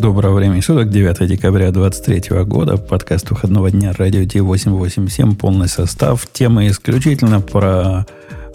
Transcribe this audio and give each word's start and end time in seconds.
Доброго 0.00 0.36
времени 0.36 0.60
суток, 0.60 0.88
9 0.88 1.28
декабря 1.28 1.70
2023 1.70 2.44
года, 2.44 2.78
подкаст 2.78 3.28
выходного 3.28 3.70
дня 3.70 3.92
радио 3.92 4.22
T887, 4.22 5.36
полный 5.36 5.68
состав. 5.68 6.26
Тема 6.32 6.66
исключительно 6.68 7.42
про 7.42 8.06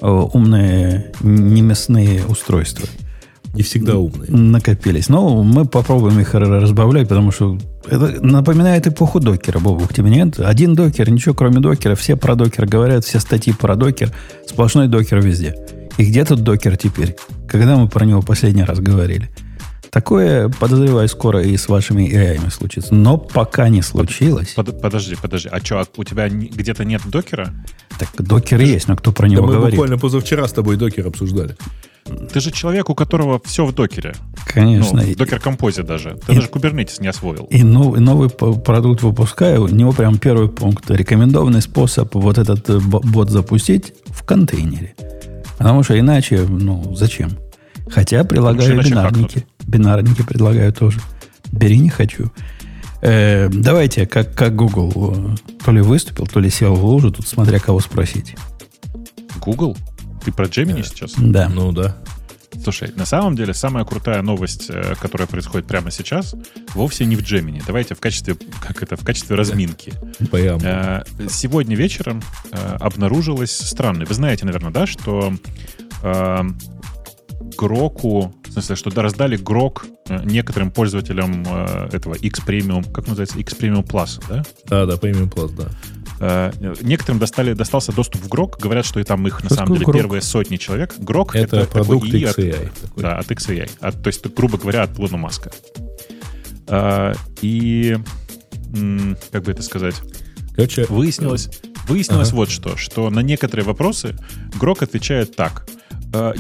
э, 0.01 0.07
умные 0.07 1.11
неместные 1.21 2.25
устройства. 2.25 2.87
Не 3.53 3.61
всегда 3.61 3.95
умные. 3.95 4.31
Накопились. 4.31 5.07
Но 5.07 5.43
мы 5.43 5.65
попробуем 5.65 6.19
их 6.19 6.33
разбавлять, 6.33 7.09
потому 7.09 7.29
что 7.29 7.59
это 7.87 8.25
напоминает 8.25 8.87
эпоху 8.87 9.19
докера, 9.19 9.59
Бобук, 9.59 9.93
тебе 9.93 10.09
нет? 10.09 10.39
Один 10.39 10.73
докер, 10.73 11.11
ничего 11.11 11.35
кроме 11.35 11.59
докера, 11.59 11.93
все 11.93 12.15
про 12.15 12.33
докер 12.33 12.65
говорят, 12.65 13.05
все 13.05 13.19
статьи 13.19 13.53
про 13.53 13.75
докер, 13.75 14.11
сплошной 14.47 14.87
докер 14.87 15.21
везде. 15.21 15.55
И 15.99 16.05
где 16.05 16.25
тут 16.25 16.41
докер 16.41 16.75
теперь? 16.75 17.15
Когда 17.47 17.77
мы 17.77 17.87
про 17.87 18.03
него 18.03 18.23
последний 18.23 18.63
раз 18.63 18.79
говорили? 18.79 19.29
Такое, 19.95 20.49
подозреваю, 20.49 21.07
скоро 21.07 21.41
и 21.41 21.55
с 21.55 21.69
вашими 21.69 22.03
AI 22.03 22.51
случится. 22.51 22.93
Но 22.93 23.17
пока 23.17 23.69
не 23.69 23.81
случилось. 23.81 24.49
Под, 24.49 24.81
подожди, 24.81 25.15
подожди. 25.15 25.47
А 25.49 25.61
что, 25.61 25.79
а 25.79 25.85
у 25.95 26.03
тебя 26.03 26.27
где-то 26.27 26.83
нет 26.83 27.01
докера? 27.05 27.53
Так 27.97 28.09
докер 28.19 28.57
Ты 28.57 28.65
есть, 28.65 28.89
но 28.89 28.97
кто 28.97 29.13
про 29.13 29.29
него 29.29 29.47
да 29.47 29.53
говорит? 29.53 29.63
Мы 29.63 29.83
буквально 29.83 29.97
позавчера 29.97 30.45
с 30.49 30.51
тобой 30.51 30.75
докер 30.75 31.07
обсуждали. 31.07 31.55
Ты 32.03 32.41
же 32.41 32.51
человек, 32.51 32.89
у 32.89 32.93
которого 32.93 33.39
все 33.45 33.65
в 33.65 33.73
докере. 33.73 34.15
Конечно. 34.45 35.01
Ну, 35.01 35.13
в 35.13 35.15
докер-композе 35.15 35.83
даже. 35.83 36.19
Ты 36.27 36.33
и, 36.33 36.35
даже 36.35 36.49
Kubernetes 36.49 37.01
не 37.01 37.07
освоил. 37.07 37.45
И 37.45 37.63
новый, 37.63 38.01
новый 38.01 38.29
продукт 38.29 39.01
выпускаю. 39.01 39.63
У 39.63 39.67
него 39.69 39.93
прям 39.93 40.17
первый 40.17 40.49
пункт. 40.49 40.91
Рекомендованный 40.91 41.61
способ 41.61 42.13
вот 42.15 42.37
этот 42.37 42.69
э, 42.69 42.79
бот 42.79 43.29
запустить 43.29 43.93
в 44.07 44.25
контейнере. 44.25 44.93
Потому 45.57 45.83
что 45.83 45.97
иначе, 45.97 46.41
ну, 46.41 46.93
зачем? 46.97 47.37
Хотя 47.89 48.25
прилагаю 48.25 48.83
бинарники. 48.83 49.45
Бинарники 49.67 50.23
предлагаю 50.23 50.71
тоже. 50.73 50.99
Бери, 51.51 51.79
не 51.79 51.89
хочу. 51.89 52.31
Э, 53.01 53.49
давайте, 53.49 54.07
как, 54.07 54.33
как 54.33 54.55
Google 54.55 54.91
э, 54.95 55.35
то 55.63 55.71
ли 55.71 55.81
выступил, 55.81 56.25
то 56.25 56.39
ли 56.39 56.49
сел 56.49 56.73
в 56.75 56.83
лужу, 56.83 57.11
тут 57.11 57.27
смотря 57.27 57.59
кого 57.59 57.79
спросить. 57.79 58.35
Google? 59.39 59.77
Ты 60.23 60.31
про 60.31 60.45
Gemini 60.45 60.83
сейчас? 60.83 61.13
Да. 61.17 61.47
Ну 61.49 61.71
да. 61.71 61.97
Слушай, 62.63 62.91
на 62.95 63.05
самом 63.05 63.35
деле 63.35 63.53
самая 63.53 63.85
крутая 63.85 64.21
новость, 64.23 64.67
э, 64.69 64.95
которая 64.99 65.27
происходит 65.27 65.67
прямо 65.67 65.91
сейчас, 65.91 66.35
вовсе 66.73 67.05
не 67.05 67.15
в 67.15 67.21
Gemini. 67.21 67.61
Давайте 67.67 67.93
в 67.93 67.99
качестве, 67.99 68.35
как 68.59 68.81
это, 68.81 68.95
в 68.95 69.05
качестве 69.05 69.35
разминки. 69.35 69.93
Прямо. 70.31 71.03
Сегодня 71.29 71.75
вечером 71.75 72.23
обнаружилось 72.79 73.55
странное. 73.55 74.07
Вы 74.07 74.15
знаете, 74.15 74.45
наверное, 74.45 74.71
да, 74.71 74.87
что 74.87 75.33
Гроку, 77.57 78.33
в 78.43 78.51
смысле, 78.51 78.75
что 78.75 79.01
раздали 79.01 79.37
Грок 79.37 79.85
э, 80.07 80.23
некоторым 80.23 80.71
пользователям 80.71 81.43
э, 81.47 81.89
этого 81.93 82.15
X 82.15 82.41
Premium, 82.45 82.91
как 82.91 83.07
называется, 83.07 83.39
X 83.39 83.53
Premium 83.53 83.85
Plus, 83.85 84.21
да? 84.27 84.43
Да, 84.65 84.85
да, 84.85 84.93
Premium 84.95 85.31
Plus, 85.31 85.53
да. 85.55 85.69
Э, 86.19 86.51
некоторым 86.81 87.19
достали, 87.19 87.53
достался 87.53 87.91
доступ 87.91 88.21
в 88.23 88.27
Грок. 88.29 88.57
Говорят, 88.59 88.85
что 88.85 88.99
и 88.99 89.03
там 89.03 89.25
их, 89.27 89.43
на 89.43 89.49
самом 89.49 89.73
деле, 89.73 89.85
Grok? 89.85 89.93
первые 89.93 90.21
сотни 90.21 90.57
человек. 90.57 90.95
Грок— 90.97 91.35
это, 91.37 91.57
это 91.57 91.71
продукт 91.71 92.05
такой 92.05 92.21
XAI. 92.21 92.67
От, 92.67 93.01
да, 93.01 93.17
от 93.17 93.31
XAI. 93.31 93.69
От, 93.79 94.01
то 94.01 94.07
есть, 94.07 94.25
грубо 94.35 94.57
говоря, 94.57 94.83
от 94.83 94.97
Илона 94.99 95.17
Маска. 95.17 95.51
И, 97.41 97.97
как 99.31 99.43
бы 99.43 99.51
это 99.51 99.61
сказать... 99.61 99.95
Короче, 100.55 100.85
выяснилось, 100.87 101.49
выяснилось 101.87 102.29
ага. 102.29 102.37
вот 102.37 102.49
что, 102.49 102.77
что 102.77 103.09
на 103.09 103.19
некоторые 103.19 103.65
вопросы 103.65 104.15
Грок 104.57 104.81
отвечает 104.81 105.35
так— 105.35 105.67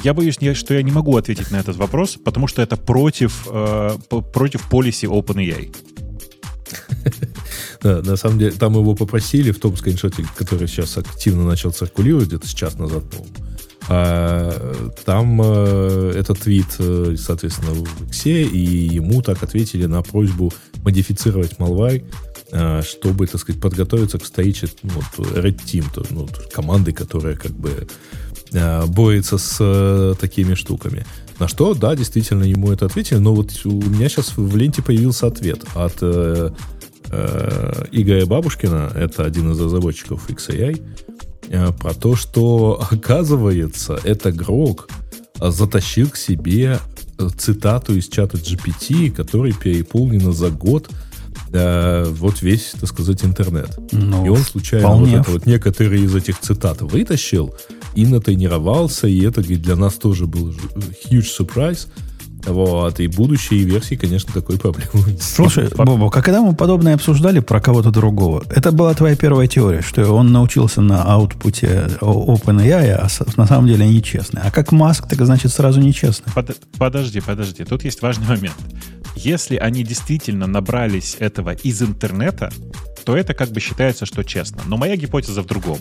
я 0.03 0.13
боюсь, 0.13 0.37
что 0.53 0.73
я 0.73 0.81
не 0.81 0.91
могу 0.91 1.15
ответить 1.17 1.51
на 1.51 1.57
этот 1.57 1.75
вопрос, 1.77 2.17
потому 2.23 2.47
что 2.47 2.61
это 2.61 2.77
против, 2.77 3.47
э, 3.51 3.97
против 4.33 4.69
policy 4.71 5.09
OpenAI. 5.09 5.75
Да, 7.83 8.01
на 8.01 8.15
самом 8.15 8.39
деле, 8.39 8.51
там 8.51 8.73
его 8.73 8.95
попросили 8.95 9.51
в 9.51 9.59
том 9.59 9.77
скриншоте, 9.77 10.25
который 10.35 10.67
сейчас 10.67 10.97
активно 10.97 11.45
начал 11.45 11.71
циркулировать, 11.71 12.27
где-то 12.27 12.47
час 12.55 12.79
назад, 12.79 13.03
по-моему. 13.11 13.35
А, 13.87 14.91
там 15.05 15.39
э, 15.43 16.13
этот 16.15 16.39
твит, 16.39 16.65
э, 16.79 17.15
соответственно, 17.17 17.71
в 17.71 18.09
Иксе, 18.09 18.41
и 18.41 18.57
ему 18.95 19.21
так 19.21 19.43
ответили 19.43 19.85
на 19.85 20.01
просьбу 20.01 20.51
модифицировать 20.83 21.53
Malware, 21.59 22.03
э, 22.51 22.81
чтобы, 22.81 23.27
так 23.27 23.39
сказать, 23.39 23.61
подготовиться 23.61 24.17
к 24.17 24.23
встрече 24.23 24.67
ну, 24.81 25.01
Red 25.17 25.59
Team, 25.63 25.85
то, 25.93 26.03
ну, 26.09 26.27
команды, 26.51 26.93
которая 26.93 27.35
как 27.35 27.51
бы 27.51 27.69
э, 27.69 27.85
борется 28.87 29.37
с 29.37 29.57
э, 29.59 30.13
такими 30.19 30.53
штуками. 30.53 31.05
На 31.39 31.47
что, 31.47 31.73
да, 31.73 31.95
действительно, 31.95 32.43
ему 32.43 32.71
это 32.71 32.85
ответили, 32.85 33.17
но 33.17 33.35
вот 33.35 33.51
у 33.65 33.69
меня 33.69 34.07
сейчас 34.07 34.37
в 34.37 34.55
ленте 34.55 34.81
появился 34.81 35.27
ответ 35.27 35.63
от 35.75 35.97
э, 36.01 36.51
э, 37.11 37.85
Игоря 37.91 38.25
Бабушкина, 38.25 38.91
это 38.95 39.25
один 39.25 39.51
из 39.51 39.59
разработчиков 39.59 40.29
XAI, 40.29 40.81
э, 41.49 41.71
про 41.73 41.93
то, 41.93 42.15
что, 42.15 42.81
оказывается, 42.91 43.99
это 44.03 44.31
Грок 44.31 44.89
затащил 45.39 46.09
к 46.09 46.15
себе 46.15 46.79
э, 47.17 47.29
цитату 47.37 47.95
из 47.95 48.07
чата 48.07 48.37
GPT, 48.37 49.11
который 49.11 49.53
переполнена 49.53 50.31
за 50.31 50.49
год 50.49 50.89
э, 51.51 52.05
вот 52.09 52.41
весь, 52.41 52.73
так 52.79 52.89
сказать, 52.89 53.23
интернет. 53.23 53.77
Ну, 53.91 54.25
и 54.25 54.29
он 54.29 54.39
случайно 54.39 54.95
вот 54.95 55.09
это 55.09 55.31
вот 55.31 55.45
некоторые 55.45 56.03
из 56.03 56.15
этих 56.15 56.39
цитат 56.39 56.81
вытащил, 56.81 57.55
и 57.95 58.05
натренировался, 58.05 59.07
и 59.07 59.23
это 59.23 59.41
для 59.41 59.75
нас 59.75 59.93
тоже 59.95 60.27
был 60.27 60.53
huge 61.09 61.27
surprise. 61.39 61.87
Вот, 62.45 62.99
и 62.99 63.07
будущие 63.07 63.63
версии, 63.63 63.95
конечно, 63.95 64.31
такой 64.31 64.59
проблемы. 64.59 65.17
Слушай, 65.19 65.67
Бобо, 65.75 66.11
когда 66.11 66.41
мы 66.41 66.53
подобное 66.53 66.93
обсуждали 66.93 67.39
про 67.39 67.59
кого-то 67.59 67.89
другого, 67.89 68.43
это 68.51 68.71
была 68.71 68.93
твоя 68.93 69.15
первая 69.15 69.47
теория, 69.47 69.81
что 69.81 70.13
он 70.13 70.31
научился 70.31 70.81
на 70.81 71.01
аутпуте 71.03 71.89
OpenAI, 72.01 72.91
а 72.91 73.07
на 73.37 73.47
самом 73.47 73.67
деле 73.67 73.87
нечестный. 73.87 74.41
А 74.43 74.51
как 74.51 74.71
Маск, 74.71 75.07
так 75.07 75.25
значит 75.25 75.53
сразу 75.53 75.79
нечестный. 75.79 76.31
Под, 76.33 76.55
подожди, 76.77 77.19
подожди, 77.19 77.63
тут 77.63 77.83
есть 77.83 78.03
важный 78.03 78.27
момент. 78.27 78.55
Если 79.15 79.55
они 79.55 79.83
действительно 79.83 80.47
набрались 80.47 81.15
этого 81.19 81.51
из 81.51 81.81
интернета, 81.81 82.51
то 83.05 83.15
это 83.15 83.33
как 83.33 83.49
бы 83.49 83.59
считается, 83.59 84.05
что 84.05 84.23
честно. 84.23 84.61
Но 84.65 84.77
моя 84.77 84.95
гипотеза 84.95 85.41
в 85.41 85.45
другом 85.45 85.79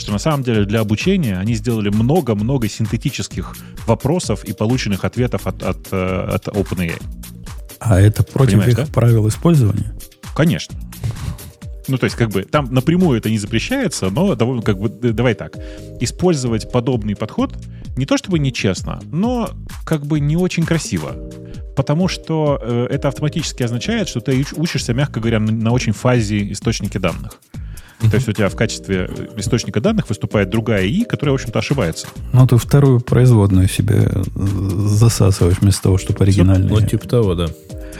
что 0.00 0.12
на 0.12 0.18
самом 0.18 0.42
деле 0.42 0.64
для 0.64 0.80
обучения 0.80 1.38
они 1.38 1.54
сделали 1.54 1.90
много-много 1.90 2.68
синтетических 2.68 3.54
вопросов 3.86 4.44
и 4.44 4.52
полученных 4.52 5.04
ответов 5.04 5.46
от, 5.46 5.62
от, 5.62 5.88
э, 5.92 6.28
от 6.32 6.48
OpenAI. 6.48 7.00
А 7.78 8.00
это 8.00 8.22
против 8.22 8.52
Понимаешь, 8.52 8.72
их 8.72 8.76
да? 8.76 8.86
правил 8.86 9.28
использования? 9.28 9.94
Конечно. 10.34 10.74
Ну, 11.88 11.98
то 11.98 12.04
есть, 12.04 12.16
как 12.16 12.30
бы, 12.30 12.42
там 12.42 12.72
напрямую 12.72 13.18
это 13.18 13.30
не 13.30 13.38
запрещается, 13.38 14.10
но 14.10 14.34
довольно, 14.34 14.62
как 14.62 14.78
бы, 14.78 14.88
давай 14.88 15.34
так. 15.34 15.56
Использовать 16.00 16.70
подобный 16.70 17.16
подход 17.16 17.54
не 17.96 18.06
то 18.06 18.16
чтобы 18.16 18.38
нечестно, 18.38 19.00
но 19.10 19.50
как 19.84 20.06
бы 20.06 20.20
не 20.20 20.36
очень 20.36 20.64
красиво. 20.64 21.14
Потому 21.76 22.08
что 22.08 22.58
э, 22.62 22.86
это 22.90 23.08
автоматически 23.08 23.62
означает, 23.62 24.08
что 24.08 24.20
ты 24.20 24.44
учишься, 24.56 24.94
мягко 24.94 25.20
говоря, 25.20 25.40
на, 25.40 25.52
на 25.52 25.72
очень 25.72 25.92
фазе 25.92 26.52
источники 26.52 26.98
данных. 26.98 27.40
То 28.00 28.16
есть 28.16 28.28
у 28.28 28.32
тебя 28.32 28.48
в 28.48 28.56
качестве 28.56 29.10
источника 29.36 29.80
данных 29.80 30.08
выступает 30.08 30.48
другая 30.48 30.86
ИИ, 30.86 31.04
которая, 31.04 31.32
в 31.32 31.34
общем-то, 31.34 31.58
ошибается. 31.58 32.06
Ну, 32.32 32.46
ты 32.46 32.56
вторую 32.56 33.00
производную 33.00 33.68
себе 33.68 34.10
засасываешь 34.34 35.58
вместо 35.58 35.82
того, 35.82 35.98
чтобы 35.98 36.24
оригинальную. 36.24 36.80
Ну, 36.80 36.86
типа 36.86 37.06
того, 37.06 37.34
да. 37.34 37.48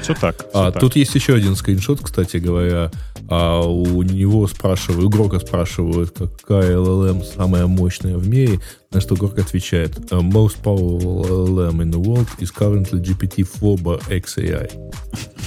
Все 0.00 0.14
так. 0.14 0.36
Все 0.36 0.48
а 0.54 0.72
так. 0.72 0.80
тут 0.80 0.97
есть 0.97 1.14
еще 1.14 1.34
один 1.34 1.54
скриншот, 1.54 2.00
кстати 2.00 2.38
говоря. 2.38 2.91
А 3.30 3.60
у 3.60 4.02
него 4.02 4.48
спрашивают, 4.48 5.04
у 5.04 5.08
Грока 5.08 5.38
спрашивают, 5.38 6.10
какая 6.10 6.76
LLM 6.76 7.22
самая 7.22 7.68
мощная 7.68 8.16
в 8.16 8.28
мире, 8.28 8.58
на 8.93 9.01
что 9.01 9.15
Грок 9.15 9.39
отвечает, 9.39 9.97
most 10.11 10.62
powerful 10.65 11.25
LLM 11.25 11.81
in 11.81 11.93
the 11.93 12.01
world 12.01 12.27
is 12.41 12.51
currently 12.51 13.01
GPT-4 13.01 14.01
XAI. 14.09 14.71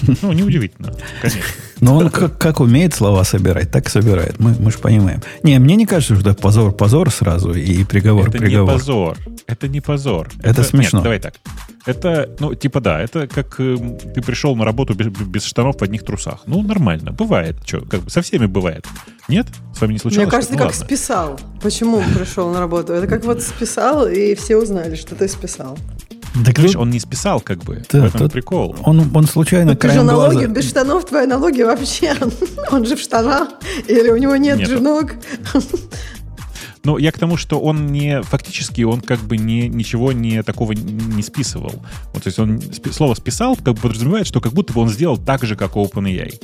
Ну, 0.21 0.33
неудивительно, 0.33 0.93
конечно. 1.21 1.41
Но 1.79 1.95
он 1.95 2.09
как, 2.09 2.37
как 2.37 2.59
умеет 2.59 2.93
слова 2.93 3.23
собирать, 3.23 3.71
так 3.71 3.87
и 3.87 3.89
собирает. 3.89 4.37
Мы, 4.37 4.53
мы 4.59 4.69
же 4.69 4.77
понимаем. 4.77 5.21
Не, 5.43 5.59
мне 5.59 5.77
не 5.77 5.85
кажется, 5.85 6.15
что 6.15 6.29
это 6.29 6.41
позор, 6.41 6.73
позор 6.73 7.09
сразу 7.09 7.53
и 7.53 7.85
приговор, 7.85 8.27
это 8.27 8.37
приговор. 8.37 8.75
Это 8.75 8.75
не 8.75 8.79
позор. 8.79 9.17
Это 9.47 9.67
не 9.69 9.81
позор. 9.81 10.29
Это, 10.39 10.49
это 10.49 10.63
смешно. 10.63 10.99
Нет, 10.99 11.03
давай 11.03 11.19
так. 11.19 11.35
Это, 11.85 12.29
ну, 12.39 12.53
типа, 12.53 12.81
да, 12.81 13.01
это 13.01 13.27
как 13.27 13.59
э, 13.59 13.77
ты 14.13 14.21
пришел 14.21 14.55
на 14.55 14.65
работу 14.65 14.93
без, 14.93 15.07
без 15.07 15.43
штанов 15.43 15.79
в 15.79 15.83
одних 15.83 16.03
трусах. 16.03 16.43
Ну, 16.47 16.61
нормально, 16.61 17.11
бывает. 17.11 17.55
Что, 17.65 17.81
как 17.81 18.01
бы 18.01 18.09
со 18.09 18.21
всеми 18.21 18.45
бывает. 18.45 18.85
Нет? 19.27 19.47
С 19.75 19.81
вами 19.81 19.93
не 19.93 19.99
случалось? 19.99 20.25
Мне 20.25 20.31
кажется, 20.31 20.53
ну, 20.53 20.59
как 20.59 20.67
ладно. 20.71 20.85
списал. 20.85 21.39
Почему 21.61 21.97
он 21.97 22.13
пришел 22.13 22.49
на 22.51 22.59
работу? 22.59 22.93
Это 22.93 23.07
как 23.07 23.23
вот 23.23 23.41
списал, 23.41 24.07
и 24.07 24.35
все 24.35 24.57
узнали, 24.57 24.95
что 24.95 25.15
ты 25.15 25.27
списал. 25.27 25.77
Так 26.45 26.57
Видишь, 26.57 26.75
он 26.75 26.89
не 26.89 26.99
списал, 26.99 27.39
как 27.39 27.63
бы. 27.63 27.83
Да, 27.91 28.07
в 28.07 28.15
этом 28.15 28.29
прикол. 28.29 28.75
Он, 28.83 29.09
он 29.15 29.27
случайно 29.27 29.73
ну, 29.73 29.77
краем 29.77 29.95
ты 29.95 29.99
же 30.01 30.05
налоги, 30.05 30.33
глаза... 30.33 30.47
без 30.47 30.69
штанов 30.69 31.05
твои 31.05 31.27
налоги 31.27 31.61
вообще. 31.61 32.15
Он 32.71 32.85
же 32.85 32.95
в 32.95 32.99
штанах. 32.99 33.49
Или 33.87 34.09
у 34.09 34.17
него 34.17 34.35
нет, 34.35 34.57
нет. 34.57 34.67
же 34.67 34.79
ног. 34.79 35.11
Но 36.83 36.97
я 36.97 37.11
к 37.11 37.17
тому, 37.17 37.37
что 37.37 37.61
он 37.61 37.87
не 37.87 38.21
фактически, 38.23 38.81
он 38.81 38.99
как 38.99 39.19
бы 39.19 39.37
не, 39.37 39.69
ничего 39.69 40.11
не 40.11 40.43
такого 40.43 40.73
не 40.73 41.23
списывал. 41.23 41.71
Вот, 42.13 42.23
то 42.23 42.27
есть 42.27 42.39
он 42.39 42.61
спи- 42.61 42.91
слово 42.91 43.13
списал, 43.13 43.55
как 43.55 43.75
бы 43.75 43.81
подразумевает, 43.81 44.27
что 44.27 44.41
как 44.41 44.51
будто 44.51 44.73
бы 44.73 44.81
он 44.81 44.89
сделал 44.89 45.17
так 45.17 45.43
же, 45.45 45.55
как 45.55 45.75
OpenAI. 45.75 46.41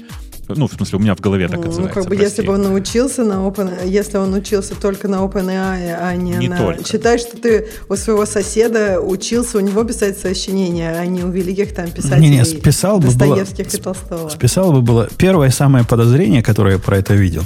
Ну, 0.55 0.67
в 0.67 0.73
смысле, 0.73 0.97
у 0.97 1.01
меня 1.01 1.15
в 1.15 1.19
голове 1.19 1.47
так 1.47 1.59
Ну, 1.59 1.67
отзывается. 1.69 1.93
как 1.93 2.03
бы, 2.09 2.15
прости. 2.15 2.23
если 2.23 2.41
бы 2.41 2.53
он 2.53 2.63
научился 2.63 3.23
на 3.23 3.33
Open, 3.33 3.87
если 3.87 4.17
он 4.17 4.33
учился 4.33 4.73
только 4.73 5.07
на 5.07 5.17
OpenAI, 5.17 5.95
а 6.01 6.15
не, 6.15 6.31
Не 6.33 6.47
на... 6.49 6.57
только. 6.57 6.83
Считай, 6.87 7.19
что 7.19 7.37
ты 7.37 7.67
у 7.87 7.95
своего 7.95 8.25
соседа 8.25 8.99
учился 8.99 9.57
у 9.57 9.61
него 9.61 9.83
писать 9.83 10.17
сочинения, 10.17 10.95
а 10.97 11.05
не 11.05 11.23
у 11.23 11.29
великих 11.29 11.75
там 11.75 11.91
писателей 11.91 12.29
Не-не, 12.29 12.45
списал 12.45 12.99
бы 12.99 13.09
было- 13.11 13.37
Достоевских 13.37 13.73
и 13.73 13.77
Толстого. 13.77 14.29
Списал 14.29 14.71
бы 14.73 14.81
было... 14.81 15.07
Первое 15.17 15.51
самое 15.51 15.85
подозрение, 15.85 16.41
которое 16.41 16.73
я 16.73 16.79
про 16.79 16.97
это 16.97 17.13
видел, 17.13 17.43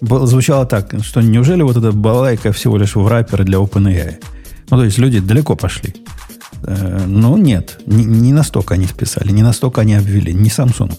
было, 0.00 0.26
звучало 0.26 0.66
так, 0.66 0.94
что 1.02 1.20
неужели 1.22 1.62
вот 1.62 1.76
эта 1.76 1.90
балайка 1.90 2.52
всего 2.52 2.76
лишь 2.76 2.94
в 2.94 3.06
раппер 3.08 3.44
для 3.44 3.58
OpenAI? 3.58 4.16
Ну, 4.70 4.76
то 4.76 4.84
есть 4.84 4.98
люди 4.98 5.18
далеко 5.18 5.56
пошли. 5.56 5.94
Э, 6.62 7.00
ну, 7.06 7.36
нет, 7.36 7.78
не, 7.86 8.04
не 8.04 8.32
настолько 8.32 8.74
они 8.74 8.86
списали, 8.86 9.32
не 9.32 9.42
настолько 9.42 9.80
они 9.80 9.94
обвели, 9.94 10.32
не 10.32 10.48
Samsung. 10.48 10.92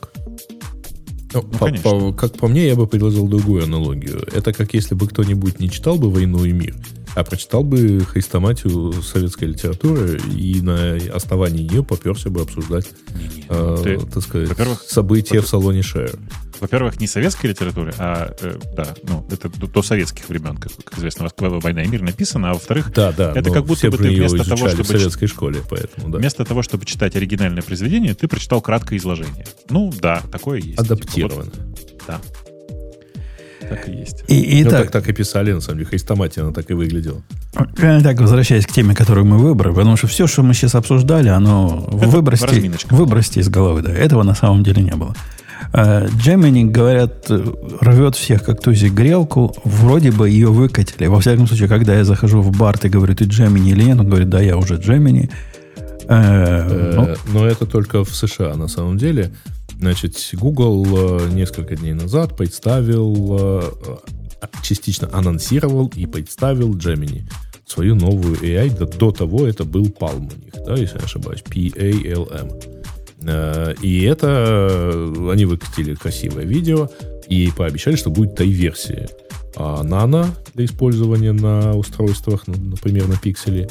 Ну, 1.34 1.42
по- 1.44 1.66
конечно. 1.66 1.90
по- 1.90 2.14
как 2.14 2.34
по 2.38 2.48
мне, 2.48 2.68
я 2.68 2.76
бы 2.76 2.88
предложил 2.88 3.28
другую 3.28 3.64
аналогию. 3.64 4.24
Это 4.34 4.54
как 4.54 4.74
если 4.74 4.96
бы 4.96 5.08
кто-нибудь 5.08 5.60
не 5.60 5.70
читал 5.70 5.98
бы 5.98 6.10
«Войну 6.10 6.46
и 6.46 6.52
мир», 6.52 6.76
а 7.16 7.24
прочитал 7.24 7.64
бы 7.64 8.00
хрестоматию 8.02 8.94
советской 9.02 9.46
литературы 9.46 10.20
и 10.36 10.62
на 10.62 10.98
основании 11.14 11.64
нее 11.64 11.84
поперся 11.84 12.30
бы 12.30 12.42
обсуждать, 12.42 12.86
э, 13.50 13.78
Ты, 13.84 14.00
так 14.00 14.24
сказать, 14.24 14.50
во-первых, 14.50 14.82
события 14.88 15.42
в 15.42 15.48
салоне 15.48 15.82
Шер. 15.82 16.18
Во-первых, 16.60 17.00
не 17.00 17.08
советской 17.08 17.48
литературы, 17.48 17.94
а, 17.98 18.34
э, 18.42 18.60
да, 18.76 18.88
ну, 19.04 19.26
это 19.32 19.50
до, 19.50 19.68
до 19.68 19.82
советских 19.82 20.28
времен, 20.30 20.58
как, 20.58 20.72
как 20.84 20.98
известно, 20.98 21.24
«Москва, 21.24 21.50
война 21.50 21.84
и 21.84 21.88
мир» 21.88 22.02
написано, 22.02 22.52
а 22.52 22.54
во-вторых, 22.54 22.92
Да, 22.94 23.12
да. 23.12 23.34
Это 23.36 23.52
как 23.52 23.66
будто 23.66 23.90
бы 23.90 23.98
ты 23.98 24.10
вместо 24.10 24.44
того, 24.44 24.68
чтобы 24.68 24.84
в 24.84 24.88
советской 24.88 25.28
школе, 25.28 25.62
поэтому, 25.70 26.10
да. 26.10 26.18
вместо 26.20 26.46
того, 26.46 26.62
чтобы 26.64 26.86
читать 26.86 27.16
оригинальное 27.16 27.62
произведение, 27.62 28.14
ты 28.14 28.28
прочитал 28.28 28.62
краткое 28.62 28.98
изложение. 28.98 29.46
Ну, 29.70 29.92
да, 30.02 30.22
такое 30.32 30.60
есть. 30.60 30.80
Адаптировано. 30.80 31.52
Типа 31.52 31.64
вот, 31.66 32.04
да. 32.08 32.22
Так 33.70 33.90
и 33.90 33.92
есть. 33.92 34.24
И, 34.28 34.64
Ну, 34.64 34.70
итак, 34.70 34.84
так, 34.84 34.92
так 34.92 35.10
и 35.10 35.14
писали, 35.14 35.52
на 35.52 35.62
самом 35.62 35.80
деле. 35.80 35.90
Хрестоматия, 35.90 36.44
она 36.44 36.54
так 36.54 36.70
и 36.70 36.74
выглядела. 36.74 37.22
Э, 37.78 38.02
Так, 38.02 38.20
возвращаясь 38.20 38.66
к 38.66 38.72
теме, 38.72 38.96
которую 38.96 39.26
мы 39.26 39.38
выбрали, 39.38 39.74
потому 39.74 39.98
что 39.98 40.08
все, 40.08 40.28
что 40.28 40.44
мы 40.44 40.54
сейчас 40.54 40.76
обсуждали, 40.76 41.30
оно 41.30 41.86
выбросьте, 41.92 42.72
выбросьте 42.90 43.42
из 43.42 43.50
головы. 43.50 43.82
Да. 43.82 43.92
Этого 43.92 44.24
на 44.24 44.36
самом 44.36 44.64
деле 44.64 44.82
не 44.82 44.96
было. 44.96 45.16
Э, 45.74 46.08
Gemini, 46.08 46.66
говорят, 46.66 47.30
рвет 47.30 48.16
всех 48.16 48.44
как 48.44 48.62
тузик 48.62 48.94
грелку. 48.94 49.56
Вроде 49.64 50.12
бы 50.12 50.30
ее 50.30 50.50
выкатили. 50.50 51.08
Во 51.08 51.20
всяком 51.20 51.48
случае, 51.48 51.68
когда 51.68 51.96
я 51.96 52.04
захожу 52.04 52.42
в 52.42 52.58
бар, 52.58 52.78
ты 52.78 52.90
говорю, 52.90 53.16
ты 53.16 53.26
Gemini 53.26 53.70
или 53.70 53.84
нет? 53.84 54.00
Он 54.00 54.08
говорит, 54.08 54.30
да, 54.30 54.42
я 54.42 54.58
уже 54.58 54.76
Gemini. 54.76 55.30
Э, 56.08 56.94
ну, 56.96 57.04
Э, 57.04 57.16
Но 57.34 57.46
это 57.46 57.66
только 57.66 58.04
в 58.04 58.16
США 58.16 58.56
на 58.56 58.68
самом 58.68 58.98
деле. 58.98 59.32
Значит, 59.80 60.18
Google 60.34 61.22
несколько 61.30 61.76
дней 61.76 61.94
назад 61.94 62.36
представил, 62.36 63.62
частично 64.64 65.08
анонсировал 65.12 65.92
и 65.96 66.08
представил 66.08 66.76
Gemini, 66.76 67.30
свою 67.66 67.96
новую 67.96 68.38
AI. 68.38 68.76
До, 68.76 68.86
до 68.86 69.12
того 69.12 69.46
это 69.46 69.66
был 69.66 69.86
Palm 69.86 70.32
у 70.34 70.46
них, 70.46 70.54
да, 70.66 70.76
если 70.76 70.96
я 70.96 71.02
не 71.02 71.06
ошибаюсь, 71.06 71.42
P-A-L-M. 71.42 72.77
Э, 73.28 73.74
И 73.82 74.04
это 74.04 74.28
э, 74.72 75.32
они 75.32 75.46
выкатили 75.46 75.94
красивое 75.96 76.46
видео 76.46 76.90
и 77.28 77.52
пообещали, 77.56 77.96
что 77.96 78.10
будет. 78.10 78.36
А 79.56 79.84
Nano 79.84 80.28
для 80.54 80.66
использования 80.66 81.34
на 81.34 81.76
устройствах, 81.76 82.44
ну, 82.48 82.56
например, 82.58 83.08
на 83.08 83.18
пикселе, 83.18 83.68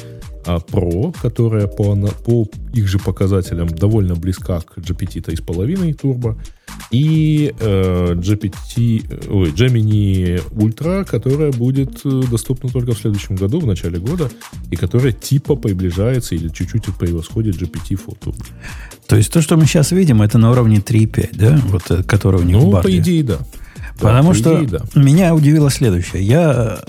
Pro, 0.55 1.15
которая 1.21 1.67
по, 1.67 1.95
по 2.25 2.47
их 2.73 2.87
же 2.87 2.97
показателям 2.99 3.67
довольно 3.67 4.15
близка 4.15 4.61
к 4.61 4.77
GPT 4.77 5.21
3.5 5.21 5.99
Turbo, 6.01 6.37
и 6.91 7.53
э, 7.59 8.13
GPT, 8.13 9.05
э, 9.09 9.29
ой, 9.31 9.51
Gemini 9.51 10.41
Ultra, 10.51 11.03
которая 11.05 11.51
будет 11.51 12.01
э, 12.05 12.23
доступна 12.31 12.69
только 12.69 12.93
в 12.93 12.97
следующем 12.97 13.35
году, 13.35 13.59
в 13.59 13.65
начале 13.65 13.99
года, 13.99 14.29
и 14.71 14.75
которая 14.75 15.11
типа 15.11 15.55
приближается 15.55 16.35
или 16.35 16.49
чуть-чуть 16.49 16.85
превосходит 16.97 17.55
GPT-4 17.61 18.17
Turbo. 18.19 18.45
то 19.07 19.15
есть 19.15 19.31
то, 19.31 19.41
что 19.41 19.57
мы 19.57 19.65
сейчас 19.65 19.91
видим, 19.91 20.21
это 20.21 20.37
на 20.37 20.51
уровне 20.51 20.77
3.5, 20.77 21.29
да? 21.33 21.61
Вот, 21.67 21.89
э, 21.91 22.03
который 22.03 22.41
у 22.41 22.43
них 22.43 22.57
в 22.57 22.61
Ну, 22.61 22.71
барде. 22.71 22.87
по 22.89 22.97
идее, 22.97 23.23
да. 23.23 23.37
Да, 23.99 24.09
Потому 24.09 24.29
по 24.29 24.35
что 24.35 24.63
идее, 24.63 24.79
да. 24.79 25.01
меня 25.01 25.33
удивило 25.33 25.69
следующее. 25.69 26.21
Я 26.23 26.79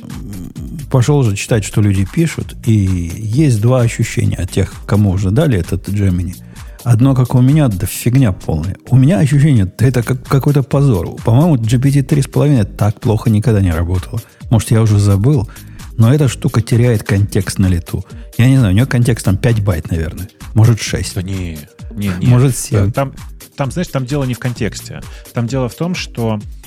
пошел 0.91 1.19
уже 1.19 1.37
читать, 1.37 1.65
что 1.65 1.81
люди 1.81 2.07
пишут, 2.11 2.57
и 2.65 2.73
есть 2.73 3.61
два 3.61 3.81
ощущения 3.81 4.37
от 4.37 4.51
тех, 4.51 4.73
кому 4.87 5.11
уже 5.11 5.31
дали 5.31 5.59
этот 5.59 5.89
Gemini. 5.89 6.37
Одно, 6.85 7.15
как 7.15 7.35
у 7.35 7.41
меня, 7.41 7.69
да 7.69 7.87
фигня 7.87 8.33
полная. 8.33 8.77
У 8.89 8.97
меня 8.97 9.19
ощущение, 9.19 9.65
да 9.67 9.87
это 9.87 10.03
как 10.03 10.23
какой-то 10.27 10.63
позор. 10.63 11.17
По-моему, 11.25 11.57
GPT 11.57 12.07
3.5 12.07 12.65
так 12.77 13.01
плохо 13.01 13.31
никогда 13.31 13.61
не 13.61 13.73
работало. 13.73 14.21
Может, 14.51 14.71
я 14.71 14.81
уже 14.83 14.99
забыл, 14.99 15.49
но 15.97 16.13
эта 16.15 16.29
штука 16.29 16.63
теряет 16.63 17.03
контекст 17.03 17.59
на 17.59 17.67
лету. 17.67 18.05
Я 18.39 18.49
не 18.49 18.57
знаю, 18.57 18.73
у 18.73 18.75
нее 18.75 18.87
контекст 18.87 19.25
там 19.25 19.37
5 19.37 19.65
байт, 19.65 19.91
наверное. 19.91 20.29
Может, 20.55 20.81
6. 20.81 21.17
Да 21.17 21.23
не, 21.23 21.59
не, 21.95 22.11
не. 22.21 22.27
Может, 22.27 22.57
7. 22.57 22.93
Там, 22.93 23.13
там, 23.57 23.73
знаешь, 23.73 23.89
там 23.89 24.07
дело 24.07 24.25
не 24.25 24.35
в 24.35 24.39
контексте. 24.39 25.01
Там 25.35 25.49
дело 25.49 25.69
в 25.69 25.75
том, 25.75 25.97
что 25.97 26.39
э, 26.39 26.58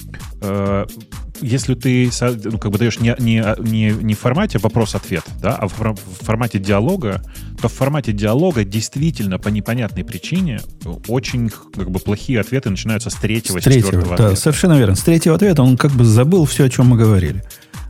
если 1.42 1.76
ты 1.76 2.10
ну, 2.44 2.58
как 2.58 2.72
бы 2.72 2.78
даешь 2.78 3.00
не, 3.00 3.16
не, 3.20 3.44
не, 3.60 3.92
не 3.92 4.14
в 4.14 4.20
формате 4.20 4.60
вопрос-ответ, 4.60 5.24
да, 5.42 5.56
а 5.56 5.68
в, 5.68 5.74
фор- 5.74 5.96
в 5.96 6.24
формате 6.26 6.60
диалога, 6.60 7.24
то 7.62 7.68
в 7.68 7.74
формате 7.74 8.12
диалога 8.12 8.64
действительно 8.64 9.40
по 9.40 9.50
непонятной 9.50 10.04
причине 10.04 10.62
очень 11.08 11.50
как 11.50 11.90
бы 11.90 12.00
плохие 12.00 12.40
ответы 12.40 12.70
начинаются 12.70 13.10
с 13.10 13.16
третьего, 13.16 13.60
С 13.60 13.64
третьего, 13.64 13.86
четвертого 13.88 14.18
да, 14.18 14.24
ответа. 14.26 14.42
совершенно 14.42 14.78
верно. 14.78 14.96
С 14.96 15.02
третьего 15.02 15.36
ответа 15.36 15.64
он 15.64 15.78
как 15.78 15.92
бы 15.92 16.06
забыл 16.06 16.46
все, 16.46 16.66
о 16.66 16.70
чем 16.70 16.88
мы 16.88 16.98
говорили. 16.98 17.44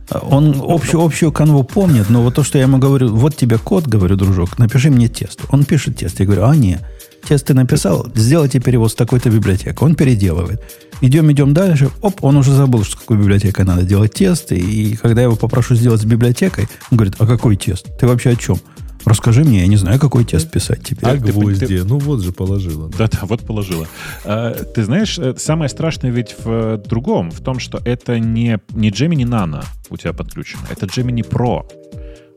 А 0.08 0.18
Он 0.18 0.62
общую, 0.66 1.02
общую 1.02 1.32
канву 1.32 1.62
помнит, 1.64 2.10
но 2.10 2.22
вот 2.22 2.34
то, 2.34 2.42
что 2.42 2.58
я 2.58 2.64
ему 2.64 2.78
говорю, 2.78 3.14
вот 3.14 3.36
тебе 3.36 3.56
код, 3.58 3.86
говорю, 3.86 4.16
дружок, 4.16 4.58
напиши 4.58 4.90
мне 4.90 5.08
тест. 5.08 5.40
Он 5.50 5.64
пишет 5.64 5.98
тест. 5.98 6.20
Я 6.20 6.26
говорю, 6.26 6.44
а 6.46 6.56
не, 6.56 6.78
тест 7.26 7.46
ты 7.46 7.54
написал, 7.54 8.06
сделайте 8.14 8.60
перевод 8.60 8.90
с 8.92 8.94
такой-то 8.94 9.30
библиотекой. 9.30 9.86
Он 9.88 9.94
переделывает. 9.94 10.62
Идем, 11.02 11.30
идем 11.32 11.52
дальше. 11.52 11.90
Оп, 12.00 12.22
он 12.24 12.36
уже 12.36 12.52
забыл, 12.52 12.84
что 12.84 12.96
с 12.96 13.00
какой 13.00 13.18
библиотекой 13.18 13.64
надо 13.64 13.82
делать 13.82 14.14
тест. 14.14 14.52
И 14.52 14.96
когда 14.96 15.20
я 15.22 15.26
его 15.26 15.36
попрошу 15.36 15.74
сделать 15.74 16.00
с 16.00 16.04
библиотекой, 16.04 16.68
он 16.90 16.96
говорит, 16.98 17.16
а 17.18 17.26
какой 17.26 17.56
тест? 17.56 17.86
Ты 17.98 18.06
вообще 18.06 18.30
о 18.30 18.36
чем? 18.36 18.58
Расскажи 19.04 19.42
мне, 19.42 19.62
я 19.62 19.66
не 19.66 19.76
знаю, 19.76 19.98
какой 19.98 20.24
тест 20.24 20.48
писать 20.48 20.84
теперь. 20.84 21.08
А 21.10 21.16
гвозди? 21.16 21.66
ты- 21.66 21.82
Ну 21.84 21.98
вот 21.98 22.22
же 22.22 22.30
положила. 22.30 22.88
да. 22.88 22.98
Да-да, 22.98 23.18
вот 23.26 23.40
положила. 23.44 23.88
А, 24.24 24.52
Ты 24.54 24.84
знаешь, 24.84 25.18
э, 25.18 25.34
самое 25.38 25.68
страшное 25.68 26.12
ведь 26.12 26.36
в 26.38 26.48
э, 26.48 26.78
другом, 26.86 27.32
в 27.32 27.40
том, 27.40 27.58
что 27.58 27.80
это 27.84 28.20
не, 28.20 28.60
не 28.70 28.90
Gemini 28.90 29.24
Nano 29.24 29.64
у 29.90 29.96
тебя 29.96 30.12
подключено, 30.12 30.62
это 30.70 30.86
Gemini 30.86 31.28
Pro. 31.28 31.64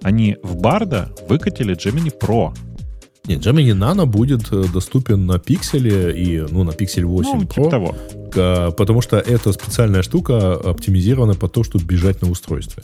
Они 0.02 0.38
в 0.42 0.56
Барда 0.56 1.12
выкатили 1.30 1.76
Gemini 1.76 2.12
Pro. 2.20 2.52
Нет, 3.28 3.40
Gemini 3.40 3.74
Nano 3.74 4.06
будет 4.06 4.52
э, 4.52 4.66
доступен 4.72 5.26
на 5.26 5.40
пикселе 5.40 6.12
и, 6.16 6.46
ну, 6.52 6.64
на 6.64 6.74
пиксель 6.74 7.06
8 7.06 7.32
Ну, 7.34 7.42
Pro, 7.42 7.54
типа 7.56 7.70
того. 7.70 7.96
а, 8.36 8.72
потому 8.72 9.02
что 9.02 9.18
эта 9.18 9.52
специальная 9.52 10.04
штука 10.04 10.54
оптимизирована 10.54 11.34
под 11.34 11.52
то, 11.52 11.64
чтобы 11.64 11.86
бежать 11.86 12.22
на 12.22 12.30
устройстве. 12.30 12.84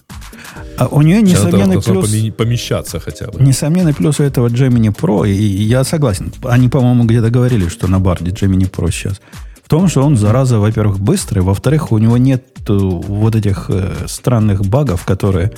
А 0.78 0.88
у 0.88 1.02
нее 1.02 1.20
она 1.20 1.28
несомненный 1.30 1.82
плюс... 1.82 2.36
помещаться 2.36 3.00
хотя 3.00 3.28
бы. 3.28 3.44
Несомненный 3.44 3.94
плюс 3.94 4.20
у 4.20 4.24
этого 4.24 4.48
Gemini 4.48 4.96
Pro, 4.96 5.30
и 5.30 5.34
я 5.34 5.84
согласен, 5.84 6.32
они, 6.44 6.70
по-моему, 6.70 7.04
где-то 7.04 7.30
говорили, 7.30 7.68
что 7.68 7.88
на 7.88 8.00
барде 8.00 8.32
Gemini 8.32 8.70
Pro 8.70 8.92
сейчас, 8.92 9.22
в 9.64 9.70
том, 9.70 9.88
что 9.88 10.02
он, 10.04 10.18
зараза, 10.18 10.60
во-первых, 10.60 11.00
быстрый, 11.00 11.40
во-вторых, 11.40 11.92
у 11.92 11.98
него 12.00 12.18
нет 12.18 12.44
э, 12.68 12.74
вот 12.74 13.36
этих 13.36 13.70
э, 13.70 13.94
странных 14.08 14.66
багов, 14.66 15.06
которые 15.06 15.52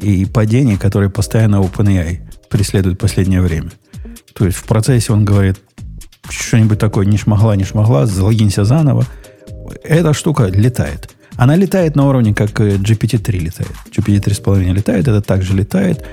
и 0.00 0.24
падений, 0.24 0.76
которые 0.76 1.10
постоянно 1.10 1.56
OpenAI 1.56 2.20
преследуют 2.48 2.98
в 2.98 3.02
последнее 3.02 3.42
время. 3.42 3.70
То 4.34 4.46
есть 4.46 4.58
в 4.58 4.64
процессе 4.64 5.12
он 5.12 5.24
говорит 5.24 5.58
что-нибудь 6.28 6.78
такое, 6.78 7.06
не 7.06 7.16
шмогла, 7.16 7.56
не 7.56 7.64
шмогла, 7.64 8.06
залогинься 8.06 8.64
заново. 8.64 9.04
Эта 9.82 10.12
штука 10.12 10.46
летает. 10.46 11.10
Она 11.36 11.56
летает 11.56 11.96
на 11.96 12.06
уровне, 12.06 12.34
как 12.34 12.60
э, 12.60 12.76
GPT-3 12.76 13.38
летает. 13.38 13.72
GPT 13.96 14.22
3.5 14.22 14.72
летает, 14.72 15.08
это 15.08 15.22
также 15.22 15.54
летает. 15.54 16.04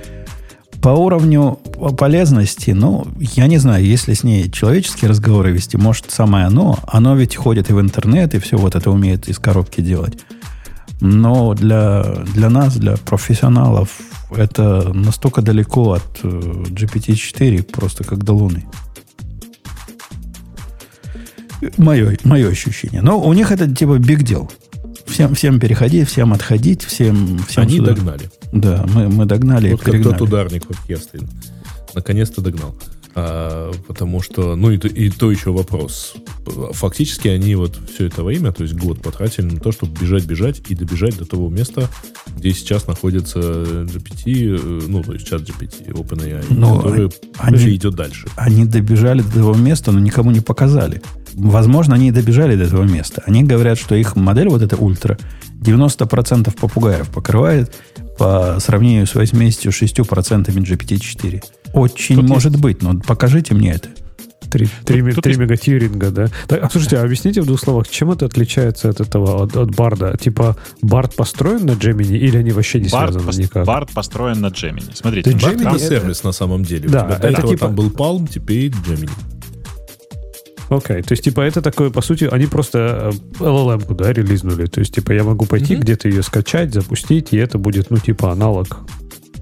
По 0.82 0.90
уровню 0.90 1.60
полезности, 1.98 2.72
ну, 2.72 3.08
я 3.20 3.48
не 3.48 3.58
знаю, 3.58 3.84
если 3.84 4.14
с 4.14 4.24
ней 4.24 4.50
человеческие 4.50 5.10
разговоры 5.10 5.52
вести, 5.52 5.76
может, 5.76 6.12
самое 6.12 6.46
оно. 6.46 6.80
Оно 6.88 7.16
ведь 7.16 7.36
ходит 7.36 7.70
и 7.70 7.74
в 7.74 7.82
интернет, 7.82 8.36
и 8.36 8.40
все 8.40 8.58
вот 8.58 8.76
это 8.76 8.92
умеет 8.92 9.28
из 9.28 9.40
коробки 9.40 9.82
делать. 9.82 10.20
Но 11.00 11.54
для, 11.54 12.04
для 12.34 12.50
нас, 12.50 12.76
для 12.76 12.98
профессионалов, 12.98 13.90
это 14.36 14.92
настолько 14.94 15.42
далеко 15.42 15.94
от 15.94 16.20
э, 16.24 16.28
GPT-4, 16.28 17.64
просто 17.64 18.04
как 18.04 18.24
до 18.24 18.34
Луны. 18.34 18.66
Мое, 21.78 22.18
мое 22.24 22.50
ощущение. 22.50 23.02
Но 23.02 23.20
у 23.20 23.34
них 23.34 23.52
это 23.52 23.74
типа 23.74 23.98
big 23.98 24.24
deal. 24.24 24.50
Всем, 25.06 25.36
всем 25.36 25.60
переходить, 25.60 26.08
всем 26.10 26.34
отходить, 26.34 26.84
всем, 26.84 27.40
всем 27.48 27.64
Они 27.64 27.78
сюда. 27.78 27.94
догнали. 27.94 28.30
Да, 28.52 28.86
мы, 28.94 29.08
мы 29.08 29.26
догнали 29.26 29.72
Вот 29.72 29.88
и 29.88 29.92
как 29.92 30.04
тот 30.04 30.22
ударник 30.22 30.66
в 30.66 30.72
оркестре. 30.72 31.22
Наконец-то 31.94 32.42
догнал. 32.42 32.76
А, 33.20 33.72
потому 33.88 34.22
что, 34.22 34.56
ну 34.56 34.70
и, 34.70 34.78
то- 34.78 34.88
и 34.88 35.10
то 35.10 35.32
еще 35.32 35.52
вопрос. 35.52 36.14
Фактически 36.74 37.28
они 37.30 37.56
вот 37.56 37.80
все 37.92 38.06
это 38.06 38.24
время, 38.24 38.52
то 38.52 38.62
есть 38.64 38.76
год 38.76 39.02
потратили 39.02 39.46
на 39.46 39.60
то, 39.60 39.72
чтобы 39.72 40.00
бежать-бежать 40.00 40.62
и 40.70 40.76
добежать 40.76 41.18
до 41.18 41.26
того 41.26 41.50
места, 41.50 41.90
где 42.38 42.54
сейчас 42.54 42.86
находится 42.86 43.40
GPT, 43.40 44.56
э, 44.56 44.82
ну, 44.88 45.02
то 45.04 45.14
есть 45.14 45.28
чат 45.28 45.42
GPT, 45.42 45.88
OpenAI, 45.94 46.46
Ну, 46.50 46.78
который 46.78 47.10
они- 47.40 47.76
идет 47.76 47.96
дальше. 47.96 48.28
Они 48.36 48.66
добежали 48.66 49.22
до 49.24 49.30
этого 49.40 49.56
места, 49.56 49.92
но 49.92 50.00
никому 50.00 50.30
не 50.30 50.40
показали. 50.42 51.02
Возможно, 51.34 51.96
они 51.96 52.10
и 52.10 52.12
добежали 52.12 52.56
до 52.56 52.66
этого 52.66 52.84
места. 52.84 53.24
Они 53.26 53.44
говорят, 53.44 53.80
что 53.80 53.96
их 53.96 54.16
модель, 54.16 54.50
вот 54.50 54.62
эта 54.62 54.76
ультра, 54.76 55.18
90% 55.60 56.56
попугаев 56.56 57.10
покрывает 57.10 57.74
по 58.18 58.58
сравнению 58.60 59.06
с 59.08 59.16
86% 59.16 60.48
GPT-4. 60.48 61.44
Очень 61.74 62.16
Тут 62.18 62.30
может 62.30 62.60
быть, 62.60 62.82
но 62.82 63.00
покажите 63.00 63.54
мне 63.54 63.72
это. 63.72 63.90
3, 64.50 64.70
3, 64.86 65.02
Тут- 65.02 65.16
тут 65.16 65.24
3 65.26 65.32
есть- 65.32 65.40
мегатьюринга, 65.42 66.10
да? 66.10 66.28
Так, 66.48 66.64
а 66.64 66.70
слушайте, 66.70 66.98
а 67.00 67.04
объясните 67.04 67.42
в 67.42 67.46
двух 67.46 67.60
словах, 67.60 67.90
чем 67.90 68.12
это 68.12 68.26
отличается 68.28 68.88
от 68.90 69.02
этого, 69.02 69.44
от, 69.44 69.58
от 69.58 69.76
Барда? 69.76 70.16
Типа, 70.18 70.56
Бард 70.82 71.16
построен 71.16 71.66
на 71.66 71.72
Gemini 71.72 72.18
или 72.18 72.38
они 72.38 72.52
вообще 72.52 72.80
не 72.80 72.88
Бард, 72.88 73.12
связаны 73.12 73.30
пос- 73.32 73.42
никак? 73.42 73.66
Бард 73.66 73.92
построен 73.92 74.40
на 74.40 74.48
Gemini. 74.48 74.96
Смотрите, 74.96 75.32
Ты 75.32 75.38
Бард 75.38 75.58
Gemini 75.58 75.64
там- 75.64 75.76
Это 75.76 75.86
сервис 75.86 76.24
на 76.24 76.32
самом 76.32 76.64
деле. 76.64 76.88
Да, 76.88 77.02
У 77.04 77.06
тебя 77.08 77.18
до 77.20 77.28
это 77.28 77.40
этого 77.40 77.50
типа- 77.54 77.66
там 77.66 77.76
был 77.76 77.90
Palm, 77.90 78.30
теперь 78.34 78.70
Gemini. 78.70 79.10
Окей, 80.70 81.02
то 81.02 81.14
есть, 81.14 81.24
типа, 81.24 81.42
это 81.42 81.62
такое, 81.62 81.90
по 81.90 82.02
сути, 82.02 82.26
они 82.26 82.46
просто 82.46 83.12
э, 83.40 83.44
LLM, 83.44 83.96
да, 83.96 84.12
релизнули. 84.12 84.66
То 84.66 84.82
есть, 84.82 84.94
типа, 84.94 85.14
я 85.14 85.24
могу 85.24 85.46
пойти 85.46 85.76
где-то 85.76 86.10
ее 86.10 86.24
скачать, 86.24 86.74
запустить, 86.74 87.32
и 87.32 87.38
это 87.38 87.58
будет, 87.58 87.90
ну, 87.90 87.98
типа, 87.98 88.32
аналог 88.32 88.80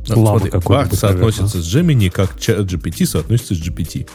Ну, 0.08 0.15
Llama 0.15 0.39
смотри, 0.39 0.51
Bard 0.51 0.96
соотносится 0.96 1.62
с 1.62 1.75
Gemini, 1.75 2.12
как 2.12 2.36
GPT 2.36 3.05
соотносится 3.05 3.55
с 3.55 3.60
GPT. 3.60 4.08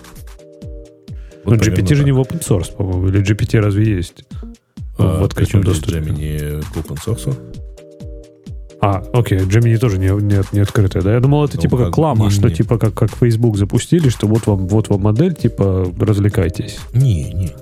Ну, 1.45 1.53
Вот 1.53 1.61
примерно 1.61 1.83
GPT 1.83 1.95
же 1.95 2.05
не 2.05 2.13
в 2.13 2.21
open 2.21 2.41
source, 2.41 2.73
по-моему, 2.77 3.09
или 3.09 3.23
GPT 3.23 3.59
разве 3.59 3.97
есть? 3.97 4.25
А, 4.99 5.21
в 5.21 5.25
открытом 5.25 5.65
доступе. 5.65 5.99
Gemini 5.99 6.65
к 6.73 6.77
open 6.77 6.99
source. 7.05 7.37
А, 8.83 9.03
окей, 9.13 9.39
Gemini 9.41 9.77
тоже 9.79 9.99
не, 9.99 10.07
не, 10.09 10.41
не 10.53 10.61
открытая, 10.61 11.03
да? 11.03 11.13
Я 11.15 11.21
думал, 11.21 11.45
это 11.45 11.57
Ну, 11.57 11.63
типа 11.63 11.77
как 11.77 11.87
как- 11.89 11.99
Лама, 11.99 12.25
не- 12.27 12.31
что 12.31 12.49
не. 12.49 12.55
типа 12.55 12.79
как, 12.79 12.95
как 12.95 13.11
Facebook 13.15 13.57
запустили, 13.59 14.09
что 14.09 14.27
вот 14.27 14.47
вам, 14.47 14.67
вот 14.69 14.89
вам 14.89 15.03
модель, 15.03 15.35
типа 15.35 15.87
развлекайтесь. 15.99 16.79
Не, 16.95 17.33
не. 17.35 17.53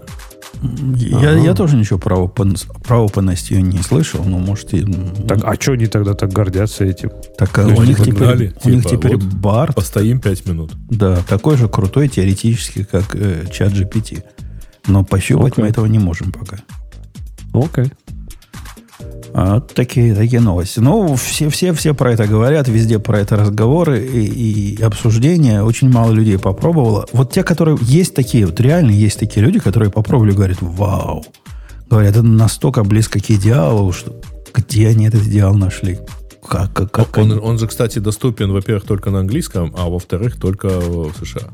Я, 0.61 1.19
Ага. 1.19 1.39
я 1.39 1.55
тоже 1.55 1.77
ничего 1.77 1.99
про, 2.01 2.17
open, 2.17 2.57
про 2.85 3.07
ее 3.51 3.63
не 3.63 3.79
слышал, 3.79 4.25
но 4.25 4.39
может 4.39 4.75
и... 4.75 4.85
Так, 5.29 5.45
а 5.45 5.55
что 5.55 5.73
они 5.73 5.87
тогда 5.87 6.15
так 6.15 6.33
гордятся 6.33 6.85
этим? 6.85 7.11
так, 7.37 7.57
а 7.59 7.63
ну, 7.63 7.77
у 7.77 7.81
они 7.81 7.91
них 7.91 7.99
теперь, 8.05 8.53
у 8.65 8.69
них 8.71 8.85
типа, 8.85 8.89
теперь 8.89 9.17
вот. 9.17 9.25
Барт, 9.35 9.75
Постоим 9.77 10.21
5 10.21 10.47
минут. 10.47 10.73
да, 10.91 11.17
такой 11.29 11.57
же 11.57 11.69
крутой 11.69 12.09
теоретически, 12.09 12.83
как 12.83 13.15
э, 13.15 13.45
чат 13.53 13.73
GPT. 13.73 14.25
Но 14.89 15.05
пощупать 15.05 15.53
Окей. 15.53 15.65
мы 15.65 15.71
этого 15.71 15.87
не 15.87 15.99
можем 16.01 16.33
пока. 16.33 16.59
Окей. 17.53 17.93
А, 19.35 19.61
такие, 19.61 20.15
такие 20.15 20.41
новости. 20.41 20.81
Ну, 20.81 21.15
все, 21.17 21.49
все, 21.51 21.73
все 21.73 21.95
про 21.95 22.13
это 22.13 22.27
говорят, 22.27 22.69
везде 22.69 22.99
про 22.99 23.21
это 23.21 23.37
разговоры 23.37 24.05
и, 24.05 24.75
и 24.75 24.83
обсуждения. 24.83 25.63
Очень 25.63 25.91
мало 25.91 26.13
людей 26.13 26.39
попробовало. 26.39 27.07
Вот 27.13 27.33
те, 27.33 27.43
которые 27.43 27.79
есть 27.83 28.15
такие, 28.15 28.47
вот 28.47 28.61
реально 28.61 28.91
есть 28.91 29.19
такие 29.19 29.45
люди, 29.45 29.59
которые 29.59 29.91
попробовали, 29.91 30.33
говорят, 30.33 30.59
вау. 30.61 31.25
Говорят, 31.91 32.13
это 32.13 32.23
настолько 32.23 32.85
близко 32.85 33.21
к 33.21 33.31
идеалу, 33.31 33.93
что 33.93 34.15
где 34.55 34.89
они 34.89 35.07
этот 35.07 35.23
идеал 35.23 35.55
нашли? 35.55 35.99
Как, 36.47 36.73
как, 36.73 36.91
как 36.91 37.17
Он, 37.19 37.33
они? 37.33 37.41
он 37.41 37.59
же, 37.59 37.67
кстати, 37.67 37.99
доступен, 37.99 38.53
во-первых, 38.53 38.85
только 38.85 39.11
на 39.11 39.21
английском, 39.21 39.75
а 39.77 39.89
во-вторых, 39.89 40.41
только 40.41 40.69
в 40.69 41.13
США. 41.21 41.51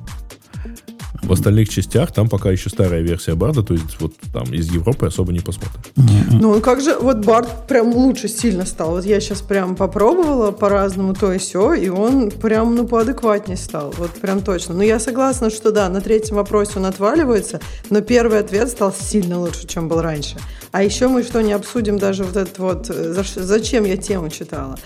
В 1.24 1.32
остальных 1.32 1.68
частях 1.68 2.12
там 2.12 2.28
пока 2.28 2.50
еще 2.50 2.70
старая 2.70 3.00
версия 3.00 3.34
Барда, 3.34 3.62
то 3.62 3.74
есть 3.74 4.00
вот 4.00 4.12
там 4.32 4.44
из 4.52 4.70
Европы 4.70 5.06
особо 5.06 5.32
не 5.32 5.40
посмотришь. 5.40 5.92
Ну, 6.30 6.60
как 6.60 6.80
же, 6.80 6.96
вот 6.98 7.24
Барт 7.24 7.66
прям 7.66 7.94
лучше 7.94 8.28
сильно 8.28 8.66
стал. 8.66 8.90
Вот 8.90 9.04
я 9.04 9.20
сейчас 9.20 9.40
прям 9.40 9.76
попробовала 9.76 10.50
по-разному 10.50 11.14
то 11.14 11.32
и 11.32 11.38
все, 11.38 11.72
и 11.74 11.88
он 11.88 12.30
прям, 12.30 12.74
ну, 12.74 12.86
поадекватнее 12.86 13.56
стал. 13.56 13.94
Вот 13.96 14.10
прям 14.12 14.42
точно. 14.42 14.74
Ну, 14.74 14.82
я 14.82 14.98
согласна, 15.00 15.50
что 15.50 15.72
да, 15.72 15.88
на 15.88 16.00
третьем 16.00 16.36
вопросе 16.36 16.72
он 16.76 16.86
отваливается, 16.86 17.60
но 17.90 18.00
первый 18.00 18.40
ответ 18.40 18.68
стал 18.68 18.92
сильно 18.92 19.40
лучше, 19.40 19.66
чем 19.66 19.88
был 19.88 20.02
раньше. 20.02 20.36
А 20.72 20.82
еще 20.82 21.08
мы 21.08 21.22
что, 21.22 21.40
не 21.42 21.52
обсудим 21.52 21.98
даже 21.98 22.24
вот 22.24 22.36
этот 22.36 22.58
вот, 22.58 22.90
э, 22.90 23.22
зачем 23.36 23.84
я 23.84 23.96
тему 23.96 24.28
читала 24.28 24.76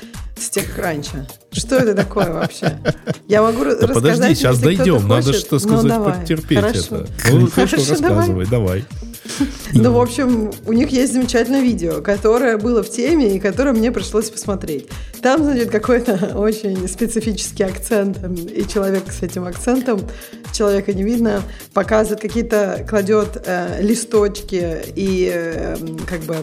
с 0.42 0.50
тех 0.50 0.76
раньше? 0.78 1.26
Что 1.52 1.76
это 1.76 1.94
такое 1.94 2.30
вообще? 2.32 2.78
Я 3.26 3.42
могу 3.42 3.64
Да 3.64 3.70
рассказать, 3.70 3.94
подожди, 3.94 4.34
сейчас 4.34 4.58
дойдем. 4.58 5.06
Надо 5.08 5.26
хочет. 5.26 5.40
что 5.40 5.54
Ну, 5.54 5.58
сказать, 5.60 5.88
давай. 5.88 6.12
подтерпеть 6.14 6.58
Хорошо. 6.58 6.78
это. 6.78 7.06
Ну, 7.30 7.46
хорошо, 7.50 7.76
Хорошо, 7.76 8.00
давай. 8.00 8.16
рассказывай, 8.16 8.46
давай. 8.46 8.84
Ну, 9.74 9.92
в 9.92 10.00
общем, 10.00 10.50
у 10.66 10.72
них 10.72 10.90
есть 10.90 11.12
замечательное 11.12 11.60
видео, 11.60 12.00
которое 12.00 12.56
было 12.56 12.82
в 12.82 12.90
теме 12.90 13.36
и 13.36 13.40
которое 13.40 13.72
мне 13.72 13.92
пришлось 13.92 14.30
посмотреть. 14.30 14.88
Там, 15.22 15.44
значит, 15.44 15.70
какой-то 15.70 16.32
очень 16.36 16.88
специфический 16.88 17.64
акцент, 17.64 18.18
и 18.50 18.66
человек 18.66 19.12
с 19.12 19.22
этим 19.22 19.44
акцентом, 19.44 20.00
человека 20.52 20.92
не 20.92 21.02
видно, 21.02 21.42
показывает 21.74 22.20
какие-то, 22.20 22.86
кладет 22.88 23.42
э, 23.44 23.82
листочки, 23.82 24.78
и 24.94 25.30
э, 25.32 25.76
как 26.06 26.20
бы 26.20 26.36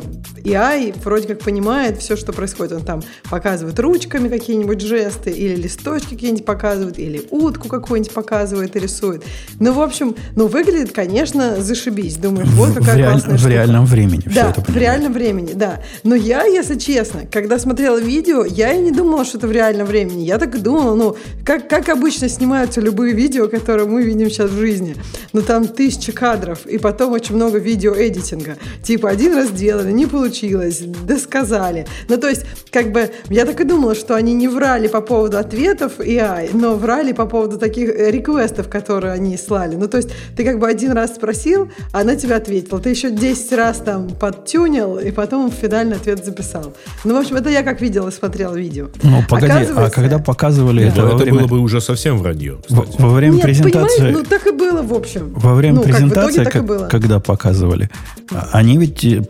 AI 0.44 0.94
вроде 1.03 1.27
как 1.27 1.39
понимает 1.39 1.98
все, 1.98 2.15
что 2.15 2.32
происходит. 2.32 2.74
Он 2.74 2.86
там 2.86 3.03
показывает 3.29 3.79
ручками 3.79 4.29
какие-нибудь 4.29 4.82
жесты, 4.82 5.32
или 5.32 5.55
листочки 5.55 6.10
какие-нибудь 6.12 6.46
показывает, 6.46 7.00
или 7.00 7.25
утку 7.32 7.67
какую-нибудь 7.67 8.13
показывает 8.13 8.75
и 8.75 8.79
рисует. 8.79 9.24
Ну, 9.60 9.74
в 9.74 9.82
общем, 9.82 10.15
ну, 10.36 10.48
выглядит, 10.48 10.91
конечно, 10.91 11.62
зашибись. 11.62 12.17
Думаешь, 12.17 12.50
вот 12.50 12.64
в, 12.72 12.75
какая 12.75 12.98
реаль- 12.98 13.12
классная 13.12 13.38
в 13.38 13.48
реальном 13.48 13.86
времени 13.86 14.24
Да, 14.25 14.50
это 14.50 14.62
в 14.62 14.65
понимаю. 14.65 14.81
реальном 14.81 15.13
времени, 15.13 15.51
да. 15.53 15.81
Но 16.03 16.15
я, 16.15 16.43
если 16.45 16.75
честно, 16.77 17.22
когда 17.31 17.60
смотрела 17.60 18.00
видео, 18.00 18.45
я 18.45 18.74
и 18.74 18.79
не 18.79 18.91
думала, 18.91 19.25
что 19.25 19.38
это 19.38 19.48
в 19.48 19.51
реальном 19.51 19.88
времени. 19.88 20.24
Я 20.24 20.38
так 20.38 20.55
и 20.55 20.57
думала, 20.60 20.95
ну, 20.95 21.15
как, 21.45 21.67
как 21.69 21.89
обычно 21.89 22.29
снимаются 22.29 22.81
любые 22.81 23.13
видео, 23.13 23.48
которые 23.48 23.88
мы 23.88 24.03
видим 24.03 24.29
сейчас 24.29 24.50
в 24.51 24.57
жизни. 24.60 24.95
Ну, 25.34 25.41
там 25.41 25.67
тысячи 25.67 26.12
кадров, 26.12 26.65
и 26.65 26.77
потом 26.77 27.13
очень 27.13 27.36
много 27.36 27.57
видеоэдитинга. 27.57 28.57
Типа, 28.84 29.10
один 29.10 29.36
раз 29.36 29.50
сделали, 29.50 29.91
не 29.91 30.05
получилось, 30.05 30.79
досказали. 30.79 31.88
Ну, 32.10 32.17
то 32.17 32.27
есть, 32.29 32.45
как 32.72 32.91
бы, 32.91 33.10
я 33.29 33.45
так 33.45 33.60
и 33.62 33.63
думала, 33.63 33.95
что 33.95 34.15
они 34.15 34.34
не 34.34 34.48
врали 34.48 34.88
по 34.88 35.01
поводу 35.01 35.38
ответов 35.38 36.00
AI, 36.00 36.50
но 36.53 36.75
врали 36.75 37.12
по 37.13 37.25
поводу 37.25 37.57
таких 37.57 37.89
э, 37.89 38.12
реквестов, 38.12 38.67
которые 38.69 39.13
они 39.13 39.38
слали. 39.38 39.75
Ну, 39.75 39.88
то 39.88 39.98
есть, 39.98 40.10
ты 40.36 40.43
как 40.43 40.60
бы 40.60 40.67
один 40.67 40.91
раз 40.91 41.15
спросил, 41.15 41.69
а 41.93 42.01
она 42.01 42.15
тебе 42.15 42.36
ответила. 42.36 42.54
Ты 42.62 42.89
еще 42.89 43.12
10 43.12 43.51
раз 43.53 43.77
там 43.77 44.09
подтюнил, 44.09 44.97
и 44.97 45.12
потом 45.12 45.51
финальный 45.51 45.95
ответ 45.97 46.25
записал. 46.25 46.74
Ну, 47.03 47.15
в 47.15 47.17
общем, 47.19 47.35
это 47.35 47.50
я 47.50 47.63
как 47.63 47.81
видела, 47.81 48.09
смотрела 48.12 48.55
видео. 48.55 48.88
Ну, 49.03 49.24
погоди, 49.27 49.67
а 49.75 49.89
когда 49.89 50.19
показывали 50.19 50.83
Ну, 50.85 50.89
это, 50.89 51.01
во 51.01 51.07
это 51.07 51.17
время, 51.17 51.39
было 51.39 51.47
бы 51.47 51.59
уже 51.59 51.81
совсем 51.81 52.17
вранье, 52.17 52.57
во, 52.69 52.83
кстати. 52.83 53.01
во 53.01 53.09
время 53.13 53.35
Нет, 53.35 53.43
презентации... 53.43 54.12
ну 54.12 54.24
так 54.24 54.45
и 54.47 54.51
было, 54.51 54.81
в 54.81 54.93
общем. 54.93 55.33
Во 55.35 55.53
время 55.53 55.75
ну, 55.75 55.83
как, 55.83 55.91
презентации, 55.91 56.31
итоге 56.31 56.43
так 56.43 56.55
и 56.55 56.57
как- 56.59 56.65
было. 56.65 56.88
когда 56.88 57.19
показывали, 57.19 57.89
а, 58.31 58.50
они 58.53 58.77
ведь 58.77 59.03
э, 59.03 59.24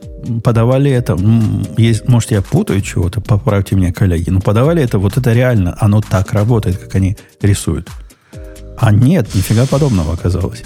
подавали 0.44 0.92
это, 0.92 1.18
есть, 1.78 2.08
может, 2.08 2.32
я 2.32 2.42
путаю 2.42 2.82
чего-то, 2.82 3.22
поправьте 3.22 3.76
меня, 3.76 3.94
коллеги, 3.94 4.30
но 4.30 4.42
подавали 4.42 4.84
это, 4.84 5.00
вот 5.00 5.18
это 5.18 5.34
реально, 5.34 5.78
оно 5.80 6.02
так 6.02 6.34
работает, 6.34 6.78
как 6.78 6.96
они 6.96 7.18
рисуют. 7.42 7.90
А 8.78 8.92
нет, 8.92 9.34
нифига 9.34 9.66
подобного 9.66 10.14
оказалось. 10.14 10.64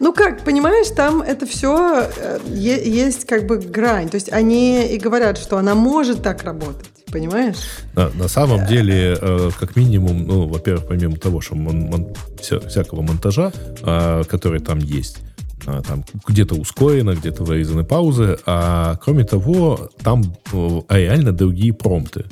Ну 0.00 0.12
как, 0.12 0.44
понимаешь, 0.44 0.88
там 0.94 1.22
это 1.22 1.46
все 1.46 2.08
есть 2.46 3.26
как 3.26 3.46
бы 3.46 3.58
грань. 3.58 4.08
То 4.08 4.16
есть 4.16 4.32
они 4.32 4.86
и 4.86 4.98
говорят, 4.98 5.38
что 5.38 5.56
она 5.58 5.74
может 5.74 6.22
так 6.22 6.42
работать. 6.44 6.86
Понимаешь? 7.12 7.56
На, 7.94 8.08
на 8.10 8.28
самом 8.28 8.66
деле, 8.66 9.16
э, 9.20 9.50
как 9.60 9.76
минимум, 9.76 10.26
ну, 10.26 10.48
во-первых, 10.48 10.88
помимо 10.88 11.16
того, 11.16 11.40
что 11.40 11.54
мон- 11.54 11.88
мон- 11.88 12.16
вся- 12.40 12.66
всякого 12.68 13.02
монтажа, 13.02 13.52
э, 13.82 14.24
который 14.28 14.58
там 14.58 14.78
есть, 14.78 15.18
а, 15.66 15.80
там 15.82 16.04
где-то 16.26 16.56
ускорено, 16.56 17.14
где-то 17.14 17.44
вырезаны 17.44 17.84
паузы, 17.84 18.38
а 18.46 18.96
кроме 18.96 19.24
того, 19.24 19.90
там 20.02 20.22
э, 20.52 20.80
реально 20.88 21.32
другие 21.32 21.72
промпты. 21.72 22.24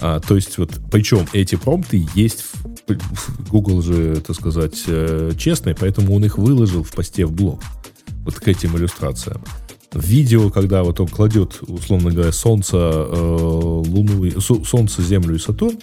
А, 0.00 0.20
то 0.20 0.34
есть 0.34 0.58
вот, 0.58 0.70
причем 0.90 1.26
эти 1.32 1.54
промпты 1.54 2.06
есть, 2.14 2.44
в, 2.86 3.50
Google 3.50 3.80
же, 3.82 4.20
так 4.20 4.36
сказать, 4.36 4.82
э, 4.86 5.32
честный, 5.38 5.74
поэтому 5.74 6.14
он 6.14 6.24
их 6.24 6.36
выложил 6.36 6.82
в 6.82 6.92
посте 6.92 7.24
в 7.26 7.32
блог, 7.32 7.62
вот 8.24 8.34
к 8.34 8.48
этим 8.48 8.76
иллюстрациям. 8.76 9.42
Видео, 9.92 10.50
когда 10.50 10.82
вот 10.82 10.98
он 10.98 11.06
кладет, 11.06 11.60
условно 11.62 12.10
говоря, 12.10 12.32
Солнце, 12.32 12.76
э, 12.76 13.14
Луну, 13.16 14.40
Солнце, 14.40 15.02
Землю 15.02 15.36
и 15.36 15.38
Сатурн, 15.38 15.78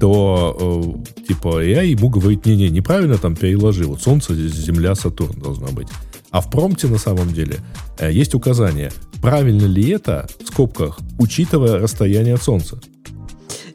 то 0.00 1.04
э, 1.16 1.22
типа 1.28 1.64
я 1.64 1.82
ему 1.82 2.08
говорит, 2.08 2.44
не-не, 2.44 2.68
неправильно 2.68 3.18
там 3.18 3.36
переложи, 3.36 3.84
вот 3.86 4.02
Солнце, 4.02 4.34
Земля, 4.34 4.94
Сатурн 4.94 5.40
должна 5.40 5.68
быть. 5.68 5.88
А 6.30 6.40
в 6.40 6.50
промпте 6.50 6.88
на 6.88 6.98
самом 6.98 7.32
деле 7.32 7.58
э, 7.98 8.12
есть 8.12 8.34
указание, 8.34 8.92
правильно 9.22 9.64
ли 9.64 9.90
это, 9.90 10.28
в 10.42 10.46
скобках, 10.48 10.98
учитывая 11.18 11.78
расстояние 11.78 12.34
от 12.34 12.42
Солнца. 12.42 12.80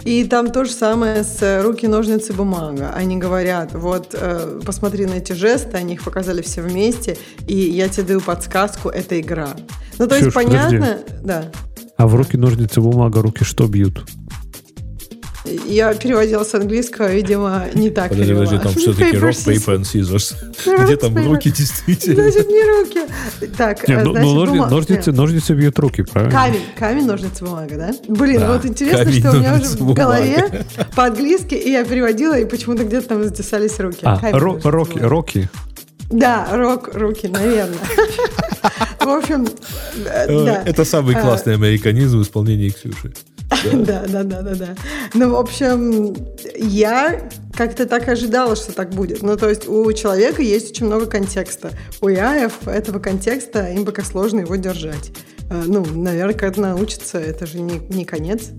И 0.03 0.24
там 0.25 0.51
то 0.51 0.65
же 0.65 0.72
самое 0.72 1.24
с 1.24 1.41
э, 1.41 1.62
руки, 1.62 1.88
ножницы, 1.88 2.34
бумага. 2.34 2.91
Они 2.96 3.17
говорят, 3.17 3.74
вот 3.74 4.10
э, 4.13 4.60
посмотри 4.65 5.05
на 5.05 5.15
эти 5.15 5.34
жесты, 5.34 5.77
они 5.77 5.93
их 5.93 6.03
показали 6.03 6.41
все 6.41 6.62
вместе, 6.62 7.17
и 7.48 7.55
я 7.55 7.88
тебе 7.88 8.03
даю 8.03 8.22
подсказку, 8.22 8.89
это 8.89 9.20
игра. 9.20 9.50
Ну, 10.00 10.08
то 10.08 10.15
есть 10.15 10.29
Ксюш, 10.29 10.34
понятно, 10.34 11.00
да. 11.24 11.51
А 11.98 12.08
в 12.08 12.15
руки 12.15 12.36
ножницы 12.36 12.81
бумага, 12.81 13.22
руки 13.22 13.43
что 13.43 13.67
бьют? 13.67 14.03
Я 15.66 15.94
переводила 15.94 16.44
с 16.44 16.54
английского, 16.54 17.12
видимо, 17.12 17.66
не 17.74 17.90
так 17.90 18.10
Подожди, 18.10 18.34
подожди, 18.34 18.58
там 18.60 18.74
все-таки 18.74 19.18
rock, 19.18 19.32
paper 19.46 19.80
and 19.80 19.82
scissors. 19.82 20.36
Где 20.84 20.98
там 20.98 21.16
руки 21.16 21.50
действительно? 21.52 22.24
Значит, 22.30 22.48
не 22.48 22.64
руки. 22.64 23.00
Так, 23.58 23.88
Не, 23.88 23.98
ну, 24.04 24.12
значит, 24.12 24.34
ну, 24.34 24.70
ножницы, 24.70 25.12
ножницы 25.12 25.54
бьют 25.54 25.80
руки, 25.80 26.04
правильно? 26.04 26.32
Камень, 26.32 26.62
камень, 26.78 27.06
ножницы, 27.06 27.44
бумага, 27.44 27.76
да? 27.76 27.94
Блин, 28.08 28.42
Да, 28.42 28.54
вот 28.54 28.66
интересно, 28.66 29.04
камень, 29.06 29.20
что 29.20 29.32
у 29.32 29.34
меня 29.36 29.56
уже 29.56 29.66
в 29.66 29.94
голове 29.94 30.66
по-английски, 30.96 31.56
и 31.56 31.72
я 31.72 31.84
переводила, 31.86 32.38
и 32.38 32.46
почему-то 32.46 32.84
где-то 32.84 33.08
там 33.10 33.24
затесались 33.24 33.80
руки. 33.80 34.00
А, 34.04 34.18
Камень, 34.18 34.36
ро- 34.36 34.46
ножницы, 34.54 34.70
роки, 34.70 35.00
роки. 35.00 35.50
Да, 36.12 36.48
рок, 36.52 36.90
руки, 36.94 37.28
наверное. 37.28 37.78
В 39.00 39.10
общем, 39.10 39.48
э, 40.06 40.26
Э, 40.28 40.46
да. 40.46 40.64
Это 40.66 40.86
самый 40.86 41.16
А, 41.16 41.22
классный 41.22 41.56
американизм 41.56 42.20
в 42.20 42.22
исполнении 42.24 42.70
Ксюши. 42.70 43.14
Да, 43.74 44.05
да, 44.08 44.24
да, 44.24 44.41
да, 44.41 44.55
да. 44.55 44.75
Ну, 45.13 45.31
в 45.31 45.36
общем, 45.36 46.15
я 46.55 47.29
как-то 47.53 47.86
так 47.86 48.08
ожидала, 48.08 48.55
что 48.55 48.74
так 48.74 48.91
будет. 48.91 49.22
Ну, 49.22 49.38
то 49.38 49.50
есть 49.50 49.67
у 49.67 49.91
человека 49.93 50.41
есть 50.41 50.72
очень 50.72 50.86
много 50.86 51.05
контекста. 51.05 51.72
У 52.01 52.08
яев 52.08 52.67
этого 52.67 53.00
контекста 53.00 53.67
им 53.72 53.86
пока 53.86 54.03
сложно 54.03 54.41
его 54.41 54.55
держать. 54.55 55.12
Э, 55.50 55.63
Ну, 55.65 55.86
наверное, 55.86 56.34
когда 56.34 56.62
научится, 56.62 57.20
это 57.20 57.46
же 57.46 57.60
не, 57.60 57.79
не 57.89 58.05
конец. 58.05 58.50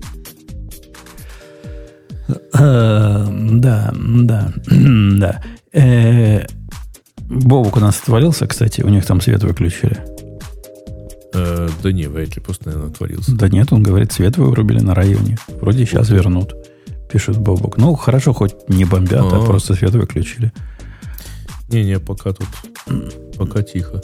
Э, 2.54 3.26
Да, 3.30 3.92
да, 3.94 4.52
да. 4.70 5.42
Э, 5.72 6.44
Бобук 7.28 7.76
у 7.76 7.80
нас 7.80 7.98
отвалился, 8.02 8.46
кстати, 8.46 8.82
у 8.82 8.88
них 8.88 9.06
там 9.06 9.20
свет 9.22 9.42
выключили. 9.42 10.11
Э, 11.34 11.68
Да 11.82 11.92
не, 11.92 12.06
вряд 12.08 12.36
ли, 12.36 12.42
просто, 12.42 12.66
наверное, 12.68 12.90
отворился. 12.90 13.34
Да 13.34 13.48
нет, 13.48 13.72
он 13.72 13.82
говорит, 13.82 14.12
свет 14.12 14.36
вырубили 14.36 14.80
на 14.80 14.94
районе. 14.94 15.38
Вроде 15.60 15.86
сейчас 15.86 16.10
вернут, 16.10 16.54
пишет 17.10 17.38
Бобук. 17.38 17.76
Ну, 17.78 17.94
хорошо, 17.94 18.32
хоть 18.32 18.54
не 18.68 18.84
бомбят, 18.84 19.32
а 19.32 19.38
А. 19.42 19.44
просто 19.46 19.74
свет 19.74 19.92
выключили. 19.92 20.52
Не-не, 21.68 21.98
пока 21.98 22.32
тут, 22.32 22.48
пока 23.38 23.62
тихо. 23.62 24.02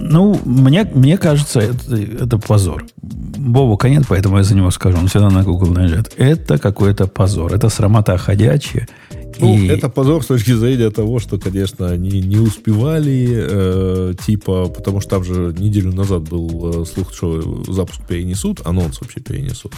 Ну, 0.00 0.40
мне, 0.44 0.84
мне 0.94 1.18
кажется, 1.18 1.60
это, 1.60 1.96
это 1.96 2.38
позор. 2.38 2.84
Бобука 3.02 3.88
нет, 3.88 4.04
поэтому 4.08 4.38
я 4.38 4.44
за 4.44 4.54
него 4.54 4.70
скажу. 4.70 4.96
Он 4.96 5.08
всегда 5.08 5.28
на 5.28 5.42
Google 5.42 5.72
наезжает. 5.72 6.14
Это 6.16 6.56
какой-то 6.58 7.08
позор. 7.08 7.52
Это 7.52 7.68
срамота 7.68 8.16
ходячая. 8.16 8.86
Ну, 9.40 9.56
И- 9.56 9.68
это 9.68 9.88
позор 9.88 10.22
с 10.22 10.26
точки 10.26 10.52
зрения 10.52 10.90
того, 10.90 11.18
что, 11.20 11.38
конечно, 11.38 11.88
они 11.88 12.20
не 12.20 12.38
успевали, 12.38 13.28
э, 13.30 14.14
типа, 14.26 14.68
потому 14.68 15.00
что 15.00 15.10
там 15.10 15.24
же 15.24 15.54
неделю 15.58 15.92
назад 15.92 16.22
был 16.28 16.82
э, 16.82 16.86
слух, 16.86 17.14
что 17.14 17.62
запуск 17.68 18.00
перенесут, 18.06 18.60
анонс 18.64 19.00
вообще 19.00 19.20
перенесут. 19.20 19.72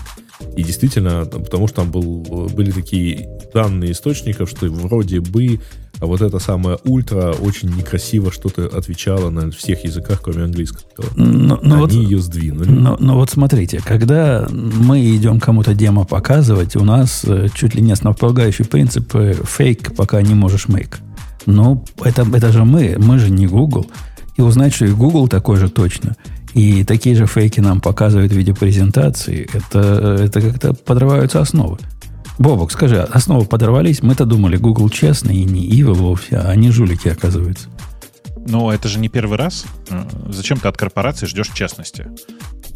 И 0.57 0.63
действительно, 0.63 1.27
потому 1.27 1.67
что 1.69 1.77
там 1.77 1.91
был, 1.91 2.49
были 2.55 2.71
такие 2.71 3.29
данные 3.53 3.93
источников, 3.93 4.49
что 4.51 4.67
вроде 4.67 5.21
бы 5.21 5.61
а 6.01 6.07
вот 6.07 6.23
это 6.23 6.39
самое 6.39 6.79
ультра 6.85 7.33
очень 7.33 7.69
некрасиво 7.75 8.33
что-то 8.33 8.67
отвечало 8.67 9.31
на 9.31 9.51
всех 9.51 9.85
языках, 9.85 10.21
кроме 10.23 10.45
английского. 10.45 10.85
Ну, 11.15 11.59
ну 11.63 11.75
они 11.75 11.77
вот- 11.77 11.93
ее 11.93 12.19
сдвинули. 12.21 12.71
Но, 12.71 12.97
но 12.99 13.17
вот 13.17 13.31
смотрите, 13.31 13.81
когда 13.85 14.49
мы 14.51 15.15
идем 15.15 15.41
кому-то 15.41 15.75
демо 15.75 16.05
показывать, 16.05 16.77
у 16.77 16.85
нас 16.85 17.23
э, 17.25 17.49
чуть 17.55 17.75
ли 17.75 17.83
не 17.83 17.93
основополагающий 17.93 18.65
принцип 18.65 19.15
э, 19.15 19.35
фейк, 19.35 19.95
пока 19.95 20.23
не 20.23 20.35
можешь 20.35 20.67
make. 20.67 20.97
Ну, 21.47 21.85
это, 22.03 22.27
это 22.33 22.53
же 22.53 22.65
мы, 22.65 22.97
мы 22.99 23.19
же 23.19 23.31
не 23.31 23.47
Google. 23.47 23.87
И 24.37 24.43
узнать, 24.43 24.75
что 24.75 24.87
и 24.87 24.91
Google 24.91 25.29
такой 25.29 25.57
же 25.59 25.69
точно, 25.69 26.17
и 26.55 26.85
такие 26.85 27.15
же 27.15 27.27
фейки 27.27 27.61
нам 27.61 27.81
показывают 27.81 28.33
в 28.33 28.37
виде 28.37 28.55
презентации, 28.55 29.49
это, 29.53 30.19
это 30.21 30.41
как-то 30.41 30.73
подрываются 30.73 31.41
основы. 31.41 31.79
Бобок, 32.41 32.73
скажи, 32.73 33.03
основы 33.03 33.45
подорвались? 33.45 34.03
Мы-то 34.03 34.25
думали, 34.25 34.57
Google 34.57 34.89
честный 34.89 35.37
и 35.37 35.45
не 35.45 35.69
evil 35.69 35.93
вовсе, 35.93 36.39
а 36.39 36.49
они 36.49 36.71
жулики, 36.71 37.07
оказывается. 37.09 37.69
Но 38.47 38.73
это 38.73 38.89
же 38.89 38.99
не 38.99 39.11
первый 39.11 39.37
раз. 39.37 39.67
Зачем 40.31 40.59
ты 40.59 40.67
от 40.69 40.79
корпорации 40.79 41.27
ждешь 41.27 41.51
честности? 41.53 42.07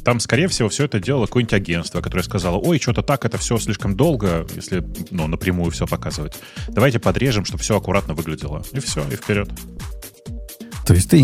Там, 0.05 0.21
скорее 0.21 0.49
всего, 0.49 0.69
все 0.69 0.85
это 0.85 1.01
делало 1.01 1.25
какое-нибудь 1.25 1.55
агентство, 1.55 2.03
которое 2.03 2.23
сказало, 2.23 2.59
ой, 2.59 2.79
что-то 2.79 3.01
так, 3.01 3.25
это 3.25 3.39
все 3.39 3.57
слишком 3.57 3.97
долго, 3.97 4.47
если 4.55 4.87
ну, 5.11 5.27
напрямую 5.29 5.71
все 5.71 5.87
показывать. 5.87 6.35
Давайте 6.69 6.99
подрежем, 6.99 7.47
чтобы 7.47 7.63
все 7.63 7.79
аккуратно 7.79 8.13
выглядело. 8.13 8.63
И 8.73 8.81
все, 8.81 9.03
и 9.11 9.17
вперед. 9.17 9.49
То 10.87 10.93
есть 10.93 11.09
ты, 11.09 11.21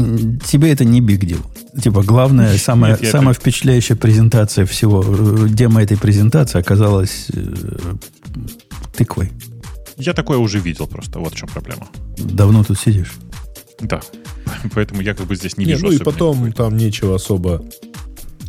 тебе 0.46 0.72
это 0.72 0.87
не 0.87 1.03
big 1.03 1.20
deal. 1.20 1.44
Типа, 1.79 2.03
главная, 2.03 2.57
самая, 2.57 2.98
Нет, 2.98 3.11
самая 3.11 3.35
впечатляющая 3.35 3.96
презентация 3.96 4.64
всего, 4.64 5.05
э, 5.07 5.48
демо 5.50 5.83
этой 5.83 5.98
презентации 5.98 6.59
оказалась 6.59 7.26
э, 7.35 7.96
тыквой. 8.96 9.30
Я 9.96 10.14
такое 10.14 10.38
уже 10.38 10.58
видел 10.58 10.86
просто, 10.86 11.18
вот 11.18 11.34
в 11.34 11.36
чем 11.36 11.48
проблема. 11.48 11.88
Давно 12.16 12.64
тут 12.64 12.78
сидишь. 12.78 13.12
Да. 13.80 14.00
Поэтому 14.74 15.02
я 15.02 15.14
как 15.14 15.26
бы 15.26 15.36
здесь 15.36 15.56
не, 15.56 15.64
Не, 15.64 15.72
вижу 15.72 15.86
ну 15.86 15.92
и 15.92 15.98
потом 15.98 16.36
какой-то. 16.36 16.56
там 16.56 16.76
нечего 16.76 17.14
особо 17.14 17.62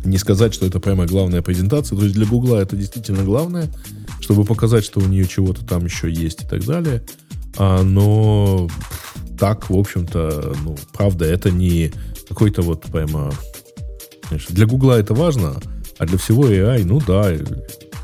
не 0.04 0.18
сказать, 0.18 0.54
что 0.54 0.66
это 0.66 0.80
прямо 0.80 1.06
главная 1.06 1.42
презентация. 1.42 1.96
То 1.96 2.04
есть 2.04 2.14
для 2.14 2.26
Гугла 2.26 2.56
это 2.58 2.76
действительно 2.76 3.22
главное, 3.22 3.70
чтобы 4.20 4.44
показать, 4.44 4.84
что 4.84 5.00
у 5.00 5.06
нее 5.06 5.26
чего-то 5.26 5.64
там 5.64 5.84
еще 5.84 6.10
есть 6.10 6.44
и 6.44 6.46
так 6.46 6.64
далее. 6.64 7.02
А, 7.56 7.82
но 7.82 8.68
так, 9.38 9.70
в 9.70 9.76
общем-то, 9.76 10.54
ну, 10.64 10.76
правда, 10.92 11.24
это 11.24 11.50
не 11.50 11.92
какой-то 12.28 12.62
вот 12.62 12.82
прямо... 12.82 13.32
знаешь, 14.28 14.46
для 14.48 14.66
Гугла 14.66 14.98
это 14.98 15.14
важно, 15.14 15.60
а 15.98 16.06
для 16.06 16.18
всего 16.18 16.46
AI, 16.48 16.84
ну 16.84 17.00
да, 17.06 17.32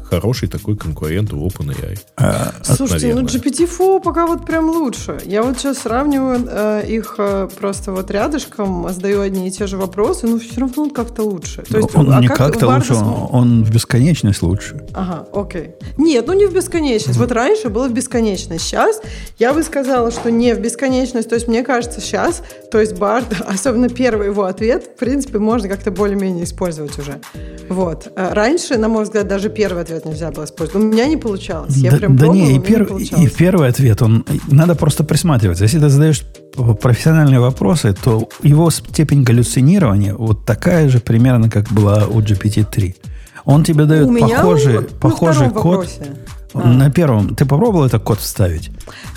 хороший 0.08 0.48
такой 0.48 0.76
конкурент 0.76 1.32
у 1.32 1.46
OpenAI. 1.46 1.98
А, 2.16 2.52
Слушайте, 2.62 3.14
ну 3.14 3.22
наверное. 3.22 3.40
GPT-4 3.40 4.02
пока 4.02 4.26
вот 4.26 4.46
прям 4.46 4.70
лучше. 4.70 5.18
Я 5.24 5.42
вот 5.42 5.58
сейчас 5.58 5.78
сравниваю 5.78 6.46
э, 6.48 6.84
их 6.88 7.16
э, 7.18 7.48
просто 7.58 7.92
вот 7.92 8.10
рядышком, 8.10 8.88
задаю 8.90 9.20
одни 9.20 9.48
и 9.48 9.50
те 9.50 9.66
же 9.66 9.76
вопросы, 9.76 10.26
но 10.26 10.38
все 10.38 10.60
равно 10.60 10.84
он 10.84 10.90
как-то 10.90 11.22
лучше. 11.22 11.62
То 11.62 11.78
есть, 11.78 11.94
он 11.94 12.12
а 12.12 12.20
не 12.20 12.28
как 12.28 12.38
как-то 12.38 12.68
лучше, 12.68 12.94
он, 12.94 13.28
он 13.30 13.64
в 13.64 13.72
бесконечность 13.72 14.42
лучше. 14.42 14.86
Ага, 14.94 15.26
окей. 15.32 15.74
Нет, 15.96 16.26
ну 16.26 16.32
не 16.32 16.46
в 16.46 16.54
бесконечность. 16.54 17.18
Вот 17.18 17.32
раньше 17.32 17.68
было 17.68 17.88
в 17.88 17.92
бесконечность. 17.92 18.64
Сейчас 18.64 19.00
я 19.38 19.52
бы 19.52 19.62
сказала, 19.62 20.10
что 20.10 20.30
не 20.30 20.54
в 20.54 20.60
бесконечность. 20.60 21.28
То 21.28 21.34
есть 21.34 21.48
мне 21.48 21.62
кажется, 21.62 22.00
сейчас, 22.00 22.42
то 22.70 22.80
есть 22.80 22.98
Бард, 22.98 23.26
особенно 23.46 23.88
первый 23.88 24.28
его 24.28 24.44
ответ, 24.44 24.84
в 24.84 24.98
принципе, 24.98 25.38
можно 25.38 25.68
как-то 25.68 25.90
более-менее 25.90 26.44
использовать 26.44 26.98
уже. 26.98 27.20
Вот. 27.68 28.10
А 28.16 28.34
Раньше, 28.34 28.78
на 28.78 28.88
мой 28.88 29.04
взгляд, 29.04 29.28
даже 29.28 29.50
первый 29.50 29.82
ответ 29.82 29.97
нельзя 30.04 30.30
было 30.30 30.44
использовать. 30.44 30.84
У 30.84 30.88
меня 30.88 31.06
не 31.06 31.16
получалось. 31.16 31.76
Я 31.76 31.90
да, 31.92 31.96
прям 31.98 32.16
да 32.16 32.24
пробовала, 32.26 32.46
не, 32.46 32.50
и, 32.56 32.58
меня 32.58 32.60
пер- 32.60 33.18
не 33.18 33.26
и 33.26 33.28
первый 33.28 33.68
ответ, 33.68 34.02
он 34.02 34.24
надо 34.48 34.74
просто 34.74 35.04
присматриваться. 35.04 35.64
Если 35.64 35.78
ты 35.78 35.88
задаешь 35.88 36.22
профессиональные 36.80 37.40
вопросы, 37.40 37.94
то 37.94 38.28
его 38.42 38.70
степень 38.70 39.22
галлюцинирования 39.22 40.14
вот 40.14 40.44
такая 40.44 40.88
же 40.88 41.00
примерно, 41.00 41.48
как 41.50 41.68
была 41.72 42.06
у 42.06 42.20
GPT-3. 42.20 42.94
Он 43.44 43.64
тебе 43.64 43.84
дает 43.84 44.06
У 44.08 44.10
меня 44.10 44.36
похожий, 44.36 44.74
на 44.74 44.82
похожий 44.82 45.48
втором 45.48 45.52
код. 45.62 45.76
вопросе. 45.76 46.16
А. 46.54 46.66
На 46.66 46.90
первом. 46.90 47.34
Ты 47.34 47.44
попробовал 47.44 47.84
этот 47.84 48.02
код 48.02 48.20
вставить? 48.20 48.70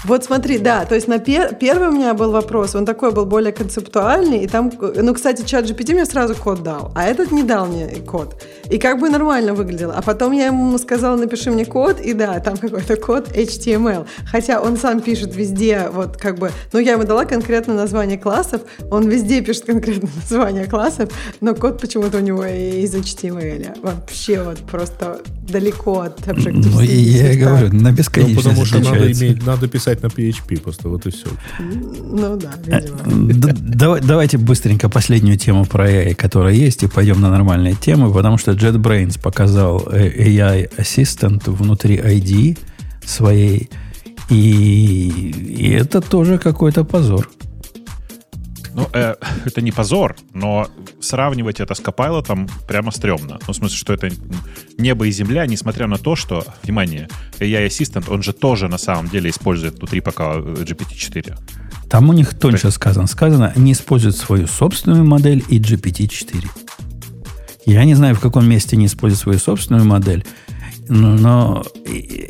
Вот 0.04 0.24
смотри, 0.24 0.58
да, 0.58 0.86
то 0.86 0.96
есть 0.96 1.08
на 1.08 1.18
пер- 1.18 1.56
первый 1.58 1.90
у 1.90 1.92
меня 1.92 2.14
был 2.14 2.32
вопрос, 2.32 2.76
он 2.76 2.86
такой 2.86 3.12
был 3.12 3.26
более 3.26 3.54
концептуальный, 3.54 4.44
и 4.44 4.48
там, 4.48 4.72
ну, 4.80 5.14
кстати, 5.14 5.44
чат 5.46 5.66
GPT 5.66 5.94
мне 5.94 6.06
сразу 6.06 6.36
код 6.36 6.64
дал, 6.64 6.92
а 6.96 7.06
этот 7.06 7.32
не 7.32 7.44
дал 7.44 7.68
мне 7.68 7.88
код. 8.06 8.44
И 8.70 8.78
как 8.78 9.00
бы 9.00 9.10
нормально 9.10 9.54
выглядело. 9.54 9.94
А 9.94 10.02
потом 10.02 10.34
я 10.34 10.48
ему 10.48 10.78
сказала, 10.78 11.16
напиши 11.16 11.52
мне 11.52 11.66
код, 11.66 12.02
и 12.02 12.14
да, 12.14 12.40
там 12.40 12.58
какой-то 12.58 12.98
код 12.98 13.30
HTML. 13.30 14.06
Хотя 14.26 14.62
он 14.62 14.78
сам 14.78 15.00
пишет 15.00 15.36
везде, 15.36 15.90
вот 15.92 16.18
как 16.18 16.38
бы, 16.38 16.52
ну, 16.74 16.80
я 16.80 16.94
ему 16.94 17.04
дала 17.04 17.26
конкретное 17.26 17.76
название 17.76 18.18
классов, 18.18 18.62
он 18.90 19.08
везде 19.08 19.42
пишет 19.42 19.66
конкретное 19.66 20.12
название 20.22 20.66
классов, 20.66 21.10
но 21.40 21.56
код 21.56 21.80
почему-то 21.80 22.18
у 22.18 22.22
него 22.22 22.44
из 22.46 22.94
HTML. 22.94 23.80
Вообще 23.82 24.44
вот 24.44 24.58
просто 24.60 25.20
далеко 25.48 26.02
от 26.02 26.20
Objective-C. 26.28 27.21
Ну, 27.22 27.28
я 27.28 27.34
и 27.34 27.38
говорю, 27.38 27.74
на 27.74 27.90
Ну, 27.90 27.96
бесконечность 27.96 28.44
потому 28.48 28.66
что 28.66 28.80
надо, 28.80 29.12
иметь, 29.12 29.46
надо 29.46 29.68
писать 29.68 30.04
на 30.04 30.08
PHP 30.08 30.60
просто, 30.62 30.90
вот 30.90 31.06
и 31.06 31.10
все. 31.12 31.28
Ну 31.60 32.38
да, 32.38 32.54
видимо. 32.66 33.54
Давай- 33.78 34.02
Давайте 34.02 34.38
быстренько 34.38 34.90
последнюю 34.90 35.38
тему 35.38 35.66
про 35.66 35.90
AI, 35.90 36.16
которая 36.16 36.54
есть, 36.54 36.84
и 36.84 36.88
пойдем 36.88 37.22
на 37.22 37.30
нормальные 37.30 37.76
темы, 37.76 38.12
потому 38.14 38.38
что 38.38 38.52
JetBrains 38.52 39.20
показал 39.22 39.88
э, 39.92 40.10
AI 40.10 40.70
Assistant 40.78 41.50
внутри 41.50 41.98
ID 41.98 42.58
своей, 43.06 43.70
и, 44.30 45.34
и 45.60 45.72
это 45.72 46.02
тоже 46.02 46.38
какой-то 46.38 46.84
позор. 46.84 47.30
Ну, 48.74 48.88
э, 48.94 49.16
это 49.46 49.62
не 49.62 49.72
позор, 49.72 50.16
но 50.34 50.68
сравнивать 51.02 51.60
это 51.60 51.76
с 51.76 51.82
Copilot 51.82 52.50
прямо 52.68 52.92
стрёмно. 52.92 53.40
Ну, 53.48 53.54
в 53.54 53.56
смысле, 53.56 53.78
что 53.78 53.94
это 53.94 54.10
небо 54.78 55.08
и 55.08 55.12
земля, 55.12 55.46
несмотря 55.46 55.88
на 55.88 55.98
то, 55.98 56.16
что, 56.16 56.46
внимание, 56.64 57.10
AI 57.40 57.68
Assistant, 57.68 58.10
он 58.10 58.24
же 58.24 58.34
тоже 58.34 58.68
на 58.68 58.78
самом 58.78 59.10
деле 59.10 59.30
использует 59.30 59.78
внутри 59.78 60.02
пока 60.02 60.38
GPT-4. 60.38 61.38
Там 61.90 62.10
у 62.10 62.14
них 62.14 62.34
тоньше 62.34 62.68
есть... 62.68 62.78
сказано. 62.78 63.08
Сказано, 63.08 63.52
они 63.56 63.74
используют 63.74 64.16
свою 64.16 64.48
собственную 64.48 65.04
модель 65.04 65.44
и 65.50 65.60
GPT-4. 65.60 66.48
Я 67.66 67.84
не 67.84 67.96
знаю, 67.96 68.16
в 68.16 68.20
каком 68.20 68.48
месте 68.48 68.76
они 68.78 68.86
используют 68.86 69.22
свою 69.22 69.40
собственную 69.40 69.86
модель, 69.86 70.26
но 70.88 71.64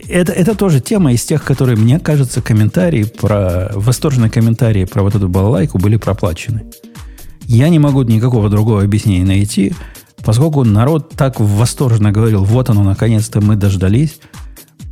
это, 0.08 0.32
это 0.32 0.56
тоже 0.56 0.82
тема 0.82 1.14
из 1.14 1.24
тех, 1.24 1.44
которые, 1.44 1.78
мне 1.78 2.00
кажется, 2.00 2.42
комментарии 2.42 3.04
про... 3.04 3.72
Восторженные 3.74 4.30
комментарии 4.30 4.86
про 4.86 5.04
вот 5.04 5.16
эту 5.16 5.30
балалайку 5.30 5.78
были 5.78 5.98
проплачены. 5.98 6.66
Я 7.46 7.70
не 7.70 7.80
могу 7.80 8.04
никакого 8.04 8.50
другого 8.50 8.84
объяснения 8.84 9.26
найти, 9.26 9.74
поскольку 10.24 10.64
народ 10.64 11.10
так 11.10 11.40
восторженно 11.40 12.12
говорил, 12.12 12.44
вот 12.44 12.70
оно, 12.70 12.84
наконец-то 12.84 13.42
мы 13.42 13.56
дождались. 13.56 14.20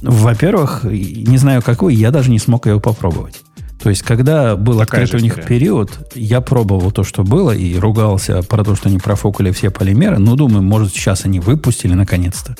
Во-первых, 0.02 0.84
не 0.84 1.38
знаю 1.38 1.62
какой, 1.62 1.95
я 1.95 2.12
даже 2.12 2.32
не 2.32 2.39
смог 2.39 2.65
ее 2.65 2.80
попробовать. 2.80 3.41
То 3.82 3.89
есть, 3.89 4.02
когда 4.02 4.58
был 4.58 4.78
Такая 4.80 5.04
открыт 5.04 5.22
у 5.22 5.24
них 5.24 5.45
период, 5.45 6.12
я 6.13 6.41
пробовал 6.41 6.91
то, 6.91 7.04
что 7.04 7.24
было, 7.24 7.52
и 7.52 7.78
ругался 7.78 8.41
про 8.43 8.63
то, 8.63 8.76
что 8.76 8.89
они 8.89 8.98
профокали 8.98 9.52
все 9.52 9.69
полимеры. 9.69 10.17
Ну, 10.17 10.36
думаю, 10.36 10.63
может, 10.63 10.91
сейчас 10.91 11.24
они 11.24 11.39
выпустили 11.39 11.93
наконец-то. 11.93 12.58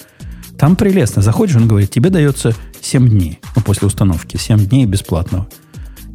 Там 0.60 0.76
прелестно. 0.76 1.22
Заходишь, 1.22 1.56
он 1.56 1.68
говорит, 1.68 1.90
тебе 1.90 2.10
дается 2.10 2.54
7 2.82 3.08
дней 3.08 3.40
ну, 3.56 3.62
после 3.62 3.88
установки. 3.88 4.36
7 4.38 4.58
дней 4.66 4.86
бесплатного. 4.86 5.48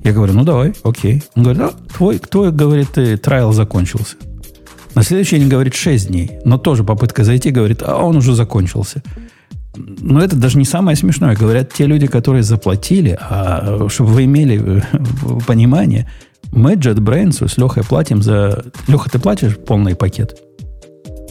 Я 0.04 0.12
говорю, 0.12 0.34
ну 0.34 0.44
давай, 0.44 0.74
окей. 0.84 1.22
Он 1.34 1.44
говорит, 1.44 1.62
а, 1.62 1.72
твой, 1.94 2.18
твой, 2.18 2.52
говорит, 2.52 2.90
трайл 3.22 3.52
закончился. 3.52 4.16
На 4.94 5.02
следующий 5.02 5.38
день 5.38 5.48
говорит 5.48 5.74
6 5.74 6.08
дней. 6.08 6.32
Но 6.44 6.58
тоже 6.58 6.84
попытка 6.84 7.24
зайти, 7.24 7.50
говорит, 7.50 7.82
а 7.82 7.96
он 7.96 8.18
уже 8.18 8.34
закончился. 8.34 9.02
Но 9.76 10.22
это 10.22 10.36
даже 10.36 10.58
не 10.58 10.66
самое 10.66 10.96
смешное. 10.96 11.34
Говорят, 11.34 11.72
те 11.72 11.86
люди, 11.86 12.06
которые 12.06 12.42
заплатили, 12.42 13.18
а 13.18 13.88
чтобы 13.88 14.10
вы 14.10 14.24
имели 14.26 14.62
э, 14.62 14.82
понимание, 15.46 16.08
мы 16.52 16.74
JetBrains 16.74 17.48
с 17.48 17.56
Лехой 17.56 17.82
платим 17.82 18.22
за... 18.22 18.66
Леха, 18.88 19.08
ты 19.10 19.18
платишь 19.18 19.56
полный 19.56 19.96
пакет? 19.96 20.38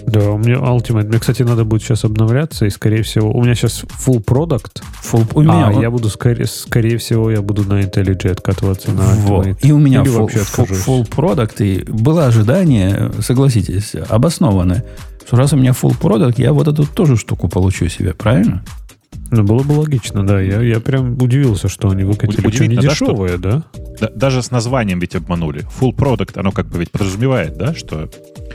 Да, 0.07 0.31
у 0.31 0.37
меня 0.37 0.55
Ultimate. 0.55 1.07
Мне, 1.07 1.19
кстати, 1.19 1.43
надо 1.43 1.63
будет 1.65 1.81
сейчас 1.81 2.03
обновляться, 2.03 2.65
и, 2.65 2.69
скорее 2.69 3.03
всего, 3.03 3.31
у 3.31 3.43
меня 3.43 3.55
сейчас 3.55 3.83
full 3.83 4.23
product. 4.23 4.81
Full, 5.03 5.31
у 5.35 5.41
меня, 5.41 5.67
а, 5.67 5.71
он... 5.71 5.81
я 5.81 5.89
буду, 5.89 6.09
скорее, 6.09 6.45
скорее 6.45 6.97
всего, 6.97 7.31
я 7.31 7.41
буду 7.41 7.63
на 7.63 7.81
IntelliJ 7.81 8.31
откатываться 8.31 8.91
на 8.91 9.03
вот. 9.03 9.47
И 9.61 9.71
у 9.71 9.79
меня 9.79 10.03
full, 10.03 10.27
full, 10.27 10.67
full 10.67 11.09
product, 11.09 11.63
и 11.63 11.83
было 11.89 12.25
ожидание, 12.25 13.11
согласитесь, 13.21 13.95
обоснованное, 14.09 14.83
что 15.25 15.37
раз 15.37 15.53
у 15.53 15.57
меня 15.57 15.71
full 15.71 15.97
product, 15.99 16.35
я 16.37 16.53
вот 16.53 16.67
эту 16.67 16.85
тоже 16.85 17.17
штуку 17.17 17.47
получу 17.47 17.87
себе, 17.87 18.13
правильно? 18.13 18.63
Ну, 19.35 19.43
было 19.43 19.63
бы 19.63 19.73
логично, 19.73 20.25
да. 20.25 20.39
Я, 20.39 20.61
я 20.61 20.79
прям 20.79 21.19
удивился, 21.19 21.67
что 21.67 21.89
они 21.89 22.03
выкатили. 22.03 22.41
Причем 22.41 22.67
не 22.67 22.75
да, 22.75 22.91
что, 22.91 23.37
да? 23.39 23.63
Даже 24.15 24.43
с 24.43 24.51
названием 24.51 24.99
ведь 24.99 25.15
обманули. 25.15 25.65
Full 25.79 25.95
product, 25.95 26.39
оно 26.39 26.51
как 26.51 26.67
бы 26.67 26.77
ведь 26.79 26.91
подразумевает, 26.91 27.57
да, 27.57 27.73
что... 27.73 28.09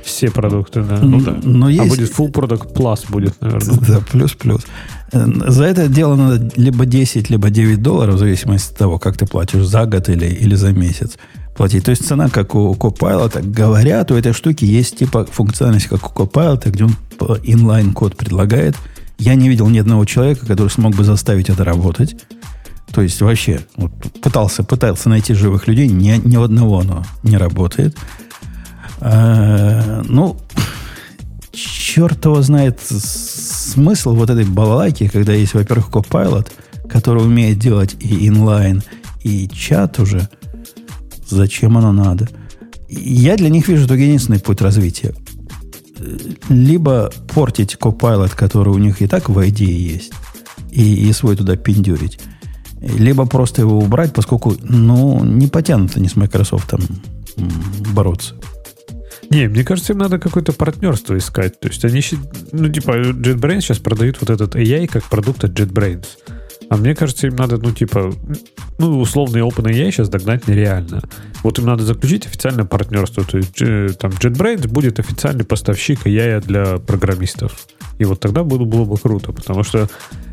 Все 0.04 0.30
продукты, 0.30 0.82
да. 0.82 1.00
Ну 1.00 1.20
да. 1.20 1.36
Но 1.42 1.66
а 1.66 1.70
есть... 1.70 1.84
А 1.84 1.88
будет 1.88 2.12
full 2.12 2.32
product 2.32 2.72
plus 2.74 3.10
будет, 3.10 3.40
наверное. 3.40 3.78
Да, 3.88 4.00
плюс-плюс. 4.12 4.66
За 5.12 5.64
это 5.64 5.88
дело 5.88 6.14
надо 6.14 6.50
либо 6.54 6.86
10, 6.86 7.28
либо 7.30 7.50
9 7.50 7.82
долларов, 7.82 8.14
в 8.14 8.18
зависимости 8.18 8.70
от 8.72 8.78
того, 8.78 8.98
как 9.00 9.16
ты 9.16 9.26
платишь, 9.26 9.64
за 9.64 9.84
год 9.86 10.08
или, 10.08 10.26
или 10.26 10.54
за 10.54 10.72
месяц 10.72 11.18
платить. 11.56 11.84
То 11.84 11.90
есть 11.90 12.06
цена, 12.06 12.28
как 12.28 12.54
у 12.54 12.72
Copilot, 12.74 13.42
говорят, 13.50 14.12
у 14.12 14.14
этой 14.14 14.32
штуки 14.32 14.64
есть 14.64 14.98
типа 14.98 15.26
функциональность, 15.28 15.88
как 15.88 16.08
у 16.08 16.22
Copilot, 16.22 16.70
где 16.70 16.84
он 16.84 16.92
inline-код 17.42 18.16
предлагает– 18.16 18.76
я 19.18 19.34
не 19.34 19.48
видел 19.48 19.68
ни 19.68 19.78
одного 19.78 20.04
человека, 20.04 20.46
который 20.46 20.68
смог 20.68 20.94
бы 20.94 21.04
заставить 21.04 21.48
это 21.50 21.64
работать. 21.64 22.16
То 22.92 23.02
есть 23.02 23.20
вообще 23.20 23.60
вот, 23.76 23.92
пытался, 24.22 24.62
пытался 24.62 25.08
найти 25.08 25.34
живых 25.34 25.66
людей, 25.66 25.88
ни, 25.88 26.20
ни 26.24 26.42
одного 26.42 26.80
оно 26.80 27.04
не 27.22 27.36
работает. 27.36 27.96
А, 29.00 30.02
ну, 30.08 30.36
черт 31.52 32.24
его 32.24 32.40
знает 32.42 32.80
смысл 32.80 34.14
вот 34.14 34.30
этой 34.30 34.44
балалайки, 34.44 35.08
когда 35.08 35.34
есть, 35.34 35.54
во-первых, 35.54 35.90
Copilot, 35.90 36.48
который 36.88 37.22
умеет 37.22 37.58
делать 37.58 37.96
и 38.00 38.28
инлайн, 38.28 38.82
и 39.22 39.48
чат 39.48 39.98
уже. 39.98 40.28
Зачем 41.28 41.76
оно 41.76 41.92
надо? 41.92 42.28
Я 42.88 43.36
для 43.36 43.50
них 43.50 43.68
вижу 43.68 43.86
только 43.86 44.02
единственный 44.02 44.40
путь 44.40 44.62
развития 44.62 45.14
либо 46.48 47.10
портить 47.34 47.76
Copilot, 47.80 48.34
который 48.34 48.70
у 48.70 48.78
них 48.78 49.02
и 49.02 49.06
так 49.06 49.28
в 49.28 49.38
ID 49.38 49.64
есть, 49.64 50.12
и, 50.70 51.08
и 51.08 51.12
свой 51.12 51.36
туда 51.36 51.56
пиндюрить, 51.56 52.18
либо 52.80 53.26
просто 53.26 53.62
его 53.62 53.78
убрать, 53.78 54.12
поскольку, 54.12 54.54
ну, 54.62 55.24
не 55.24 55.46
потянут 55.46 55.96
они 55.96 56.08
с 56.08 56.16
Microsoft 56.16 56.74
бороться. 57.92 58.34
Не, 59.30 59.46
мне 59.46 59.62
кажется, 59.62 59.92
им 59.92 59.98
надо 59.98 60.18
какое-то 60.18 60.52
партнерство 60.52 61.16
искать. 61.16 61.60
То 61.60 61.68
есть 61.68 61.84
они, 61.84 62.02
ну, 62.52 62.68
типа, 62.68 62.92
JetBrains 62.92 63.60
сейчас 63.60 63.78
продают 63.78 64.18
вот 64.20 64.30
этот 64.30 64.56
AI 64.56 64.86
как 64.86 65.04
продукт 65.04 65.44
от 65.44 65.52
JetBrains. 65.52 66.06
А 66.70 66.76
мне 66.76 66.94
кажется, 66.94 67.26
им 67.26 67.36
надо, 67.36 67.56
ну, 67.58 67.72
типа, 67.72 68.12
ну, 68.78 69.00
условный 69.00 69.40
OpenAI 69.40 69.90
сейчас 69.90 70.08
догнать 70.08 70.46
нереально. 70.48 71.02
Вот 71.42 71.58
им 71.58 71.66
надо 71.66 71.84
заключить 71.84 72.26
официальное 72.26 72.64
партнерство. 72.64 73.24
То 73.24 73.38
есть, 73.38 73.60
э, 73.62 73.88
там, 73.98 74.10
JetBrains 74.10 74.68
будет 74.68 74.98
официальный 74.98 75.44
поставщик 75.44 76.06
AI 76.06 76.40
для 76.44 76.76
программистов. 76.78 77.66
И 77.98 78.04
вот 78.04 78.20
тогда 78.20 78.44
было, 78.44 78.64
было 78.64 78.84
бы 78.84 78.96
круто, 78.96 79.32
потому 79.32 79.62
что 79.64 79.88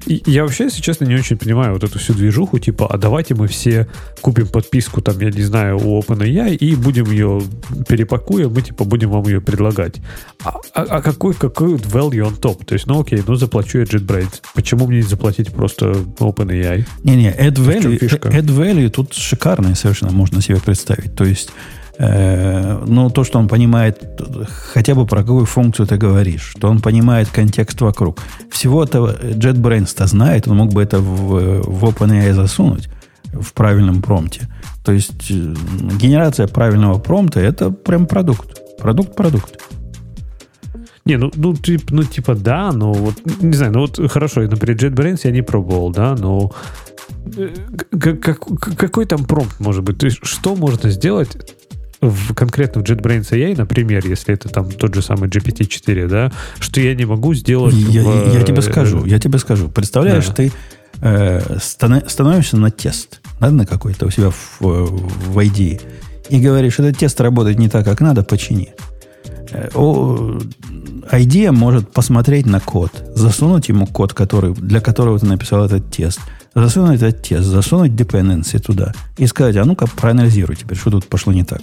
я 0.05 0.43
вообще, 0.43 0.65
если 0.65 0.81
честно, 0.81 1.05
не 1.05 1.15
очень 1.15 1.37
понимаю 1.37 1.73
вот 1.73 1.83
эту 1.83 1.99
всю 1.99 2.13
движуху, 2.13 2.59
типа, 2.59 2.87
а 2.87 2.97
давайте 2.97 3.35
мы 3.35 3.47
все 3.47 3.87
купим 4.21 4.47
подписку, 4.47 5.01
там, 5.01 5.19
я 5.19 5.31
не 5.31 5.43
знаю, 5.43 5.77
у 5.77 5.99
OpenAI 5.99 6.55
и 6.55 6.75
будем 6.75 7.05
ее 7.11 7.41
перепакуем, 7.87 8.53
мы, 8.53 8.61
типа, 8.61 8.85
будем 8.85 9.11
вам 9.11 9.25
ее 9.27 9.41
предлагать. 9.41 9.95
А, 10.43 10.55
а, 10.73 10.81
а 10.83 11.01
какой, 11.01 11.33
какой 11.33 11.75
value 11.75 12.27
on 12.27 12.39
top? 12.39 12.65
То 12.65 12.73
есть, 12.73 12.87
ну, 12.87 13.01
окей, 13.01 13.23
ну, 13.25 13.35
заплачу 13.35 13.79
я 13.79 13.85
JetBrains. 13.85 14.41
Почему 14.53 14.87
мне 14.87 14.97
не 14.97 15.03
заплатить 15.03 15.51
просто 15.51 15.91
OpenAI? 16.19 16.85
Не-не, 17.03 17.31
add 17.31 17.55
value, 17.55 17.99
add 17.99 18.45
value 18.45 18.89
тут 18.89 19.13
шикарное 19.13 19.75
совершенно 19.75 20.11
можно 20.11 20.41
себе 20.41 20.59
представить. 20.59 21.15
То 21.15 21.25
есть, 21.25 21.51
Э, 21.97 22.83
ну, 22.85 23.09
то, 23.09 23.23
что 23.23 23.39
он 23.39 23.47
понимает 23.47 24.21
хотя 24.73 24.95
бы 24.95 25.05
про 25.05 25.21
какую 25.21 25.45
функцию 25.45 25.87
ты 25.87 25.97
говоришь, 25.97 26.51
что 26.57 26.69
он 26.69 26.81
понимает 26.81 27.29
контекст 27.29 27.79
вокруг. 27.81 28.19
Всего 28.49 28.83
этого 28.83 29.15
JetBrains-то 29.21 30.07
знает, 30.07 30.47
он 30.47 30.57
мог 30.57 30.73
бы 30.73 30.81
это 30.83 30.99
в, 30.99 31.61
в 31.63 31.85
OpenAI 31.85 32.33
засунуть 32.33 32.89
в 33.33 33.53
правильном 33.53 34.01
промте. 34.01 34.49
То 34.83 34.91
есть 34.91 35.31
э, 35.31 35.53
генерация 35.99 36.47
правильного 36.47 36.99
промта– 36.99 37.39
это 37.41 37.71
прям 37.71 38.07
продукт. 38.07 38.61
Продукт-продукт. 38.77 39.59
Не, 41.05 41.17
ну, 41.17 41.31
ну, 41.35 41.53
тип, 41.55 41.91
ну, 41.91 42.03
типа, 42.03 42.35
да, 42.35 42.71
но 42.71 42.91
вот, 42.91 43.15
не 43.41 43.53
знаю, 43.53 43.73
ну, 43.73 43.81
вот, 43.81 44.11
хорошо, 44.11 44.41
например, 44.41 44.75
JetBrains 44.75 45.21
я 45.23 45.31
не 45.31 45.43
пробовал, 45.43 45.91
да, 45.91 46.15
но 46.15 46.51
э, 47.37 47.49
как, 47.99 48.19
как, 48.19 48.39
какой 48.77 49.05
там 49.05 49.23
промпт 49.23 49.59
может 49.59 49.83
быть? 49.83 49.97
То 49.97 50.07
есть, 50.07 50.19
что 50.23 50.55
можно 50.55 50.89
сделать 50.89 51.54
в, 52.09 52.33
конкретно 52.33 52.81
в 52.81 52.85
JetBrains 52.85 53.29
AI, 53.31 53.55
например, 53.57 54.05
если 54.07 54.33
это 54.33 54.49
там 54.49 54.71
тот 54.71 54.93
же 54.93 55.01
самый 55.01 55.29
GPT-4, 55.29 56.07
да, 56.07 56.31
что 56.59 56.81
я 56.81 56.95
не 56.95 57.05
могу 57.05 57.33
сделать... 57.33 57.73
Я, 57.75 58.03
в, 58.03 58.33
я 58.33 58.43
тебе 58.43 58.61
скажу, 58.61 59.05
я 59.05 59.19
тебе 59.19 59.39
скажу. 59.39 59.69
Представляешь, 59.69 60.27
да. 60.27 60.33
ты 60.33 60.51
э, 61.01 61.57
становишься 61.59 62.57
на 62.57 62.71
тест, 62.71 63.21
да, 63.39 63.51
на 63.51 63.65
какой-то 63.65 64.05
у 64.05 64.09
себя 64.09 64.29
в, 64.29 64.61
в 64.61 65.37
ID, 65.37 65.81
и 66.29 66.39
говоришь, 66.39 66.79
этот 66.79 66.97
тест 66.97 67.19
работает 67.21 67.59
не 67.59 67.69
так, 67.69 67.85
как 67.85 68.01
надо, 68.01 68.23
почини. 68.23 68.73
Э, 69.51 69.69
о, 69.73 70.39
ID 71.11 71.51
может 71.51 71.91
посмотреть 71.91 72.45
на 72.45 72.59
код, 72.59 72.91
засунуть 73.13 73.69
ему 73.69 73.85
код, 73.85 74.13
который, 74.13 74.53
для 74.53 74.81
которого 74.81 75.19
ты 75.19 75.27
написал 75.27 75.65
этот 75.65 75.91
тест, 75.91 76.19
засунуть 76.55 77.01
этот 77.01 77.21
тест, 77.21 77.45
засунуть 77.45 77.91
dependency 77.91 78.59
туда 78.59 78.93
и 79.17 79.27
сказать, 79.27 79.55
а 79.57 79.65
ну-ка 79.65 79.87
проанализируй 79.87 80.55
теперь, 80.55 80.77
что 80.77 80.91
тут 80.91 81.07
пошло 81.07 81.33
не 81.33 81.43
так. 81.43 81.61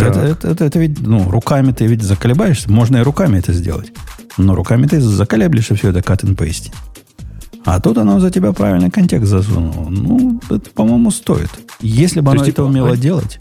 Это, 0.00 0.20
это, 0.20 0.48
это, 0.48 0.64
это 0.64 0.78
ведь, 0.78 1.00
ну, 1.00 1.30
руками 1.30 1.72
ты 1.72 1.86
ведь 1.86 2.02
заколебаешься. 2.02 2.70
Можно 2.70 2.98
и 2.98 3.02
руками 3.02 3.38
это 3.38 3.52
сделать. 3.52 3.92
Но 4.36 4.54
руками 4.54 4.86
ты 4.86 5.00
заколеблешь 5.00 5.70
и 5.70 5.74
все 5.74 5.90
это 5.90 6.00
cut 6.00 6.22
and 6.24 6.36
paste. 6.36 6.72
А 7.64 7.80
тут 7.80 7.98
оно 7.98 8.20
за 8.20 8.30
тебя 8.30 8.52
правильный 8.52 8.90
контекст 8.90 9.30
засунуло. 9.30 9.88
Ну, 9.88 10.40
это, 10.50 10.70
по-моему, 10.70 11.10
стоит. 11.10 11.50
Если 11.80 12.20
бы 12.20 12.26
То 12.26 12.30
оно 12.32 12.40
есть, 12.42 12.48
это 12.50 12.62
типа, 12.62 12.68
умело 12.68 12.92
они, 12.92 13.00
делать. 13.00 13.40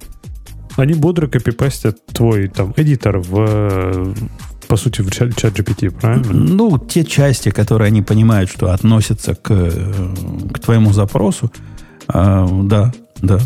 Они 0.78 0.94
бодро 0.94 1.28
копипастят 1.28 2.04
твой 2.08 2.48
там 2.48 2.74
эдитор 2.76 3.20
в 3.20 4.16
по 4.68 4.78
сути, 4.78 5.02
в 5.02 5.12
чат, 5.12 5.36
чат 5.36 5.54
GPT, 5.54 5.92
правильно? 5.92 6.34
Ну, 6.34 6.80
те 6.80 7.04
части, 7.04 7.52
которые 7.52 7.88
они 7.88 8.02
понимают, 8.02 8.50
что 8.50 8.72
относятся 8.72 9.36
к, 9.36 9.72
к 10.54 10.60
твоему 10.60 10.92
запросу, 10.92 11.52
э, 12.12 12.48
да, 12.64 12.92
да. 13.22 13.40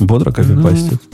Бодро 0.00 0.32
копипастит. 0.32 1.00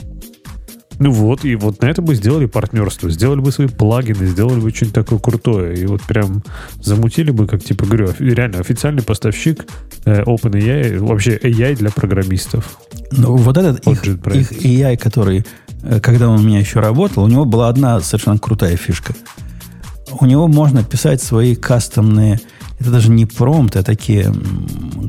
вот, 1.09 1.45
и 1.45 1.55
вот 1.55 1.81
на 1.81 1.87
это 1.87 2.03
бы 2.03 2.13
сделали 2.13 2.45
партнерство, 2.45 3.09
сделали 3.09 3.39
бы 3.39 3.51
свои 3.51 3.67
плагины, 3.67 4.27
сделали 4.27 4.59
бы 4.59 4.69
что-нибудь 4.69 4.93
такое 4.93 5.17
крутое, 5.17 5.75
и 5.75 5.85
вот 5.87 6.03
прям 6.03 6.43
замутили 6.79 7.31
бы, 7.31 7.47
как 7.47 7.63
типа, 7.63 7.85
говорю, 7.85 8.13
реально 8.19 8.59
официальный 8.59 9.01
поставщик 9.01 9.65
э, 10.05 10.21
OpenAI, 10.23 10.99
вообще 10.99 11.37
AI 11.37 11.75
для 11.75 11.89
программистов. 11.89 12.77
Ну, 13.11 13.35
вот 13.35 13.57
этот 13.57 13.87
От 13.87 14.05
их, 14.05 14.51
их 14.51 14.51
AI, 14.51 14.95
который, 14.97 15.43
э, 15.81 15.99
когда 16.01 16.29
он 16.29 16.39
у 16.39 16.43
меня 16.43 16.59
еще 16.59 16.79
работал, 16.79 17.23
у 17.23 17.27
него 17.27 17.45
была 17.45 17.69
одна 17.69 17.99
совершенно 18.01 18.37
крутая 18.37 18.77
фишка. 18.77 19.15
У 20.11 20.25
него 20.25 20.47
можно 20.47 20.83
писать 20.83 21.23
свои 21.23 21.55
кастомные, 21.55 22.39
это 22.79 22.91
даже 22.91 23.09
не 23.09 23.25
промпты, 23.25 23.79
а 23.79 23.83
такие 23.83 24.25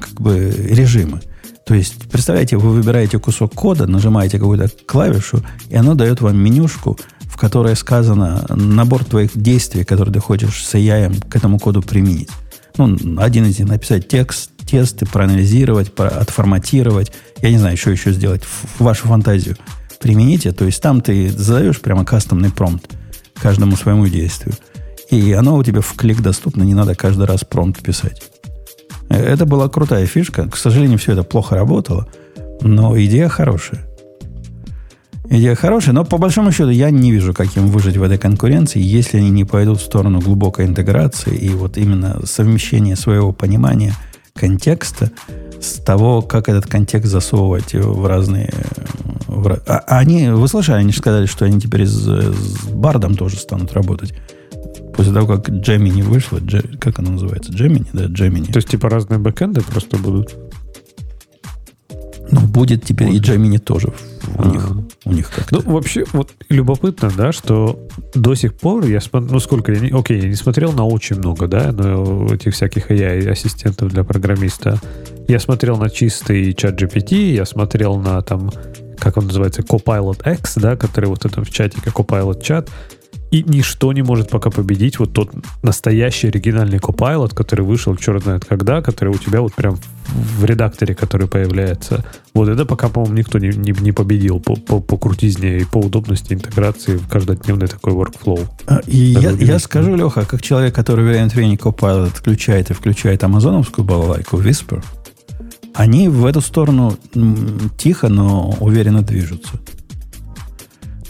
как 0.01 0.21
бы 0.21 0.51
режимы. 0.51 1.21
То 1.65 1.75
есть, 1.75 2.09
представляете, 2.11 2.57
вы 2.57 2.71
выбираете 2.71 3.19
кусок 3.19 3.55
кода, 3.55 3.87
нажимаете 3.87 4.39
какую-то 4.39 4.69
клавишу, 4.87 5.43
и 5.69 5.77
оно 5.77 5.95
дает 5.95 6.21
вам 6.21 6.37
менюшку, 6.37 6.99
в 7.21 7.37
которой 7.37 7.77
сказано 7.77 8.45
набор 8.49 9.05
твоих 9.05 9.31
действий, 9.35 9.85
которые 9.85 10.13
ты 10.13 10.21
хочешь 10.21 10.65
с 10.65 10.75
AI 10.75 11.29
к 11.29 11.37
этому 11.37 11.59
коду 11.59 11.81
применить. 11.83 12.29
Ну, 12.77 12.97
один 13.19 13.47
из 13.47 13.59
них 13.59 13.69
написать 13.69 14.09
текст, 14.09 14.51
тесты, 14.67 15.07
проанализировать, 15.07 15.95
про- 15.95 16.09
отформатировать. 16.09 17.13
Я 17.41 17.51
не 17.51 17.59
знаю, 17.59 17.77
что 17.77 17.91
еще 17.91 18.13
сделать. 18.13 18.43
В 18.45 18.83
вашу 18.83 19.07
фантазию 19.07 19.57
примените. 20.01 20.53
То 20.53 20.65
есть 20.65 20.83
там 20.83 21.01
ты 21.01 21.31
задаешь 21.31 21.81
прямо 21.81 22.05
кастомный 22.05 22.51
промпт 22.51 22.91
каждому 23.35 23.77
своему 23.77 24.07
действию. 24.09 24.55
И 25.11 25.33
оно 25.33 25.57
у 25.57 25.63
тебя 25.63 25.81
в 25.81 25.93
клик 25.95 26.23
доступно, 26.23 26.63
не 26.63 26.75
надо 26.75 26.95
каждый 26.95 27.27
раз 27.27 27.45
промпт 27.45 27.83
писать. 27.83 28.32
Это 29.17 29.47
была 29.47 29.69
крутая 29.69 30.07
фишка. 30.07 30.49
К 30.49 30.57
сожалению, 30.57 30.99
все 30.99 31.13
это 31.13 31.23
плохо 31.23 31.57
работало, 31.57 32.07
но 32.61 32.99
идея 32.99 33.29
хорошая. 33.29 33.87
Идея 35.29 35.55
хорошая, 35.55 35.95
но 35.95 36.05
по 36.05 36.19
большому 36.19 36.53
счету 36.53 36.71
я 36.71 36.91
не 36.91 37.11
вижу, 37.11 37.33
как 37.33 37.57
им 37.57 37.69
выжить 37.69 37.97
в 37.97 38.03
этой 38.03 38.19
конкуренции, 38.19 38.81
если 38.83 39.19
они 39.19 39.31
не 39.31 39.45
пойдут 39.45 39.81
в 39.81 39.85
сторону 39.85 40.21
глубокой 40.21 40.67
интеграции 40.67 41.35
и 41.35 41.49
вот 41.51 41.79
именно 41.79 42.21
совмещения 42.25 42.97
своего 42.97 43.33
понимания 43.33 43.95
контекста 44.35 45.11
с 45.61 45.75
того, 45.75 46.23
как 46.23 46.49
этот 46.49 46.67
контекст 46.67 47.11
засовывать 47.11 47.73
в 47.75 48.07
разные... 48.07 48.53
в 49.27 49.61
а- 49.67 49.85
а 49.87 49.99
они, 49.99 50.29
вы 50.29 50.49
слышали, 50.49 50.77
они 50.77 50.93
же 50.93 50.99
сказали, 50.99 51.27
что 51.27 51.45
они 51.45 51.61
теперь 51.61 51.87
с, 51.87 52.05
с 52.05 52.69
Бардом 52.69 53.15
тоже 53.15 53.37
станут 53.37 53.73
работать. 53.73 54.15
После 54.95 55.13
того, 55.13 55.27
как 55.27 55.49
Gemini 55.49 56.03
вышло, 56.03 56.41
как 56.81 56.99
оно 56.99 57.13
называется? 57.13 57.53
Gemini, 57.53 57.87
да, 57.93 58.05
Gemini. 58.05 58.53
То 58.53 58.59
есть, 58.59 58.69
типа, 58.69 58.89
разные 58.89 59.19
бэкэнды 59.19 59.63
просто 59.63 59.97
будут. 59.97 60.37
Ну, 62.31 62.41
будет 62.41 62.85
теперь 62.85 63.11
и 63.11 63.21
Gemini 63.21 63.59
тоже 63.59 63.93
у 64.39 64.49
них, 64.49 64.67
А. 64.71 65.09
у 65.09 65.13
них 65.13 65.31
как-то. 65.31 65.57
Ну, 65.57 65.73
вообще, 65.73 66.05
вот 66.13 66.33
любопытно, 66.49 67.11
да, 67.15 67.33
что 67.33 67.79
до 68.15 68.35
сих 68.35 68.55
пор 68.55 68.87
я 68.87 69.01
смотрю, 69.01 69.33
ну, 69.33 69.41
сколько 69.41 69.73
я 69.73 69.81
не, 69.81 69.91
окей, 69.91 70.21
я 70.21 70.29
не 70.29 70.35
смотрел 70.35 70.73
на 70.73 70.87
очень 70.87 71.17
много, 71.17 71.47
да, 71.47 71.73
но 71.73 72.33
этих 72.33 72.55
всяких 72.55 72.91
AI-ассистентов 72.91 73.91
для 73.93 74.05
программиста. 74.05 74.81
Я 75.29 75.39
смотрел 75.41 75.77
на 75.77 75.91
чистый 75.91 76.55
чат 76.55 76.81
GPT, 76.81 77.35
я 77.35 77.45
смотрел 77.45 77.97
на 77.99 78.23
там, 78.23 78.51
как 78.99 79.19
он 79.19 79.27
называется, 79.27 79.63
Copilot 79.63 80.33
X, 80.35 80.55
да, 80.57 80.77
который 80.77 81.07
вот 81.07 81.25
это 81.25 81.45
в 81.45 81.51
чатике 81.51 81.91
Copilot 81.91 82.43
чат, 82.43 82.71
и 83.33 83.43
ничто 83.43 83.93
не 83.95 84.03
может 84.03 84.29
пока 84.29 84.51
победить 84.51 84.99
вот 84.99 85.15
тот 85.15 85.31
настоящий 85.63 86.29
оригинальный 86.29 86.79
Copilot, 86.79 87.35
который 87.35 87.63
вышел 87.65 87.97
черт 87.97 88.25
знает 88.25 88.45
когда, 88.45 88.83
который 88.83 89.09
у 89.09 89.19
тебя 89.19 89.41
вот 89.41 89.55
прям 89.55 89.79
в 90.07 90.45
редакторе, 90.45 90.95
который 90.95 91.27
появляется. 91.27 92.05
Вот 92.35 92.49
это 92.51 92.67
пока, 92.67 92.91
по-моему, 92.91 93.17
никто 93.17 93.39
не, 93.39 93.49
не, 93.49 93.73
не 93.81 93.93
победил 93.93 94.39
по, 94.39 94.55
по, 94.57 94.81
по 94.81 94.99
крутизне 94.99 95.59
и 95.59 95.65
по 95.65 95.79
удобности 95.79 96.35
интеграции 96.35 96.97
в 96.97 97.09
каждодневный 97.09 97.69
такой 97.69 97.95
workflow. 97.95 98.47
А, 98.67 98.81
И 98.87 99.15
Даже 99.15 99.37
я, 99.39 99.53
я 99.55 99.59
скажу, 99.59 99.97
Леха, 99.97 100.27
как 100.27 100.43
человек, 100.43 100.75
который 100.75 101.05
время 101.05 101.25
от 101.25 101.35
времени 101.35 101.57
Copilot 101.57 102.09
отключает 102.09 102.71
и 102.71 102.75
включает 102.75 103.25
амазоновскую 103.25 103.87
балалайку 103.87 104.43
Whisper, 104.43 104.85
они 105.75 106.09
в 106.09 106.27
эту 106.27 106.43
сторону 106.43 106.99
тихо, 107.79 108.11
но 108.11 108.55
уверенно 108.61 109.01
движутся. 109.01 109.53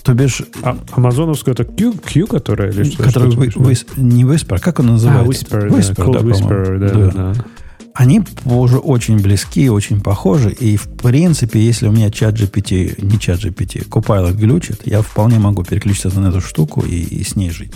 То 0.04 0.14
бишь, 0.14 0.42
А 0.62 0.76
амазоновская 0.92 1.54
это 1.54 1.64
Q, 1.64 1.92
Q 2.04 2.26
которая 2.26 2.72
или 2.72 2.84
что? 2.84 3.02
который 3.04 3.30
что 3.50 3.60
выс- 3.60 3.86
не 3.96 4.24
Whisper, 4.24 4.58
как 4.60 4.80
он 4.80 4.88
А, 4.88 4.92
называется? 4.92 5.44
Whisper, 5.46 5.70
да, 5.70 6.04
Code 6.04 6.12
да, 6.12 6.18
Whisper, 6.20 6.78
да, 6.78 6.88
да, 6.88 7.10
да. 7.34 7.44
Они 7.94 8.22
уже 8.46 8.78
очень 8.78 9.18
близки, 9.20 9.68
очень 9.68 10.00
похожи. 10.00 10.50
И, 10.50 10.76
в 10.76 10.88
принципе, 10.88 11.60
если 11.60 11.86
у 11.88 11.92
меня 11.92 12.10
чат 12.10 12.34
GPT, 12.34 13.04
не 13.04 13.18
чат 13.20 13.40
GPT, 13.44 13.86
Copilot 13.86 14.32
глючит, 14.32 14.80
я 14.86 15.02
вполне 15.02 15.38
могу 15.38 15.62
переключиться 15.62 16.18
на 16.18 16.28
эту 16.28 16.40
штуку 16.40 16.80
и, 16.80 16.96
и 17.00 17.22
с 17.22 17.36
ней 17.36 17.50
жить. 17.50 17.72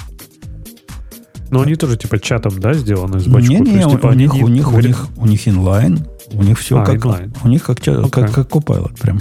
Но 1.51 1.61
они 1.61 1.77
тоже 1.77 1.97
типа 1.97 2.19
чатом, 2.19 2.59
да, 2.59 2.75
сделаны 2.75 3.21
с 3.21 3.27
бачку? 3.27 3.53
Не, 3.53 3.61
не, 3.61 3.75
есть, 3.75 3.87
у, 3.87 3.91
типа, 3.91 4.07
у 4.09 4.13
них, 4.15 4.33
не 4.35 4.43
у 4.43 4.49
них, 4.49 4.73
у 4.73 4.81
них, 4.81 5.07
у 5.17 5.27
них 5.27 5.47
инлайн, 5.47 6.05
у 6.33 6.43
них 6.43 6.59
все 6.59 6.79
А, 6.81 6.85
как, 6.85 6.97
инлайн. 7.05 7.33
у 7.45 7.49
них 7.49 7.63
как, 7.63 7.81
ча- 7.81 8.03
как, 8.09 8.19
Окей. 8.19 8.35
как 8.35 8.49
Copilot, 8.49 8.99
прям 9.01 9.21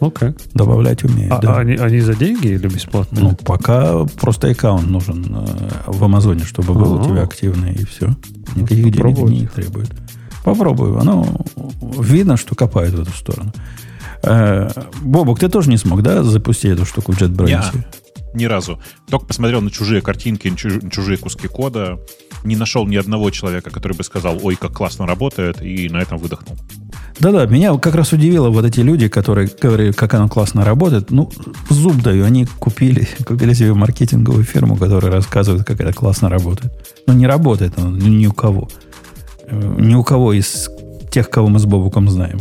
Окей. 0.00 0.34
добавлять 0.54 1.04
умеют. 1.04 1.32
А, 1.32 1.38
да. 1.38 1.54
а 1.54 1.58
они, 1.60 1.74
они 1.74 2.00
за 2.00 2.14
деньги 2.14 2.48
или 2.48 2.68
бесплатно? 2.68 3.20
Ну, 3.20 3.36
пока 3.36 4.04
просто 4.20 4.48
аккаунт 4.48 4.88
нужен 4.88 5.24
э, 5.30 5.68
в 5.86 6.02
Амазоне, 6.02 6.44
чтобы 6.44 6.74
был 6.74 6.94
у 6.94 7.00
А. 7.00 7.04
тебя 7.04 7.22
активный, 7.22 7.74
и 7.74 7.84
все. 7.84 8.16
Никаких 8.56 8.90
денег 8.92 9.18
не 9.18 9.46
требует. 9.46 9.90
Попробую. 10.44 10.98
Оно 10.98 11.26
видно, 11.98 12.36
что 12.36 12.54
копают 12.54 12.94
в 12.94 13.02
эту 13.02 13.12
сторону. 13.12 13.52
Э, 14.22 14.70
Бобок, 15.02 15.38
ты 15.38 15.48
тоже 15.48 15.68
не 15.70 15.76
смог, 15.76 16.02
да, 16.02 16.22
запустить 16.22 16.72
эту 16.72 16.86
штуку 16.86 17.12
в 17.12 17.20
JetBrains? 17.20 17.84
Ни 18.32 18.44
разу. 18.44 18.80
Только 19.08 19.26
посмотрел 19.26 19.60
на 19.60 19.70
чужие 19.70 20.00
картинки, 20.02 20.48
на 20.48 20.90
чужие 20.90 21.18
куски 21.18 21.48
кода. 21.48 21.98
Не 22.44 22.56
нашел 22.56 22.86
ни 22.86 22.96
одного 22.96 23.30
человека, 23.30 23.70
который 23.70 23.96
бы 23.96 24.04
сказал, 24.04 24.38
ой, 24.42 24.56
как 24.56 24.72
классно 24.72 25.06
работает, 25.06 25.60
и 25.62 25.88
на 25.88 25.98
этом 25.98 26.16
выдохнул. 26.18 26.56
Да-да, 27.20 27.44
меня 27.44 27.76
как 27.76 27.94
раз 27.94 28.12
удивило 28.12 28.48
вот 28.48 28.64
эти 28.64 28.80
люди, 28.80 29.08
которые 29.08 29.48
говорили, 29.60 29.92
как 29.92 30.14
оно 30.14 30.28
классно 30.28 30.64
работает. 30.64 31.10
Ну, 31.10 31.30
зуб 31.68 32.02
даю, 32.02 32.24
они 32.24 32.46
купили, 32.46 33.06
купили 33.26 33.52
себе 33.52 33.74
маркетинговую 33.74 34.44
фирму, 34.44 34.76
которая 34.76 35.12
рассказывает, 35.12 35.66
как 35.66 35.80
это 35.80 35.92
классно 35.92 36.30
работает. 36.30 36.72
Но 37.06 37.12
не 37.12 37.26
работает 37.26 37.78
оно 37.78 37.90
ни 37.90 38.26
у 38.26 38.32
кого. 38.32 38.68
Э, 39.46 39.74
Ни 39.78 39.94
у 39.94 40.02
кого 40.02 40.32
из 40.32 40.70
тех, 41.10 41.28
кого 41.28 41.48
мы 41.48 41.58
с 41.58 41.66
Бобуком 41.66 42.08
знаем. 42.08 42.40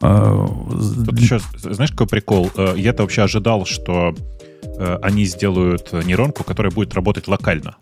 Тут 0.00 1.18
еще, 1.18 1.40
знаешь, 1.58 1.90
какой 1.90 2.06
прикол? 2.06 2.50
Э, 2.56 2.74
Я-то 2.76 3.02
вообще 3.02 3.22
ожидал, 3.22 3.66
что 3.66 4.14
э, 4.62 4.98
они 5.02 5.24
сделают 5.24 5.92
нейронку, 5.92 6.44
которая 6.44 6.72
будет 6.72 6.94
работать 6.94 7.28
локально. 7.28 7.76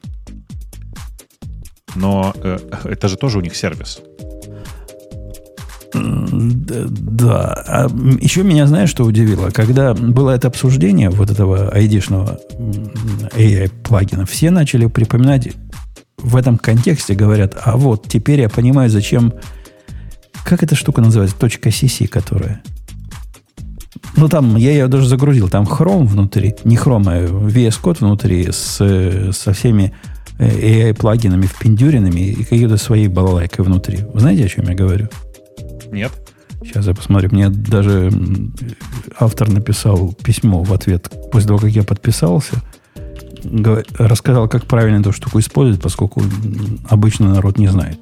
Но 1.94 2.32
э, 2.42 2.58
это 2.84 3.08
же 3.08 3.16
тоже 3.16 3.38
у 3.38 3.40
них 3.40 3.54
сервис. 3.54 4.00
Д- 5.94 6.86
Да. 6.88 7.64
А, 7.66 7.86
еще 8.20 8.42
меня, 8.42 8.66
знаешь, 8.66 8.90
что 8.90 9.04
удивило? 9.04 9.50
Когда 9.50 9.94
было 9.94 10.30
это 10.30 10.48
обсуждение 10.48 11.10
вот 11.10 11.30
этого 11.30 11.74
ID-шного 11.76 12.38
AI-плагина, 13.36 14.26
все 14.26 14.50
начали 14.50 14.86
припоминать 14.86 15.48
в 16.18 16.36
этом 16.36 16.58
контексте, 16.58 17.14
говорят, 17.14 17.56
а 17.62 17.76
вот 17.76 18.06
теперь 18.08 18.40
я 18.40 18.48
понимаю, 18.48 18.90
зачем... 18.90 19.32
Как 20.44 20.62
эта 20.62 20.74
штука 20.74 21.00
называется? 21.00 21.36
Точка 21.38 21.68
CC, 21.68 22.06
которая... 22.08 22.62
Ну, 24.16 24.28
там, 24.28 24.56
я 24.56 24.70
ее 24.72 24.88
даже 24.88 25.06
загрузил. 25.08 25.48
Там 25.48 25.64
Chrome 25.64 26.06
внутри, 26.06 26.54
не 26.64 26.76
Chrome, 26.76 27.04
а 27.06 27.26
VS 27.26 27.80
Code 27.82 27.98
внутри 28.00 28.48
с, 28.50 28.78
э, 28.80 29.30
со 29.32 29.52
всеми 29.52 29.92
э, 30.38 30.90
AI-плагинами 30.90 31.46
впендюренными 31.46 32.20
и 32.20 32.44
какой-то 32.44 32.76
своей 32.78 33.08
балалайкой 33.08 33.64
внутри. 33.64 33.98
Вы 34.12 34.20
знаете, 34.20 34.44
о 34.44 34.48
чем 34.48 34.68
я 34.68 34.74
говорю? 34.74 35.08
Нет? 35.92 36.12
Сейчас 36.62 36.86
я 36.86 36.94
посмотрю. 36.94 37.30
Мне 37.32 37.48
даже 37.50 38.10
автор 39.18 39.48
написал 39.48 40.12
письмо 40.12 40.62
в 40.62 40.72
ответ 40.72 41.10
после 41.30 41.48
того, 41.48 41.58
как 41.58 41.70
я 41.70 41.84
подписался. 41.84 42.62
Рассказал, 43.98 44.48
как 44.48 44.66
правильно 44.66 45.00
эту 45.00 45.12
штуку 45.12 45.38
использовать, 45.38 45.80
поскольку 45.80 46.22
обычно 46.88 47.34
народ 47.34 47.58
не 47.58 47.68
знает. 47.68 47.98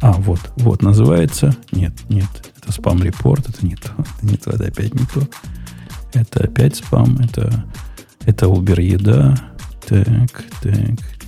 А, 0.00 0.12
вот, 0.12 0.40
вот, 0.56 0.82
называется... 0.82 1.56
Нет, 1.72 1.92
нет, 2.08 2.28
это 2.62 2.70
спам-репорт, 2.70 3.48
это 3.48 3.66
не 3.66 3.74
то. 3.74 3.90
Это 4.22 4.26
не 4.26 4.36
то, 4.36 4.50
это 4.50 4.64
опять 4.66 4.94
не 4.94 5.06
то. 5.06 5.28
Это 6.14 6.44
опять 6.44 6.76
спам, 6.76 7.18
это, 7.20 7.64
это 8.24 8.46
Uber 8.46 8.80
еда. 8.80 9.36
Так, 9.86 10.04
так, 10.62 10.74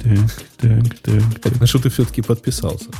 так, 0.03 0.19
так, 0.59 0.99
так, 1.03 1.41
так. 1.41 1.61
На 1.61 1.67
что 1.67 1.81
ты 1.81 1.91
все-таки 1.91 2.23
подписался? 2.23 2.91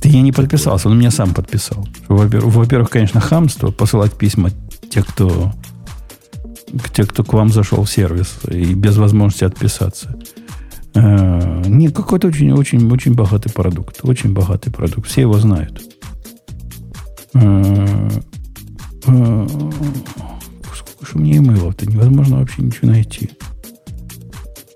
Ты 0.00 0.08
я 0.08 0.22
не 0.22 0.32
подписался, 0.32 0.88
он 0.88 0.98
меня 0.98 1.10
сам 1.10 1.34
подписал. 1.34 1.86
Во-первых, 2.08 2.90
конечно, 2.90 3.20
хамство 3.20 3.70
посылать 3.70 4.12
письма 4.14 4.50
те, 4.90 5.02
кто 5.02 5.52
те, 6.94 7.04
кто 7.04 7.24
к 7.24 7.32
вам 7.32 7.50
зашел 7.50 7.84
в 7.84 7.90
сервис 7.90 8.34
и 8.50 8.74
без 8.74 8.96
возможности 8.96 9.44
отписаться. 9.44 10.18
Э, 10.94 11.62
Не, 11.66 11.88
какой-то 11.88 12.28
очень, 12.28 12.52
очень, 12.52 12.90
очень 12.90 13.14
богатый 13.14 13.50
продукт. 13.52 14.00
Очень 14.02 14.32
богатый 14.34 14.70
продукт. 14.70 15.08
Все 15.08 15.22
его 15.22 15.38
знают. 15.38 15.80
Э, 17.34 18.10
э, 19.06 19.46
уж 21.00 21.14
у 21.14 21.18
меня 21.18 21.38
имейлов-то 21.38 21.86
невозможно 21.86 22.38
вообще 22.40 22.62
ничего 22.62 22.88
найти. 22.90 23.30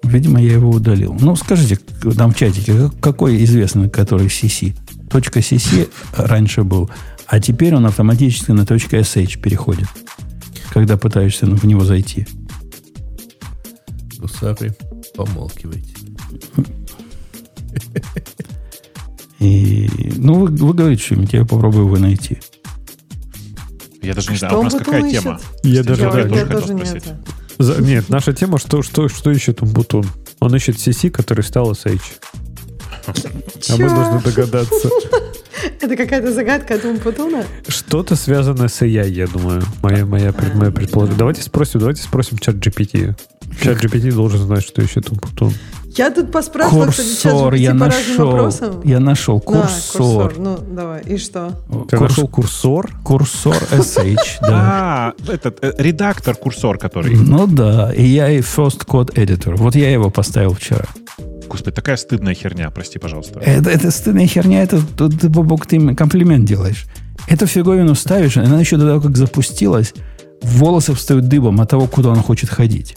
Видимо, 0.04 0.40
я 0.40 0.52
его 0.54 0.70
удалил. 0.70 1.16
Ну, 1.20 1.36
скажите 1.36 1.76
там 2.16 2.32
в 2.32 2.36
чатике, 2.36 2.74
как- 2.76 3.00
какой 3.00 3.42
известный, 3.44 3.88
который 3.90 4.26
CC? 4.28 4.74
Точка 5.12 5.40
.cc 5.40 5.90
раньше 6.16 6.64
был, 6.64 6.90
а 7.26 7.38
теперь 7.38 7.74
он 7.74 7.84
автоматически 7.86 8.50
на 8.52 8.64
точка 8.64 8.96
.sh 8.98 9.38
переходит, 9.38 9.86
когда 10.72 10.96
пытаешься 10.96 11.44
в 11.46 11.64
него 11.66 11.84
зайти. 11.84 12.26
Гусары, 14.18 14.74
помолкивайте. 15.14 15.94
И, 19.38 19.88
ну, 20.16 20.34
вы, 20.34 20.46
вы 20.48 20.72
говорите 20.72 21.02
что-нибудь, 21.02 21.32
я 21.32 21.44
попробую 21.44 21.86
его 21.86 21.96
найти. 21.98 22.38
Я 24.00 24.14
даже 24.14 24.30
не 24.30 24.36
Что 24.36 24.48
знаю, 24.48 24.60
у 24.60 24.62
нас 24.64 24.74
какая 24.74 25.04
ищет? 25.04 25.22
тема? 25.22 25.40
Я 25.64 25.82
даже, 25.82 26.02
Я, 26.02 26.10
да, 26.12 26.18
я 26.20 26.24
тоже 26.28 26.38
я 26.38 26.44
хотел 26.46 26.60
тоже 26.60 26.74
не 26.74 26.84
спросить. 26.86 27.06
это. 27.08 27.18
За- 27.58 27.82
нет, 27.82 28.08
наша 28.08 28.32
тема, 28.32 28.58
что, 28.58 28.82
что, 28.82 29.08
что 29.08 29.30
ищет 29.30 29.62
Умбутун? 29.62 30.06
Он 30.40 30.54
ищет 30.54 30.76
CC, 30.76 31.10
который 31.10 31.42
стал 31.44 31.72
SH. 31.72 32.00
А 33.70 33.76
мы 33.76 33.88
должны 33.88 34.20
догадаться. 34.22 34.88
Это 35.80 35.96
какая-то 35.96 36.32
загадка 36.32 36.74
от 36.74 36.84
Умпутуна? 36.84 37.44
Что-то 37.68 38.16
связанное 38.16 38.68
с 38.68 38.82
AI, 38.82 39.08
я 39.10 39.26
думаю. 39.26 39.62
Моя, 39.82 40.06
моя, 40.06 40.32
пред- 40.32 40.54
мое 40.54 40.70
предположение. 40.70 41.18
Давайте 41.18 41.42
спросим, 41.42 41.80
давайте 41.80 42.02
спросим 42.02 42.38
чат 42.38 42.56
GPT. 42.56 43.14
Чат 43.62 43.82
GPT 43.82 44.12
должен 44.12 44.40
знать, 44.40 44.64
что 44.64 44.82
ищет 44.82 45.10
Умбутун. 45.10 45.52
Я 45.96 46.10
тут 46.10 46.32
поспрашивала, 46.32 46.86
кстати, 46.86 47.08
Курсор, 47.22 47.54
я 47.54 47.74
нашел. 47.74 48.26
вопросам. 48.26 48.80
Я 48.84 49.00
нашел 49.00 49.38
Да, 49.40 49.44
курсор. 49.44 50.34
Ну, 50.38 50.58
давай. 50.70 51.02
И 51.02 51.18
что? 51.18 51.52
Ты 51.90 51.96
Курс- 51.96 52.10
нашел 52.16 52.28
курсор? 52.28 52.90
Курсор 53.04 53.56
SH, 53.70 54.16
да. 54.40 54.48
А, 54.50 55.12
этот 55.30 55.58
э, 55.62 55.72
редактор, 55.78 56.34
курсор, 56.34 56.78
который... 56.78 57.14
Ну 57.16 57.46
да, 57.46 57.92
и 57.92 58.04
я 58.04 58.30
и 58.30 58.40
First 58.40 58.86
Code 58.86 59.14
Editor. 59.14 59.56
Вот 59.56 59.74
я 59.76 59.90
его 59.92 60.10
поставил 60.10 60.54
вчера. 60.54 60.86
Господи, 61.48 61.74
такая 61.76 61.96
стыдная 61.96 62.34
херня, 62.34 62.70
прости, 62.70 62.98
пожалуйста. 62.98 63.40
Это, 63.40 63.68
это 63.68 63.90
стыдная 63.90 64.26
херня, 64.26 64.62
это 64.62 64.80
тут 64.96 65.20
ты, 65.20 65.28
Бобок, 65.28 65.66
ты 65.66 65.76
им 65.76 65.94
комплимент 65.94 66.46
делаешь. 66.46 66.86
Эту 67.28 67.46
фиговину 67.46 67.94
ставишь, 67.94 68.36
и 68.38 68.40
она 68.40 68.58
еще 68.58 68.78
до 68.78 68.86
того, 68.86 69.00
как 69.02 69.16
запустилась, 69.16 69.92
волосы 70.42 70.94
встают 70.94 71.28
дыбом 71.28 71.60
от 71.60 71.68
того, 71.68 71.86
куда 71.86 72.08
он 72.08 72.22
хочет 72.22 72.48
ходить. 72.48 72.96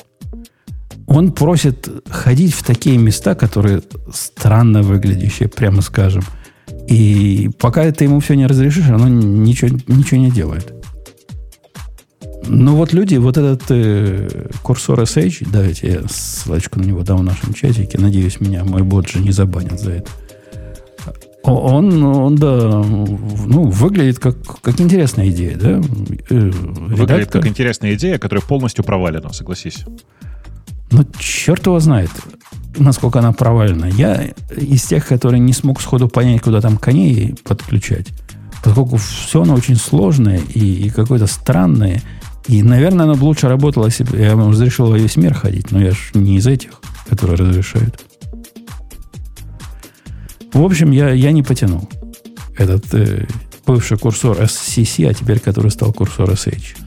Он 1.08 1.32
просит 1.32 1.88
ходить 2.10 2.54
в 2.54 2.64
такие 2.64 2.98
места, 2.98 3.36
которые 3.36 3.82
странно 4.14 4.82
выглядящие, 4.82 5.50
прямо 5.50 5.82
скажем. 5.82 6.24
И 6.88 7.50
пока 7.60 7.92
ты 7.92 8.06
ему 8.06 8.20
все 8.20 8.36
не 8.36 8.48
разрешишь, 8.48 8.90
оно 8.90 9.08
ничего, 9.08 9.78
ничего 9.88 10.20
не 10.20 10.32
делает. 10.32 10.74
Ну 12.48 12.76
вот 12.76 12.94
люди, 12.94 13.16
вот 13.16 13.38
этот 13.38 13.64
э, 13.70 14.50
курсор 14.62 15.02
SH, 15.02 15.48
давайте 15.52 15.88
я 15.88 16.02
ссылочку 16.08 16.80
на 16.80 16.84
него 16.86 17.02
дам 17.02 17.18
в 17.18 17.24
нашем 17.24 17.54
чатике. 17.54 17.98
Надеюсь, 18.00 18.40
меня 18.40 18.64
мой 18.64 18.84
бот 18.84 19.10
же 19.10 19.20
не 19.20 19.32
забанит 19.32 19.80
за 19.80 19.94
это. 19.94 20.12
Он, 21.44 22.04
он 22.04 22.36
да, 22.36 22.84
ну, 22.84 23.66
выглядит 23.70 24.18
как, 24.18 24.36
как 24.62 24.80
интересная 24.82 25.30
идея, 25.30 25.56
да? 25.56 25.70
Э, 26.30 26.50
Выглядит 26.50 27.10
редактор- 27.10 27.32
как 27.42 27.48
интересная 27.48 27.94
идея, 27.94 28.18
которая 28.18 28.44
полностью 28.44 28.84
провалена, 28.84 29.32
согласись. 29.32 29.86
Ну, 30.92 31.06
черт 31.18 31.66
его 31.66 31.80
знает, 31.80 32.12
насколько 32.78 33.20
она 33.20 33.32
провалена. 33.32 33.86
Я 33.86 34.34
из 34.56 34.84
тех, 34.84 35.08
которые 35.08 35.40
не 35.40 35.54
смог 35.54 35.82
сходу 35.82 36.08
понять, 36.08 36.42
куда 36.42 36.62
там 36.62 36.78
коней 36.78 37.36
подключать. 37.44 38.08
Поскольку 38.64 38.98
все 38.98 39.44
оно 39.44 39.54
очень 39.54 39.76
сложное 39.76 40.42
и, 40.54 40.88
и 40.88 40.90
какое-то 40.90 41.28
странное. 41.28 42.02
И, 42.48 42.62
наверное, 42.64 43.06
оно 43.06 43.16
бы 43.16 43.24
лучше 43.26 43.48
работало, 43.48 43.86
если 43.86 44.04
бы 44.04 44.18
я 44.18 44.36
разрешил 44.36 44.88
во 44.88 44.98
весь 44.98 45.18
мир 45.18 45.34
ходить. 45.34 45.72
Но 45.72 45.82
я 45.82 45.92
же 45.92 45.98
не 46.14 46.38
из 46.38 46.48
этих, 46.48 46.82
которые 47.10 47.38
разрешают. 47.38 48.04
В 50.54 50.64
общем, 50.64 50.92
я, 50.92 51.12
я 51.12 51.32
не 51.32 51.44
потянул 51.44 51.90
этот 52.58 52.94
э, 52.94 53.28
бывший 53.66 53.98
курсор 53.98 54.40
SCC, 54.40 55.10
а 55.10 55.14
теперь 55.14 55.40
который 55.40 55.70
стал 55.72 55.92
курсор 55.92 56.30
SH. 56.32 56.85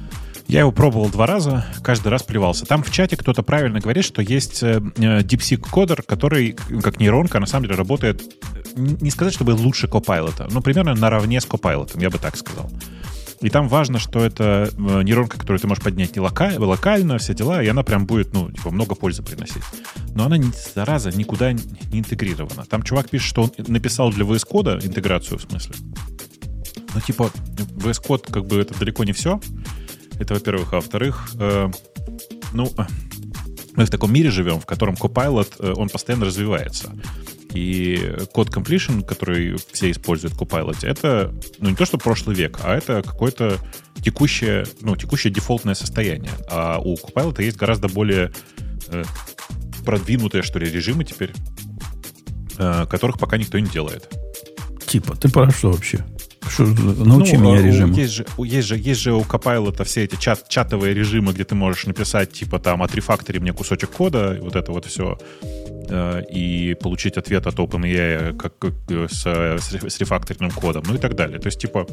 Я 0.48 0.61
его 0.61 0.72
пробовал 0.72 1.11
два 1.11 1.26
раза, 1.26 1.66
каждый 1.82 2.08
раз 2.08 2.22
плевался. 2.22 2.64
Там 2.64 2.82
в 2.82 2.90
чате 2.90 3.18
кто-то 3.18 3.42
правильно 3.42 3.80
говорит, 3.80 4.02
что 4.02 4.22
есть 4.22 4.62
э, 4.62 4.80
э, 4.96 5.20
DeepSeek 5.20 5.68
кодер, 5.70 6.02
который, 6.02 6.56
как 6.82 6.98
нейронка, 6.98 7.38
на 7.38 7.44
самом 7.44 7.66
деле 7.66 7.76
работает, 7.76 8.22
э, 8.54 8.62
не 8.74 9.11
сказать, 9.11 9.34
чтобы 9.34 9.50
лучше 9.50 9.88
Copilot, 9.88 10.48
но 10.50 10.62
примерно 10.62 10.94
наравне 10.94 11.42
с 11.42 11.46
Copilot, 11.46 12.00
я 12.00 12.08
бы 12.08 12.16
так 12.16 12.38
сказал. 12.38 12.70
И 13.42 13.50
там 13.50 13.68
важно, 13.68 13.98
что 13.98 14.24
это 14.24 14.70
э, 14.72 15.02
нейронка, 15.02 15.38
которую 15.38 15.61
ты 15.61 15.66
можешь 15.66 15.84
поднять 15.84 16.16
не 16.16 16.22
лока- 16.22 16.58
локально, 16.58 17.18
все 17.18 17.34
дела, 17.34 17.62
и 17.62 17.68
она 17.68 17.82
прям 17.82 18.06
будет, 18.06 18.32
ну, 18.32 18.50
типа, 18.50 18.70
много 18.70 18.94
пользы 18.94 19.22
приносить. 19.22 19.62
Но 20.14 20.24
она, 20.24 20.38
зараза, 20.74 21.11
никуда 21.11 21.52
не 21.52 21.61
интегрирована. 21.92 22.64
Там 22.64 22.82
чувак 22.82 23.11
пишет, 23.11 23.28
что 23.28 23.42
он 23.42 23.52
написал 23.68 24.11
для 24.12 24.24
VS 24.24 24.46
Code 24.50 24.87
интеграцию, 24.87 25.38
в 25.38 25.42
смысле. 25.42 25.74
Ну, 26.94 27.00
типа, 27.02 27.30
VS 27.76 28.02
Code, 28.02 28.32
как 28.32 28.46
бы, 28.46 28.58
это 28.58 28.76
далеко 28.78 29.04
не 29.04 29.12
все. 29.12 29.40
Это, 30.18 30.35
во-первых. 30.35 30.72
А 30.72 30.76
во-вторых, 30.76 31.31
э, 31.38 31.70
ну, 32.52 32.72
э, 32.76 32.83
мы 33.76 33.85
в 33.85 33.90
таком 33.90 34.12
мире 34.12 34.31
живем, 34.31 34.61
в 34.61 34.66
котором 34.66 34.94
Copilot, 34.94 35.54
э, 35.61 35.72
он 35.76 35.88
постоянно 35.88 36.26
развивается. 36.26 36.92
И 37.54 38.16
код 38.33 38.48
completion, 38.48 39.04
который 39.04 39.57
все 39.72 39.90
используют 39.90 40.35
в 40.35 40.42
Copilot, 40.42 40.87
это, 40.87 41.33
ну, 41.61 41.70
не 41.70 41.76
то, 41.76 41.87
что 41.87 41.96
прошлый 41.96 42.37
век, 42.37 42.59
а 42.62 42.74
это 42.74 43.02
какое-то 43.02 43.59
текущее, 44.02 44.66
ну, 44.81 44.96
текущее 44.96 45.33
дефолтное 45.33 45.74
состояние. 45.74 46.33
А 46.50 46.78
у 46.78 46.96
Copilot 46.96 47.42
есть 47.42 47.57
гораздо 47.57 47.88
более 47.88 48.33
э, 48.88 49.04
продвинутые, 49.85 50.42
что 50.42 50.59
ли, 50.59 50.70
режимы 50.70 51.04
теперь, 51.04 51.33
э, 52.59 52.87
которых 52.90 53.18
пока 53.18 53.38
никто 53.38 53.59
не 53.59 53.68
делает. 53.68 54.12
Типа, 54.87 55.16
ты 55.16 55.28
про 55.31 55.50
что 55.50 55.70
вообще? 55.70 56.04
Что, 56.50 56.62
научи 56.64 57.37
Ну, 57.37 57.42
меня 57.50 57.58
а 57.58 57.62
режиму. 57.62 57.94
Есть 57.94 58.12
же, 58.12 58.26
есть, 58.38 58.68
же, 58.68 58.76
есть 58.78 59.00
же 59.00 59.12
у 59.12 59.20
Copilot 59.22 59.82
все 59.84 60.04
эти 60.04 60.16
чат, 60.16 60.48
чатовые 60.48 60.94
режимы, 60.94 61.32
где 61.32 61.44
ты 61.44 61.54
можешь 61.54 61.87
написать, 61.87 62.32
типа, 62.32 62.58
там, 62.58 62.82
отрефактори 62.82 63.38
мне 63.38 63.52
кусочек 63.52 63.90
кода, 63.90 64.38
вот 64.40 64.56
это 64.56 64.72
вот 64.72 64.84
все, 64.87 65.18
э, 65.88 66.22
и 66.30 66.74
получить 66.74 67.16
ответ 67.16 67.46
от 67.46 67.54
OpenAI 67.56 68.37
как, 68.37 68.58
как, 68.58 68.72
э, 68.90 69.06
с, 69.11 69.22
с 69.24 69.72
ре- 69.72 69.90
с 69.90 69.98
рефакторенным 70.00 70.50
кодом, 70.50 70.84
ну 70.88 70.94
и 70.94 70.98
так 70.98 71.14
далее. 71.16 71.38
То 71.38 71.46
есть, 71.48 71.61
типа, 71.61 71.87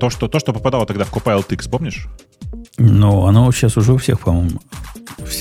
то, 0.00 0.10
что, 0.10 0.28
то, 0.28 0.38
что 0.40 0.52
попадало 0.52 0.86
тогда 0.86 1.04
в 1.04 1.12
Copilot 1.12 1.52
X, 1.54 1.68
помнишь? 1.68 2.08
Но 2.78 3.26
оно 3.26 3.50
сейчас 3.52 3.76
уже 3.76 3.92
у 3.92 3.96
всех, 3.98 4.20
по-моему. 4.20 4.60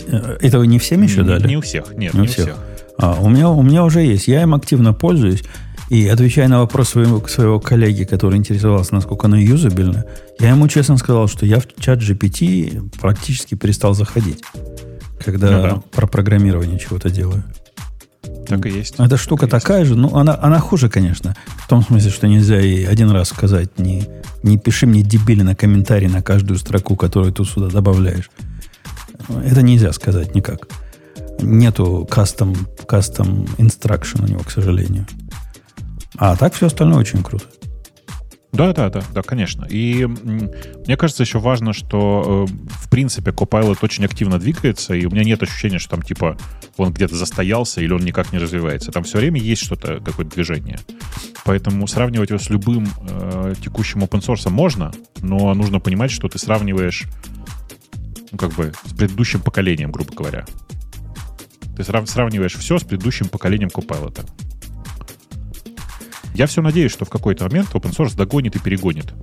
Э, 0.08 0.38
Этого 0.41 0.63
не 0.63 0.80
всем 0.80 1.01
еще 1.01 1.21
Не- 1.21 1.27
дали? 1.27 1.47
Не 1.47 1.58
у 1.58 1.62
всех, 1.62 1.93
нет, 1.95 2.13
Не 2.13 2.21
не, 2.21 2.25
у 2.27 2.30
всех. 2.30 2.45
всех. 2.45 2.58
А, 2.97 3.17
у, 3.19 3.30
меня, 3.30 3.49
у 3.49 3.63
меня 3.63 3.84
уже 3.84 4.01
есть. 4.01 4.27
Я 4.27 4.43
им 4.43 4.54
активно 4.54 4.93
пользуюсь. 4.93 5.43
И 5.91 6.08
отвечая 6.08 6.47
на 6.47 6.60
вопрос 6.60 6.88
своего, 6.91 7.27
своего 7.27 7.60
коллеги, 7.60 8.06
который 8.06 8.38
интересовался, 8.38 8.93
насколько 8.95 9.27
оно 9.27 9.36
юзабельно, 9.36 10.06
я 10.39 10.51
ему 10.51 10.69
честно 10.69 10.95
сказал, 10.95 11.27
что 11.27 11.45
я 11.45 11.60
в 11.60 11.67
чат 11.77 11.99
GPT 11.99 12.89
практически 13.01 13.56
перестал 13.56 13.93
заходить, 13.93 14.41
когда 15.19 15.51
Ну 15.51 15.62
да. 15.62 15.84
про 15.91 16.08
программирование 16.08 16.80
чего-то 16.80 17.10
делаю. 17.10 17.43
Так 18.47 18.65
и 18.67 18.69
есть. 18.69 18.95
Эта 18.99 19.17
штука 19.17 19.47
Так 19.47 19.51
и 19.51 19.56
есть. 19.58 19.65
такая 19.65 19.84
же, 19.84 19.95
ну, 19.95 20.15
она, 20.15 20.39
она 20.41 20.60
хуже, 20.60 20.88
конечно. 20.89 21.36
В 21.58 21.67
том 21.67 21.84
смысле, 21.84 22.10
что 22.10 22.25
нельзя 22.30 22.58
ей 22.62 22.88
один 22.88 23.10
раз 23.12 23.27
сказать, 23.27 23.77
не, 23.77 24.08
не 24.43 24.58
пиши 24.58 24.88
мне 24.88 25.01
дебильно 25.01 25.56
комментарий 25.56 26.08
на 26.08 26.21
каждую 26.21 26.58
строку, 26.58 26.95
которую 26.95 27.34
ты 27.34 27.43
сюда 27.43 27.67
добавляешь. 27.67 28.32
Это 29.43 29.62
нельзя 29.62 29.91
сказать 29.91 30.36
никак. 30.36 30.69
Нету 31.41 32.08
custom, 32.10 32.56
custom 32.88 33.49
instruction 33.58 34.23
у 34.23 34.27
него, 34.30 34.39
к 34.39 34.51
сожалению. 34.51 35.06
А 36.17 36.36
так 36.36 36.54
все 36.54 36.67
остальное 36.67 37.00
очень 37.00 37.24
круто. 37.24 37.45
Да, 38.52 38.74
да, 38.74 38.89
да, 38.89 39.02
да, 39.13 39.21
конечно. 39.21 39.65
И 39.69 40.06
мне 40.06 40.97
кажется, 40.97 41.24
еще 41.24 41.39
важно, 41.39 41.71
что 41.71 42.45
э, 42.50 42.54
в 42.69 42.89
принципе 42.89 43.32
Copilot 43.32 43.78
очень 43.82 44.04
активно 44.04 44.39
двигается, 44.39 44.93
и 44.93 45.06
у 45.06 45.10
меня 45.10 45.24
нет 45.24 45.41
ощущения, 45.41 45.80
что 45.80 45.91
там 45.91 46.02
типа 46.02 46.38
он 46.76 46.91
где-то 46.91 47.15
застоялся 47.15 47.80
или 47.80 47.93
он 47.93 48.02
никак 48.02 48.34
не 48.34 48.39
развивается. 48.39 48.91
Там 48.91 49.04
все 49.04 49.19
время 49.19 49.39
есть 49.39 49.63
что-то, 49.63 50.02
какое-то 50.02 50.36
движение. 50.36 50.80
Поэтому 51.45 51.88
сравнивать 51.88 52.30
его 52.30 52.39
с 52.39 52.50
любым 52.50 52.89
э, 53.10 53.54
текущим 53.63 54.04
open 54.04 54.19
source 54.19 54.50
можно, 54.50 54.92
но 55.21 55.54
нужно 55.54 55.79
понимать, 55.79 56.12
что 56.12 56.27
ты 56.27 56.38
сравниваешь 56.38 57.06
ну, 58.33 58.38
как 58.38 58.52
бы 58.54 58.73
с 58.85 58.94
предыдущим 58.94 59.40
поколением, 59.42 59.92
грубо 59.92 60.13
говоря. 60.13 60.46
Ты 61.77 61.83
срав- 61.83 62.10
сравниваешь 62.10 62.56
все 62.56 62.77
с 62.77 62.83
предыдущим 62.83 63.29
поколением 63.29 63.69
Copilot. 63.69 64.25
Я 66.34 66.48
все 66.48 66.62
надеюсь, 66.62 66.92
что 66.92 67.06
в 67.06 67.10
какой-то 67.10 67.46
момент 67.46 67.69
open 67.73 67.96
source 67.96 68.15
догонит 68.15 68.56
и 68.56 68.60
перегонит. 68.60 69.13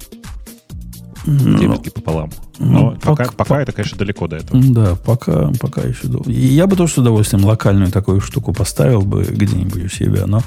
Ну, 1.27 1.59
Девятки 1.59 1.91
пополам. 1.91 2.31
ну, 2.59 2.71
Но 2.71 2.91
пока, 2.93 3.25
пока- 3.25 3.33
пока 3.33 3.61
это, 3.63 3.73
конечно, 3.73 3.99
далеко 3.99 4.29
до 4.29 4.37
этого. 4.37 4.63
Да, 4.63 4.95
пока, 4.95 5.51
пока 5.61 5.83
еще 5.83 6.07
долго. 6.09 6.31
Я 6.31 6.67
бы 6.67 6.77
тоже 6.77 6.95
с 6.95 6.99
удовольствием 6.99 7.45
локальную 7.45 7.91
такую 7.91 8.21
штуку 8.21 8.53
поставил 8.55 9.03
бы 9.03 9.25
где-нибудь 9.25 9.85
у 9.85 9.89
себя, 9.89 10.27
но 10.27 10.43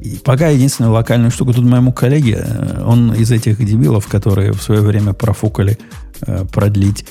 и 0.00 0.18
пока 0.24 0.48
единственную 0.48 0.92
локальную 0.92 1.30
штуку 1.30 1.52
тут 1.52 1.64
моему 1.64 1.92
коллеге, 1.92 2.44
э, 2.44 2.82
он 2.84 3.12
из 3.14 3.30
этих 3.30 3.64
дебилов, 3.64 4.06
которые 4.08 4.52
в 4.52 4.62
свое 4.62 4.80
время 4.80 5.12
профукали 5.12 5.78
э, 6.26 6.44
продлить 6.52 7.06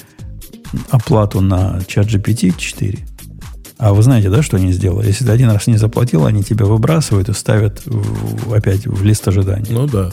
оплату 0.89 1.39
на 1.41 1.80
чат 1.88 2.08
GPT 2.08 2.54
4. 2.58 2.99
А 3.84 3.91
вы 3.93 4.01
знаете, 4.01 4.29
да, 4.29 4.41
что 4.41 4.55
они 4.55 4.71
сделали? 4.71 5.07
Если 5.07 5.25
ты 5.25 5.31
один 5.34 5.49
раз 5.49 5.67
не 5.67 5.75
заплатил, 5.75 6.25
они 6.25 6.41
тебя 6.41 6.65
выбрасывают 6.65 7.27
и 7.27 7.34
ставят 7.34 7.81
в- 7.86 8.53
опять 8.53 8.88
в 8.88 9.03
лист 9.03 9.27
ожидания. 9.27 9.65
Ну 9.69 9.88
да. 9.88 10.09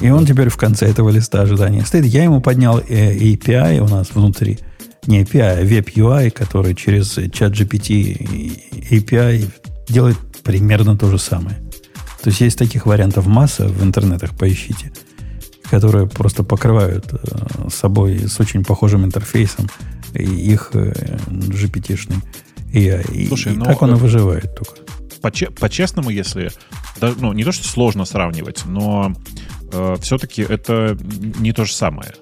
И 0.00 0.10
он 0.10 0.26
теперь 0.26 0.48
в 0.48 0.56
конце 0.56 0.86
этого 0.86 1.10
листа 1.10 1.42
ожидания 1.42 1.86
стоит. 1.86 2.06
Я 2.06 2.24
ему 2.24 2.40
поднял 2.40 2.80
э, 2.80 3.16
API 3.16 3.78
у 3.78 3.86
нас 3.86 4.08
внутри. 4.12 4.58
Не 5.06 5.22
API, 5.22 5.40
а 5.40 5.62
Web 5.62 5.94
UI, 5.94 6.30
который 6.30 6.74
через 6.74 7.12
чат 7.32 7.52
GPT 7.52 8.90
API 8.90 9.48
делает 9.88 10.16
примерно 10.42 10.98
то 10.98 11.08
же 11.08 11.20
самое. 11.20 11.56
То 12.20 12.30
есть 12.30 12.40
есть 12.40 12.58
таких 12.58 12.84
вариантов 12.84 13.28
масса 13.28 13.68
в 13.68 13.80
интернетах, 13.84 14.36
поищите, 14.36 14.90
которые 15.70 16.08
просто 16.08 16.42
покрывают 16.42 17.06
э, 17.12 17.68
собой 17.72 18.28
с 18.28 18.40
очень 18.40 18.64
похожим 18.64 19.04
интерфейсом 19.04 19.68
их 20.14 20.70
э, 20.72 21.16
GPT-шный 21.28 22.16
AI. 22.72 23.04
И- 23.12 23.26
Слушай, 23.26 23.54
и 23.54 23.56
ну, 23.56 23.64
так 23.64 23.82
он 23.82 23.90
и 23.90 23.94
э, 23.94 23.96
выживает 23.96 24.54
только. 24.54 24.74
Поче- 25.22 25.50
По-честному, 25.52 26.10
если... 26.10 26.50
да, 27.00 27.12
ну, 27.18 27.32
не 27.32 27.44
то, 27.44 27.52
что 27.52 27.66
сложно 27.66 28.04
сравнивать, 28.04 28.64
но 28.66 29.14
все-таки 30.00 30.42
это 30.42 30.96
не 31.40 31.52
то 31.52 31.64
же 31.64 31.74
самое. 31.74 32.12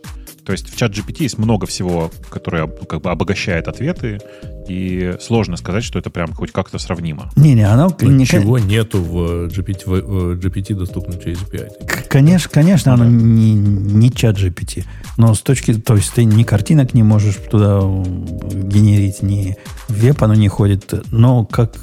То 0.46 0.52
есть 0.52 0.70
в 0.72 0.76
чат 0.76 0.92
GPT 0.92 1.24
есть 1.24 1.38
много 1.38 1.66
всего, 1.66 2.10
которое 2.30 2.62
об- 2.62 2.86
как 2.86 3.02
бы 3.02 3.10
обогащает 3.10 3.66
ответы, 3.66 4.20
и 4.68 5.14
сложно 5.20 5.56
сказать, 5.56 5.82
что 5.84 5.98
это 5.98 6.08
прям 6.10 6.32
хоть 6.32 6.52
как-то 6.52 6.78
сравнимо. 6.78 7.30
Не-не, 7.36 7.62
оно... 7.68 7.94
Ну, 8.00 8.10
не- 8.10 8.18
Ничего 8.22 8.58
нету 8.58 9.02
в 9.02 9.46
GPT, 9.48 9.80
в, 9.86 10.34
в 10.34 10.38
GPT 10.38 10.74
доступно 10.74 11.18
через 11.20 11.38
API. 11.42 11.68
Конечно, 12.08 12.48
конечно, 12.52 12.92
оно 12.94 13.04
не, 13.04 13.54
не 13.54 14.10
чат 14.10 14.36
GPT. 14.38 14.84
Но 15.16 15.34
с 15.34 15.40
точки... 15.42 15.74
То 15.74 15.96
есть 15.96 16.12
ты 16.14 16.24
ни 16.24 16.42
картинок 16.42 16.94
не 16.94 17.02
можешь 17.02 17.36
туда 17.50 17.78
м, 17.80 18.24
генерить, 18.68 19.22
ни 19.22 19.56
веб 19.88 20.22
оно 20.22 20.34
не 20.34 20.48
ходит. 20.48 20.92
Но 21.12 21.44
как 21.44 21.74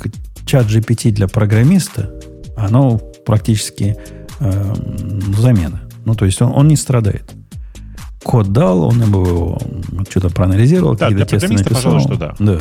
чат 0.45 0.67
GPT 0.67 1.11
для 1.11 1.27
программиста, 1.27 2.13
оно 2.57 2.97
практически 3.25 3.95
э, 4.39 4.73
замена. 5.37 5.81
Ну, 6.05 6.15
то 6.15 6.25
есть 6.25 6.41
он, 6.41 6.51
он 6.53 6.67
не 6.67 6.75
страдает. 6.75 7.31
Код 8.23 8.51
дал, 8.51 8.83
он 8.83 9.01
его 9.01 9.57
что-то 10.09 10.29
проанализировал, 10.29 10.95
Да, 10.95 11.09
какие-то 11.09 11.25
тесты 11.25 11.53
написал. 11.53 11.73
пожалуй, 11.75 12.01
что 12.01 12.15
да. 12.15 12.35
Да. 12.39 12.59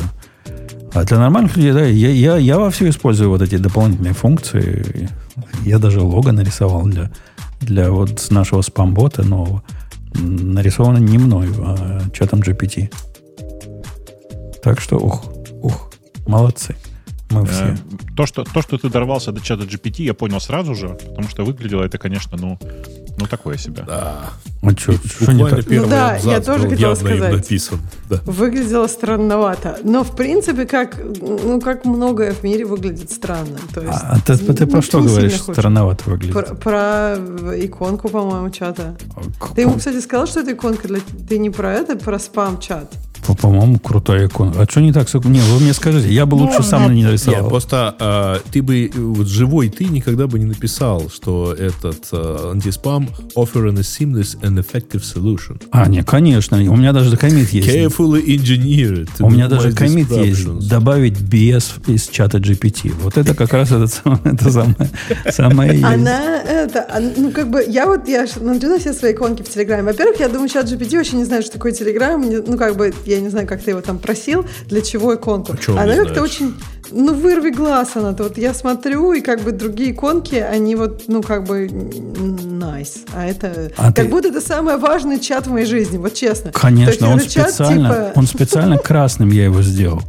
А 0.93 1.03
для 1.05 1.17
нормальных 1.17 1.57
людей, 1.57 1.71
да, 1.71 1.85
я, 1.85 2.09
я, 2.09 2.37
я 2.37 2.59
вовсю 2.59 2.87
использую 2.87 3.29
вот 3.29 3.41
эти 3.41 3.57
дополнительные 3.57 4.13
функции. 4.13 5.09
Я 5.65 5.79
даже 5.79 6.01
лого 6.01 6.31
нарисовал 6.31 6.83
для, 6.85 7.11
для 7.61 7.89
вот 7.91 8.27
нашего 8.29 8.61
спамбота 8.61 9.23
нового. 9.23 9.63
Нарисовано 10.13 10.97
не 10.99 11.17
мною, 11.17 11.53
а 11.65 12.01
чатом 12.13 12.41
GPT. 12.41 12.93
Так 14.61 14.79
что, 14.79 14.97
ух, 14.97 15.25
ух, 15.61 15.91
молодцы. 16.27 16.75
Мы 17.31 17.45
все. 17.47 17.63
Э, 17.63 17.75
То 18.15 18.27
что, 18.27 18.43
то, 18.43 18.61
что 18.61 18.77
ты 18.77 18.89
дорвался 18.89 19.31
до 19.31 19.41
чата 19.41 19.63
GPT, 19.63 20.03
я 20.03 20.13
понял 20.13 20.39
сразу 20.39 20.75
же, 20.75 20.89
потому 20.89 21.27
что 21.27 21.43
выглядело 21.43 21.83
это, 21.83 21.97
конечно, 21.97 22.37
ну, 22.37 22.59
ну 23.17 23.25
такое 23.27 23.57
себе. 23.57 23.83
Да. 23.85 24.31
А 24.61 24.69
что, 24.71 24.93
что 24.93 25.33
не 25.33 25.47
так? 25.49 25.65
Ну 25.69 25.87
да, 25.87 26.15
я 26.17 26.39
тоже 26.41 26.63
был 26.63 26.69
хотела 26.71 26.95
сказать. 26.95 27.33
написан. 27.33 27.79
Да. 28.09 28.19
Выглядело 28.25 28.87
странновато. 28.87 29.77
Но, 29.83 30.03
в 30.03 30.15
принципе, 30.15 30.65
как, 30.65 30.97
ну, 31.21 31.59
как 31.59 31.85
многое 31.85 32.33
в 32.33 32.43
мире 32.43 32.65
выглядит 32.65 33.11
странно. 33.11 33.59
То 33.73 33.81
есть, 33.81 33.99
А 34.01 34.17
ты, 34.25 34.37
ты 34.37 34.65
про 34.65 34.77
ну, 34.77 34.81
что 34.81 34.99
не 35.01 35.07
говоришь? 35.07 35.41
Странновато 35.41 36.09
выглядит. 36.09 36.33
Про, 36.33 36.55
про 36.55 37.15
иконку, 37.57 38.09
по-моему, 38.09 38.49
чата. 38.49 38.95
К- 39.39 39.53
Ты 39.53 39.61
ему, 39.61 39.75
кстати, 39.75 39.99
сказал, 39.99 40.27
что 40.27 40.39
это 40.39 40.53
иконка 40.53 40.87
для... 40.87 40.99
Ты 41.27 41.37
не 41.37 41.49
про 41.49 41.73
это, 41.73 41.95
про 41.97 42.17
спам-чат. 42.19 42.91
По- 43.25 43.35
По-моему, 43.35 43.79
крутая 43.79 44.27
икона. 44.27 44.53
А 44.61 44.65
что 44.69 44.81
не 44.81 44.91
так? 44.93 45.07
Не, 45.25 45.39
вы 45.39 45.59
мне 45.61 45.73
скажите. 45.73 46.11
Я 46.13 46.25
бы 46.25 46.35
лучше 46.35 46.63
сам 46.63 46.89
не 46.93 47.01
Нет, 47.01 47.07
нарисовал. 47.07 47.49
просто 47.49 47.95
а, 47.99 48.39
ты 48.51 48.61
бы, 48.61 48.85
э, 48.85 48.89
вот 48.99 49.27
живой 49.27 49.69
ты 49.69 49.85
никогда 49.85 50.27
бы 50.27 50.39
не 50.39 50.45
написал, 50.45 51.09
что 51.13 51.53
этот 51.53 52.07
а, 52.11 52.51
антиспам 52.53 53.09
offering 53.35 53.77
a 53.77 53.81
seamless 53.81 54.39
and 54.41 54.57
effective 54.63 55.01
solution. 55.03 55.61
А, 55.71 55.87
не, 55.87 56.03
конечно. 56.03 56.57
У 56.57 56.75
меня 56.75 56.91
даже 56.93 57.15
комит 57.17 57.49
есть. 57.51 57.67
Carefully 57.67 58.25
engineered. 58.25 59.09
У 59.19 59.29
меня 59.29 59.47
даже 59.47 59.71
комит 59.73 60.11
есть. 60.11 60.67
Добавить 60.67 61.17
BS 61.19 61.91
из 61.91 62.07
чата 62.07 62.37
GPT. 62.39 62.93
Вот 63.01 63.17
это 63.17 63.33
как 63.35 63.53
раз 63.53 63.71
это, 63.71 63.87
самое- 63.87 64.37
самое. 65.31 65.85
Она, 65.85 66.41
это, 66.41 66.87
ну, 67.17 67.31
как 67.31 67.49
бы, 67.49 67.63
я 67.67 67.85
вот, 67.87 68.07
я 68.07 68.25
ж 68.25 68.31
смотрю 68.31 68.69
на 68.69 68.79
все 68.79 68.93
свои 68.93 69.13
иконки 69.13 69.41
в 69.43 69.49
Телеграме. 69.49 69.83
Во-первых, 69.83 70.19
я 70.19 70.27
думаю, 70.29 70.49
чат 70.49 70.67
GPT 70.71 70.97
вообще 70.97 71.15
не 71.17 71.25
знает, 71.25 71.43
что 71.45 71.53
такое 71.53 71.71
Телеграм. 71.71 72.21
Не- 72.21 72.41
Ну, 72.45 72.57
как 72.57 72.75
бы, 72.75 72.93
я 73.13 73.21
не 73.21 73.29
знаю, 73.29 73.47
как 73.47 73.61
ты 73.61 73.71
его 73.71 73.81
там 73.81 73.97
просил, 73.99 74.45
для 74.67 74.81
чего 74.81 75.15
иконку. 75.15 75.55
А 75.69 75.71
она 75.83 75.95
не 75.95 76.03
как-то 76.05 76.21
очень, 76.21 76.53
ну, 76.91 77.13
вырви 77.13 77.51
глаз 77.51 77.91
она. 77.95 78.11
Вот 78.17 78.37
я 78.37 78.53
смотрю, 78.53 79.13
и 79.13 79.21
как 79.21 79.41
бы 79.41 79.51
другие 79.51 79.91
иконки, 79.91 80.35
они 80.35 80.75
вот, 80.75 81.03
ну, 81.07 81.21
как 81.21 81.45
бы, 81.45 81.67
nice. 81.67 82.97
А 83.13 83.25
это, 83.25 83.71
А 83.77 83.87
как 83.93 83.95
ты- 83.95 84.11
будто 84.11 84.27
это 84.29 84.41
самый 84.41 84.77
важный 84.77 85.19
чат 85.19 85.47
в 85.47 85.51
моей 85.51 85.65
жизни, 85.65 85.97
вот 85.97 86.13
честно. 86.13 86.51
То 86.51 86.59
Конечно, 86.59 86.89
есть 86.91 87.01
он 87.01 87.17
это 87.19 87.29
чат, 87.29 87.49
специально, 87.49 87.89
типа- 87.89 88.11
он 88.15 88.27
специально 88.27 88.77
красным 88.83 89.31
я 89.31 89.45
его 89.45 89.61
сделал. 89.61 90.01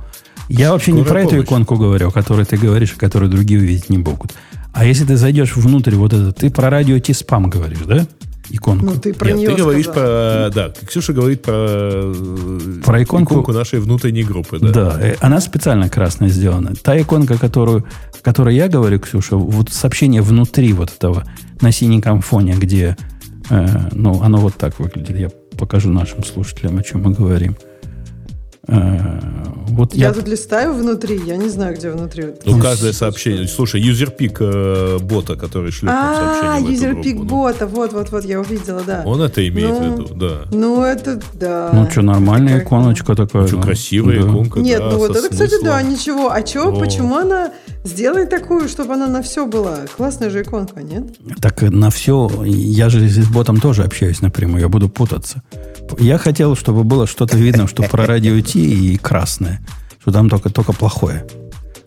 Я 0.49 0.73
вообще 0.73 0.93
не 0.93 1.03
Скорая 1.03 1.25
про 1.25 1.29
эту 1.29 1.31
помощь. 1.47 1.47
иконку 1.47 1.77
говорю, 1.77 2.09
о 2.09 2.11
которой 2.11 2.45
ты 2.45 2.57
говоришь, 2.57 2.95
о 2.97 3.01
которой 3.01 3.31
другие 3.31 3.61
увидеть 3.61 3.89
не 3.89 3.99
могут. 3.99 4.33
А 4.75 4.85
если 4.85 5.05
ты 5.05 5.17
зайдешь 5.17 5.57
внутрь 5.57 5.95
вот 5.95 6.13
это, 6.13 6.33
ты 6.33 6.51
про 6.51 6.69
радио 6.69 6.99
Ти-спам 6.99 7.49
говоришь, 7.49 7.79
да? 7.87 8.07
Иконку. 8.51 8.85
Ну, 8.85 8.95
ты 8.97 9.15
про 9.15 9.29
Нет, 9.29 9.39
нее 9.39 9.51
ты 9.51 9.57
говоришь 9.63 9.87
сказал. 9.87 10.51
про... 10.51 10.51
Да, 10.55 10.73
Ксюша 10.87 11.13
говорит 11.13 11.43
про... 11.43 11.53
э, 11.57 12.81
Про 12.85 13.03
иконку- 13.03 13.53
нашей 13.53 13.81
внутренней 13.81 14.23
группы, 14.25 14.59
да. 14.59 14.71
Да, 14.73 14.99
э, 15.01 15.17
она 15.21 15.41
специально 15.41 15.89
красная 15.89 16.29
сделана. 16.29 16.75
Та 16.83 17.01
иконка, 17.01 17.39
которую, 17.39 17.85
о 18.13 18.23
которой 18.23 18.55
я 18.55 18.69
говорю, 18.69 19.01
Ксюша, 19.01 19.37
вот 19.37 19.71
сообщение 19.71 20.21
внутри 20.23 20.73
вот 20.73 20.91
этого 20.95 21.25
на 21.63 21.73
синеньком 21.73 22.21
фоне, 22.21 22.55
где, 22.55 22.97
э, 23.51 23.67
ну, 23.93 24.21
оно 24.23 24.39
вот 24.39 24.55
так 24.57 24.79
выглядит. 24.79 25.19
Я 25.19 25.31
покажу 25.59 25.91
нашим 25.91 26.23
слушателям, 26.25 26.77
о 26.79 26.83
чем 26.83 27.03
мы 27.03 27.13
говорим. 27.13 27.53
Э, 27.53 27.74
вот 28.67 29.95
Я 29.95 30.09
я, 30.09 30.13
тут 30.13 30.29
листаю 30.29 30.73
внутри, 30.75 31.21
я 31.27 31.37
не 31.37 31.49
знаю, 31.49 31.75
где 31.75 31.91
внутри. 31.91 32.27
Ну, 32.45 32.61
каждое 32.61 32.93
сообщение. 32.93 33.49
Слушай, 33.49 33.81
юзерпик 33.81 34.37
э, 34.41 34.99
бота, 35.01 35.37
который 35.37 35.73
шлет 35.73 35.93
нам 35.93 36.13
А, 36.13 36.15
сообщение 36.15 36.61
эту 36.61 36.73
юзерпик 36.73 37.17
ну, 37.17 37.25
бота, 37.25 37.67
вот-вот-вот, 37.67 38.25
я 38.25 38.41
увидела, 38.41 38.83
да. 38.87 39.03
Он 39.05 39.21
это 39.23 39.47
имеет 39.47 39.71
Ну, 39.71 39.79
в 39.79 39.99
виду, 40.01 40.15
да. 40.15 40.43
Ну, 40.53 40.83
это 40.85 41.21
да. 41.35 41.71
ну, 41.73 41.91
что, 41.91 42.03
нормальная 42.03 42.61
иконочка 42.61 43.15
такая. 43.15 43.49
Ну, 43.49 43.63
красивая 43.63 44.23
да. 44.23 44.29
иконка, 44.29 44.61
Нет, 44.61 44.79
да, 44.79 44.91
ну 44.91 44.99
вот 44.99 45.11
это, 45.11 45.29
кстати, 45.29 45.51
смыслом. 45.51 45.65
да, 45.65 45.83
ничего. 45.83 46.31
А 46.31 46.43
чё, 46.43 46.71
О. 46.73 46.79
почему 46.79 47.17
она 47.17 47.51
сделай 47.85 48.27
такую, 48.27 48.69
чтобы 48.69 48.95
она 48.95 49.07
на 49.07 49.23
все 49.23 49.47
была? 49.47 49.81
Классная 49.97 50.31
же 50.31 50.43
иконка, 50.43 50.83
нет? 50.83 51.05
Так 51.41 51.63
на 51.63 51.91
все, 51.91 52.31
я 52.45 52.89
же 52.89 53.09
с 53.09 53.29
ботом 53.29 53.61
тоже 53.61 53.85
общаюсь 53.85 54.23
напрямую, 54.23 54.63
я 54.63 54.69
буду 54.69 54.89
путаться. 54.89 55.43
Я 55.99 56.19
хотел, 56.19 56.57
чтобы 56.57 56.83
было 56.83 57.07
что-то 57.07 57.37
видно, 57.37 57.69
что 57.69 57.83
про 57.85 58.07
радио 58.07 58.41
Ти 58.41 58.95
и 58.95 58.97
красное, 58.97 59.61
что 60.01 60.13
там 60.13 60.29
только, 60.29 60.51
только 60.51 60.73
плохое. 60.73 61.25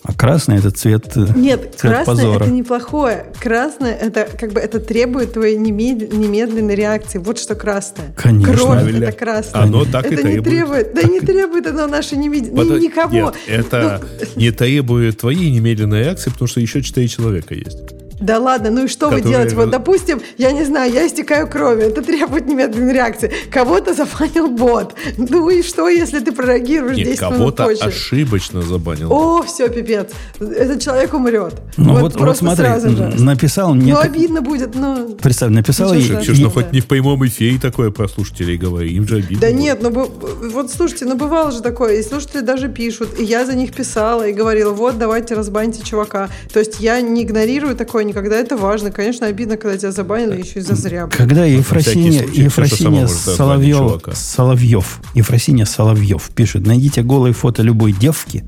А 0.07 0.13
красный 0.13 0.57
это 0.57 0.71
цвет, 0.71 1.17
э, 1.17 1.25
Нет, 1.35 1.73
цвет 1.75 1.91
красное 1.95 2.05
позора. 2.15 2.43
это 2.45 2.53
неплохое. 2.53 3.25
Красное 3.41 3.93
это 3.93 4.25
как 4.39 4.53
бы 4.53 4.61
это 4.61 4.79
требует 4.79 5.33
твоей 5.33 5.57
немед- 5.57 6.15
немедленной 6.15 6.75
реакции. 6.75 7.17
Вот 7.17 7.37
что 7.37 7.55
красное. 7.55 8.13
Конечно. 8.15 8.53
Кровь 8.53 8.67
Правильно. 8.69 9.03
это 9.03 9.11
красное. 9.17 9.61
Оно 9.63 9.83
так 9.83 10.09
и 10.09 10.13
это 10.15 10.23
не 10.23 10.39
требует. 10.41 10.45
требует. 10.45 10.93
Да 10.95 11.03
не 11.03 11.19
требует 11.19 11.67
оно 11.67 11.87
нашей 11.87 12.17
немедленной. 12.17 12.79
Никого. 12.79 13.13
Нет, 13.13 13.33
это 13.47 14.01
Ну, 14.01 14.41
не 14.41 14.51
требует 14.51 15.17
твоей 15.19 15.51
немедленной 15.51 16.03
реакции, 16.03 16.29
потому 16.29 16.47
что 16.47 16.61
еще 16.61 16.81
четыре 16.81 17.09
человека 17.09 17.53
есть. 17.53 17.77
Да 18.19 18.39
ладно, 18.39 18.71
ну 18.71 18.85
и 18.85 18.87
что 18.87 19.09
вы 19.09 19.17
Которые- 19.17 19.31
делаете? 19.31 19.55
Вот, 19.55 19.69
допустим, 19.69 20.21
я 20.37 20.51
не 20.51 20.63
знаю, 20.63 20.91
я 20.91 21.05
истекаю 21.05 21.47
кровью, 21.47 21.87
это 21.87 22.01
требует 22.01 22.47
немедленной 22.47 22.93
реакции. 22.93 23.31
Кого-то 23.51 23.93
зафанил 23.93 24.49
бот. 24.49 24.95
Ну 25.17 25.49
и 25.49 25.61
что, 25.61 25.87
если 25.87 26.19
ты 26.19 26.31
прореагируешь 26.31 26.97
Нет, 26.97 27.07
10 27.07 27.21
минут 27.21 27.37
кого-то 27.37 27.63
позже? 27.65 27.83
ошибочно 27.83 28.61
забанил. 28.61 29.11
О, 29.11 29.43
все, 29.43 29.69
пипец. 29.69 30.11
Этот 30.39 30.81
человек 30.81 31.13
умрет. 31.13 31.53
Ну 31.77 31.93
вот, 31.93 32.01
вот, 32.01 32.13
просто 32.13 32.45
смотри, 32.45 32.65
сразу 32.65 32.89
же. 32.89 33.03
написал 33.21 33.75
мне... 33.75 33.93
Ну, 33.93 33.99
обидно 33.99 34.41
будет, 34.41 34.73
ну... 34.75 35.15
Представь, 35.21 35.51
написал 35.51 35.89
страшного. 35.89 36.21
Ксюш, 36.21 36.39
ну 36.39 36.49
хоть 36.49 36.71
не 36.71 36.81
в 36.81 36.87
прямом 36.87 37.25
эфире 37.27 37.59
такое 37.59 37.91
про 37.91 38.07
слушателей 38.07 38.57
говори, 38.57 38.93
им 38.93 39.07
же 39.07 39.17
обидно. 39.17 39.41
Да 39.41 39.47
будет. 39.47 39.59
нет, 39.59 39.79
ну 39.81 40.11
вот 40.51 40.71
слушайте, 40.71 41.05
ну 41.05 41.15
бывало 41.15 41.51
же 41.51 41.61
такое, 41.61 41.99
и 41.99 42.03
слушатели 42.03 42.41
даже 42.41 42.67
пишут, 42.69 43.19
и 43.19 43.23
я 43.23 43.45
за 43.45 43.55
них 43.55 43.73
писала 43.73 44.27
и 44.27 44.33
говорила, 44.33 44.71
вот 44.71 44.97
давайте 44.97 45.35
разбаньте 45.35 45.83
чувака. 45.83 46.29
То 46.51 46.59
есть 46.59 46.79
я 46.79 46.99
не 47.01 47.23
игнорирую 47.23 47.75
такое 47.75 48.06
никогда, 48.07 48.35
это 48.37 48.57
важно. 48.57 48.91
Конечно, 48.91 49.27
обидно, 49.27 49.57
когда 49.57 49.77
тебя 49.77 49.91
забанили 49.91 50.41
еще 50.41 50.59
и 50.59 50.61
за 50.61 50.75
зря. 50.75 51.07
Когда 51.07 51.43
всякий 51.43 51.57
Ефросиния, 51.57 52.23
случай, 52.23 52.89
назвать 52.89 53.35
Соловьев. 53.37 54.01
Соловьев, 54.13 54.99
Ефросиния 55.13 55.65
Соловьев 55.65 56.29
пишет, 56.35 56.65
найдите 56.65 57.03
голые 57.03 57.33
фото 57.33 57.61
любой 57.61 57.91
девки, 57.91 58.43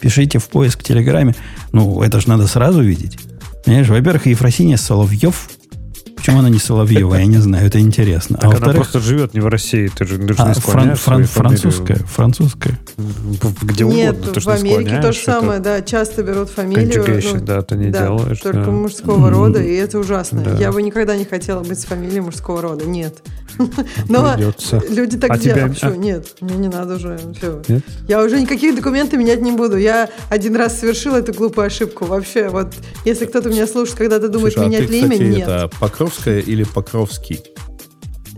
пишите 0.00 0.38
в 0.38 0.48
поиск 0.48 0.80
в 0.80 0.82
Телеграме. 0.82 1.34
Ну, 1.72 2.02
это 2.02 2.20
же 2.20 2.28
надо 2.28 2.46
сразу 2.46 2.82
видеть. 2.82 3.18
Понимаешь, 3.64 3.88
во-первых, 3.88 4.26
Ефросиния 4.26 4.76
Соловьев, 4.76 5.48
почему 6.26 6.40
она 6.40 6.48
не 6.48 6.58
Соловьева, 6.58 7.14
я 7.14 7.26
не 7.26 7.38
знаю, 7.38 7.66
это 7.66 7.78
интересно. 7.78 8.36
Так 8.36 8.54
а 8.54 8.56
она 8.56 8.74
просто 8.74 8.98
живет 8.98 9.32
не 9.34 9.40
в 9.40 9.46
России, 9.46 9.88
ты 9.96 10.04
же, 10.04 10.18
ты 10.18 10.34
же 10.34 10.42
а, 10.42 10.48
не 10.48 10.54
фран, 10.54 10.96
фран, 10.96 11.24
французская, 11.24 11.98
французская. 11.98 12.78
Где 13.62 13.84
Нет, 13.84 14.16
угодно, 14.16 14.32
ты 14.32 14.40
в 14.40 14.48
Америке 14.48 15.00
то 15.00 15.12
же 15.12 15.20
самое, 15.20 15.60
да, 15.60 15.82
часто 15.82 16.24
берут 16.24 16.50
фамилию. 16.50 17.22
Ну, 17.32 17.40
да, 17.40 17.62
ты 17.62 17.76
не 17.76 17.90
да, 17.90 18.06
делаешь. 18.06 18.40
Только 18.40 18.64
да. 18.64 18.70
мужского 18.72 19.30
рода, 19.30 19.62
и 19.62 19.72
это 19.74 20.00
ужасно. 20.00 20.42
Да. 20.42 20.56
Я 20.56 20.72
бы 20.72 20.82
никогда 20.82 21.16
не 21.16 21.24
хотела 21.24 21.62
быть 21.62 21.78
с 21.78 21.84
фамилией 21.84 22.20
мужского 22.20 22.60
рода, 22.60 22.84
нет. 22.84 23.22
Но 24.08 24.34
Придется. 24.34 24.82
люди 24.88 25.16
так 25.16 25.30
А 25.30 25.38
делают. 25.38 25.74
Почему? 25.74 25.92
а- 25.92 25.96
Нет, 25.96 26.36
мне 26.40 26.56
не 26.56 26.68
надо 26.68 26.96
уже. 26.96 27.18
всё. 27.38 27.62
Нет? 27.68 27.82
Я 28.08 28.22
уже 28.22 28.40
никаких 28.40 28.74
документов 28.76 29.18
менять 29.18 29.40
не 29.42 29.52
буду. 29.52 29.76
Я 29.76 30.08
один 30.28 30.56
раз 30.56 30.78
совершила 30.80 31.16
эту 31.16 31.32
глупую 31.32 31.66
ошибку. 31.66 32.04
Вообще, 32.04 32.48
вот 32.48 32.74
если 33.04 33.24
кто-то 33.26 33.48
меня 33.48 33.66
слушает, 33.66 33.98
когда-то 33.98 34.28
думает 34.28 34.54
Слушай, 34.54 34.66
а 34.66 34.68
менять 34.68 34.86
ты, 34.88 34.92
ли 34.92 34.98
имя, 35.00 35.10
кстати, 35.12 35.22
нет. 35.28 35.42
это 35.48 35.70
Покровская 35.80 36.40
или 36.40 36.64
Покровский? 36.64 37.40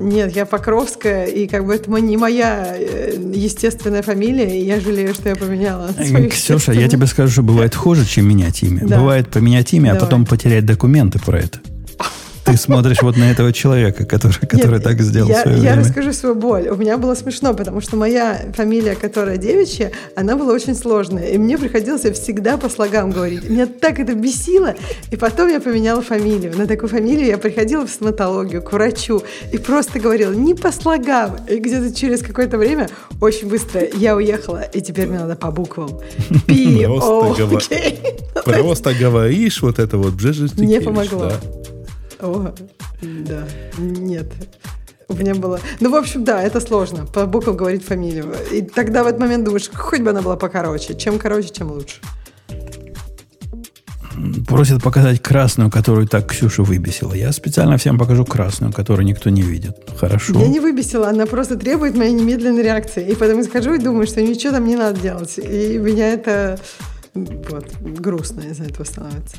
Нет, 0.00 0.36
я 0.36 0.46
Покровская, 0.46 1.24
и 1.26 1.48
как 1.48 1.66
бы 1.66 1.74
это 1.74 1.90
не 1.90 2.16
моя 2.16 2.72
э, 2.78 3.16
естественная 3.34 4.02
фамилия, 4.02 4.60
и 4.60 4.64
я 4.64 4.78
жалею, 4.78 5.12
что 5.12 5.28
я 5.28 5.34
поменяла 5.34 5.90
Ксюша, 6.30 6.70
я 6.72 6.88
тебе 6.88 7.06
скажу, 7.06 7.32
что 7.32 7.42
бывает 7.42 7.74
хуже, 7.74 8.06
чем 8.06 8.28
менять 8.28 8.62
имя. 8.62 8.86
Да. 8.86 8.98
Бывает 8.98 9.28
поменять 9.28 9.72
имя, 9.74 9.90
а 9.90 9.94
Давай. 9.94 10.00
потом 10.06 10.24
потерять 10.24 10.64
документы 10.64 11.18
про 11.18 11.40
это. 11.40 11.58
Ты 12.48 12.56
смотришь 12.56 13.02
вот 13.02 13.16
на 13.18 13.30
этого 13.30 13.52
человека, 13.52 14.06
который, 14.06 14.46
который 14.46 14.74
Нет, 14.74 14.82
так 14.82 15.00
сделал 15.02 15.28
я, 15.28 15.40
в 15.40 15.42
свое 15.42 15.56
я 15.56 15.62
время. 15.62 15.80
расскажу 15.80 16.12
свою 16.14 16.34
боль. 16.34 16.68
У 16.68 16.76
меня 16.76 16.96
было 16.96 17.14
смешно, 17.14 17.52
потому 17.52 17.82
что 17.82 17.96
моя 17.96 18.40
фамилия, 18.54 18.94
которая 18.94 19.36
девичья, 19.36 19.92
она 20.16 20.34
была 20.34 20.54
очень 20.54 20.74
сложная. 20.74 21.28
И 21.28 21.38
мне 21.38 21.58
приходилось 21.58 22.02
всегда 22.02 22.56
по 22.56 22.70
слогам 22.70 23.10
говорить. 23.10 23.48
Меня 23.48 23.66
так 23.66 23.98
это 23.98 24.14
бесило. 24.14 24.74
И 25.10 25.16
потом 25.16 25.48
я 25.48 25.60
поменяла 25.60 26.00
фамилию. 26.00 26.56
На 26.56 26.66
такую 26.66 26.88
фамилию 26.88 27.26
я 27.26 27.36
приходила 27.36 27.86
в 27.86 27.90
стоматологию, 27.90 28.62
к 28.62 28.72
врачу. 28.72 29.22
И 29.52 29.58
просто 29.58 30.00
говорила 30.00 30.32
не 30.32 30.54
по 30.54 30.72
слогам. 30.72 31.36
И 31.48 31.58
где-то 31.58 31.94
через 31.94 32.22
какое-то 32.22 32.56
время, 32.56 32.88
очень 33.20 33.48
быстро, 33.48 33.82
я 33.94 34.16
уехала. 34.16 34.62
И 34.62 34.80
теперь 34.80 35.06
мне 35.06 35.18
надо 35.18 35.36
по 35.36 35.50
буквам. 35.50 36.00
Пи, 36.46 36.86
о, 36.86 37.34
Просто 38.44 38.94
говоришь 38.94 39.60
вот 39.60 39.78
это 39.78 39.98
вот 39.98 40.14
Не 40.56 40.80
помогло. 40.80 41.32
О, 42.20 42.52
да, 43.02 43.46
нет. 43.78 44.26
У 45.08 45.14
меня 45.14 45.34
было... 45.34 45.58
Ну, 45.80 45.90
в 45.90 45.94
общем, 45.94 46.24
да, 46.24 46.42
это 46.42 46.60
сложно, 46.60 47.06
по 47.06 47.24
буквам 47.26 47.56
говорить 47.56 47.84
фамилию. 47.84 48.34
И 48.52 48.60
тогда 48.60 49.04
в 49.04 49.06
этот 49.06 49.20
момент 49.20 49.44
думаешь, 49.44 49.70
хоть 49.72 50.00
бы 50.00 50.10
она 50.10 50.20
была 50.20 50.36
покороче. 50.36 50.94
Чем 50.94 51.18
короче, 51.18 51.48
тем 51.48 51.70
лучше. 51.70 51.96
Просит 54.46 54.82
показать 54.82 55.22
красную, 55.22 55.70
которую 55.70 56.08
так 56.08 56.26
Ксюша 56.26 56.62
выбесила. 56.62 57.14
Я 57.14 57.32
специально 57.32 57.78
всем 57.78 57.98
покажу 57.98 58.24
красную, 58.24 58.72
которую 58.72 59.06
никто 59.06 59.30
не 59.30 59.42
видит. 59.42 59.76
Хорошо. 59.96 60.38
Я 60.38 60.48
не 60.48 60.60
выбесила, 60.60 61.08
она 61.08 61.24
просто 61.24 61.56
требует 61.56 61.96
моей 61.96 62.12
немедленной 62.12 62.62
реакции. 62.62 63.08
И 63.08 63.14
потом 63.14 63.38
я 63.38 63.44
схожу 63.44 63.74
и 63.74 63.78
думаю, 63.78 64.06
что 64.06 64.20
ничего 64.20 64.54
там 64.54 64.66
не 64.66 64.76
надо 64.76 65.00
делать. 65.00 65.38
И 65.38 65.78
меня 65.78 66.12
это... 66.12 66.58
Вот, 67.14 67.66
грустно 67.80 68.40
из-за 68.40 68.64
этого 68.64 68.84
становится. 68.84 69.36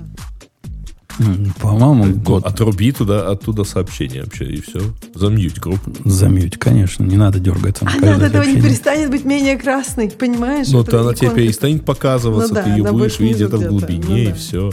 М, 1.20 1.54
По-моему, 1.62 2.06
Ну, 2.06 2.14
год 2.16 2.46
Отруби 2.46 2.92
туда, 2.92 3.30
оттуда 3.32 3.64
сообщение 3.66 4.24
вообще, 4.24 4.46
и 4.46 4.62
все. 4.62 4.80
Замьють 5.16 5.60
группу. 5.60 5.92
замьють, 6.06 6.58
конечно. 6.58 7.06
Не 7.06 7.18
надо 7.18 7.40
дергаться. 7.40 7.86
на 7.86 7.92
Она 7.92 8.00
каждое 8.02 8.28
от 8.28 8.36
этого 8.36 8.44
не 8.56 8.62
перестанет 8.62 9.10
быть 9.12 9.26
менее 9.26 9.58
красной, 9.58 10.10
понимаешь? 10.10 10.68
Но 10.72 10.82
Это 10.82 10.92
то 10.92 11.02
она 11.02 11.14
тебе 11.14 11.32
перестанет 11.32 11.86
показываться, 11.86 12.54
Ну 12.54 12.56
да, 12.56 12.64
ты 12.64 12.70
ее 12.70 12.92
будешь 12.92 13.20
видеть 13.20 13.42
это 13.42 13.58
в 13.58 13.60
где-то. 13.60 13.70
глубине, 13.70 14.06
Ну 14.08 14.18
и 14.18 14.34
все. 14.34 14.72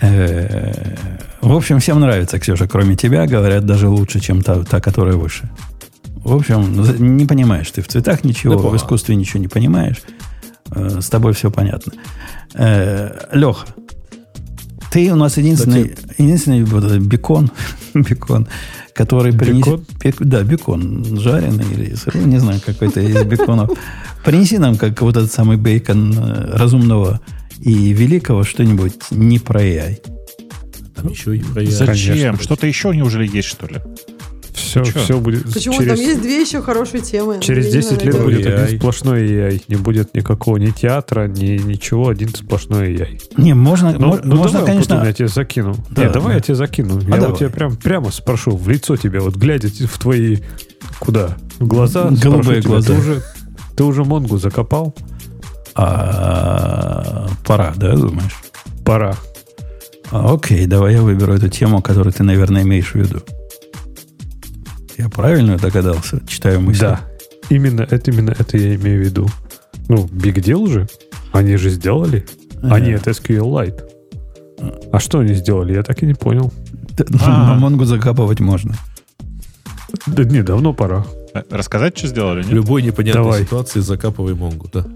Э, 0.00 0.96
В 1.40 1.52
общем, 1.52 1.78
всем 1.78 2.00
нравится, 2.00 2.38
Ксюша, 2.38 2.66
кроме 2.68 2.96
тебя. 2.96 3.26
Говорят, 3.26 3.64
даже 3.66 3.88
лучше, 3.88 4.20
чем 4.20 4.42
та, 4.42 4.62
та 4.64 4.80
которая 4.80 5.16
выше. 5.16 5.48
В 6.24 6.34
общем, 6.34 7.16
не 7.18 7.26
понимаешь 7.26 7.70
ты 7.70 7.82
в 7.82 7.86
цветах 7.88 8.24
ничего, 8.24 8.54
Да 8.54 8.68
в 8.68 8.76
искусстве 8.76 9.14
ничего 9.16 9.40
не 9.40 9.48
понимаешь. 9.48 10.02
Э, 10.74 11.00
С 11.00 11.08
тобой 11.08 11.32
все 11.32 11.50
понятно. 11.50 11.92
Леха, 13.32 13.66
ты 14.94 15.12
у 15.12 15.16
нас 15.16 15.36
единственный, 15.38 15.92
единственный 16.18 16.62
вот 16.62 16.84
этот 16.84 17.00
бекон, 17.00 17.50
бекон, 17.94 18.46
который 18.94 19.32
принесет... 19.32 19.80
Бекон? 19.98 20.28
Да, 20.28 20.42
бекон, 20.44 21.18
жареный 21.18 21.64
или 21.72 21.94
сырой, 21.96 22.22
не 22.26 22.38
знаю, 22.38 22.60
какой-то 22.64 23.00
из 23.00 23.24
беконов. 23.24 23.76
Принеси 24.24 24.58
нам, 24.58 24.76
как 24.76 25.02
вот 25.02 25.16
этот 25.16 25.32
самый 25.32 25.56
бейкон 25.56 26.14
э, 26.16 26.56
разумного 26.56 27.20
и 27.58 27.92
великого, 27.92 28.44
что-нибудь 28.44 29.10
не 29.10 29.40
про 29.40 29.64
AI. 29.64 29.98
Там 30.94 31.08
еще 31.08 31.36
и 31.36 31.40
про 31.40 31.62
я. 31.64 31.70
Зачем? 31.72 32.14
Конечно. 32.14 32.42
Что-то 32.44 32.68
еще 32.68 32.94
неужели 32.94 33.26
есть, 33.26 33.48
что 33.48 33.66
ли? 33.66 33.80
Все, 34.82 34.84
Чё? 34.92 35.00
все 35.00 35.18
будет. 35.20 35.52
Почему? 35.52 35.76
через, 35.76 35.88
Там 35.98 36.06
есть 36.08 36.22
две 36.22 36.40
еще 36.40 36.60
хорошие 36.62 37.00
темы. 37.00 37.38
через 37.40 37.64
Две 37.70 37.80
10 37.82 37.92
лет 37.92 38.14
невероятные. 38.14 38.24
будет 38.36 38.46
AI. 38.46 38.64
один 38.64 38.78
сплошной 38.78 39.22
AI. 39.28 39.62
Не 39.68 39.76
будет 39.76 40.14
никакого 40.14 40.56
ни 40.56 40.70
театра, 40.70 41.28
ни 41.28 41.58
ничего, 41.62 42.08
один 42.08 42.28
сплошной 42.34 42.94
AI. 42.94 43.20
Не, 43.36 43.54
можно, 43.54 43.92
Ну, 43.92 44.06
мо- 44.08 44.20
ну 44.24 44.36
можно, 44.36 44.58
давай, 44.60 44.74
конечно... 44.74 45.02
Я 45.04 45.12
тебе 45.12 45.28
закину. 45.28 45.74
Да, 45.90 46.04
Не, 46.04 46.10
давай 46.10 46.28
да. 46.30 46.34
я 46.34 46.40
тебе 46.40 46.54
закину. 46.56 46.98
я 47.00 47.06
давай. 47.08 47.28
вот 47.30 47.38
тебя 47.38 47.50
прям, 47.50 47.76
прямо 47.76 48.10
спрошу, 48.10 48.56
в 48.56 48.68
лицо 48.68 48.96
тебе, 48.96 49.20
вот 49.20 49.36
глядя 49.36 49.68
в 49.68 49.98
твои... 49.98 50.38
Куда? 50.98 51.36
В 51.58 51.66
глаза? 51.66 52.10
Голубые 52.10 52.60
спрошу 52.60 52.60
тебя, 52.60 52.68
глаза. 52.70 52.86
Ты 52.88 52.98
уже, 52.98 53.22
ты 53.76 53.84
уже 53.84 54.04
Монгу 54.04 54.38
закопал? 54.38 54.94
А, 55.76 57.28
пора, 57.46 57.72
да, 57.76 57.94
думаешь? 57.96 58.34
Пора. 58.84 59.14
А, 60.10 60.32
окей, 60.34 60.66
давай 60.66 60.94
я 60.94 61.02
выберу 61.02 61.32
эту 61.34 61.48
тему, 61.48 61.82
которую 61.82 62.12
ты, 62.12 62.22
наверное, 62.22 62.62
имеешь 62.62 62.92
в 62.92 62.94
виду. 62.96 63.22
Я 64.98 65.08
правильно 65.08 65.56
догадался? 65.58 66.20
Читаю 66.26 66.60
мысли. 66.60 66.80
Да. 66.82 67.00
Именно 67.50 67.82
это, 67.82 68.10
именно 68.10 68.30
это 68.38 68.56
я 68.56 68.74
имею 68.76 69.02
в 69.02 69.04
виду. 69.04 69.28
Ну, 69.88 70.06
Big 70.06 70.34
Deal 70.36 70.66
же. 70.70 70.88
Они 71.32 71.56
же 71.56 71.70
сделали. 71.70 72.24
А 72.62 72.76
Ага. 72.76 72.80
нет, 72.80 73.06
SQLite. 73.06 73.82
А 74.92 75.00
что 75.00 75.18
они 75.18 75.34
сделали? 75.34 75.74
Я 75.74 75.82
так 75.82 76.02
и 76.02 76.06
не 76.06 76.14
понял. 76.14 76.52
Т- 76.96 77.04
А. 77.20 77.48
На 77.48 77.54
Монгу 77.54 77.84
закапывать 77.84 78.40
можно. 78.40 78.74
Да 80.06 80.24
не, 80.24 80.42
давно 80.42 80.72
пора. 80.72 81.04
Э, 81.34 81.42
Рассказать, 81.50 81.98
что 81.98 82.06
сделали? 82.08 82.42
В 82.42 82.46
Нет? 82.46 82.54
любой 82.54 82.82
непонятной 82.82 83.22
Давай. 83.24 83.42
ситуации 83.42 83.80
закапывай 83.80 84.34
Монгу, 84.34 84.68
да. 84.72 84.86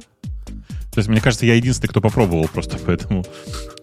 То 0.99 1.01
есть, 1.01 1.09
мне 1.09 1.21
кажется, 1.21 1.47
я 1.47 1.55
единственный, 1.55 1.91
кто 1.91 2.01
попробовал 2.01 2.49
просто, 2.53 2.77
поэтому... 2.85 3.25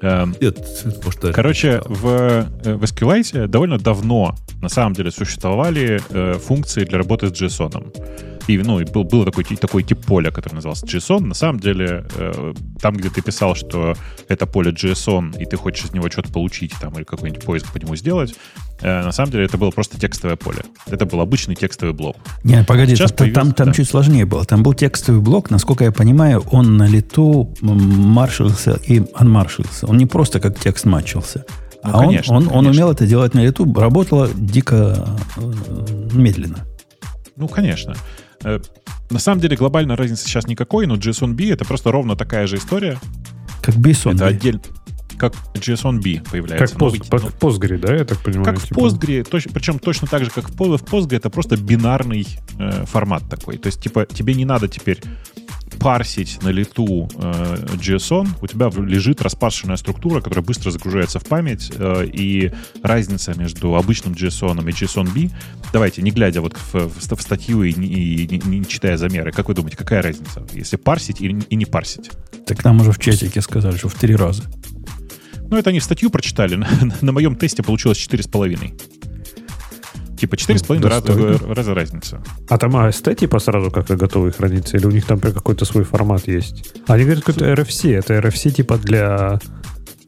эм, 0.02 0.36
Нет, 0.42 0.60
может, 1.02 1.34
Короче, 1.34 1.82
в, 1.86 2.46
э, 2.66 2.76
в 2.76 2.84
SQLite 2.84 3.48
довольно 3.48 3.78
давно 3.78 4.36
на 4.62 4.68
самом 4.68 4.92
деле 4.92 5.12
существовали 5.12 6.02
э, 6.10 6.34
функции 6.34 6.84
для 6.84 6.98
работы 6.98 7.30
с 7.30 7.32
JSON. 7.32 7.96
И, 8.48 8.58
ну, 8.58 8.82
и 8.82 8.84
был, 8.84 9.06
был 9.06 9.24
такой, 9.24 9.46
такой 9.46 9.84
тип 9.84 10.06
поля, 10.06 10.30
который 10.30 10.56
назывался 10.56 10.86
JSON. 10.86 11.22
На 11.22 11.34
самом 11.36 11.62
деле, 11.62 12.06
э, 12.18 12.54
там, 12.82 12.98
где 12.98 13.10
ты 13.10 13.22
писал, 13.22 13.56
что 13.56 13.96
это 14.28 14.46
поле 14.46 14.72
JSON, 14.72 15.42
и 15.42 15.46
ты 15.46 15.56
хочешь 15.56 15.86
из 15.86 15.94
него 15.94 16.10
что-то 16.10 16.34
получить, 16.34 16.74
там, 16.82 16.96
или 16.96 17.06
какой-нибудь 17.06 17.46
поиск 17.46 17.72
по 17.72 17.78
нему 17.78 17.96
сделать, 17.96 18.36
на 18.86 19.12
самом 19.12 19.32
деле 19.32 19.46
это 19.46 19.58
было 19.58 19.72
просто 19.72 20.00
текстовое 20.00 20.36
поле. 20.36 20.64
Это 20.88 21.06
был 21.06 21.20
обычный 21.22 21.56
текстовый 21.56 21.94
блок. 21.94 22.18
Не, 22.44 22.64
погоди, 22.64 22.96
Сейчас 22.96 23.12
там, 23.12 23.18
появился, 23.28 23.54
там 23.54 23.68
да. 23.68 23.74
чуть 23.74 23.90
сложнее 23.90 24.26
было. 24.26 24.46
Там 24.46 24.64
был 24.64 24.74
текстовый 24.74 25.22
блок, 25.22 25.50
насколько 25.50 25.84
я 25.84 25.92
понимаю, 25.92 26.44
он 26.52 26.78
на 26.78 26.88
лету 26.88 27.54
маршился 27.62 28.80
и 28.88 29.04
анмаршился. 29.16 29.88
Он 29.88 29.98
не 29.98 30.06
просто 30.06 30.40
как 30.40 30.60
текст 30.60 30.86
матчился. 30.86 31.46
Ну, 31.84 31.92
а 31.94 31.98
он- 32.00 32.06
конечно, 32.08 32.36
он, 32.36 32.44
он, 32.44 32.50
конечно. 32.50 32.72
умел 32.72 32.92
это 32.92 33.06
делать 33.08 33.34
на 33.34 33.40
лету, 33.44 33.72
работало 33.74 34.30
дико 34.36 35.18
э, 35.38 36.12
медленно. 36.14 36.66
Ну, 37.36 37.48
конечно. 37.48 37.96
Э, 38.44 38.60
На 39.12 39.20
самом 39.20 39.40
деле 39.42 39.56
глобальной 39.56 39.96
разницы 39.96 40.26
сейчас 40.26 40.48
никакой, 40.48 40.88
но 40.88 40.96
JSON-B 40.96 41.52
это 41.52 41.64
просто 41.66 41.92
ровно 41.92 42.16
такая 42.16 42.48
же 42.48 42.58
история. 42.58 42.98
Как 43.62 43.76
Бессон. 43.78 44.16
это 44.16 44.28
отдельно. 44.28 44.62
Как 45.18 45.34
JSON-B 45.54 46.30
появляется. 46.30 46.68
Как, 46.68 46.78
пост, 46.80 46.98
новый- 46.98 47.10
как 47.10 47.24
ну, 47.24 47.30
в 47.30 47.36
Postgre, 47.40 47.78
да, 47.78 47.96
я 47.96 48.06
так 48.06 48.20
понимаю? 48.20 48.46
Как 48.46 48.60
в 48.60 48.68
типа? 48.68 48.80
Postgre, 48.80 49.24
точ- 49.30 49.50
причем 49.54 49.80
точно 49.80 50.08
так 50.08 50.24
же, 50.26 50.32
как 50.32 50.50
в 50.50 50.54
в 50.56 50.84
Postgre, 50.84 51.18
это 51.18 51.30
просто 51.30 51.58
бинарный 51.58 52.28
э, 52.60 52.86
формат 52.86 53.30
такой. 53.30 53.58
То 53.58 53.68
есть, 53.68 53.82
типа, 53.82 54.06
тебе 54.06 54.34
не 54.34 54.46
надо 54.46 54.68
теперь 54.68 55.02
парсить 55.80 56.42
на 56.42 56.50
лету 56.50 57.10
э, 57.18 57.58
JSON, 57.82 58.28
у 58.42 58.48
тебя 58.48 58.70
в- 58.70 58.84
лежит 58.86 59.22
распаршенная 59.22 59.76
структура, 59.78 60.22
которая 60.22 60.44
быстро 60.46 60.72
загружается 60.72 61.20
в 61.20 61.26
память, 61.26 61.72
э, 61.76 62.06
и 62.12 62.52
разница 62.82 63.34
между 63.38 63.76
обычным 63.76 64.14
JSON 64.14 64.62
и 64.68 64.72
JSON-B, 64.72 65.32
давайте, 65.74 66.02
не 66.02 66.12
глядя 66.12 66.42
вот 66.42 66.56
в, 66.56 66.74
в 66.90 67.16
в 67.16 67.22
статью 67.22 67.64
и, 67.64 67.74
не- 67.74 67.88
и 67.88 68.28
не, 68.28 68.58
не 68.60 68.66
читая 68.66 68.98
замеры, 68.98 69.32
как 69.32 69.48
вы 69.50 69.54
думаете, 69.54 69.78
какая 69.78 70.02
разница, 70.02 70.46
если 70.54 70.78
парсить 70.78 71.20
и, 71.22 71.26
и 71.28 71.56
не 71.56 71.66
парсить? 71.66 72.10
Так 72.46 72.64
нам 72.64 72.80
уже 72.82 72.92
в 72.92 73.00
чатике 73.00 73.42
сказали, 73.42 73.76
что 73.76 73.90
в 73.90 73.96
три 73.96 74.16
раза. 74.16 74.44
Ну, 75.50 75.58
это 75.58 75.70
они 75.70 75.80
статью 75.80 76.10
прочитали. 76.10 76.56
На, 76.56 76.68
на 77.02 77.12
моем 77.12 77.36
тесте 77.36 77.64
получилось 77.64 77.98
4,5. 77.98 78.82
Типа 80.18 80.36
4,5 80.36 80.82
раза, 80.88 81.02
Достойно. 81.06 81.54
раза 81.56 81.74
разница. 81.74 82.24
А 82.50 82.58
там 82.58 82.76
AST 82.76 83.16
типа 83.16 83.40
сразу 83.40 83.70
как-то 83.70 83.96
готовые 83.98 84.32
хранится? 84.32 84.78
Или 84.78 84.86
у 84.86 84.92
них 84.92 85.06
там 85.06 85.20
какой-то 85.20 85.66
свой 85.66 85.84
формат 85.84 86.28
есть? 86.28 86.74
Они 86.88 87.04
говорят, 87.04 87.24
какой-то 87.24 87.52
RFC. 87.52 87.94
Это 87.96 88.14
RFC 88.20 88.52
типа 88.52 88.78
для 88.78 89.40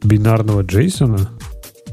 бинарного 0.04 0.62
JSON. 0.62 1.28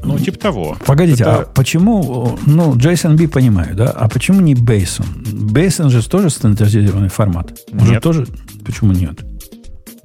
Ну, 0.03 0.19
типа 0.19 0.37
того. 0.39 0.77
Погодите, 0.85 1.23
Это- 1.23 1.35
а 1.41 1.45
почему, 1.45 2.37
ну, 2.45 2.75
JSONB 2.75 3.27
понимаю, 3.27 3.75
да, 3.75 3.89
а 3.89 4.07
почему 4.07 4.39
не 4.39 4.53
Basin? 4.53 5.05
Basin 5.51 5.89
же 5.89 6.07
тоже 6.07 6.29
стандартизированный 6.29 7.09
формат. 7.09 7.59
Он 7.73 7.85
же 7.85 7.93
Нет. 7.93 8.03
тоже, 8.03 8.27
почему 8.63 8.93
нет? 8.93 9.25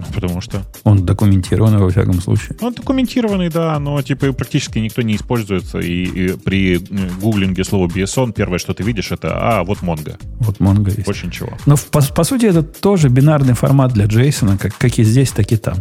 Ну, 0.00 0.06
потому 0.14 0.40
что... 0.40 0.62
Он 0.84 1.04
документированный 1.04 1.78
во 1.78 1.90
всяком 1.90 2.20
случае. 2.20 2.56
Он 2.60 2.72
документированный, 2.72 3.48
да, 3.48 3.78
но 3.78 4.00
типа 4.02 4.32
практически 4.32 4.78
никто 4.78 5.02
не 5.02 5.16
используется. 5.16 5.78
И, 5.78 6.04
и 6.04 6.36
при 6.36 6.76
э, 6.76 7.10
гуглинге 7.20 7.64
слова 7.64 7.86
BSON 7.86 8.32
первое, 8.32 8.58
что 8.58 8.74
ты 8.74 8.82
видишь, 8.82 9.12
это 9.12 9.38
«А, 9.40 9.62
вот 9.64 9.78
Mongo». 9.78 10.16
Вот 10.40 10.58
Mongo 10.58 10.88
есть. 10.88 11.06
Больше 11.06 11.26
ничего. 11.26 11.50
Но 11.66 11.76
по, 11.76 12.00
по 12.00 12.24
сути 12.24 12.46
это 12.46 12.62
тоже 12.62 13.08
бинарный 13.08 13.54
формат 13.54 13.92
для 13.92 14.06
JSON, 14.06 14.58
как, 14.58 14.76
как 14.76 14.98
и 14.98 15.04
здесь, 15.04 15.30
так 15.30 15.52
и 15.52 15.56
там. 15.56 15.78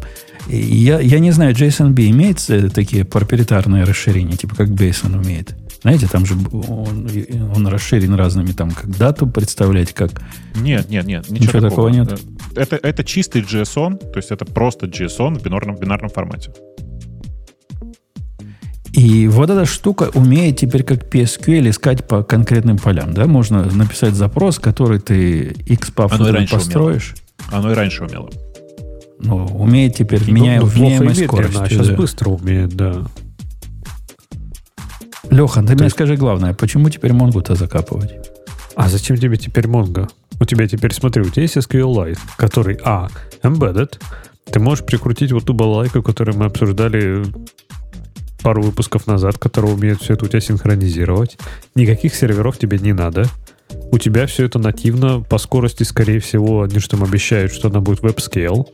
И 0.48 0.58
я, 0.58 1.00
я 1.00 1.20
не 1.20 1.32
знаю, 1.32 1.54
JSONB 1.54 2.10
имеет 2.10 2.50
э, 2.50 2.70
такие 2.70 3.06
проприетарные 3.06 3.84
расширения, 3.84 4.36
типа 4.36 4.56
как 4.56 4.70
Basin 4.70 5.16
умеет. 5.16 5.56
Знаете, 5.82 6.08
там 6.08 6.26
же 6.26 6.36
он, 6.52 7.08
он 7.56 7.68
расширен 7.68 8.14
разными, 8.14 8.52
там, 8.52 8.72
как 8.72 8.98
дату 8.98 9.28
представлять, 9.28 9.94
как... 9.94 10.12
Нет, 10.56 10.90
нет, 10.90 11.06
нет, 11.06 11.30
ничего, 11.30 11.46
Ничего 11.46 11.70
такого 11.70 11.88
нет? 11.88 12.12
Э, 12.56 12.62
Это, 12.62 12.76
это 12.76 13.04
чистый 13.04 13.42
JSON, 13.42 13.98
то 13.98 14.18
есть 14.18 14.32
это 14.32 14.44
просто 14.46 14.88
JSON 14.88 15.40
в 15.40 15.44
бинарном, 15.44 15.78
бинарном 15.78 16.10
формате. 16.10 16.52
И 18.92 19.28
вот 19.28 19.50
эта 19.50 19.66
штука 19.66 20.10
умеет 20.14 20.58
теперь 20.58 20.84
как 20.84 21.14
PSQL 21.14 21.70
искать 21.70 22.06
по 22.08 22.24
конкретным 22.24 22.78
полям, 22.78 23.14
да? 23.14 23.28
Можно 23.28 23.64
написать 23.72 24.16
запрос, 24.16 24.60
который 24.60 25.00
ты 25.00 25.52
XPath 25.68 26.50
построишь. 26.50 27.16
Оно 27.52 27.72
и 27.72 27.76
раньше 27.76 28.04
умело. 28.04 28.30
Ну, 29.20 29.46
умеет 29.46 29.96
теперь 29.96 30.20
Ну, 30.22 30.26
плохо 30.26 30.32
и 30.32 30.34
вменяемой 30.80 31.08
медленно, 31.10 31.28
скоростью. 31.28 31.62
а 31.62 31.70
сейчас 31.70 31.88
да. 31.88 31.96
быстро 31.96 32.30
умеет, 32.30 32.70
да. 32.70 33.06
Леха, 35.30 35.62
ты 35.64 35.76
мне 35.76 35.90
скажи 35.90 36.16
главное, 36.16 36.54
почему 36.54 36.90
теперь 36.90 37.14
Монгу-то 37.14 37.56
закапывать? 37.56 38.16
А 38.76 38.88
зачем 38.88 39.18
тебе 39.18 39.38
теперь 39.38 39.66
Mongo? 39.66 40.10
У 40.40 40.46
тебя 40.46 40.68
теперь, 40.68 40.94
смотри, 40.94 41.22
у 41.22 41.30
тебя 41.30 41.42
есть 41.44 41.58
SQLite, 41.58 42.18
который, 42.38 42.80
а, 42.84 43.10
embedded. 43.44 44.00
Ты 44.46 44.60
можешь 44.60 44.86
прикрутить 44.86 45.32
вот 45.32 45.46
ту 45.46 45.54
балалайку, 45.54 46.02
которую 46.02 46.38
мы 46.38 46.46
обсуждали 46.46 47.26
пару 48.42 48.62
выпусков 48.62 49.06
назад, 49.06 49.38
которая 49.38 49.74
умеет 49.74 50.02
все 50.02 50.14
это 50.14 50.26
у 50.26 50.28
тебя 50.30 50.40
синхронизировать. 50.40 51.38
Никаких 51.76 52.16
серверов 52.16 52.58
тебе 52.58 52.80
не 52.80 52.94
надо. 52.94 53.26
У 53.92 53.98
тебя 53.98 54.26
все 54.28 54.46
это 54.46 54.60
нативно 54.60 55.22
по 55.22 55.38
скорости, 55.38 55.84
скорее 55.84 56.20
всего, 56.20 56.64
они 56.64 56.80
же 56.80 56.88
там 56.88 57.04
обещают, 57.04 57.52
что 57.52 57.68
она 57.68 57.82
будет 57.82 58.00
WebScale. 58.00 58.66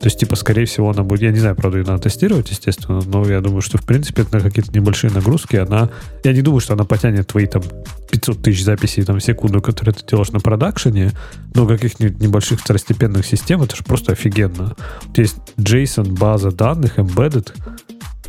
То 0.00 0.06
есть, 0.06 0.18
типа, 0.18 0.36
скорее 0.36 0.66
всего, 0.66 0.90
она 0.90 1.02
будет... 1.02 1.22
Я 1.22 1.30
не 1.30 1.38
знаю, 1.38 1.56
правда, 1.56 1.78
ее 1.78 1.84
надо 1.84 2.02
тестировать, 2.02 2.50
естественно, 2.50 3.00
но 3.06 3.26
я 3.26 3.40
думаю, 3.40 3.62
что, 3.62 3.78
в 3.78 3.84
принципе, 3.86 4.26
на 4.30 4.40
какие-то 4.40 4.72
небольшие 4.72 5.10
нагрузки 5.10 5.56
она... 5.56 5.90
Я 6.22 6.32
не 6.32 6.42
думаю, 6.42 6.60
что 6.60 6.74
она 6.74 6.84
потянет 6.84 7.28
твои, 7.28 7.46
там, 7.46 7.62
500 8.10 8.42
тысяч 8.42 8.64
записей 8.64 9.04
там, 9.04 9.18
в 9.18 9.24
секунду, 9.24 9.62
которые 9.62 9.94
ты 9.94 10.04
делаешь 10.06 10.30
на 10.32 10.40
продакшене, 10.40 11.12
но 11.54 11.66
каких-нибудь 11.66 12.20
небольших 12.20 12.60
второстепенных 12.60 13.24
систем, 13.24 13.62
это 13.62 13.74
же 13.74 13.84
просто 13.84 14.12
офигенно. 14.12 14.76
Тебя 15.12 15.22
есть 15.22 15.36
JSON, 15.56 16.12
база 16.12 16.50
данных, 16.50 16.98
embedded, 16.98 17.52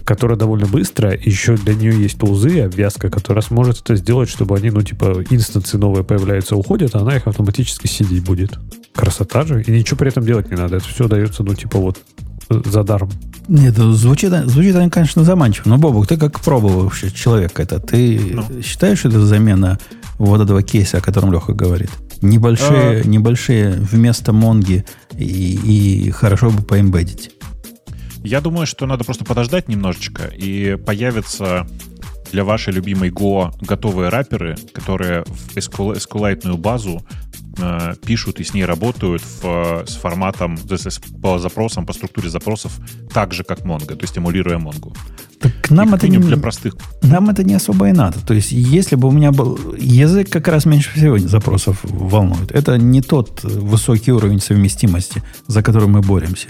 которая 0.05 0.37
довольно 0.37 0.67
быстрая, 0.67 1.15
и 1.15 1.29
еще 1.29 1.57
для 1.57 1.75
нее 1.75 2.01
есть 2.01 2.17
тулзы, 2.17 2.61
обвязка, 2.61 3.09
которая 3.09 3.41
сможет 3.41 3.81
это 3.81 3.97
сделать, 3.97 4.29
чтобы 4.29 4.55
они, 4.55 4.69
ну, 4.69 4.81
типа, 4.81 5.21
инстансы 5.29 5.77
новые 5.77 6.05
появляются, 6.05 6.55
уходят, 6.55 6.95
а 6.95 6.99
она 6.99 7.17
их 7.17 7.27
автоматически 7.27 7.87
сидеть 7.87 8.23
будет. 8.23 8.57
Красота 8.97 9.43
же. 9.45 9.61
И 9.63 9.71
ничего 9.71 9.97
при 9.97 10.09
этом 10.09 10.25
делать 10.25 10.49
не 10.49 10.57
надо. 10.57 10.77
Это 10.77 10.87
все 10.87 11.07
дается, 11.07 11.43
ну, 11.43 11.53
типа, 11.55 11.77
вот 11.77 11.99
за 12.49 12.83
даром. 12.83 13.11
Нет, 13.47 13.75
звучит, 13.77 14.31
звучит 14.45 14.75
они, 14.75 14.89
конечно, 14.89 15.23
заманчиво. 15.23 15.69
Но, 15.69 15.77
Бобук, 15.77 16.07
ты 16.07 16.17
как 16.17 16.39
пробовавший 16.41 17.11
человек 17.11 17.59
это, 17.59 17.79
ты 17.79 18.19
Ну. 18.33 18.61
считаешь, 18.61 18.99
что 18.99 19.09
это 19.09 19.25
замена 19.25 19.77
вот 20.17 20.41
этого 20.41 20.63
кейса, 20.63 20.97
о 20.97 21.01
котором 21.01 21.31
Леха 21.31 21.53
говорит? 21.53 21.89
Небольшие, 22.21 23.01
А. 23.01 23.07
небольшие 23.07 23.71
вместо 23.73 24.33
Монги 24.33 24.83
и, 25.15 26.05
и 26.05 26.09
хорошо 26.11 26.49
бы 26.49 26.63
поэмбедить. 26.63 27.31
Я 28.23 28.41
думаю, 28.41 28.65
что 28.65 28.85
надо 28.87 29.03
просто 29.03 29.23
подождать 29.23 29.67
немножечко, 29.69 30.23
и 30.25 30.75
появятся 30.75 31.67
для 32.31 32.43
вашей 32.43 32.73
любимой 32.73 33.09
Go 33.09 33.53
готовые 33.61 34.09
раперы, 34.09 34.57
которые 34.73 35.23
в 35.23 35.55
SQL 35.55 35.95
SQLite 35.97 36.57
базу 36.57 37.01
э, 37.57 37.95
пишут 38.05 38.39
и 38.39 38.43
с 38.43 38.53
ней 38.53 38.65
работают 38.65 39.23
в, 39.41 39.83
с 39.85 39.95
форматом, 39.95 40.57
то 40.57 40.73
есть 40.73 41.01
по 41.21 41.39
запросам, 41.39 41.85
по 41.85 41.93
структуре 41.93 42.29
запросов, 42.29 42.71
так 43.13 43.33
же, 43.33 43.43
как 43.43 43.59
Mongo, 43.59 43.95
то 43.95 44.01
есть 44.01 44.17
эмулируя 44.17 44.57
Mongo. 44.57 44.95
Так 45.39 45.69
нам 45.69 45.93
И 45.93 45.97
это, 45.97 46.07
не, 46.07 46.17
для 46.17 46.37
простых. 46.37 46.75
нам 47.03 47.29
это 47.29 47.43
не 47.43 47.53
особо 47.53 47.89
и 47.89 47.91
надо. 47.91 48.19
То 48.25 48.33
есть, 48.33 48.51
если 48.51 48.95
бы 48.95 49.07
у 49.07 49.11
меня 49.11 49.31
был... 49.31 49.75
Язык 49.77 50.29
как 50.29 50.47
раз 50.47 50.65
меньше 50.65 50.91
всего 50.95 51.17
запросов 51.19 51.79
волнует. 51.83 52.51
Это 52.51 52.77
не 52.77 53.01
тот 53.01 53.43
высокий 53.43 54.11
уровень 54.11 54.41
совместимости, 54.41 55.21
за 55.47 55.61
который 55.61 55.87
мы 55.87 56.01
боремся. 56.01 56.47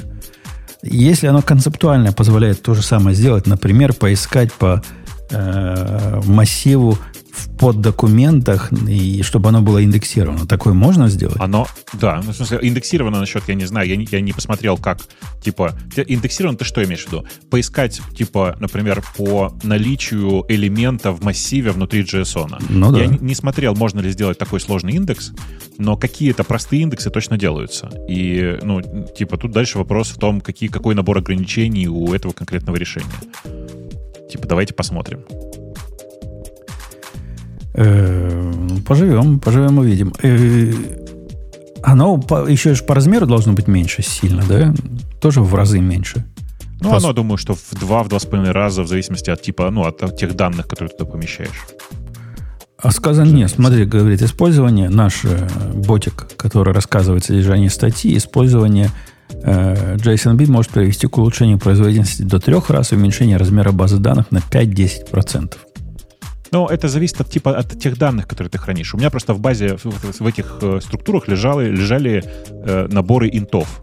Если 0.83 1.27
оно 1.27 1.41
концептуально 1.41 2.13
позволяет 2.13 2.61
то 2.61 2.73
же 2.75 2.81
самое 2.81 3.15
сделать, 3.15 3.45
например, 3.45 3.93
поискать 3.93 4.53
по 4.53 4.81
э, 5.29 6.21
массиву 6.25 6.97
в 7.37 7.55
поддокументах, 7.57 8.71
и 8.87 9.21
чтобы 9.21 9.49
оно 9.49 9.61
было 9.61 9.83
индексировано, 9.83 10.47
такое 10.47 10.73
можно 10.73 11.07
сделать? 11.07 11.37
Оно, 11.39 11.67
да, 11.93 12.21
ну, 12.25 12.31
в 12.31 12.35
смысле, 12.35 12.59
индексировано 12.61 13.19
насчет, 13.19 13.43
я 13.47 13.55
не 13.55 13.65
знаю, 13.65 13.87
я 13.87 13.95
не, 13.95 14.07
я 14.11 14.21
не 14.21 14.33
посмотрел, 14.33 14.77
как, 14.77 14.99
типа, 15.41 15.73
индексировано 15.95 16.57
ты 16.57 16.65
что 16.65 16.83
имеешь 16.83 17.03
в 17.03 17.07
виду? 17.07 17.25
Поискать, 17.49 18.01
типа, 18.15 18.57
например, 18.59 19.03
по 19.15 19.53
наличию 19.63 20.45
элемента 20.47 21.11
в 21.11 21.23
массиве 21.23 21.71
внутри 21.71 22.01
JSON. 22.01 22.63
Ну 22.69 22.91
да. 22.91 22.99
Я 22.99 23.07
не, 23.07 23.17
не 23.19 23.35
смотрел, 23.35 23.75
можно 23.75 23.99
ли 23.99 24.09
сделать 24.09 24.37
такой 24.37 24.59
сложный 24.59 24.93
индекс, 24.93 25.31
но 25.77 25.95
какие-то 25.95 26.43
простые 26.43 26.81
индексы 26.81 27.09
точно 27.11 27.37
делаются. 27.37 27.89
И, 28.09 28.57
ну, 28.63 28.81
типа, 29.15 29.37
тут 29.37 29.51
дальше 29.51 29.77
вопрос 29.77 30.09
в 30.09 30.17
том, 30.17 30.41
какие, 30.41 30.69
какой 30.69 30.95
набор 30.95 31.19
ограничений 31.19 31.87
у 31.87 32.13
этого 32.13 32.31
конкретного 32.31 32.77
решения. 32.77 33.05
Типа, 34.29 34.47
давайте 34.47 34.73
посмотрим. 34.73 35.23
Э, 37.73 38.53
Поживем, 38.87 39.39
поживем, 39.39 39.77
увидим. 39.77 40.13
Э, 40.23 40.71
Оно 41.83 42.15
еще 42.47 42.75
по 42.83 42.95
размеру 42.95 43.27
должно 43.27 43.53
быть 43.53 43.67
меньше 43.67 44.01
сильно, 44.01 44.43
да? 44.47 44.73
Тоже 45.21 45.41
в 45.41 45.53
разы 45.53 45.79
меньше. 45.79 46.25
Ну, 46.79 46.93
оно, 46.93 47.11
думаю, 47.11 47.37
что 47.37 47.55
в 47.55 47.71
два, 47.79 48.03
в 48.03 48.07
два 48.09 48.19
с 48.19 48.25
половиной 48.25 48.51
раза, 48.51 48.83
в 48.83 48.87
зависимости 48.87 49.29
от 49.31 49.41
типа, 49.41 49.69
ну, 49.71 49.83
от 49.83 50.15
тех 50.15 50.35
данных, 50.35 50.67
которые 50.67 50.91
ты 50.91 50.97
туда 50.97 51.11
помещаешь. 51.11 51.67
А 52.79 52.91
сказано, 52.91 53.31
нет, 53.31 53.49
смотри, 53.49 53.85
говорит, 53.85 54.21
использование, 54.21 54.89
наш 54.89 55.25
э, 55.25 55.49
ботик, 55.73 56.27
который 56.37 56.73
рассказывает 56.73 57.25
содержание 57.25 57.71
статьи, 57.71 58.15
использование 58.15 58.91
JSONB 59.29 60.49
может 60.49 60.71
привести 60.71 61.07
к 61.07 61.17
улучшению 61.17 61.59
производительности 61.59 62.21
до 62.21 62.39
трех 62.39 62.69
раз 62.69 62.91
и 62.91 62.95
уменьшению 62.95 63.39
размера 63.39 63.71
базы 63.71 63.97
данных 63.97 64.31
на 64.31 64.37
5-10%. 64.37 65.55
Ну, 66.51 66.67
это 66.67 66.87
зависит 66.87 67.21
от 67.21 67.29
типа 67.29 67.57
от 67.57 67.79
тех 67.79 67.97
данных, 67.97 68.27
которые 68.27 68.49
ты 68.49 68.57
хранишь. 68.57 68.93
У 68.93 68.97
меня 68.97 69.09
просто 69.09 69.33
в 69.33 69.39
базе 69.39 69.77
в, 69.83 70.27
этих 70.27 70.57
э, 70.61 70.79
структурах 70.81 71.27
лежали, 71.27 71.69
лежали 71.69 72.23
э, 72.49 72.87
наборы 72.89 73.29
интов. 73.31 73.81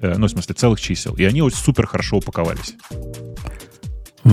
Э, 0.00 0.14
ну, 0.16 0.26
в 0.26 0.30
смысле, 0.30 0.54
целых 0.54 0.80
чисел. 0.80 1.14
И 1.14 1.24
они 1.24 1.42
вот 1.42 1.54
супер 1.54 1.86
хорошо 1.86 2.16
упаковались. 2.16 2.74
Э, 4.24 4.28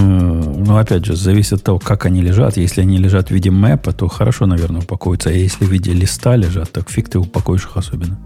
Ну, 0.70 0.78
опять 0.78 1.06
же, 1.06 1.16
зависит 1.16 1.54
от 1.54 1.64
того, 1.64 1.80
как 1.80 2.06
они 2.06 2.22
лежат. 2.22 2.58
Если 2.58 2.82
они 2.82 2.98
лежат 2.98 3.30
в 3.30 3.32
виде 3.32 3.52
мэпа, 3.52 3.92
то 3.92 4.08
хорошо, 4.08 4.46
наверное, 4.46 4.82
упакуются. 4.82 5.30
А 5.30 5.34
если 5.34 5.66
в 5.66 5.70
виде 5.70 5.94
листа 5.94 6.36
лежат, 6.36 6.72
так 6.72 6.90
фиг 6.90 7.10
ты 7.10 7.20
упакуешь 7.20 7.66
их 7.66 7.78
особенно. 7.78 8.20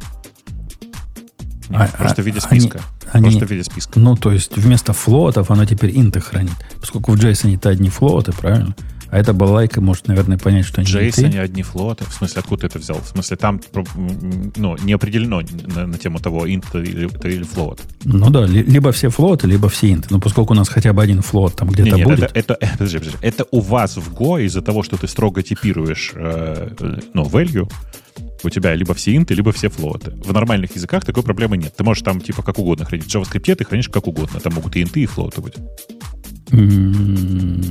Нет, 1.80 1.90
А- 1.94 1.98
просто 1.98 2.22
а- 2.22 2.24
в 2.24 2.26
виде 2.26 2.40
они- 2.50 2.60
списка. 2.62 2.82
они- 3.12 3.24
Просто 3.30 3.46
в 3.46 3.52
виде 3.52 3.64
списка. 3.64 4.00
Ну, 4.00 4.16
то 4.16 4.32
есть 4.32 4.56
вместо 4.58 4.94
флотов 4.94 5.52
оно 5.52 5.66
теперь 5.66 5.92
инты 5.98 6.20
хранит. 6.20 6.54
Поскольку 6.80 7.12
в 7.12 7.16
JSON 7.16 7.56
это 7.56 7.70
одни 7.70 7.90
флоты, 7.90 8.32
правильно? 8.32 8.76
А 9.10 9.20
эта 9.20 9.32
балайка 9.32 9.80
может, 9.80 10.08
наверное, 10.08 10.40
понять, 10.40 10.66
что 10.66 10.82
они 10.82 10.90
JSON 10.90 11.28
инты. 11.28 11.38
одни 11.38 11.62
флоты. 11.62 12.04
В 12.06 12.14
смысле, 12.14 12.40
откуда 12.40 12.62
ты 12.62 12.68
это 12.68 12.80
взял? 12.80 13.00
В 13.00 13.08
смысле, 13.08 13.38
там 13.38 13.62
ну, 14.56 14.76
не 14.84 14.94
определено 14.94 15.42
на, 15.76 15.86
на 15.88 15.98
тему 16.00 16.20
того, 16.20 16.52
инт 16.52 16.66
или, 16.74 17.08
или 17.28 17.44
флот. 17.44 17.80
Ну 18.04 18.30
да, 18.32 18.46
ли- 18.46 18.64
либо 18.64 18.92
все 18.92 19.10
флоты, 19.10 19.48
либо 19.48 19.70
все 19.70 19.92
инты. 19.94 20.08
Но 20.10 20.20
поскольку 20.20 20.54
у 20.54 20.56
нас 20.56 20.68
хотя 20.70 20.94
бы 20.94 21.04
один 21.04 21.22
флот 21.22 21.56
там 21.56 21.70
где-то 21.70 21.92
Не-не, 21.92 22.06
будет. 22.06 22.32
это, 22.36 22.56
это, 22.60 22.72
подожди, 22.74 22.98
подожди. 22.98 23.18
это 23.22 23.46
у 23.52 23.60
вас 23.62 23.98
в 23.98 24.14
Go 24.14 24.44
из-за 24.44 24.62
того, 24.62 24.82
что 24.84 24.98
ты 24.98 25.08
строго 25.08 25.44
типируешь 25.44 26.12
э, 26.16 26.70
ну, 27.14 27.24
value, 27.26 27.70
у 28.46 28.50
тебя 28.50 28.76
либо 28.76 28.94
все 28.94 29.16
инты, 29.16 29.34
либо 29.34 29.52
все 29.52 29.70
флоты. 29.70 30.12
В 30.12 30.32
нормальных 30.34 30.76
языках 30.76 31.06
такой 31.06 31.24
проблемы 31.24 31.58
нет. 31.58 31.76
Ты 31.76 31.84
можешь 31.84 32.04
там 32.04 32.20
типа 32.22 32.44
как 32.44 32.60
угодно 32.60 32.86
хранить. 32.86 33.06
В 33.06 33.16
JavaScript 33.16 33.56
ты 33.56 33.66
хранишь 33.66 33.90
как 33.90 34.08
угодно. 34.08 34.40
Там 34.40 34.54
могут 34.54 34.76
и 34.76 34.84
инты, 34.84 35.02
и 35.02 35.06
флоты 35.06 35.42
быть. 35.42 35.56
М, 36.52 37.62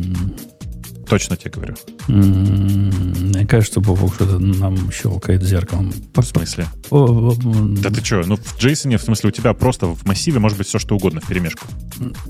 Точно 1.08 1.36
тебе 1.36 1.50
говорю. 1.50 1.74
М, 2.08 2.90
Мне 3.32 3.46
кажется, 3.46 3.80
Бобок 3.80 4.14
что-то 4.14 4.38
нам 4.38 4.90
щелкает 4.90 5.42
зеркалом. 5.42 5.92
В 6.14 6.22
смысле? 6.22 6.66
Да 6.90 7.90
ты 7.90 8.02
что? 8.04 8.22
Ну, 8.26 8.36
в 8.36 8.58
JSON, 8.58 8.96
в 8.96 9.02
смысле, 9.02 9.28
у 9.28 9.32
тебя 9.32 9.52
просто 9.52 9.86
в 9.88 10.06
массиве 10.06 10.38
может 10.38 10.56
быть 10.58 10.68
все, 10.68 10.78
что 10.78 10.96
угодно 10.96 11.20
в 11.20 11.26
перемешку. 11.26 11.66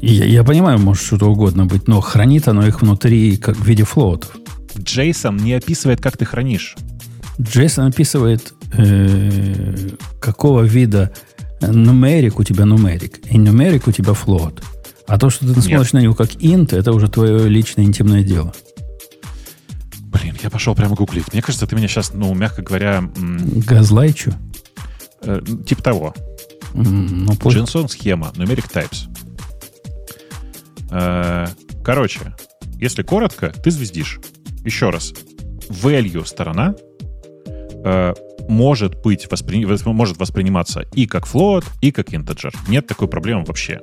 Я, 0.00 0.24
я 0.24 0.42
понимаю, 0.42 0.78
может 0.80 1.04
что-то 1.04 1.26
угодно 1.26 1.66
быть, 1.66 1.86
но 1.86 2.00
хранит 2.00 2.48
оно 2.48 2.66
их 2.66 2.82
внутри 2.82 3.36
как 3.36 3.56
в 3.56 3.64
виде 3.64 3.84
флотов. 3.84 4.36
JSON 4.74 5.40
не 5.40 5.52
описывает, 5.52 6.00
как 6.00 6.16
ты 6.16 6.24
хранишь. 6.24 6.74
Джейсон 7.40 7.86
описывает, 7.86 8.52
э, 8.76 9.90
какого 10.20 10.62
вида 10.62 11.12
нумерик 11.60 12.38
у 12.38 12.44
тебя 12.44 12.64
нумерик, 12.64 13.20
и 13.30 13.38
нумерик 13.38 13.86
у 13.88 13.92
тебя 13.92 14.12
флот. 14.14 14.62
А 15.06 15.18
то, 15.18 15.30
что 15.30 15.52
ты 15.52 15.60
смотришь 15.60 15.92
на 15.92 16.00
него 16.00 16.14
как 16.14 16.30
int, 16.36 16.76
это 16.76 16.92
уже 16.92 17.08
твое 17.08 17.48
личное 17.48 17.84
интимное 17.84 18.22
дело. 18.22 18.52
Блин, 20.12 20.36
я 20.42 20.50
пошел 20.50 20.74
прямо 20.74 20.94
гуглить. 20.94 21.32
Мне 21.32 21.42
кажется, 21.42 21.66
ты 21.66 21.74
меня 21.76 21.88
сейчас, 21.88 22.12
ну, 22.14 22.32
мягко 22.34 22.62
говоря, 22.62 23.02
Газлайчу. 23.16 24.32
э, 25.22 25.40
типа 25.66 25.82
того. 25.82 26.14
М, 26.74 27.24
Ну, 27.24 27.32
JSON 27.32 27.88
схема, 27.88 28.32
numeric 28.36 28.70
types. 28.72 29.08
Э, 30.90 31.46
Короче, 31.84 32.34
если 32.78 33.02
коротко, 33.02 33.48
ты 33.50 33.70
звездишь. 33.70 34.20
Еще 34.64 34.90
раз. 34.90 35.12
Value 35.68 36.24
сторона 36.26 36.74
э, 37.84 38.14
может 38.48 39.02
быть 39.02 39.26
воспри- 39.30 39.64
вос- 39.64 39.92
может 39.92 40.18
восприниматься 40.18 40.84
и 40.94 41.06
как 41.06 41.26
float, 41.26 41.64
и 41.80 41.90
как 41.92 42.12
integer. 42.12 42.54
Нет 42.68 42.86
такой 42.86 43.08
проблемы 43.08 43.44
вообще. 43.44 43.80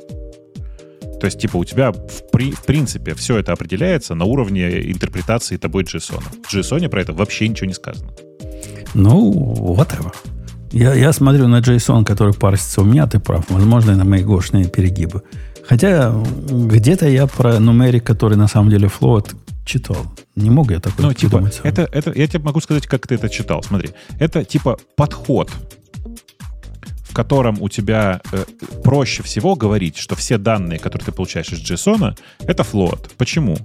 То 1.19 1.25
есть, 1.25 1.39
типа, 1.39 1.57
у 1.57 1.65
тебя 1.65 1.91
в, 1.91 2.31
при- 2.31 2.51
в 2.51 2.63
принципе 2.63 3.13
все 3.13 3.37
это 3.37 3.51
определяется 3.51 4.15
на 4.15 4.25
уровне 4.25 4.91
интерпретации 4.91 5.57
тобой 5.57 5.83
JSON. 5.83 6.23
В 6.47 6.53
JSON 6.53 6.87
про 6.89 7.01
это 7.01 7.13
вообще 7.13 7.47
ничего 7.47 7.67
не 7.67 7.73
сказано. 7.73 8.09
Ну, 8.93 9.75
whatever. 9.77 10.13
Я, 10.71 10.93
я 10.93 11.11
смотрю 11.13 11.47
на 11.47 11.59
JSON, 11.59 12.05
который 12.05 12.33
парсится 12.33 12.81
у 12.81 12.85
меня, 12.85 13.05
ты 13.07 13.19
прав. 13.19 13.45
Возможно, 13.49 13.95
на 13.95 14.05
мои 14.05 14.23
гошные 14.23 14.65
перегибы. 14.69 15.21
Хотя 15.67 16.13
где-то 16.49 17.07
я 17.07 17.27
про 17.27 17.59
нумерик, 17.59 18.03
который 18.03 18.37
на 18.37 18.47
самом 18.47 18.69
деле 18.69 18.87
float, 18.87 19.35
читал. 19.69 20.05
Не 20.35 20.49
мог 20.49 20.71
я 20.71 20.79
такой 20.79 21.05
Ну, 21.05 21.13
типа, 21.13 21.39
сам. 21.51 21.51
это, 21.63 21.87
это, 21.91 22.11
я 22.13 22.27
тебе 22.27 22.39
могу 22.43 22.59
сказать, 22.59 22.87
как 22.87 23.07
ты 23.07 23.15
это 23.15 23.29
читал. 23.29 23.61
Смотри, 23.63 23.91
это 24.19 24.43
типа 24.43 24.77
подход, 24.95 25.51
в 27.09 27.13
котором 27.13 27.61
у 27.61 27.69
тебя 27.69 28.21
э, 28.31 28.45
проще 28.83 29.23
всего 29.23 29.55
говорить, 29.55 29.97
что 29.97 30.15
все 30.15 30.37
данные, 30.37 30.79
которые 30.79 31.05
ты 31.05 31.11
получаешь 31.11 31.49
из 31.49 31.59
JSON, 31.59 32.17
это 32.39 32.63
float. 32.63 33.11
Почему? 33.17 33.57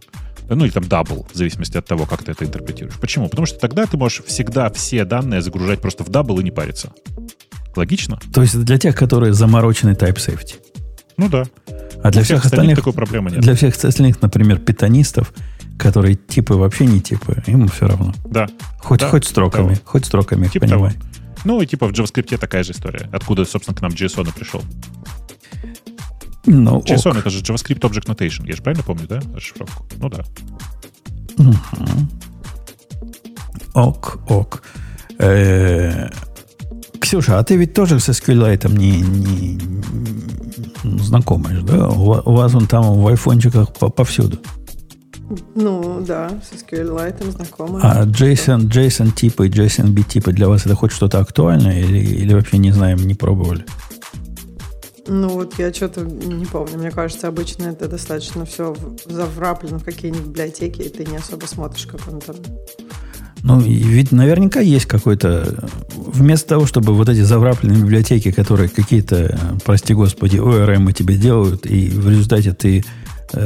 Ну, 0.48 0.64
или 0.66 0.72
там 0.72 0.84
double, 0.84 1.26
в 1.32 1.34
зависимости 1.36 1.78
от 1.78 1.86
того, 1.86 2.05
как 2.05 2.22
ты 2.22 2.32
это 2.32 2.44
интерпретируешь. 2.44 2.98
Почему? 3.00 3.28
Потому 3.28 3.46
что 3.46 3.59
тогда 3.59 3.86
ты 3.86 3.96
можешь 3.96 4.22
всегда 4.26 4.70
все 4.70 5.05
данные 5.07 5.40
загружать 5.40 5.80
просто 5.80 6.05
в 6.05 6.09
double 6.11 6.40
и 6.40 6.44
не 6.44 6.50
париться. 6.50 6.92
Логично? 7.76 8.20
То 8.32 8.42
есть 8.42 8.55
это 8.55 8.62
для 8.64 8.76
тех, 8.78 8.94
которые 8.94 9.32
заморочены 9.32 9.92
type 9.92 10.16
safety. 10.16 10.57
Ну 11.16 11.28
да. 11.28 11.44
А 12.02 12.11
для 12.11 12.20
У 12.20 12.24
всех 12.24 12.40
всех 12.40 12.44
остальных 12.44 12.44
остальных, 12.46 12.76
такой 12.78 12.92
проблемы 12.92 13.30
нет. 13.30 13.40
для 13.40 13.55
всех 13.55 13.74
остальных, 13.82 14.20
например, 14.20 14.59
питонистов, 14.59 15.32
которые 15.78 16.14
типы 16.14 16.54
вообще 16.54 16.86
не 16.86 17.00
типы, 17.00 17.42
им 17.46 17.68
все 17.68 17.86
равно. 17.88 18.12
Да. 18.24 18.46
Хоть, 18.78 19.00
Да, 19.00 19.08
хоть 19.10 19.24
строками, 19.26 19.74
того. 19.74 19.80
хоть 19.84 20.06
строками 20.06 20.46
их 20.46 20.52
Типа 20.52 20.66
понимай. 20.66 20.92
Ну 21.44 21.60
и 21.60 21.66
типа 21.66 21.86
в 21.88 21.92
JavaScript 21.92 22.36
такая 22.38 22.62
же 22.62 22.72
история. 22.72 23.08
Откуда, 23.12 23.44
собственно, 23.44 23.76
к 23.76 23.82
нам 23.82 23.90
JSON 23.92 24.32
пришел. 24.34 24.62
Ну, 26.46 26.76
ок. 26.78 26.86
JSON 26.86 27.18
это 27.18 27.30
же 27.30 27.42
JavaScript 27.42 27.80
Object 27.80 28.06
Notation. 28.06 28.46
Я 28.46 28.56
же 28.56 28.62
правильно 28.62 28.82
помню, 28.84 29.06
да? 29.08 29.20
Расшифровку. 29.34 29.86
Ну 29.98 30.08
да. 30.08 30.24
Мгм. 31.38 32.08
Ок, 33.74 34.18
ок. 34.28 34.62
Э, 35.18 36.08
Ксюша, 37.00 37.38
а 37.38 37.44
ты 37.44 37.56
ведь 37.56 37.74
тоже 37.74 37.98
с 38.00 38.08
SQLite 38.08 38.70
не, 38.72 39.00
не, 39.00 39.58
не 40.84 40.98
знакомая, 40.98 41.56
же, 41.56 41.62
да? 41.62 41.88
У, 41.88 42.04
ва- 42.04 42.22
у 42.24 42.34
вас 42.34 42.54
он 42.54 42.66
там 42.66 42.84
в 43.00 43.06
айфончиках 43.08 43.72
по- 43.74 43.90
повсюду. 43.90 44.38
Ну, 45.54 46.04
да, 46.06 46.30
с 46.42 46.62
SQLite 46.62 47.30
знакомы. 47.30 47.80
А 47.82 48.04
JSON, 48.04 48.68
JSON 48.68 49.12
типы 49.12 49.46
и 49.46 49.50
JSON 49.50 49.88
B 49.88 50.02
типы 50.02 50.32
для 50.32 50.48
вас 50.48 50.66
это 50.66 50.74
хоть 50.74 50.92
что-то 50.92 51.20
актуальное 51.20 51.80
или, 51.80 51.98
или 51.98 52.34
вообще 52.34 52.58
не 52.58 52.72
знаем, 52.72 52.98
не 53.06 53.14
пробовали? 53.14 53.64
Ну, 55.06 55.28
вот 55.28 55.58
я 55.58 55.72
что-то 55.72 56.02
не 56.02 56.46
помню. 56.46 56.78
Мне 56.78 56.90
кажется, 56.90 57.28
обычно 57.28 57.64
это 57.64 57.88
достаточно 57.88 58.44
все 58.44 58.74
завраплено 59.06 59.78
в 59.78 59.84
какие-нибудь 59.84 60.26
библиотеки, 60.28 60.82
и 60.82 60.88
ты 60.88 61.04
не 61.04 61.16
особо 61.16 61.46
смотришь, 61.46 61.86
как 61.86 62.00
он 62.10 62.20
там... 62.20 62.36
Ну, 63.42 63.60
ведь 63.60 64.12
наверняка 64.12 64.60
есть 64.60 64.86
какой-то... 64.86 65.68
Вместо 65.94 66.48
того, 66.48 66.64
чтобы 66.64 66.94
вот 66.94 67.10
эти 67.10 67.20
заврапленные 67.20 67.82
библиотеки, 67.82 68.30
которые 68.30 68.70
какие-то, 68.70 69.38
прости 69.66 69.92
господи, 69.92 70.36
ORM 70.36 70.90
тебе 70.94 71.16
делают, 71.16 71.66
и 71.66 71.90
в 71.90 72.08
результате 72.08 72.52
ты 72.54 72.84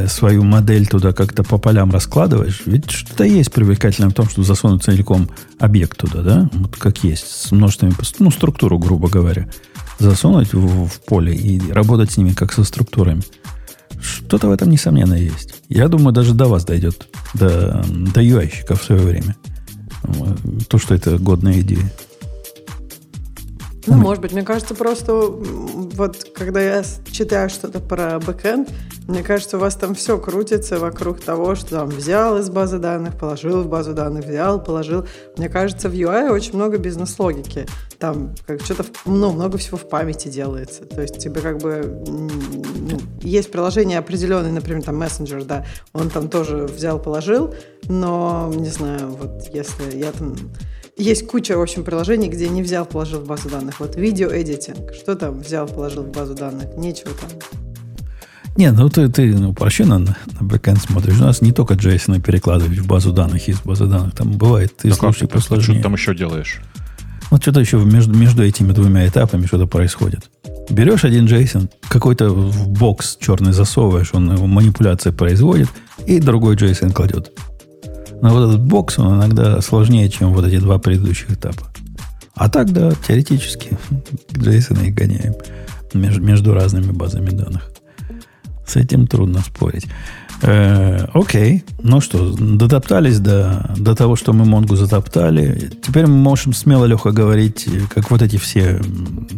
свою 0.08 0.44
модель 0.44 0.86
туда 0.86 1.12
как-то 1.12 1.42
по 1.42 1.58
полям 1.58 1.90
раскладываешь, 1.90 2.62
ведь 2.66 2.90
что-то 2.90 3.24
есть 3.24 3.52
привлекательное 3.52 4.10
в 4.10 4.14
том, 4.14 4.28
что 4.28 4.42
засунуть 4.42 4.82
целиком 4.82 5.28
объект 5.58 5.96
туда, 5.98 6.22
да? 6.22 6.50
Вот 6.52 6.76
как 6.76 7.04
есть, 7.04 7.26
с 7.28 7.50
множественными... 7.52 7.94
пос- 7.96 8.16
Ну, 8.18 8.30
структуру, 8.30 8.78
грубо 8.78 9.08
говоря. 9.08 9.48
Засунуть 9.98 10.52
в, 10.54 10.86
в 10.86 11.00
поле 11.06 11.34
и 11.34 11.60
работать 11.72 12.10
с 12.12 12.16
ними 12.16 12.30
как 12.32 12.52
со 12.52 12.64
структурами. 12.64 13.22
Что-то 14.00 14.48
в 14.48 14.52
этом, 14.52 14.70
несомненно, 14.70 15.14
есть. 15.14 15.62
Я 15.68 15.88
думаю, 15.88 16.12
даже 16.12 16.34
до 16.34 16.46
вас 16.46 16.64
дойдет, 16.64 17.08
до, 17.34 17.84
до 17.88 18.20
UI-щика 18.22 18.76
в 18.76 18.82
свое 18.84 19.00
время. 19.00 19.34
То, 20.68 20.78
что 20.78 20.94
это 20.94 21.18
годная 21.18 21.60
идея. 21.60 21.90
Ну, 23.88 23.96
может 23.96 24.20
быть, 24.20 24.32
мне 24.32 24.42
кажется, 24.42 24.74
просто 24.74 25.14
вот 25.14 26.24
когда 26.34 26.60
я 26.60 26.84
читаю 27.10 27.48
что-то 27.48 27.80
про 27.80 28.18
бэкэнд, 28.18 28.68
мне 29.06 29.22
кажется, 29.22 29.56
у 29.56 29.60
вас 29.60 29.76
там 29.76 29.94
все 29.94 30.18
крутится 30.18 30.78
вокруг 30.78 31.20
того, 31.20 31.54
что 31.54 31.70
там 31.70 31.88
взял 31.88 32.36
из 32.36 32.50
базы 32.50 32.78
данных, 32.78 33.18
положил 33.18 33.62
в 33.62 33.68
базу 33.68 33.94
данных, 33.94 34.26
взял, 34.26 34.62
положил. 34.62 35.06
Мне 35.38 35.48
кажется, 35.48 35.88
в 35.88 35.94
UI 35.94 36.30
очень 36.30 36.54
много 36.54 36.76
бизнес-логики. 36.76 37.66
Там 37.98 38.34
как 38.46 38.60
что-то, 38.60 38.84
ну, 39.06 39.32
много 39.32 39.56
всего 39.56 39.78
в 39.78 39.88
памяти 39.88 40.28
делается. 40.28 40.84
То 40.84 41.00
есть 41.00 41.18
тебе 41.18 41.40
как 41.40 41.56
бы 41.58 42.04
ну, 42.06 43.00
есть 43.22 43.50
приложение 43.50 43.98
определенное, 43.98 44.52
например, 44.52 44.82
там 44.82 44.98
мессенджер, 44.98 45.44
да, 45.44 45.64
он 45.94 46.10
там 46.10 46.28
тоже 46.28 46.66
взял, 46.66 47.00
положил, 47.00 47.54
но, 47.88 48.52
не 48.54 48.68
знаю, 48.68 49.08
вот 49.08 49.48
если 49.54 49.96
я 49.96 50.12
там 50.12 50.36
есть 50.98 51.26
куча, 51.26 51.56
в 51.56 51.62
общем, 51.62 51.84
приложений, 51.84 52.28
где 52.28 52.48
не 52.48 52.62
взял, 52.62 52.84
положил 52.84 53.20
в 53.20 53.26
базу 53.26 53.48
данных. 53.48 53.80
Вот 53.80 53.96
видео-эдитинг. 53.96 54.92
Что 54.94 55.14
там 55.14 55.40
взял, 55.40 55.66
положил 55.66 56.02
в 56.02 56.10
базу 56.10 56.34
данных? 56.34 56.76
Нечего 56.76 57.10
там. 57.12 57.30
Не, 58.56 58.72
ну 58.72 58.88
ты, 58.88 59.08
ты 59.08 59.32
ну, 59.32 59.50
упрощенно 59.50 59.98
на, 59.98 60.16
на 60.40 60.46
бэкэнд 60.46 60.82
смотришь. 60.82 61.16
У 61.20 61.22
нас 61.22 61.40
не 61.40 61.52
только 61.52 61.74
JSON 61.74 62.20
перекладывать 62.20 62.78
в 62.78 62.86
базу 62.88 63.12
данных 63.12 63.48
из 63.48 63.60
базы 63.60 63.86
данных. 63.86 64.16
Там 64.16 64.32
бывает 64.32 64.72
и 64.82 64.88
Ну 64.88 64.94
как 64.94 65.00
случаи 65.00 65.20
ты, 65.20 65.26
просто, 65.28 65.46
что 65.46 65.56
посложнее. 65.56 65.78
ты 65.78 65.82
там 65.84 65.92
еще 65.94 66.14
делаешь? 66.14 66.60
Вот 67.30 67.42
что-то 67.42 67.60
еще 67.60 67.76
между, 67.78 68.14
между 68.14 68.42
этими 68.42 68.72
двумя 68.72 69.06
этапами 69.06 69.46
что-то 69.46 69.66
происходит. 69.66 70.28
Берешь 70.70 71.04
один 71.04 71.26
JSON, 71.26 71.70
какой-то 71.88 72.30
в 72.30 72.68
бокс 72.70 73.16
черный 73.20 73.52
засовываешь, 73.52 74.10
он 74.12 74.32
его 74.32 74.46
манипуляции 74.46 75.10
производит, 75.10 75.68
и 76.06 76.18
другой 76.18 76.56
JSON 76.56 76.92
кладет. 76.92 77.32
Но 78.20 78.30
вот 78.30 78.48
этот 78.48 78.62
бокс, 78.62 78.98
он 78.98 79.16
иногда 79.16 79.60
сложнее, 79.60 80.08
чем 80.08 80.32
вот 80.32 80.44
эти 80.44 80.58
два 80.58 80.78
предыдущих 80.78 81.30
этапа. 81.30 81.66
А 82.34 82.48
так, 82.48 82.72
да, 82.72 82.92
теоретически 83.06 83.76
JSON 84.30 84.86
и 84.86 84.90
гоняем 84.90 85.34
между, 85.94 86.22
между 86.22 86.54
разными 86.54 86.92
базами 86.92 87.30
данных. 87.30 87.70
С 88.66 88.76
этим 88.76 89.06
трудно 89.06 89.40
спорить. 89.40 89.86
Э, 90.42 91.06
окей. 91.14 91.64
Ну 91.82 92.00
что, 92.00 92.32
дотоптались 92.36 93.18
до, 93.18 93.72
до 93.76 93.94
того, 93.94 94.14
что 94.16 94.32
мы 94.32 94.44
Монгу 94.44 94.76
затоптали. 94.76 95.70
Теперь 95.84 96.06
мы 96.06 96.14
можем 96.16 96.52
смело, 96.52 96.84
Леха, 96.84 97.10
говорить, 97.10 97.66
как 97.92 98.10
вот 98.10 98.22
эти 98.22 98.36
все 98.36 98.80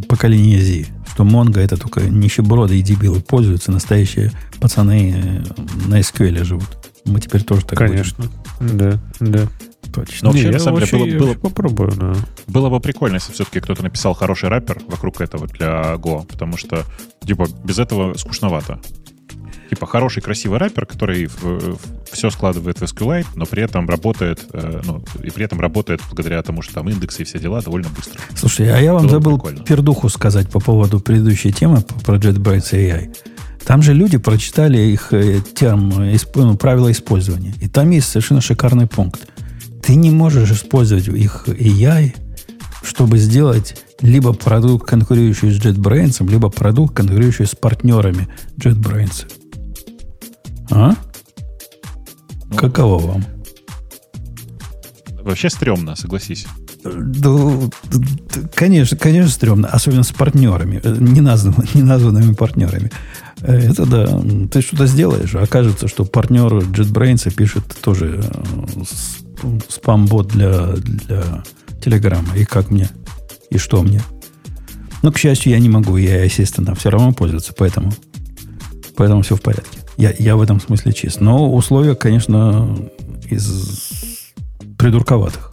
поколения 0.08 0.60
Z, 0.60 0.86
что 1.14 1.24
Монго 1.24 1.60
это 1.60 1.76
только 1.76 2.02
нищеброды 2.02 2.78
и 2.78 2.82
дебилы 2.82 3.20
пользуются, 3.20 3.72
настоящие 3.72 4.30
пацаны 4.60 5.14
э, 5.16 5.88
на 5.88 6.00
SQL 6.00 6.44
живут. 6.44 6.68
Мы 7.06 7.20
теперь 7.20 7.42
тоже 7.44 7.64
так 7.64 7.78
Конечно. 7.78 8.26
Да, 8.60 8.98
да. 9.20 9.38
будем. 9.40 9.48
Точно. 9.94 10.18
Но 10.22 10.28
вообще, 10.30 10.44
Не, 10.44 10.50
на 10.50 10.54
я 10.54 10.58
самом 10.60 10.80
деле, 10.80 10.92
вообще- 10.92 10.98
было- 10.98 11.06
я 11.12 11.18
было- 11.18 11.34
попробую, 11.34 11.92
да. 11.96 12.14
Было 12.46 12.68
бы 12.68 12.78
прикольно, 12.78 13.14
если 13.14 13.32
все-таки 13.32 13.58
кто-то 13.60 13.82
написал 13.82 14.14
хороший 14.14 14.48
рэпер 14.50 14.82
вокруг 14.86 15.20
этого 15.20 15.48
для 15.48 15.94
Go, 15.94 16.26
потому 16.26 16.56
что, 16.58 16.84
типа, 17.26 17.48
без 17.64 17.78
этого 17.80 18.14
скучновато. 18.14 18.78
Типа, 19.70 19.86
хороший, 19.86 20.20
красивый 20.20 20.58
рэпер, 20.58 20.84
который 20.84 21.30
все 22.10 22.30
складывает 22.30 22.80
в 22.80 22.82
SQLite, 22.82 23.26
но 23.36 23.46
при 23.46 23.62
этом 23.62 23.88
работает, 23.88 24.40
э, 24.52 24.82
ну, 24.84 25.00
и 25.22 25.30
при 25.30 25.44
этом 25.44 25.60
работает 25.60 26.00
благодаря 26.08 26.42
тому, 26.42 26.60
что 26.60 26.74
там 26.74 26.88
индексы 26.88 27.22
и 27.22 27.24
все 27.24 27.38
дела 27.38 27.62
довольно 27.62 27.88
быстро. 27.88 28.20
Слушай, 28.34 28.68
а 28.74 28.80
я 28.80 28.92
вам 28.92 29.08
забыл 29.08 29.38
прикольно. 29.38 29.64
пердуху 29.64 30.08
сказать 30.08 30.50
по 30.50 30.58
поводу 30.58 30.98
предыдущей 30.98 31.52
темы 31.52 31.84
про 32.04 32.16
JetBrains 32.16 32.72
AI. 32.72 33.16
Там 33.64 33.80
же 33.80 33.94
люди 33.94 34.18
прочитали 34.18 34.78
их 34.78 35.12
э, 35.12 35.40
терм, 35.54 36.02
э, 36.02 36.16
ну, 36.34 36.56
правила 36.56 36.90
использования. 36.90 37.54
И 37.60 37.68
там 37.68 37.90
есть 37.90 38.08
совершенно 38.08 38.40
шикарный 38.40 38.88
пункт. 38.88 39.28
Ты 39.84 39.94
не 39.94 40.10
можешь 40.10 40.50
использовать 40.50 41.06
их 41.06 41.44
AI, 41.46 42.12
чтобы 42.82 43.18
сделать 43.18 43.76
либо 44.00 44.32
продукт, 44.32 44.88
конкурирующий 44.88 45.52
с 45.52 45.60
JetBrains, 45.64 46.28
либо 46.28 46.48
продукт, 46.48 46.96
конкурирующий 46.96 47.46
с 47.46 47.54
партнерами 47.54 48.26
JetBrains. 48.58 49.39
А? 50.70 50.94
Ну, 52.50 52.56
Каково 52.56 52.98
вам? 52.98 53.24
Вообще 55.22 55.50
стрёмно, 55.50 55.96
согласись. 55.96 56.46
Да, 56.82 57.30
конечно, 58.54 58.96
конечно, 58.96 59.30
стрёмно. 59.30 59.68
Особенно 59.68 60.02
с 60.02 60.12
партнерами, 60.12 60.80
э, 60.82 60.96
неназванными, 60.98 61.68
неназванными 61.74 62.34
партнерами. 62.34 62.90
Э, 63.42 63.70
Это 63.70 63.86
да. 63.86 64.20
Ты 64.50 64.62
что-то 64.62 64.86
сделаешь, 64.86 65.34
а 65.34 65.42
окажется, 65.42 65.88
что 65.88 66.04
партнер 66.04 66.52
JetBrains 66.52 67.30
пишет 67.34 67.64
тоже 67.82 68.22
э, 68.24 69.52
спам-бот 69.68 70.28
для, 70.28 70.68
для 70.76 71.42
Телеграма. 71.84 72.34
И 72.36 72.44
как 72.44 72.70
мне? 72.70 72.88
И 73.50 73.58
что 73.58 73.82
мне? 73.82 74.02
Ну, 75.02 75.12
к 75.12 75.18
счастью, 75.18 75.52
я 75.52 75.58
не 75.58 75.68
могу, 75.68 75.96
я, 75.96 76.24
естественно, 76.24 76.74
все 76.74 76.90
равно 76.90 77.12
пользоваться, 77.12 77.52
поэтому, 77.56 77.92
поэтому 78.96 79.22
все 79.22 79.36
в 79.36 79.40
порядке. 79.40 79.78
Я, 80.00 80.14
я 80.18 80.34
в 80.34 80.40
этом 80.40 80.60
смысле 80.60 80.94
чист. 80.94 81.20
Но 81.20 81.52
условия, 81.52 81.94
конечно, 81.94 82.74
из 83.28 84.32
придурковатых. 84.78 85.52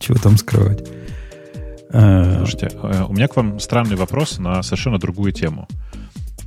Чего 0.00 0.18
там 0.18 0.36
скрывать. 0.36 0.84
Э, 1.90 2.38
Слушайте, 2.38 2.70
э, 2.74 3.04
у 3.08 3.12
меня 3.12 3.28
к 3.28 3.36
вам 3.36 3.60
странный 3.60 3.94
вопрос 3.94 4.38
на 4.38 4.64
совершенно 4.64 4.98
другую 4.98 5.30
тему. 5.30 5.68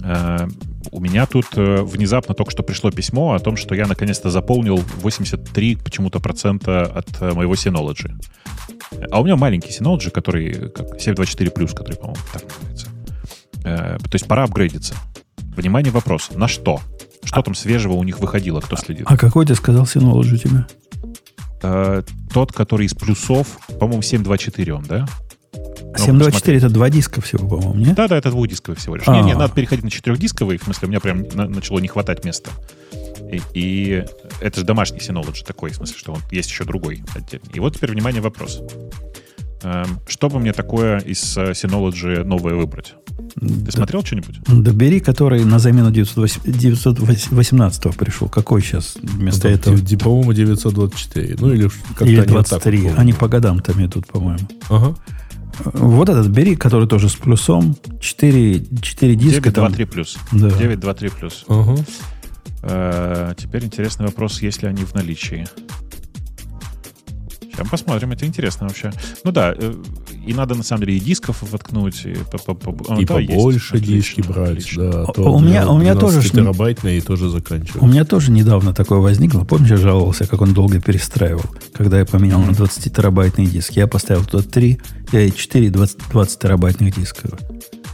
Э, 0.03 0.45
У 0.91 0.99
меня 0.99 1.25
тут 1.25 1.45
внезапно 1.55 2.35
только 2.35 2.51
что 2.51 2.63
пришло 2.63 2.91
письмо 2.91 3.33
о 3.33 3.39
том, 3.39 3.55
что 3.55 3.75
я 3.75 3.87
наконец-то 3.87 4.29
заполнил 4.29 4.83
83 5.01 5.77
почему-то 5.77 6.19
процента 6.19 6.83
от 6.83 7.21
моего 7.33 7.53
Synology. 7.53 8.11
А 9.09 9.21
у 9.21 9.23
меня 9.23 9.37
маленький 9.37 9.69
Synology, 9.69 10.09
который 10.09 10.69
как 10.71 10.97
724+, 10.97 11.73
который, 11.73 11.95
по-моему, 11.95 12.21
так 12.33 12.43
называется. 12.43 12.87
То 13.63 14.13
есть 14.15 14.27
пора 14.27 14.43
апгрейдиться. 14.43 14.95
Внимание, 15.57 15.91
вопрос. 15.91 16.29
На 16.35 16.47
что? 16.47 16.79
Что 17.23 17.41
там 17.41 17.55
свежего 17.55 17.93
у 17.93 18.03
них 18.03 18.19
выходило, 18.19 18.61
кто 18.61 18.75
следит? 18.77 19.07
А 19.09 19.17
какой 19.17 19.45
ты 19.45 19.55
сказал 19.55 19.83
Synology 19.85 20.35
у 20.35 20.37
тебя? 20.37 20.67
Э, 21.63 22.03
Тот, 22.31 22.53
который 22.53 22.85
из 22.85 22.93
плюсов, 22.93 23.57
по-моему, 23.79 24.03
724 24.03 24.73
он, 24.73 24.83
да? 24.83 25.07
Ну, 25.53 25.97
724 25.97 26.31
посмотри. 26.31 26.57
это 26.57 26.69
два 26.69 26.89
диска 26.91 27.21
всего, 27.21 27.47
по-моему, 27.47 27.73
нет? 27.73 27.95
Да, 27.95 28.07
да, 28.07 28.17
это 28.17 28.29
двухдисковый 28.29 28.77
всего 28.77 28.95
лишь. 28.97 29.07
А. 29.07 29.19
Не, 29.19 29.23
не, 29.23 29.33
надо 29.33 29.51
переходить 29.53 29.83
на 29.83 29.89
четырехдисковый, 29.89 30.59
в 30.59 30.63
смысле, 30.63 30.87
у 30.87 30.89
меня 30.91 30.99
прям 30.99 31.23
на- 31.33 31.49
начало 31.49 31.79
не 31.79 31.87
хватать 31.87 32.23
места. 32.23 32.51
И, 33.31 33.41
и 33.55 34.05
это 34.39 34.59
же 34.59 34.65
домашний 34.65 34.99
Synology 34.99 35.43
такой, 35.43 35.71
в 35.71 35.75
смысле, 35.75 35.97
что 35.97 36.13
он 36.13 36.21
есть 36.29 36.51
еще 36.51 36.65
другой 36.65 37.03
отдельный. 37.15 37.49
И 37.53 37.59
вот 37.59 37.75
теперь, 37.75 37.91
внимание, 37.91 38.21
вопрос. 38.21 38.61
Эм, 39.63 39.99
Что 40.07 40.29
бы 40.29 40.39
мне 40.39 40.53
такое 40.53 40.99
из 40.99 41.35
э, 41.37 41.51
Synology 41.51 42.23
новое 42.23 42.53
выбрать? 42.53 42.93
Ты 43.35 43.71
смотрел 43.71 44.03
что-нибудь? 44.05 44.39
Да 44.47 44.71
бери, 44.71 44.99
который 44.99 45.43
на 45.45 45.59
замену 45.59 45.91
908 45.91 46.41
918 46.45 47.95
пришел. 47.97 48.29
Какой 48.29 48.61
сейчас 48.61 48.97
вместо 49.01 49.47
Ну, 49.47 49.53
этого? 49.55 49.77
По-моему, 49.97 50.33
924. 50.33 51.37
Ну, 51.39 51.51
или 51.53 51.67
как-то 51.67 52.05
Или 52.05 52.19
они 52.21 52.33
вот 52.33 52.47
так 52.47 52.61
23. 52.61 52.87
Они 52.97 53.13
по 53.13 53.27
годам 53.27 53.59
там 53.59 53.83
идут, 53.83 54.05
по-моему. 54.07 54.47
Ага. 54.69 54.95
Вот 55.63 56.07
этот 56.09 56.27
бери, 56.27 56.55
который 56.55 56.87
тоже 56.87 57.09
с 57.09 57.15
плюсом. 57.15 57.75
4, 57.99 58.63
4 58.81 59.15
диска 59.15 59.51
там. 59.51 59.71
923 59.73 59.85
плюс. 59.85 60.17
Да. 60.31 60.49
923 60.51 61.09
плюс. 61.09 61.45
Ага. 61.47 61.75
Э, 62.61 63.33
Теперь 63.37 63.65
интересный 63.65 64.05
вопрос, 64.05 64.41
есть 64.41 64.61
ли 64.61 64.67
они 64.67 64.83
в 64.83 64.93
наличии. 64.93 65.47
Сейчас 67.57 67.69
посмотрим, 67.69 68.11
это 68.11 68.25
интересно 68.25 68.67
вообще. 68.67 68.91
Ну 69.23 69.31
да, 69.31 69.53
э, 69.57 69.73
и 70.25 70.33
надо 70.33 70.53
на 70.55 70.63
самом 70.63 70.81
деле 70.81 70.97
и 70.97 70.99
дисков 70.99 71.41
воткнуть. 71.41 72.05
И, 72.05 72.13
по- 72.31 72.37
по- 72.37 72.53
по- 72.53 72.93
а, 72.93 72.97
И 72.97 72.99
есть. 72.99 73.07
побольше 73.07 73.75
Отлично, 73.77 73.95
диски 73.95 74.21
брать, 74.21 74.49
отлично. 74.51 74.91
да. 74.91 75.03
У- 75.05 75.11
то 75.13 75.21
у 75.33 75.39
меня- 75.39 75.67
у 75.69 75.77
меня 75.77 75.95
тоже 75.95 76.21
терабайтные 76.29 77.01
тоже 77.01 77.29
заканчивают. 77.29 77.81
У 77.83 77.87
меня 77.87 78.05
тоже 78.05 78.31
недавно 78.31 78.73
такое 78.73 78.99
возникло. 78.99 79.43
Помнишь, 79.43 79.71
я 79.71 79.77
жаловался, 79.77 80.27
как 80.27 80.41
он 80.41 80.53
долго 80.53 80.79
перестраивал, 80.79 81.45
когда 81.73 81.97
я 81.99 82.05
поменял 82.05 82.39
на 82.41 82.51
20-терабайтный 82.51 83.45
диск. 83.47 83.71
Я 83.71 83.87
поставил 83.87 84.23
туда 84.23 84.43
3, 84.43 84.79
я 85.11 85.29
4 85.31 85.69
20, 85.71 85.97
20 86.11 86.39
терабайтных 86.39 86.95
диска 86.95 87.29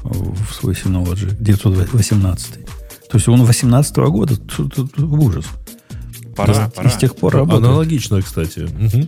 в 0.03 0.53
свой 0.53 0.73
Synology 0.73 1.33
918. 1.39 2.65
То 3.09 3.17
есть 3.17 3.27
он 3.29 3.43
18 3.43 4.09
года, 4.09 4.35
тут, 4.37 4.73
тут 4.75 4.99
ужас. 4.99 5.45
Пора, 6.35 6.65
и, 6.65 6.75
пора. 6.75 6.89
и 6.89 6.91
с 6.91 6.97
тех 6.97 7.15
пор 7.15 7.35
работает. 7.35 7.63
Аналогично, 7.65 8.21
кстати. 8.21 8.61
Мгм. 8.61 9.07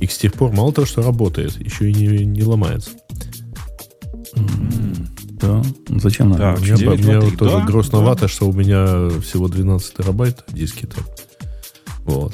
И 0.00 0.06
с 0.06 0.18
тех 0.18 0.32
пор 0.34 0.52
мало 0.52 0.72
того, 0.72 0.86
что 0.86 1.02
работает, 1.02 1.58
еще 1.58 1.90
и 1.90 1.94
не, 1.94 2.24
не 2.24 2.42
ломается. 2.42 2.90
Да. 5.40 5.62
Ну, 5.88 5.98
Зачем 6.00 6.30
надо? 6.30 6.54
Так, 6.54 6.58
У 6.58 6.62
меня, 6.62 6.76
9, 6.76 6.88
у 6.88 7.02
меня 7.02 7.20
2, 7.20 7.20
3, 7.20 7.30
вот 7.30 7.38
тоже 7.38 7.56
да, 7.56 7.64
грустновато, 7.64 8.28
что 8.28 8.48
у 8.48 8.52
меня 8.52 9.10
всего 9.20 9.48
12 9.48 9.94
терабайт 9.94 10.44
диски-то. 10.48 10.96
Вот. 12.04 12.32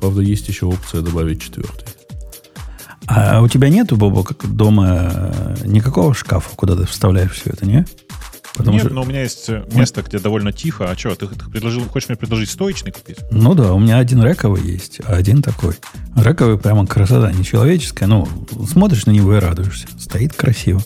Правда, 0.00 0.20
есть 0.22 0.48
еще 0.48 0.66
опция 0.66 1.02
добавить 1.02 1.42
четвертый. 1.42 1.88
А 3.06 3.42
у 3.42 3.48
тебя 3.48 3.68
нету, 3.68 3.96
Боба, 3.96 4.22
как 4.24 4.46
дома 4.46 4.86
э, 4.88 5.56
никакого 5.66 6.14
шкафа, 6.14 6.48
куда 6.56 6.74
ты 6.74 6.86
вставляешь 6.86 7.32
все 7.32 7.50
это, 7.50 7.66
не? 7.66 7.84
Потому 8.54 8.76
Нет, 8.76 8.86
что, 8.86 8.94
но 8.94 9.02
у 9.02 9.04
меня 9.04 9.22
есть 9.22 9.48
э, 9.48 9.64
место, 9.72 10.02
где 10.02 10.20
довольно 10.20 10.52
тихо. 10.52 10.88
А 10.88 10.96
что, 10.96 11.14
ты, 11.16 11.26
ты 11.26 11.50
предложил, 11.50 11.84
хочешь 11.88 12.08
мне 12.08 12.16
предложить 12.16 12.50
стоечный 12.50 12.92
купить? 12.92 13.18
ну 13.32 13.54
да, 13.54 13.72
у 13.74 13.80
меня 13.80 13.98
один 13.98 14.22
рековый 14.22 14.62
есть, 14.62 15.00
а 15.04 15.16
один 15.16 15.42
такой. 15.42 15.74
Рековый 16.16 16.56
прямо 16.56 16.86
красота 16.86 17.32
нечеловеческая. 17.32 18.08
Ну, 18.08 18.28
смотришь 18.70 19.06
на 19.06 19.10
него 19.10 19.34
и 19.34 19.40
радуешься. 19.40 19.88
Стоит 19.98 20.34
красиво. 20.34 20.80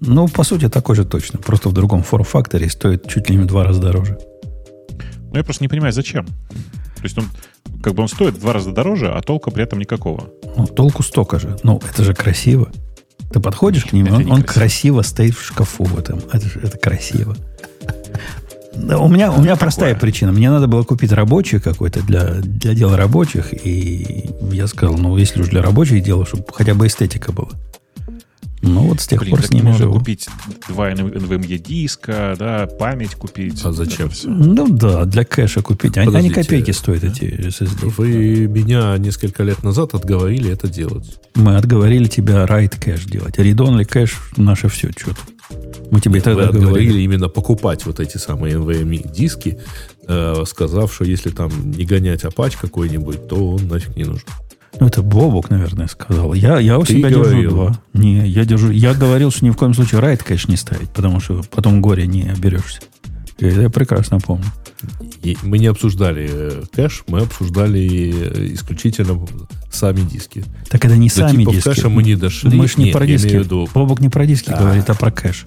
Ну, 0.00 0.28
по 0.28 0.44
сути, 0.44 0.68
такой 0.68 0.94
же 0.94 1.04
точно. 1.04 1.40
Просто 1.40 1.68
в 1.68 1.72
другом 1.72 2.04
форм-факторе 2.04 2.70
стоит 2.70 3.08
чуть 3.08 3.28
ли 3.28 3.36
не 3.36 3.42
в 3.42 3.46
два 3.46 3.64
раза 3.64 3.80
дороже. 3.80 4.18
Ну, 5.32 5.36
я 5.36 5.42
просто 5.42 5.64
не 5.64 5.68
понимаю, 5.68 5.92
зачем. 5.92 6.26
То 6.26 7.04
есть 7.04 7.18
он, 7.18 7.24
как 7.82 7.94
бы 7.94 8.02
он 8.02 8.08
стоит 8.08 8.34
в 8.34 8.40
два 8.40 8.52
раза 8.52 8.72
дороже, 8.72 9.10
а 9.10 9.20
толка 9.20 9.50
при 9.50 9.64
этом 9.64 9.78
никакого. 9.80 10.30
Ну, 10.56 10.66
толку 10.66 11.02
столько 11.02 11.40
же. 11.40 11.56
Ну, 11.64 11.80
это 11.92 12.04
же 12.04 12.14
красиво. 12.14 12.70
Ты 13.32 13.40
подходишь 13.40 13.84
к 13.84 13.92
нему, 13.92 14.14
он, 14.14 14.30
он 14.30 14.42
красиво. 14.42 15.02
стоит 15.02 15.36
в 15.36 15.44
шкафу 15.44 15.84
в 15.84 15.98
этом. 15.98 16.20
Это, 16.32 16.46
это 16.62 16.78
красиво. 16.78 17.36
У 18.74 19.08
меня, 19.08 19.30
у 19.32 19.40
меня 19.40 19.56
простая 19.56 19.94
причина. 19.94 20.32
Мне 20.32 20.50
надо 20.50 20.66
было 20.66 20.82
купить 20.82 21.12
рабочий 21.12 21.60
какой-то 21.60 22.02
для, 22.02 22.34
для 22.40 22.74
дела 22.74 22.96
рабочих. 22.96 23.52
И 23.66 24.30
я 24.52 24.66
сказал, 24.66 24.96
ну, 24.96 25.16
если 25.16 25.42
уж 25.42 25.48
для 25.48 25.62
рабочих 25.62 26.02
дела, 26.02 26.26
чтобы 26.26 26.44
хотя 26.52 26.74
бы 26.74 26.86
эстетика 26.86 27.32
была. 27.32 27.50
Ну, 28.62 28.88
вот 28.88 29.00
с 29.00 29.06
тех 29.06 29.20
Блин, 29.20 29.30
пор 29.36 29.42
с 29.46 29.50
ними 29.50 29.64
можно 29.68 29.78
живу. 29.86 29.98
купить 29.98 30.28
два 30.68 30.90
NVMe 30.92 31.56
диска, 31.58 32.34
да, 32.38 32.66
память 32.66 33.14
купить. 33.14 33.60
А 33.64 33.72
зачем? 33.72 34.06
Это 34.08 34.14
всё. 34.14 34.28
Ну 34.28 34.68
да, 34.68 35.06
для 35.06 35.24
кэша 35.24 35.62
купить. 35.62 35.96
Они, 35.96 36.14
они 36.14 36.28
Подождите, 36.28 36.42
копейки 36.42 36.70
стоят, 36.72 37.04
эти 37.04 37.24
SSD. 37.24 37.88
Вы 37.96 38.46
меня 38.48 38.98
несколько 38.98 39.44
лет 39.44 39.62
назад 39.62 39.94
отговорили 39.94 40.50
это 40.52 40.68
делать. 40.68 41.18
Мы 41.34 41.56
отговорили 41.56 42.04
тебя 42.06 42.44
write 42.44 42.78
кэш 42.78 43.04
делать. 43.04 43.38
Read-only 43.38 43.84
кэш 43.86 44.18
наше 44.36 44.68
все 44.68 44.90
что-то. 44.90 45.20
Мы 45.90 46.00
тебе 46.00 46.16
Вы 46.16 46.20
тогда 46.20 46.42
говорили. 46.42 46.58
отговорили 46.58 47.00
именно 47.00 47.28
покупать 47.28 47.86
вот 47.86 47.98
эти 47.98 48.18
самые 48.18 48.56
NVMe 48.56 49.10
диски, 49.10 49.58
э, 50.06 50.44
сказав, 50.46 50.94
что 50.94 51.04
если 51.04 51.30
там 51.30 51.50
не 51.70 51.84
гонять 51.84 52.24
Apache 52.24 52.56
какой-нибудь, 52.60 53.26
то 53.26 53.52
он 53.54 53.68
нафиг 53.68 53.96
не 53.96 54.04
нужен. 54.04 54.26
Ну, 54.78 54.86
это 54.86 55.02
Бобок, 55.02 55.50
наверное, 55.50 55.88
сказал. 55.88 56.32
Я, 56.34 56.58
я 56.60 56.78
у 56.78 56.84
Ты 56.84 56.94
себя 56.94 57.08
держу 57.08 57.22
говорил. 57.24 57.50
два. 57.50 57.80
Не, 57.92 58.26
я 58.28 58.44
держу. 58.44 58.70
Я 58.70 58.94
говорил, 58.94 59.30
что 59.30 59.44
ни 59.44 59.50
в 59.50 59.56
коем 59.56 59.74
случае 59.74 60.00
райт, 60.00 60.22
конечно, 60.22 60.50
не 60.52 60.56
ставить, 60.56 60.90
потому 60.90 61.18
что 61.20 61.42
потом 61.50 61.80
горе 61.82 62.06
не 62.06 62.28
оберешься. 62.30 62.80
И 63.38 63.46
это 63.46 63.62
я 63.62 63.70
прекрасно 63.70 64.20
помню. 64.20 64.44
И 65.22 65.36
мы 65.42 65.58
не 65.58 65.66
обсуждали 65.66 66.28
э, 66.30 66.62
кэш, 66.74 67.04
мы 67.08 67.20
обсуждали 67.20 68.14
э, 68.14 68.54
исключительно 68.54 69.26
сами 69.70 70.00
диски. 70.02 70.44
Так 70.68 70.84
это 70.84 70.96
не 70.96 71.08
До 71.08 71.14
сами 71.14 71.38
типов 71.40 71.54
диски. 71.54 71.68
кэша 71.68 71.88
мы 71.88 72.02
не 72.02 72.16
дошли. 72.16 72.56
Мы 72.56 72.68
ж 72.68 72.76
не 72.76 72.84
Нет, 72.86 72.92
про 72.94 73.06
диски. 73.06 73.28
виду- 73.28 73.68
Бобок 73.74 74.00
не 74.00 74.08
про 74.08 74.24
диски 74.26 74.50
говорит, 74.50 74.88
а 74.88 74.94
про 74.94 75.10
кэш. 75.10 75.46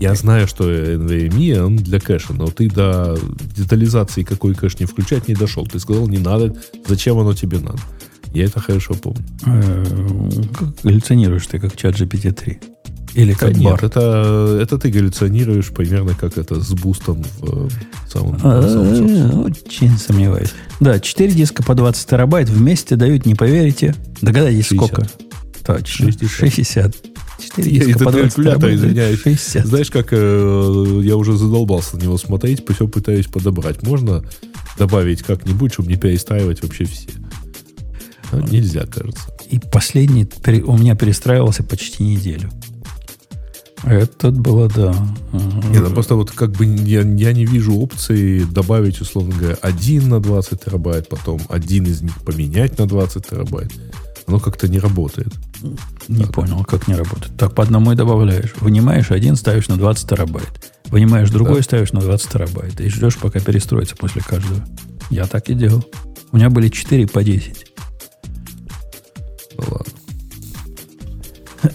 Я 0.00 0.14
знаю, 0.14 0.46
что 0.48 0.70
NVMe, 0.70 1.60
он 1.60 1.76
для 1.76 2.00
кэша, 2.00 2.32
но 2.32 2.46
ты 2.48 2.68
до 2.68 3.18
детализации, 3.56 4.22
какой 4.22 4.54
кэш 4.54 4.78
не 4.80 4.86
включать, 4.86 5.28
не 5.28 5.34
дошел. 5.34 5.66
Ты 5.66 5.78
сказал, 5.78 6.08
не 6.08 6.18
надо, 6.18 6.54
зачем 6.86 7.18
оно 7.18 7.32
тебе 7.34 7.58
надо. 7.58 7.78
Я 8.32 8.46
это 8.46 8.58
хорошо 8.60 8.94
помню. 8.94 9.24
Э, 9.46 9.84
Как 10.58 10.82
галлюцинируешь 10.82 11.46
ты, 11.46 11.60
как 11.60 11.76
чат 11.76 11.94
GPT-3. 11.94 12.58
Или 13.14 13.32
Да 13.32 13.38
как 13.38 13.52
нет, 13.56 13.62
бар. 13.70 13.84
это, 13.84 14.58
это 14.60 14.76
ты 14.76 14.90
галлюционируешь 14.90 15.68
примерно 15.68 16.14
как 16.16 16.36
это 16.36 16.60
с 16.60 16.72
бустом 16.72 17.22
в 17.38 17.66
э, 17.66 17.68
самом, 18.10 18.36
А, 18.42 18.60
э, 18.60 19.36
Очень 19.36 19.96
сомневаюсь. 19.96 20.50
Да, 20.80 20.98
4 20.98 21.32
диска 21.32 21.62
по 21.62 21.76
20 21.76 22.08
терабайт 22.08 22.48
вместе 22.48 22.96
дают, 22.96 23.24
не 23.24 23.36
поверите. 23.36 23.94
Догадайтесь, 24.20 24.66
60. 24.66 24.88
сколько? 24.88 25.08
Точно. 25.64 26.10
60. 26.10 26.28
60. 26.30 26.96
4 27.38 27.70
Я 27.70 27.78
диска 27.78 27.90
из-за 27.90 28.04
по 28.04 28.12
20 28.12 28.34
калькулятора, 28.34 28.60
терабайт, 28.60 28.78
извиняюсь. 28.78 29.20
60. 29.22 29.66
Знаешь, 29.66 29.90
как 29.90 30.08
э, 30.12 31.00
я 31.02 31.16
уже 31.16 31.36
задолбался 31.36 31.96
на 31.96 32.02
него 32.02 32.18
смотреть, 32.18 32.64
все 32.68 32.88
пытаюсь 32.88 33.26
подобрать. 33.26 33.82
Можно 33.82 34.24
добавить 34.78 35.22
как-нибудь, 35.22 35.72
чтобы 35.72 35.88
не 35.88 35.96
перестраивать 35.96 36.62
вообще 36.62 36.84
все? 36.84 37.08
А, 38.32 38.40
нельзя, 38.40 38.86
кажется. 38.86 39.28
И 39.50 39.58
последний 39.58 40.26
у 40.64 40.76
меня 40.76 40.94
перестраивался 40.94 41.62
почти 41.62 42.02
неделю. 42.02 42.50
Это 43.84 44.30
было, 44.30 44.68
да. 44.68 44.94
Не, 45.70 45.78
ну 45.78 45.90
просто 45.90 46.14
вот 46.14 46.30
как 46.30 46.52
бы 46.52 46.64
я, 46.64 47.02
я 47.02 47.32
не 47.32 47.44
вижу 47.44 47.74
опции 47.74 48.44
добавить, 48.44 49.00
условно 49.00 49.34
говоря, 49.36 49.58
один 49.60 50.08
на 50.08 50.20
20 50.20 50.64
терабайт, 50.64 51.08
потом 51.08 51.40
один 51.48 51.84
из 51.84 52.00
них 52.00 52.18
поменять 52.22 52.78
на 52.78 52.86
20 52.86 53.28
терабайт. 53.28 53.72
Оно 54.26 54.40
как-то 54.40 54.68
не 54.68 54.78
работает. 54.78 55.32
Не 56.08 56.24
понял, 56.24 56.64
как 56.64 56.88
не 56.88 56.94
работает. 56.94 57.36
Так 57.36 57.54
по 57.54 57.62
одному 57.62 57.92
и 57.92 57.96
добавляешь. 57.96 58.54
Вынимаешь 58.60 59.10
один, 59.10 59.36
ставишь 59.36 59.68
на 59.68 59.76
20 59.76 60.08
терабайт. 60.08 60.72
Вынимаешь 60.86 61.30
другой, 61.30 61.56
Да. 61.56 61.62
ставишь 61.62 61.92
на 61.92 62.00
20 62.00 62.30
терабайт. 62.30 62.80
И 62.80 62.88
ждешь, 62.88 63.18
пока 63.18 63.40
перестроится 63.40 63.96
после 63.96 64.22
каждого. 64.22 64.64
Я 65.10 65.26
так 65.26 65.48
и 65.50 65.54
делал. 65.54 65.84
У 66.32 66.36
меня 66.36 66.48
были 66.50 66.68
4 66.68 67.06
по 67.06 67.22
10. 67.22 67.66
Ну 69.56 69.64
ладно. 69.70 69.92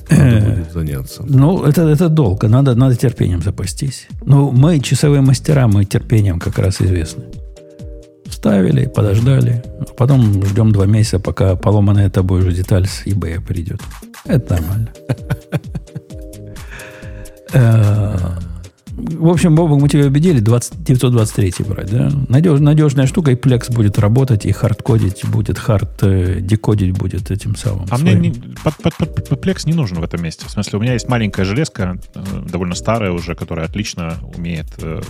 Надо 0.09 0.55
будет 0.55 0.71
заняться. 0.73 1.23
Ну, 1.27 1.63
это, 1.63 1.83
это 1.87 2.09
долго. 2.09 2.47
Надо, 2.47 2.75
надо 2.75 2.95
терпением 2.95 3.41
запастись. 3.41 4.07
Ну, 4.25 4.51
мы 4.51 4.79
часовые 4.79 5.21
мастера, 5.21 5.67
мы 5.67 5.85
терпением 5.85 6.39
как 6.39 6.57
раз 6.59 6.81
известны. 6.81 7.25
Вставили, 8.29 8.85
подождали. 8.85 9.63
А 9.81 9.85
потом 9.97 10.45
ждем 10.45 10.71
два 10.71 10.85
месяца, 10.85 11.19
пока 11.19 11.55
поломанная 11.55 12.09
тобой 12.09 12.41
же 12.41 12.51
деталь 12.53 12.85
с 12.87 13.05
eBay 13.05 13.41
придет. 13.45 13.81
Это 14.25 14.53
нормально. 14.55 14.89
Э, 17.51 18.15
В 18.91 19.27
общем, 19.27 19.55
Бобок, 19.55 19.81
мы 19.81 19.89
тебя 19.89 20.05
убедили 20.05 20.39
20, 20.39 20.83
923 20.83 21.53
брать, 21.65 21.89
да? 21.89 22.09
Надеж- 22.27 22.59
надежная 22.59 23.07
штука, 23.07 23.31
и 23.31 23.35
Plex 23.35 23.73
будет 23.73 23.97
работать, 23.97 24.45
и 24.45 24.51
хардкодить 24.51 25.25
будет, 25.25 25.57
хард 25.57 26.03
э, 26.03 26.41
декодить 26.41 26.91
будет 26.97 27.31
этим 27.31 27.55
самым. 27.55 27.87
А 27.89 27.97
мне 27.97 28.11
своим. 28.11 28.21
не, 28.21 28.31
под, 28.63 28.75
под- 28.77 28.95
под- 28.97 29.29
под 29.29 29.45
Plex 29.45 29.61
не 29.65 29.73
нужен 29.73 29.99
в 29.99 30.03
этом 30.03 30.21
месте. 30.21 30.45
В 30.45 30.51
смысле, 30.51 30.77
у 30.77 30.81
меня 30.81 30.93
есть 30.93 31.07
маленькая 31.07 31.43
железка, 31.45 31.97
э, 32.13 32.21
довольно 32.51 32.75
старая 32.75 33.11
уже, 33.11 33.33
которая 33.35 33.65
отлично 33.65 34.15
умеет 34.37 34.67
э, 34.79 35.01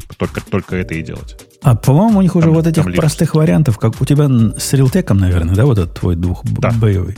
типа, 0.00 0.14
только, 0.16 0.40
только 0.40 0.76
это 0.76 0.94
и 0.94 1.02
делать. 1.02 1.36
А 1.62 1.74
по-моему, 1.74 2.18
у 2.20 2.22
них 2.22 2.36
уже 2.36 2.46
Там- 2.46 2.54
вот 2.54 2.66
этих 2.66 2.84
простых 2.94 3.34
вариантов, 3.34 3.78
как 3.78 4.00
у 4.00 4.04
тебя 4.04 4.28
с 4.58 4.72
рилтеком, 4.74 5.18
наверное, 5.18 5.54
да, 5.54 5.64
вот 5.66 5.78
этот 5.78 5.94
твой 5.98 6.14
Да. 6.16 6.28
двухбоевый. 6.44 7.16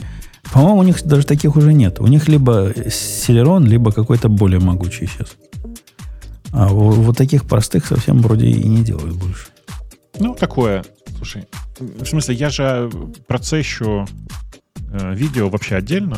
По-моему, 0.51 0.79
у 0.79 0.83
них 0.83 1.03
даже 1.03 1.25
таких 1.25 1.55
уже 1.55 1.73
нет. 1.73 1.99
У 1.99 2.07
них 2.07 2.27
либо 2.27 2.71
Celeron, 2.71 3.65
либо 3.65 3.91
какой-то 3.91 4.27
более 4.29 4.59
могучий 4.59 5.05
сейчас. 5.07 5.35
А 6.51 6.67
во- 6.67 6.91
вот 6.91 7.17
таких 7.17 7.45
простых 7.45 7.85
совсем 7.85 8.19
вроде 8.19 8.47
и 8.47 8.67
не 8.67 8.83
делают 8.83 9.15
больше. 9.15 9.47
Ну, 10.19 10.33
такое. 10.35 10.83
Слушай, 11.17 11.45
в 11.79 12.05
смысле, 12.05 12.35
я 12.35 12.49
же 12.49 12.89
процессю 13.27 14.07
э, 14.93 15.13
видео 15.15 15.49
вообще 15.49 15.75
отдельно, 15.75 16.17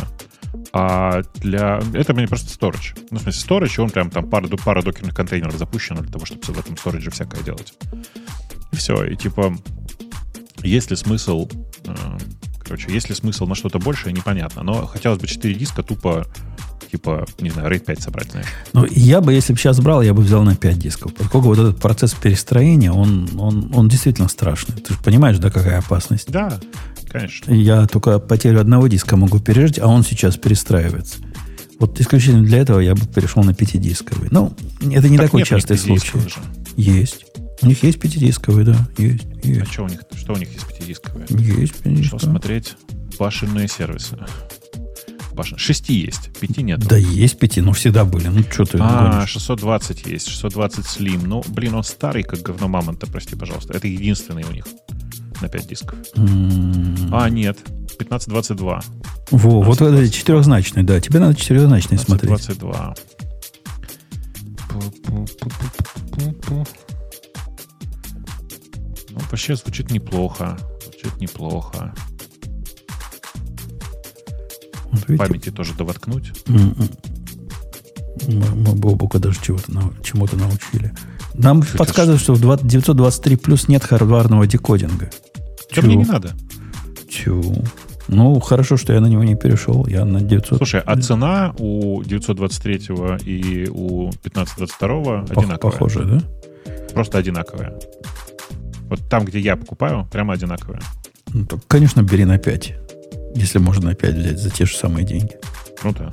а 0.72 1.22
для... 1.36 1.82
Это 1.94 2.14
мне 2.14 2.28
просто 2.28 2.50
storage. 2.50 2.98
Ну, 3.12 3.20
в 3.20 3.22
смысле, 3.22 3.58
storage, 3.58 3.82
он 3.82 3.90
прям 3.90 4.10
там 4.10 4.30
пара, 4.30 4.48
пара 4.48 4.82
докерных 4.82 5.14
контейнеров 5.16 5.58
запущена 5.58 6.02
для 6.02 6.12
того, 6.12 6.26
чтобы 6.26 6.42
в 6.42 6.60
этом 6.60 6.76
storage 6.76 7.10
всякое 7.12 7.44
делать. 7.44 7.74
И 8.72 8.76
все. 8.76 9.04
И 9.06 9.16
типа, 9.16 9.56
есть 10.62 10.90
ли 10.90 10.96
смысл... 10.96 11.50
э, 11.86 11.94
короче, 12.64 12.92
есть 12.92 13.10
ли 13.10 13.16
смысл 13.16 13.46
на 13.46 13.56
что-то 13.56 13.80
большее, 13.80 14.14
непонятно. 14.14 14.64
Но 14.64 14.86
хотелось 14.86 15.20
бы 15.20 15.28
4 15.28 15.54
диска 15.54 15.84
тупо 15.84 16.26
типа, 16.94 17.26
не 17.40 17.50
знаю, 17.50 17.72
RAID 17.72 17.86
5 17.86 18.02
собрать, 18.02 18.32
знаешь. 18.32 18.48
Ну, 18.74 18.86
я 18.92 19.20
бы, 19.20 19.34
если 19.34 19.54
бы 19.54 19.58
сейчас 19.58 19.80
брал, 19.80 20.04
я 20.04 20.14
бы 20.14 20.22
взял 20.22 20.44
на 20.44 20.56
5 20.56 20.78
дисков. 20.78 21.14
Поскольку 21.16 21.48
вот 21.48 21.58
этот 21.58 21.80
процесс 21.80 22.14
перестроения, 22.14 22.92
он, 22.92 23.28
он, 23.40 23.72
он 23.74 23.88
действительно 23.88 24.28
страшный. 24.28 24.76
Ты 24.76 24.94
же 24.94 25.00
понимаешь, 25.00 25.40
да, 25.40 25.50
какая 25.50 25.80
опасность? 25.80 26.32
Да, 26.32 26.60
конечно. 27.14 27.52
Я 27.54 27.88
только 27.88 28.20
потерю 28.20 28.60
одного 28.60 28.88
диска 28.88 29.16
могу 29.16 29.40
пережить, 29.40 29.80
а 29.80 29.88
он 29.88 30.04
сейчас 30.04 30.36
перестраивается. 30.38 31.18
Вот 31.80 32.00
исключительно 32.00 32.44
для 32.44 32.58
этого 32.60 32.80
я 32.80 32.96
бы 32.96 33.06
перешел 33.06 33.44
на 33.44 33.54
пятидисковый. 33.54 34.30
Ну, 34.32 34.54
это 34.92 35.08
не 35.10 35.18
Так 35.18 35.28
такой 35.28 35.44
частый 35.44 35.78
случай. 35.78 36.18
же. 36.20 36.36
Есть. 36.76 37.26
У 37.62 37.68
них 37.68 37.82
есть 37.84 38.00
пятидисковый, 38.00 38.66
да. 38.66 38.88
Есть. 38.98 39.26
А 39.44 39.48
Есть. 39.48 39.72
что 39.72 39.84
у 39.84 39.88
них, 39.88 40.02
что 40.16 40.34
у 40.34 40.38
них 40.38 40.50
есть 40.52 40.68
пятидисковые? 40.68 41.26
Есть 41.30 41.76
Что 41.76 41.84
пятидисковый. 41.84 42.20
смотреть? 42.20 42.76
Башенные 43.20 43.68
сервисы. 43.68 44.18
Башен. 45.34 45.58
Шести 45.58 45.94
есть, 45.96 46.30
пяти 46.40 46.62
нет. 46.62 46.80
Да 46.88 46.96
есть 46.96 47.40
пяти, 47.40 47.60
но 47.62 47.74
всегда 47.74 48.06
были. 48.06 48.28
Ну, 48.28 48.44
что 48.52 48.66
ты 48.66 48.78
А, 48.80 49.14
гонишь? 49.18 49.30
620 49.32 50.06
есть, 50.06 50.28
620 50.28 50.86
Slim. 50.86 51.22
Ну, 51.26 51.44
блин, 51.48 51.74
он 51.76 51.84
старый, 51.84 52.22
как 52.24 52.42
говно 52.42 52.68
мамонта, 52.68 53.08
прости, 53.08 53.36
пожалуйста. 53.36 53.74
Это 53.74 53.88
единственный 53.88 54.44
у 54.44 54.52
них 54.52 54.66
на 55.42 55.48
5 55.50 55.68
дисков. 55.68 56.00
М, 56.16 57.10
А, 57.14 57.30
нет, 57.30 57.58
1522. 57.98 58.82
Во, 59.32 59.62
вот 59.62 59.82
это 59.82 60.10
четырехзначный, 60.10 60.84
да. 60.84 61.00
Тебе 61.00 61.20
надо 61.20 61.36
четырехзначный 61.36 61.98
смотреть. 61.98 62.32
1522. 62.32 62.96
Пу-пу-пу-пу-пу-пу. 64.70 66.68
Ну, 69.12 69.20
вообще 69.30 69.56
звучит 69.56 69.92
неплохо. 69.92 70.58
Звучит 70.84 71.18
неплохо. 71.20 71.94
Вот 74.92 75.08
видите, 75.08 75.18
памяти 75.28 75.52
тоже 75.52 75.74
довоткнуть. 75.74 76.32
м, 76.48 76.76
м. 76.78 76.90
Мы, 78.28 78.46
мы 78.56 78.74
Бобука 78.76 79.20
даже 79.20 79.42
чего-то 79.42 79.72
чему-то 80.04 80.36
научили. 80.38 80.94
Нам 81.36 81.64
Что-то 81.64 81.78
подсказывают, 81.80 82.22
что 82.22 82.34
в 82.34 82.42
20 82.42 82.68
923 82.68 83.36
плюс 83.38 83.68
нет 83.68 83.84
хардварного 83.84 84.46
декодинга. 84.48 85.10
Да 85.76 85.82
мне 85.82 85.96
не 85.96 86.06
надо. 86.06 86.32
Тю. 87.10 87.44
Ну, 88.08 88.40
хорошо, 88.40 88.78
что 88.78 88.94
я 88.94 89.00
на 89.00 89.08
него 89.08 89.24
не 89.24 89.36
перешел. 89.36 89.88
Я 89.88 90.06
на 90.06 90.22
900... 90.22 90.58
Слушай, 90.58 90.82
а 90.86 91.00
цена 91.00 91.54
у 91.58 92.04
923 92.04 92.76
и 93.26 93.70
у 93.70 94.10
1522 94.10 94.88
Пох- 94.88 95.32
одинаковая. 95.32 95.58
Похоже, 95.58 96.04
да? 96.06 96.22
Просто 96.94 97.18
одинаковая. 97.18 97.80
Вот 98.90 99.00
там, 99.10 99.26
где 99.26 99.40
я 99.40 99.56
покупаю, 99.56 100.08
прямо 100.12 100.34
одинаковая. 100.34 100.82
Ну, 101.34 101.46
так, 101.46 101.60
конечно, 101.68 102.02
бери 102.02 102.26
на 102.26 102.38
5. 102.38 102.74
Если 103.36 103.58
можно 103.58 103.88
на 103.90 103.96
5 103.96 104.16
взять 104.16 104.40
за 104.40 104.50
те 104.52 104.66
же 104.66 104.76
самые 104.76 105.06
деньги. 105.06 105.36
Круто. 105.82 106.12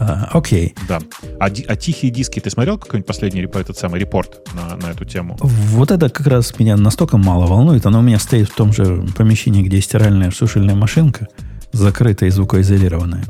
А, 0.00 0.28
окей. 0.32 0.74
Да. 0.86 1.00
А, 1.40 1.46
а 1.46 1.76
тихие 1.76 2.12
диски, 2.12 2.38
ты 2.38 2.50
смотрел 2.50 2.78
какой-нибудь 2.78 3.06
последний 3.06 3.42
этот 3.42 3.76
самый 3.76 3.98
репорт 3.98 4.48
на, 4.54 4.76
на 4.76 4.92
эту 4.92 5.04
тему? 5.04 5.36
Вот 5.40 5.90
это 5.90 6.08
как 6.08 6.26
раз 6.28 6.56
меня 6.58 6.76
настолько 6.76 7.18
мало 7.18 7.46
волнует. 7.46 7.84
Оно 7.84 7.98
у 7.98 8.02
меня 8.02 8.20
стоит 8.20 8.48
в 8.48 8.54
том 8.54 8.72
же 8.72 9.04
помещении, 9.16 9.62
где 9.62 9.80
стиральная 9.80 10.30
сушильная 10.30 10.76
машинка, 10.76 11.26
закрытая 11.72 12.28
и 12.28 12.32
звукоизолированная. 12.32 13.24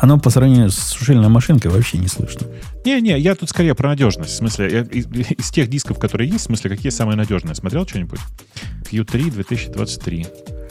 Оно 0.00 0.20
по 0.20 0.30
сравнению 0.30 0.70
с 0.70 0.76
сушильной 0.76 1.28
машинкой 1.28 1.72
вообще 1.72 1.98
не 1.98 2.08
слышно. 2.08 2.46
Не-не, 2.84 3.18
я 3.18 3.34
тут 3.34 3.50
скорее 3.50 3.74
про 3.74 3.88
надежность. 3.88 4.34
В 4.34 4.36
смысле, 4.36 4.70
я 4.70 4.80
из, 4.82 5.06
из 5.06 5.50
тех 5.50 5.68
дисков, 5.68 5.98
которые 5.98 6.30
есть, 6.30 6.44
в 6.44 6.46
смысле, 6.46 6.70
какие 6.70 6.90
самые 6.90 7.16
надежные? 7.16 7.56
Смотрел 7.56 7.88
что-нибудь? 7.88 8.20
Q3 8.88 9.32
2023. 9.32 10.26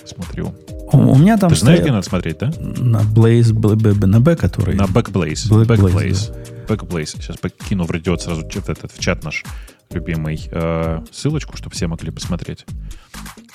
Смотрю. 0.06 0.56
У, 0.94 0.98
у 0.98 1.16
меня 1.18 1.38
там 1.38 1.50
Ты 1.50 1.56
знаешь, 1.58 1.80
стоят 1.80 1.82
где 1.82 1.92
надо 1.92 2.08
смотреть, 2.08 2.38
да? 2.38 2.48
на 2.60 3.02
Blaze, 3.02 3.52
Bl- 3.54 3.76
Bl- 3.76 4.06
на 4.06 4.20
B, 4.22 4.36
который... 4.36 4.76
На 4.76 4.84
Backblaze. 4.84 5.50
Black 5.50 5.66
Backblaze. 5.66 6.34
Backblaze. 6.68 7.06
Сейчас 7.22 7.38
покину 7.38 7.86
войдет 7.86 8.22
сразу 8.22 8.48
чат 8.48 8.70
этот, 8.70 8.92
в 8.92 9.00
чат 9.00 9.24
наш 9.24 9.44
любимый 9.92 10.42
э, 10.52 11.02
ссылочку, 11.12 11.58
чтобы 11.58 11.76
все 11.76 11.88
могли 11.88 12.12
посмотреть. 12.12 12.66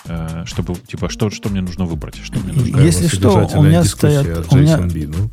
Э, 0.07 0.43
чтобы, 0.47 0.75
типа, 0.75 1.09
что, 1.09 1.31
что 1.31 1.49
мне 1.49 1.61
нужно 1.61 1.85
выбрать? 1.85 2.17
Что 2.23 2.39
мне 2.41 2.53
нужно? 2.53 2.79
Если 2.81 3.09
что, 3.09 3.49
у 3.55 3.63
меня 3.63 3.83
стоят- 3.85 4.47
у 4.53 4.57
меня-. 4.57 4.79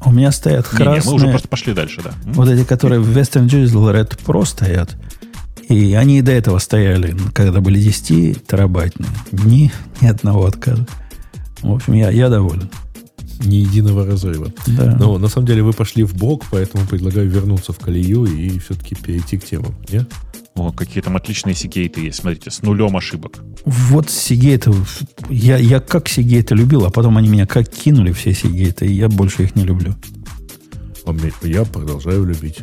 У 0.05 0.11
меня 0.11 0.31
стоят 0.31 0.67
красные... 0.67 1.01
мы 1.05 1.13
уже 1.15 1.27
просто 1.29 1.47
пошли 1.47 1.73
дальше, 1.73 2.01
да. 2.03 2.11
Вот 2.25 2.47
эти, 2.49 2.63
которые 2.63 3.01
в 3.01 3.17
Western 3.17 3.47
Digital 3.47 3.93
Red 3.93 4.17
Pro 4.25 4.45
стоят. 4.45 4.95
И 5.69 5.93
они 5.95 6.19
и 6.19 6.21
до 6.21 6.31
этого 6.31 6.59
стояли, 6.59 7.15
когда 7.33 7.59
были 7.59 7.79
10 7.79 8.45
терабайтные. 8.45 9.09
Ни, 9.31 9.71
ни 10.01 10.07
одного 10.07 10.45
отказа. 10.45 10.85
В 11.65 11.73
общем, 11.73 11.93
я, 11.93 12.11
я 12.11 12.29
доволен. 12.29 12.69
Ни 13.43 13.55
единого 13.55 14.05
разрыва. 14.05 14.51
Да. 14.67 14.95
Но 14.99 15.17
на 15.17 15.27
самом 15.27 15.47
деле 15.47 15.63
вы 15.63 15.73
пошли 15.73 16.03
в 16.03 16.15
бок, 16.15 16.45
поэтому 16.51 16.85
предлагаю 16.85 17.29
вернуться 17.29 17.73
в 17.73 17.79
колею 17.79 18.25
и 18.25 18.59
все-таки 18.59 18.95
перейти 18.95 19.37
к 19.37 19.45
темам. 19.45 19.75
Нет? 19.89 20.09
О, 20.55 20.71
какие 20.71 21.03
там 21.03 21.17
отличные 21.17 21.53
сигейты 21.53 22.01
есть. 22.01 22.19
Смотрите, 22.19 22.49
с 22.49 22.61
нулем 22.61 22.95
ошибок. 22.95 23.39
Вот 23.65 24.09
Сигейта, 24.09 24.73
я, 25.29 25.57
я 25.57 25.81
как 25.81 26.07
Сигейта 26.07 26.55
любил, 26.55 26.85
а 26.85 26.91
потом 26.91 27.17
они 27.17 27.27
меня 27.27 27.45
как 27.45 27.67
кинули 27.67 28.13
все 28.13 28.33
Сигейты, 28.33 28.85
и 28.85 28.93
я 28.93 29.09
больше 29.09 29.43
их 29.43 29.55
не 29.55 29.63
люблю. 29.65 29.93
Я 31.43 31.65
продолжаю 31.65 32.23
любить. 32.25 32.59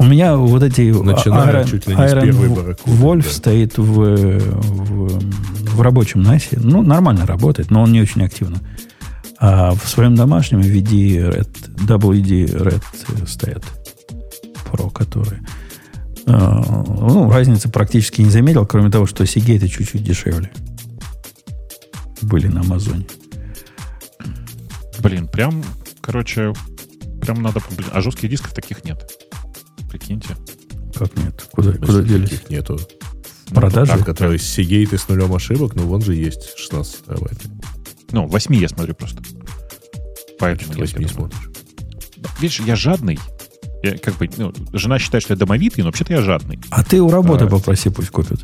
У 0.00 0.04
меня 0.04 0.34
вот 0.34 0.62
эти 0.62 0.80
Начиная 0.80 1.62
чуть 1.64 1.86
ли 1.86 1.94
не 1.94 2.08
с 2.08 2.12
первой 2.12 2.48
барракуды, 2.48 2.96
Вольф 2.96 3.26
да. 3.26 3.30
стоит 3.30 3.76
в, 3.76 3.84
в, 3.84 5.74
в 5.74 5.80
рабочем 5.82 6.22
НАСе. 6.22 6.58
Ну, 6.58 6.80
нормально 6.80 7.26
работает, 7.26 7.70
но 7.70 7.82
он 7.82 7.92
не 7.92 8.00
очень 8.00 8.24
активно. 8.24 8.60
А 9.38 9.74
в 9.74 9.86
своем 9.86 10.14
домашнем 10.14 10.62
введи 10.62 11.18
Red, 11.18 11.50
WD 11.86 12.80
Red 12.80 13.26
стоят. 13.28 13.62
Pro, 14.72 14.90
которые. 14.90 15.42
А, 16.26 16.62
ну, 16.62 17.30
разницы 17.30 17.68
практически 17.68 18.22
не 18.22 18.30
заметил, 18.30 18.64
кроме 18.64 18.90
того, 18.90 19.04
что 19.04 19.24
Seagate 19.24 19.68
чуть-чуть 19.68 20.02
дешевле. 20.02 20.50
Были 22.22 22.46
на 22.46 22.60
Амазоне. 22.60 23.04
Блин, 25.00 25.28
прям, 25.28 25.62
короче, 26.00 26.54
прям 27.20 27.42
надо... 27.42 27.60
А 27.92 28.00
жестких 28.00 28.30
дисков 28.30 28.54
таких 28.54 28.82
нет. 28.82 29.19
Прикиньте. 29.90 30.36
Как 30.94 31.16
нет? 31.16 31.48
Куда, 31.52 31.70
Значит, 31.72 31.86
куда 31.86 32.02
делись? 32.02 32.30
таких 32.30 32.50
нету. 32.50 32.80
Продажи? 33.48 33.92
Так, 33.92 34.04
который 34.06 34.36
Seagate 34.38 34.94
и 34.94 34.96
с 34.96 35.08
нулем 35.08 35.34
ошибок, 35.34 35.74
но 35.74 35.82
вон 35.82 36.00
же 36.02 36.14
есть 36.14 36.56
16 36.56 37.06
терабайт. 37.06 37.38
Ну, 38.12 38.26
8 38.26 38.54
я 38.56 38.68
смотрю 38.68 38.94
просто. 38.94 39.22
Поэтому 40.38 40.72
я 40.74 40.80
8 40.80 40.98
не 40.98 41.08
смотришь. 41.08 41.38
Видишь, 42.40 42.60
я 42.60 42.76
жадный. 42.76 43.18
Я 43.82 43.96
как 43.98 44.16
бы, 44.18 44.28
ну, 44.36 44.52
жена 44.72 44.98
считает, 44.98 45.24
что 45.24 45.32
я 45.34 45.38
домовитый, 45.38 45.82
но 45.82 45.88
вообще-то 45.88 46.12
я 46.12 46.20
жадный. 46.22 46.58
А 46.70 46.84
ты 46.84 47.00
у 47.00 47.10
работы 47.10 47.44
А. 47.46 47.48
попроси, 47.48 47.88
пусть 47.88 48.10
купят. 48.10 48.40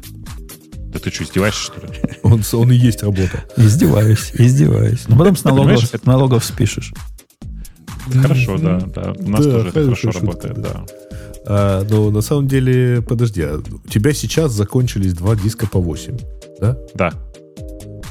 Да 0.89 0.99
ты 0.99 1.11
что, 1.11 1.25
издеваешься, 1.25 1.63
что 1.65 1.81
ли? 1.87 1.93
Он, 2.23 2.43
он 2.55 2.73
и 2.73 2.75
есть 2.75 3.03
работа. 3.03 3.45
Издеваюсь, 3.57 4.31
издеваюсь. 4.35 5.05
Ну, 5.09 5.17
потом 5.19 5.37
с 5.37 5.45
налогов, 5.45 5.67
Понимаешь, 5.67 5.89
с 5.91 6.05
налогов 6.07 6.45
спишешь. 6.45 6.93
Хорошо, 8.23 8.57
да, 8.59 8.81
да. 8.81 9.13
У 9.19 9.29
нас 9.29 9.45
Да, 9.45 9.53
тоже 9.53 9.69
это 9.69 9.85
хорошо 9.85 10.13
шутка, 10.13 10.21
работает, 10.27 10.61
да. 10.63 10.73
да. 10.73 10.87
А, 11.47 11.85
но 11.89 12.11
на 12.11 12.21
самом 12.23 12.49
деле, 12.49 13.03
подожди, 13.03 13.43
а 13.43 13.59
у 13.59 13.89
тебя 13.89 14.13
сейчас 14.13 14.53
закончились 14.53 15.13
два 15.15 15.37
диска 15.37 15.67
по 15.67 15.79
8, 15.81 16.17
да? 16.61 16.77
Да, 16.95 17.13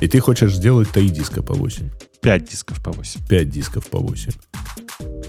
И 0.02 0.08
ты 0.08 0.20
хочешь 0.20 0.54
сделать 0.56 0.90
три 0.90 1.10
диска 1.10 1.42
по 1.44 1.54
8. 1.54 1.90
5 2.22 2.50
дисков 2.50 2.82
по 2.84 2.92
8. 2.92 3.22
5 3.28 3.50
дисков 3.50 3.88
по 3.88 4.00
8. 4.00 4.32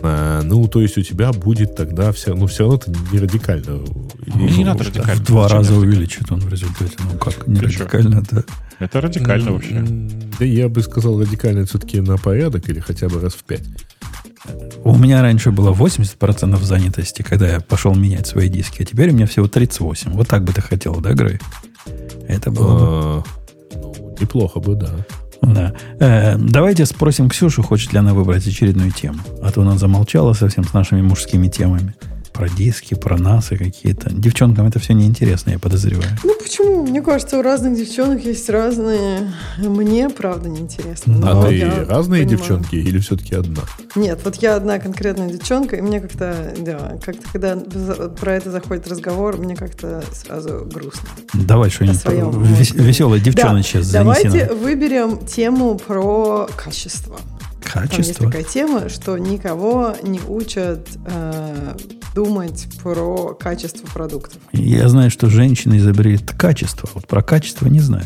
А, 0.02 0.42
ну, 0.42 0.66
то 0.68 0.80
есть 0.80 0.96
у 0.98 1.02
тебя 1.02 1.32
будет 1.32 1.74
тогда 1.74 2.12
все, 2.12 2.34
ну, 2.34 2.46
все 2.46 2.62
равно 2.64 2.76
это 2.76 2.92
не 3.12 3.18
радикально. 3.18 3.80
Мне 4.34 4.50
не 4.50 4.64
Ну, 4.64 4.70
надо 4.70 4.84
что- 4.84 4.92
радикально. 4.98 5.20
В 5.22 5.26
два 5.26 5.48
раза 5.48 5.72
я 5.74 5.78
увеличит 5.78 6.30
он 6.32 6.40
в 6.40 6.48
результате. 6.48 6.92
Ну 7.12 7.18
как, 7.18 7.46
не 7.48 7.56
Ты 7.56 7.66
радикально, 7.66 8.22
да. 8.30 8.44
Это 8.78 9.00
радикально 9.00 9.52
вообще. 9.52 9.74
М, 9.74 10.08
Да 10.38 10.44
я 10.44 10.68
бы 10.68 10.82
сказал 10.82 11.20
радикально 11.20 11.64
все-таки 11.66 12.00
на 12.00 12.16
порядок 12.18 12.68
или 12.68 12.78
хотя 12.80 13.08
бы 13.08 13.20
раз 13.20 13.32
в 13.34 13.42
5. 13.44 13.62
У 14.84 14.96
меня 14.96 15.22
раньше 15.22 15.50
было 15.50 15.72
80% 15.72 16.62
занятости, 16.62 17.22
когда 17.22 17.48
я 17.48 17.60
пошел 17.60 17.94
менять 17.94 18.26
свои 18.26 18.48
диски, 18.48 18.82
а 18.82 18.84
теперь 18.84 19.10
у 19.10 19.14
меня 19.14 19.26
всего 19.26 19.48
38. 19.48 20.12
Вот 20.12 20.28
так 20.28 20.44
бы 20.44 20.52
ты 20.52 20.60
хотел, 20.60 21.00
да, 21.00 21.12
Грей? 21.12 21.38
Это 22.28 22.50
было 22.50 22.78
бы... 22.78 22.84
А, 22.84 23.22
ну, 23.74 24.16
неплохо 24.20 24.60
бы, 24.60 24.74
да. 24.74 24.90
Да. 25.42 25.72
Э, 26.00 26.36
давайте 26.38 26.86
спросим 26.86 27.28
Ксюшу, 27.28 27.62
хочет 27.62 27.92
ли 27.92 27.98
она 27.98 28.14
выбрать 28.14 28.46
очередную 28.46 28.90
тему. 28.90 29.18
А 29.42 29.50
то 29.52 29.62
она 29.62 29.76
замолчала 29.78 30.32
совсем 30.32 30.64
с 30.64 30.72
нашими 30.72 31.02
мужскими 31.02 31.48
темами. 31.48 31.94
Про 32.36 32.48
диски, 32.50 32.94
про 32.94 33.16
НАСы 33.16 33.56
какие-то. 33.56 34.10
Девчонкам 34.12 34.66
это 34.66 34.78
все 34.78 34.92
неинтересно, 34.92 35.50
я 35.50 35.58
подозреваю. 35.58 36.10
Ну 36.22 36.34
почему? 36.42 36.86
Мне 36.86 37.00
кажется, 37.00 37.38
у 37.38 37.42
разных 37.42 37.76
девчонок 37.76 38.22
есть 38.24 38.48
разные. 38.50 39.32
Мне, 39.58 40.10
правда, 40.10 40.48
неинтересно. 40.48 41.14
Ну, 41.18 41.26
А 41.26 41.34
Но 41.34 41.46
ты 41.48 41.64
разные 41.88 42.22
понимаю. 42.24 42.28
девчонки 42.28 42.74
или 42.76 42.98
все-таки 42.98 43.34
одна? 43.34 43.62
Нет, 43.94 44.20
вот 44.24 44.36
я 44.36 44.56
одна 44.56 44.78
конкретная 44.78 45.30
девчонка, 45.30 45.76
и 45.76 45.80
мне 45.80 46.00
как-то, 46.00 46.52
да, 46.58 46.98
как-то, 47.02 47.22
когда 47.32 47.56
про 48.20 48.34
это 48.34 48.50
заходит 48.50 48.86
разговор, 48.88 49.38
мне 49.38 49.56
как-то 49.56 50.04
сразу 50.12 50.68
грустно. 50.70 51.08
Давай 51.32 51.70
что-нибудь 51.70 52.04
вес- 52.58 52.74
веселое 52.74 53.18
девчонок 53.20 53.64
Да, 53.72 53.82
Давайте 53.92 54.28
нам. 54.46 54.58
выберем 54.58 55.26
тему 55.26 55.78
про 55.78 56.48
качество. 56.56 57.16
Там 57.72 57.82
есть 57.84 57.96
Качество. 57.96 58.26
такая 58.26 58.44
тема, 58.44 58.88
что 58.88 59.18
никого 59.18 59.96
не 60.02 60.20
учат 60.28 60.86
э, 61.06 61.76
думать 62.16 62.66
про 62.82 63.36
качество 63.38 63.86
продуктов. 63.86 64.38
Я 64.52 64.88
знаю, 64.88 65.10
что 65.10 65.28
женщины 65.28 65.76
изобрели 65.76 66.16
качество. 66.16 66.88
Вот 66.94 67.06
про 67.06 67.22
качество 67.22 67.66
не 67.68 67.80
знаю. 67.80 68.04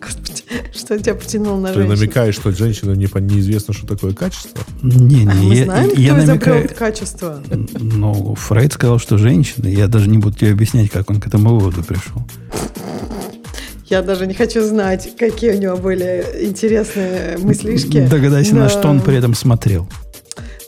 Господи, 0.00 0.42
что 0.74 0.98
тебя 0.98 1.14
потянуло 1.14 1.60
на 1.60 1.68
Ты 1.68 1.74
женщин? 1.82 1.94
намекаешь, 1.94 2.34
что 2.36 2.50
женщинам 2.52 2.94
не, 2.94 3.06
неизвестно, 3.20 3.74
что 3.74 3.86
такое 3.86 4.14
качество? 4.14 4.64
Не, 4.82 5.28
А 5.28 5.34
не, 5.34 5.46
Мы 5.48 5.54
я, 5.56 5.64
знаем, 5.64 5.90
кто 5.90 6.00
я 6.00 6.18
изобрел 6.24 6.54
намекаю. 6.54 6.78
качество? 6.78 7.42
Ну, 7.78 8.34
Фрейд 8.34 8.72
сказал, 8.72 8.98
что 8.98 9.18
женщины. 9.18 9.66
Я 9.68 9.88
даже 9.88 10.08
не 10.08 10.16
буду 10.16 10.34
тебе 10.38 10.52
объяснять, 10.52 10.90
как 10.90 11.10
он 11.10 11.20
к 11.20 11.26
этому 11.26 11.50
выводу 11.58 11.84
пришел. 11.84 12.22
Я 13.90 14.00
даже 14.00 14.26
не 14.26 14.32
хочу 14.34 14.62
знать, 14.64 15.10
какие 15.18 15.52
у 15.52 15.58
него 15.58 15.76
были 15.76 16.24
интересные 16.40 17.36
мыслишки. 17.38 18.06
Догадайся, 18.06 18.54
на 18.54 18.62
Но- 18.64 18.68
что 18.70 18.88
он 18.88 19.00
при 19.02 19.16
этом 19.16 19.34
смотрел. 19.34 19.86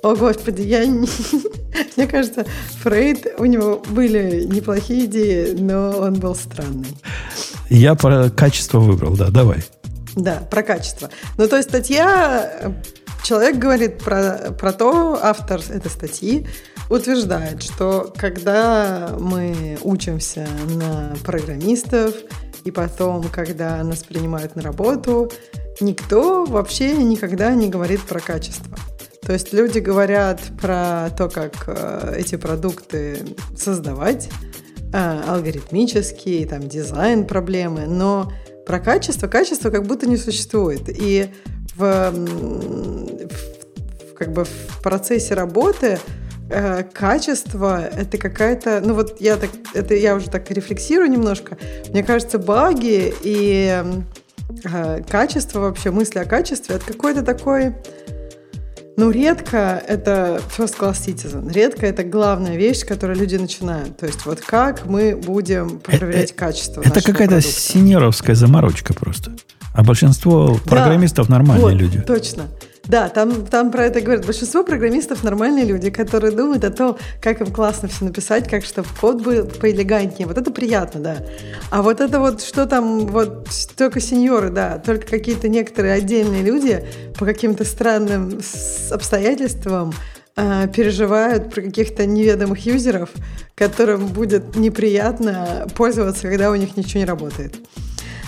О, 0.02 0.14
Господи, 0.14 0.60
я 0.62 0.84
не... 0.84 1.06
Мне 1.96 2.06
кажется, 2.06 2.44
Фрейд, 2.82 3.34
у 3.38 3.44
него 3.44 3.82
были 3.88 4.44
неплохие 4.44 5.06
идеи, 5.06 5.54
но 5.58 5.90
он 5.98 6.14
был 6.14 6.34
странный. 6.34 6.96
Я 7.68 7.94
про 7.94 8.30
качество 8.30 8.78
выбрал, 8.78 9.16
да, 9.16 9.28
давай. 9.28 9.62
Да, 10.16 10.42
про 10.50 10.62
качество. 10.62 11.10
Ну, 11.38 11.46
то 11.46 11.56
есть 11.56 11.68
статья, 11.68 12.72
человек 13.22 13.56
говорит 13.56 13.98
про, 13.98 14.52
про 14.58 14.72
то, 14.72 15.18
автор 15.22 15.60
этой 15.68 15.90
статьи 15.90 16.46
утверждает, 16.88 17.62
что 17.62 18.12
когда 18.16 19.14
мы 19.18 19.78
учимся 19.82 20.48
на 20.68 21.14
программистов, 21.24 22.14
и 22.64 22.70
потом, 22.70 23.22
когда 23.30 23.82
нас 23.84 24.02
принимают 24.02 24.56
на 24.56 24.62
работу, 24.62 25.30
никто 25.80 26.44
вообще 26.44 26.92
никогда 26.96 27.54
не 27.54 27.68
говорит 27.68 28.02
про 28.02 28.20
качество. 28.20 28.76
То 29.30 29.34
есть 29.34 29.52
люди 29.52 29.78
говорят 29.78 30.40
про 30.60 31.08
то, 31.16 31.28
как 31.28 31.52
э, 31.68 32.16
эти 32.18 32.34
продукты 32.34 33.18
создавать, 33.56 34.28
э, 34.92 35.22
алгоритмический, 35.24 36.44
там, 36.46 36.68
дизайн 36.68 37.24
проблемы, 37.24 37.86
но 37.86 38.32
про 38.66 38.80
качество, 38.80 39.28
качество 39.28 39.70
как 39.70 39.86
будто 39.86 40.08
не 40.08 40.16
существует. 40.16 40.88
И 40.88 41.28
в, 41.76 42.10
в- 42.10 43.28
как 44.16 44.32
бы 44.32 44.46
в 44.46 44.82
процессе 44.82 45.34
работы 45.34 46.00
э, 46.50 46.82
качество 46.92 47.84
это 47.84 48.18
какая-то, 48.18 48.82
ну 48.84 48.94
вот 48.94 49.20
я 49.20 49.36
так, 49.36 49.50
это 49.74 49.94
я 49.94 50.16
уже 50.16 50.28
так 50.28 50.50
рефлексирую 50.50 51.08
немножко. 51.08 51.56
Мне 51.90 52.02
кажется, 52.02 52.40
баги 52.40 53.14
и 53.22 53.80
качество 55.08 55.60
вообще 55.60 55.92
мысли 55.92 56.18
о 56.18 56.24
качестве 56.24 56.74
это 56.74 56.86
какой-то 56.86 57.22
такой 57.22 57.76
ну, 59.00 59.10
редко 59.10 59.82
это 59.88 60.42
first 60.56 60.78
class 60.78 60.96
citizen. 61.06 61.50
Редко 61.52 61.86
это 61.86 62.04
главная 62.04 62.56
вещь, 62.56 62.78
с 62.80 62.84
которой 62.84 63.16
люди 63.16 63.36
начинают. 63.36 63.96
То 63.96 64.06
есть 64.06 64.26
вот 64.26 64.40
как 64.42 64.84
мы 64.86 65.16
будем 65.16 65.78
проверять 65.78 66.36
качество 66.36 66.82
Это 66.84 67.00
какая-то 67.02 67.40
синеровская 67.40 68.34
заморочка 68.36 68.92
просто. 68.92 69.32
А 69.72 69.82
большинство 69.82 70.58
Да. 70.64 70.70
программистов 70.70 71.28
нормальные 71.30 71.62
Вот, 71.64 71.72
люди. 71.74 72.00
Точно. 72.00 72.42
Да, 72.84 73.08
там, 73.08 73.46
там 73.46 73.70
про 73.70 73.84
это 73.86 74.00
говорят. 74.00 74.26
Большинство 74.26 74.64
программистов 74.64 75.22
нормальные 75.22 75.64
люди, 75.64 75.90
которые 75.90 76.32
думают 76.32 76.64
о 76.64 76.70
том, 76.70 76.98
как 77.20 77.40
им 77.40 77.52
классно 77.52 77.88
все 77.88 78.04
написать, 78.04 78.48
как 78.48 78.64
чтобы 78.64 78.88
код 79.00 79.22
был 79.22 79.46
поэлегантнее. 79.46 80.26
Вот 80.26 80.38
это 80.38 80.50
приятно, 80.50 81.00
да. 81.00 81.16
А 81.70 81.82
вот 81.82 82.00
это 82.00 82.18
вот, 82.18 82.42
что 82.42 82.66
там, 82.66 83.06
вот 83.06 83.48
только 83.76 84.00
сеньоры, 84.00 84.50
да, 84.50 84.78
только 84.78 85.06
какие-то 85.06 85.48
некоторые 85.48 85.94
отдельные 85.94 86.42
люди 86.42 86.84
по 87.18 87.24
каким-то 87.24 87.64
странным 87.64 88.40
обстоятельствам 88.90 89.92
а, 90.36 90.66
переживают 90.68 91.52
про 91.52 91.62
каких-то 91.62 92.06
неведомых 92.06 92.64
юзеров, 92.64 93.10
которым 93.54 94.06
будет 94.06 94.56
неприятно 94.56 95.66
пользоваться, 95.76 96.22
когда 96.28 96.50
у 96.50 96.54
них 96.54 96.76
ничего 96.76 97.00
не 97.00 97.06
работает. 97.06 97.56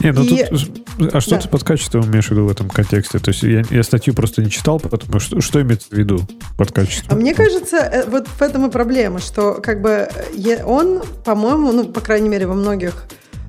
Не, 0.02 0.12
ну 0.12 0.22
И- 0.22 0.44
тут, 0.46 1.14
а 1.14 1.20
что 1.20 1.30
Да. 1.32 1.40
ты 1.40 1.48
под 1.48 1.64
качеством 1.64 2.04
имеешь 2.06 2.28
в 2.28 2.30
виду 2.30 2.44
в 2.46 2.50
этом 2.50 2.68
контексте? 2.68 3.18
То 3.18 3.30
есть 3.30 3.42
я, 3.42 3.62
я 3.70 3.82
статью 3.82 4.14
просто 4.14 4.42
не 4.42 4.50
читал, 4.50 4.80
потому 4.80 5.20
что 5.20 5.40
что 5.40 5.60
имеется 5.62 5.88
в 5.90 5.92
виду 5.92 6.20
под 6.56 6.72
качеством? 6.72 7.16
А 7.16 7.20
мне 7.20 7.34
кажется, 7.34 7.76
э, 7.76 8.04
вот 8.08 8.26
в 8.28 8.42
этом 8.42 8.66
и 8.66 8.70
проблема, 8.70 9.20
что 9.20 9.54
как 9.54 9.80
бы 9.82 10.08
е- 10.34 10.64
он, 10.64 11.02
по-моему, 11.24 11.72
ну, 11.72 11.84
по 11.84 12.00
крайней 12.00 12.28
мере, 12.28 12.46
во 12.46 12.54
многих 12.54 13.04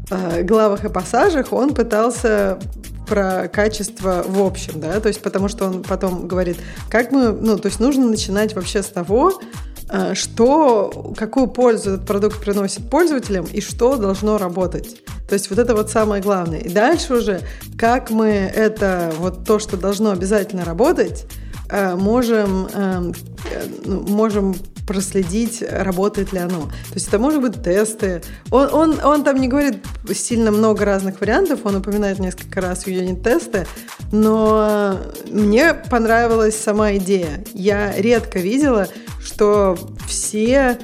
э, 0.09 0.43
главах 0.43 0.83
и 0.85 0.89
пассажах 0.89 1.53
он 1.53 1.73
пытался 1.73 2.59
про 3.07 3.47
качество 3.47 4.23
в 4.27 4.41
общем, 4.41 4.79
да, 4.79 4.99
то 4.99 5.07
есть 5.07 5.21
потому 5.21 5.47
что 5.47 5.65
он 5.65 5.81
потом 5.83 6.27
говорит, 6.27 6.57
как 6.89 7.11
мы, 7.11 7.31
ну, 7.31 7.57
то 7.57 7.67
есть 7.67 7.79
нужно 7.79 8.05
начинать 8.07 8.53
вообще 8.55 8.83
с 8.83 8.87
того, 8.87 9.41
э, 9.41 9.72
что, 10.13 11.13
какую 11.17 11.47
пользу 11.47 11.91
этот 11.91 12.07
продукт 12.07 12.39
приносит 12.39 12.89
пользователям 12.89 13.45
и 13.51 13.61
что 13.61 13.97
должно 13.97 14.37
работать. 14.37 15.03
То 15.27 15.33
есть 15.33 15.49
вот 15.49 15.59
это 15.59 15.75
вот 15.75 15.89
самое 15.89 16.21
главное. 16.21 16.59
И 16.59 16.69
дальше 16.69 17.15
уже, 17.15 17.41
как 17.77 18.09
мы 18.09 18.29
это, 18.29 19.13
вот 19.17 19.45
то, 19.45 19.59
что 19.59 19.77
должно 19.77 20.11
обязательно 20.11 20.65
работать, 20.65 21.25
э, 21.69 21.95
можем, 21.95 22.67
эм, 22.73 23.13
э, 23.51 23.65
ну, 23.85 24.01
можем 24.01 24.55
проследить, 24.87 25.63
работает 25.67 26.33
ли 26.33 26.39
оно. 26.39 26.63
То 26.63 26.93
есть 26.95 27.07
это 27.07 27.19
может 27.19 27.41
быть 27.41 27.61
тесты. 27.63 28.21
Он, 28.51 28.73
он, 28.73 28.99
он 29.03 29.23
там 29.23 29.39
не 29.39 29.47
говорит 29.47 29.77
сильно 30.13 30.51
много 30.51 30.85
разных 30.85 31.21
вариантов, 31.21 31.61
он 31.63 31.77
упоминает 31.77 32.19
несколько 32.19 32.61
раз 32.61 32.87
юнит-тесты, 32.87 33.65
но 34.11 34.97
мне 35.29 35.73
понравилась 35.73 36.57
сама 36.57 36.93
идея. 36.95 37.43
Я 37.53 37.93
редко 37.93 38.39
видела, 38.39 38.87
что 39.19 39.77
все 40.07 40.77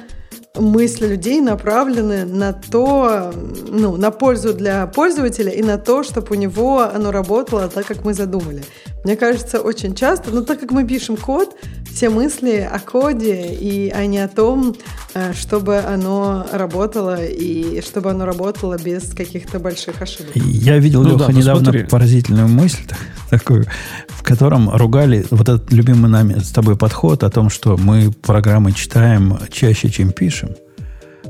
мысли 0.56 1.06
людей 1.06 1.40
направлены 1.40 2.24
на 2.24 2.52
то, 2.52 3.32
ну, 3.68 3.96
на 3.96 4.10
пользу 4.10 4.52
для 4.52 4.86
пользователя 4.86 5.50
и 5.52 5.62
на 5.62 5.78
то, 5.78 6.02
чтобы 6.02 6.28
у 6.30 6.34
него 6.34 6.80
оно 6.80 7.12
работало 7.12 7.68
так, 7.68 7.86
как 7.86 8.04
мы 8.04 8.14
задумали. 8.14 8.64
Мне 9.04 9.16
кажется, 9.16 9.60
очень 9.60 9.94
часто, 9.94 10.30
но 10.30 10.42
так 10.42 10.60
как 10.60 10.70
мы 10.72 10.86
пишем 10.86 11.16
код, 11.16 11.56
все 11.92 12.10
мысли 12.10 12.68
о 12.70 12.78
коде 12.78 13.46
и 13.52 13.90
а 13.90 14.06
не 14.06 14.18
о 14.18 14.28
том, 14.28 14.74
э, 15.14 15.32
чтобы 15.32 15.78
оно 15.78 16.46
работало 16.52 17.24
и 17.24 17.80
чтобы 17.82 18.10
оно 18.10 18.26
работало 18.26 18.78
без 18.78 19.12
каких-то 19.12 19.58
больших 19.58 20.02
ошибок. 20.02 20.32
Я 20.34 20.78
видел, 20.78 21.02
Ну 21.02 21.10
Леха, 21.10 21.18
да, 21.18 21.28
ну 21.28 21.38
недавно 21.38 21.64
смотри. 21.64 21.84
поразительную 21.84 22.48
мысль 22.48 22.82
такую, 23.30 23.66
в 24.08 24.22
котором 24.22 24.70
ругали 24.70 25.24
вот 25.30 25.48
этот 25.48 25.72
любимый 25.72 26.10
нами 26.10 26.38
с 26.38 26.50
тобой 26.50 26.76
подход 26.76 27.24
о 27.24 27.30
том, 27.30 27.48
что 27.48 27.76
мы 27.76 28.10
программы 28.12 28.72
читаем 28.72 29.38
чаще, 29.50 29.88
чем 29.88 30.12
пишем. 30.12 30.50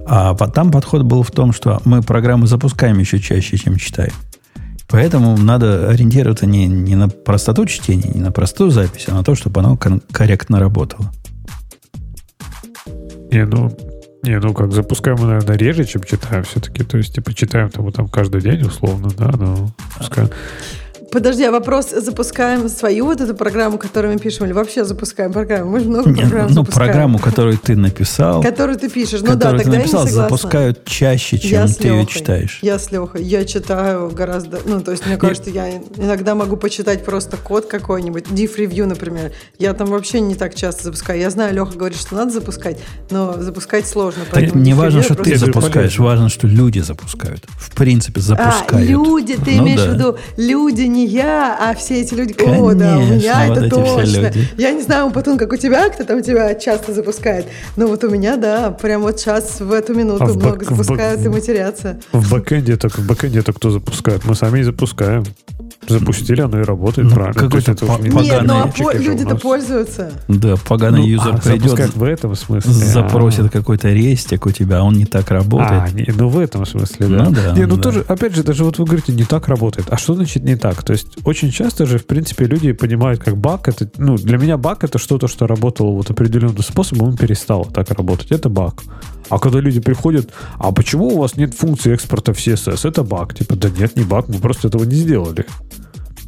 А 0.06 0.34
там 0.34 0.72
подход 0.72 1.02
был 1.02 1.22
в 1.22 1.30
том, 1.30 1.52
что 1.52 1.80
мы 1.84 2.02
программы 2.02 2.46
запускаем 2.46 2.98
еще 2.98 3.20
чаще, 3.20 3.56
чем 3.56 3.76
читаем. 3.76 4.12
Поэтому 4.90 5.36
надо 5.36 5.88
ориентироваться 5.88 6.46
не, 6.46 6.66
не 6.66 6.96
на 6.96 7.08
простоту 7.08 7.64
чтения, 7.66 8.10
не 8.12 8.20
на 8.20 8.32
простую 8.32 8.70
запись, 8.70 9.06
а 9.08 9.14
на 9.14 9.22
то, 9.22 9.36
чтобы 9.36 9.60
оно 9.60 9.76
кон- 9.76 10.02
корректно 10.10 10.58
работало. 10.58 11.12
Не, 13.30 13.46
ну, 13.46 13.70
не, 14.24 14.38
ну 14.40 14.52
как, 14.52 14.72
запускаем 14.72 15.18
мы, 15.20 15.26
наверное, 15.26 15.56
реже, 15.56 15.84
чем 15.84 16.02
читаем 16.02 16.42
все-таки. 16.42 16.82
То 16.82 16.98
есть, 16.98 17.14
типа, 17.14 17.32
читаем 17.32 17.70
там, 17.70 17.90
там 17.92 18.08
каждый 18.08 18.40
день, 18.40 18.62
условно, 18.62 19.10
да, 19.16 19.30
но 19.30 19.70
пускай. 19.96 20.26
Подожди, 21.10 21.44
а 21.44 21.50
вопрос, 21.50 21.90
запускаем 21.90 22.68
свою 22.68 23.06
вот 23.06 23.20
эту 23.20 23.34
программу, 23.34 23.78
которую 23.78 24.14
мы 24.14 24.18
пишем, 24.20 24.46
или 24.46 24.52
вообще 24.52 24.84
запускаем 24.84 25.32
программу? 25.32 25.70
Мы 25.70 25.80
же 25.80 25.88
много 25.88 26.10
Не, 26.10 26.20
программ 26.22 26.46
ну, 26.48 26.54
запускаем. 26.54 26.86
программу, 26.88 27.18
которую 27.18 27.58
ты 27.58 27.76
написал, 27.76 28.42
Которую 28.42 28.78
ты 28.78 28.88
пишешь. 28.88 29.20
Ну 29.22 29.34
да, 29.34 29.50
ты 29.52 29.58
тогда 29.64 29.78
написал, 29.78 30.00
я 30.00 30.04
не 30.06 30.10
согласна. 30.12 30.22
запускают 30.22 30.84
чаще, 30.84 31.38
чем 31.38 31.50
Я 31.50 31.66
ты 31.66 31.88
ее 31.88 32.06
читаешь. 32.06 32.58
Я 32.62 32.78
с 32.78 32.90
Лехой. 32.92 33.22
Я 33.24 33.44
читаю 33.44 34.10
гораздо... 34.10 34.60
Ну, 34.64 34.80
то 34.80 34.92
есть, 34.92 35.04
мне 35.06 35.16
кажется, 35.16 35.50
я 35.50 35.70
иногда 35.96 36.34
могу 36.34 36.56
почитать 36.56 37.04
просто 37.04 37.36
код 37.36 37.66
какой-нибудь. 37.66 38.26
Diff 38.26 38.56
Review, 38.56 38.86
например. 38.86 39.32
Я 39.58 39.74
там 39.74 39.88
вообще 39.88 40.20
не 40.20 40.34
так 40.36 40.54
часто 40.54 40.84
запускаю. 40.84 41.18
Я 41.20 41.30
знаю, 41.30 41.54
Леха 41.54 41.76
говорит, 41.76 41.98
что 41.98 42.14
надо 42.14 42.30
запускать, 42.30 42.78
но 43.10 43.34
запускать 43.40 43.86
сложно. 43.86 44.22
Так 44.30 44.54
не 44.54 44.74
важно, 44.74 45.02
что 45.02 45.14
ты 45.16 45.36
запускаешь, 45.36 45.98
важно, 45.98 46.28
что 46.28 46.46
люди 46.46 46.78
запускают. 46.78 47.44
В 47.58 47.74
принципе, 47.74 48.20
А, 48.20 48.22
запускают. 48.22 48.88
люди, 48.88 49.36
ты 49.36 49.56
Ну 49.56 49.64
имеешь 49.64 49.80
да. 49.80 49.90
в 49.90 49.94
виду 49.94 50.18
люди, 50.36 50.82
не 50.82 50.99
я, 51.06 51.56
а 51.60 51.74
все 51.74 52.00
эти 52.00 52.14
люди. 52.14 52.34
О, 52.42 52.74
да, 52.74 52.98
у 52.98 53.00
Конечно, 53.00 53.14
меня 53.14 53.44
вот 53.48 53.58
это 53.58 53.70
точно. 53.70 54.32
Я 54.56 54.72
не 54.72 54.82
знаю, 54.82 55.10
Патун, 55.10 55.38
как 55.38 55.52
у 55.52 55.56
тебя, 55.56 55.88
кто 55.90 56.04
там 56.04 56.22
тебя 56.22 56.54
часто 56.54 56.92
запускает. 56.92 57.46
Но 57.76 57.86
вот 57.86 58.04
у 58.04 58.10
меня, 58.10 58.36
да, 58.36 58.70
прям 58.70 59.02
вот 59.02 59.18
сейчас 59.20 59.60
в 59.60 59.72
эту 59.72 59.94
минуту 59.94 60.24
А 60.24 60.26
в 60.26 60.36
много 60.36 60.50
бак- 60.58 60.62
в 60.62 60.68
бак- 60.70 60.76
запускают 60.76 61.24
и 61.24 61.28
матерятся. 61.28 62.00
В 62.12 62.30
бэкэнде 62.32 62.74
это, 62.74 62.88
в 62.88 62.98
бэкэнде 63.06 63.40
это 63.40 63.52
кто 63.52 63.70
запускает? 63.70 64.24
Мы 64.24 64.34
сами 64.34 64.60
и 64.60 64.62
запускаем. 64.62 65.24
Запустили, 65.88 66.40
оно 66.42 66.60
и 66.60 66.62
работает 66.62 67.08
Ну, 67.08 67.14
правильно. 67.14 67.40
Какой-то 67.40 67.72
это 67.72 67.86
по- 67.86 67.98
Нет, 68.00 68.42
ну 68.44 68.60
а 68.60 68.66
по- 68.68 68.94
люди-то 68.96 69.36
пользуются. 69.36 70.12
Да, 70.28 70.54
поганый 70.56 71.00
Ну, 71.00 71.06
юзер 71.06 71.34
а, 71.34 71.38
придет, 71.38 71.96
в 71.96 72.02
этом 72.04 72.34
смысле. 72.36 72.72
запросит 72.72 73.46
А. 73.46 73.48
какой-то 73.48 73.88
рестик 73.88 74.46
у 74.46 74.50
тебя, 74.50 74.80
а 74.80 74.82
он 74.82 74.94
не 74.94 75.06
так 75.06 75.30
работает. 75.30 75.70
А, 75.70 75.90
не, 75.90 76.06
ну 76.16 76.28
в 76.28 76.38
этом 76.38 76.66
смысле, 76.66 77.06
да. 77.08 77.24
Ну 77.24 77.30
да, 77.32 77.52
Не, 77.56 77.66
ну 77.66 77.76
да. 77.76 77.82
тоже, 77.82 78.04
опять 78.06 78.34
же, 78.36 78.42
даже 78.44 78.62
вот 78.64 78.78
вы 78.78 78.84
говорите, 78.84 79.12
не 79.12 79.24
так 79.24 79.48
работает. 79.48 79.86
А 79.90 79.96
что 79.96 80.14
значит 80.14 80.44
не 80.44 80.56
так? 80.56 80.82
То 80.82 80.92
есть 80.92 81.16
очень 81.24 81.50
часто 81.50 81.86
же, 81.86 81.98
в 81.98 82.06
принципе, 82.06 82.44
люди 82.44 82.72
понимают, 82.72 83.20
как 83.22 83.36
баг 83.38 83.66
это, 83.68 83.88
ну, 83.96 84.16
для 84.16 84.38
меня 84.38 84.58
баг 84.58 84.84
это 84.84 84.98
что-то, 84.98 85.28
что 85.28 85.46
работало 85.46 85.92
вот 85.92 86.10
определенным 86.10 86.62
способом 86.62 87.14
и 87.14 87.16
перестало 87.16 87.64
так 87.64 87.90
работать. 87.90 88.30
Это 88.30 88.48
баг. 88.48 88.82
А 89.30 89.38
когда 89.38 89.60
люди 89.60 89.80
приходят, 89.80 90.30
а 90.58 90.72
почему 90.72 91.08
у 91.08 91.18
вас 91.18 91.36
нет 91.36 91.54
функции 91.54 91.94
экспорта 91.94 92.34
в 92.34 92.38
CSS? 92.38 92.86
Это 92.88 93.02
баг. 93.04 93.34
Типа, 93.34 93.56
да 93.56 93.70
нет, 93.70 93.96
не 93.96 94.02
баг, 94.02 94.28
мы 94.28 94.38
просто 94.38 94.68
этого 94.68 94.84
не 94.84 94.96
сделали. 94.96 95.46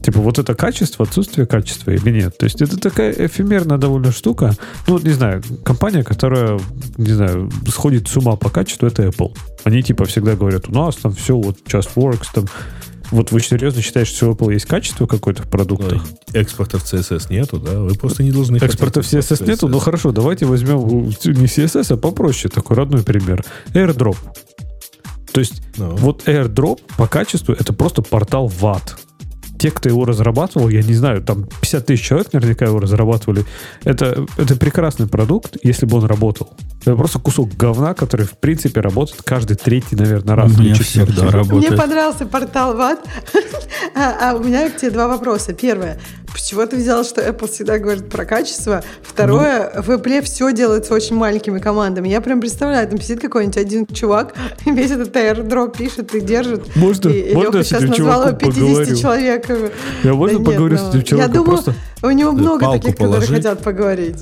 Типа, 0.02 0.20
вот 0.20 0.38
это 0.38 0.54
качество, 0.54 1.04
отсутствие 1.04 1.46
качества 1.46 1.92
или 1.92 2.10
нет? 2.10 2.36
То 2.36 2.44
есть 2.44 2.60
это 2.60 2.76
такая 2.76 3.12
эфемерная 3.12 3.78
довольно 3.78 4.10
штука. 4.10 4.54
Ну, 4.86 4.94
вот 4.94 5.04
не 5.04 5.10
знаю, 5.12 5.42
компания, 5.64 6.02
которая, 6.02 6.58
не 6.96 7.12
знаю, 7.12 7.50
сходит 7.68 8.08
с 8.08 8.16
ума 8.16 8.36
по 8.36 8.50
качеству, 8.50 8.88
это 8.88 9.04
Apple. 9.04 9.36
Они 9.64 9.82
типа 9.82 10.04
всегда 10.06 10.34
говорят, 10.34 10.68
у 10.68 10.72
нас 10.72 10.96
там 10.96 11.12
все 11.12 11.36
вот 11.36 11.58
just 11.66 11.90
works, 11.94 12.26
там 12.34 12.46
вот 13.12 13.30
вы 13.30 13.40
серьезно 13.40 13.82
считаете, 13.82 14.10
что 14.10 14.30
у 14.30 14.34
Apple 14.34 14.52
есть 14.52 14.66
качество 14.66 15.06
какое-то 15.06 15.42
в 15.42 15.48
продуктах? 15.48 16.02
Экспорта 16.32 16.78
в 16.78 16.84
CSS 16.84 17.26
нету, 17.30 17.58
да? 17.58 17.78
Вы 17.78 17.94
просто 17.94 18.22
не 18.22 18.32
должны... 18.32 18.56
Экспорта 18.56 19.02
в 19.02 19.06
хотеть 19.06 19.30
CSS 19.30 19.46
нету? 19.46 19.68
Ну 19.68 19.78
хорошо, 19.78 20.12
давайте 20.12 20.46
возьмем 20.46 20.78
не 20.80 21.46
CSS, 21.46 21.94
а 21.94 21.96
попроще, 21.96 22.52
такой 22.52 22.76
родной 22.76 23.02
пример. 23.02 23.44
AirDrop. 23.74 24.16
То 25.32 25.40
есть 25.40 25.62
Ну. 25.76 25.94
вот 25.96 26.26
AirDrop 26.26 26.80
по 26.96 27.06
качеству 27.06 27.54
это 27.54 27.72
просто 27.72 28.02
портал 28.02 28.48
в 28.48 28.66
ад. 28.66 28.98
Те, 29.62 29.70
кто 29.70 29.88
его 29.88 30.04
разрабатывал, 30.04 30.68
я 30.70 30.82
не 30.82 30.94
знаю, 30.94 31.22
там 31.22 31.44
50 31.44 31.86
тысяч 31.86 32.04
человек 32.04 32.32
наверняка 32.32 32.64
его 32.64 32.80
разрабатывали. 32.80 33.44
Это, 33.84 34.26
это 34.36 34.56
прекрасный 34.56 35.06
продукт, 35.06 35.56
если 35.62 35.86
бы 35.86 35.98
он 35.98 36.04
работал. 36.04 36.52
Это 36.80 36.96
просто 36.96 37.20
кусок 37.20 37.54
говна, 37.54 37.94
который, 37.94 38.26
в 38.26 38.36
принципе, 38.38 38.80
работает 38.80 39.22
каждый 39.22 39.54
третий, 39.54 39.94
наверное, 39.94 40.34
раз. 40.34 40.50
У 40.50 40.58
меня 40.58 40.70
или 40.70 40.82
четвертый. 40.82 41.12
всегда 41.12 41.30
работает. 41.30 41.70
Мне 41.70 41.78
понравился 41.78 42.26
портал 42.26 42.76
ВАД. 42.76 43.06
а, 43.94 44.30
а 44.30 44.34
у 44.34 44.42
меня 44.42 44.68
к 44.68 44.78
тебе 44.78 44.90
два 44.90 45.06
вопроса. 45.06 45.52
Первое. 45.52 46.00
Почему 46.32 46.66
ты 46.66 46.76
взял, 46.76 47.04
что 47.04 47.20
Apple 47.20 47.48
всегда 47.50 47.78
говорит 47.78 48.08
про 48.08 48.24
качество? 48.24 48.82
Второе. 49.02 49.70
Ну. 49.74 49.82
В 49.82 49.90
Apple 49.90 50.22
все 50.22 50.52
делается 50.52 50.94
очень 50.94 51.16
маленькими 51.16 51.58
командами. 51.58 52.08
Я 52.08 52.20
прям 52.20 52.40
представляю, 52.40 52.88
там 52.88 53.00
сидит 53.00 53.20
какой-нибудь 53.20 53.56
один 53.56 53.86
чувак, 53.86 54.34
весь 54.64 54.90
этот 54.90 55.14
airdrop 55.14 55.76
пишет 55.76 56.14
и 56.14 56.20
держит. 56.20 56.74
Можно- 56.76 57.08
и, 57.10 57.34
можно 57.34 57.58
Леха 57.58 57.64
сейчас 57.64 57.82
назвал 57.82 58.22
его 58.22 58.30
чуваком 58.30 58.38
50 58.38 58.98
поговорю? 58.98 59.70
Я 60.02 60.14
можно 60.14 60.38
Да 60.38 60.44
нет, 60.44 60.52
поговорить 60.52 60.78
с 60.78 60.82
ну, 60.82 60.88
этим 60.90 61.02
человеком? 61.02 61.18
Я 61.18 61.28
думаю, 61.28 61.62
Просто 61.62 61.74
у 62.02 62.10
него 62.10 62.32
много 62.32 62.60
палку 62.60 62.78
таких, 62.78 62.94
которые 62.94 63.14
положи. 63.14 63.34
хотят 63.34 63.62
поговорить. 63.62 64.18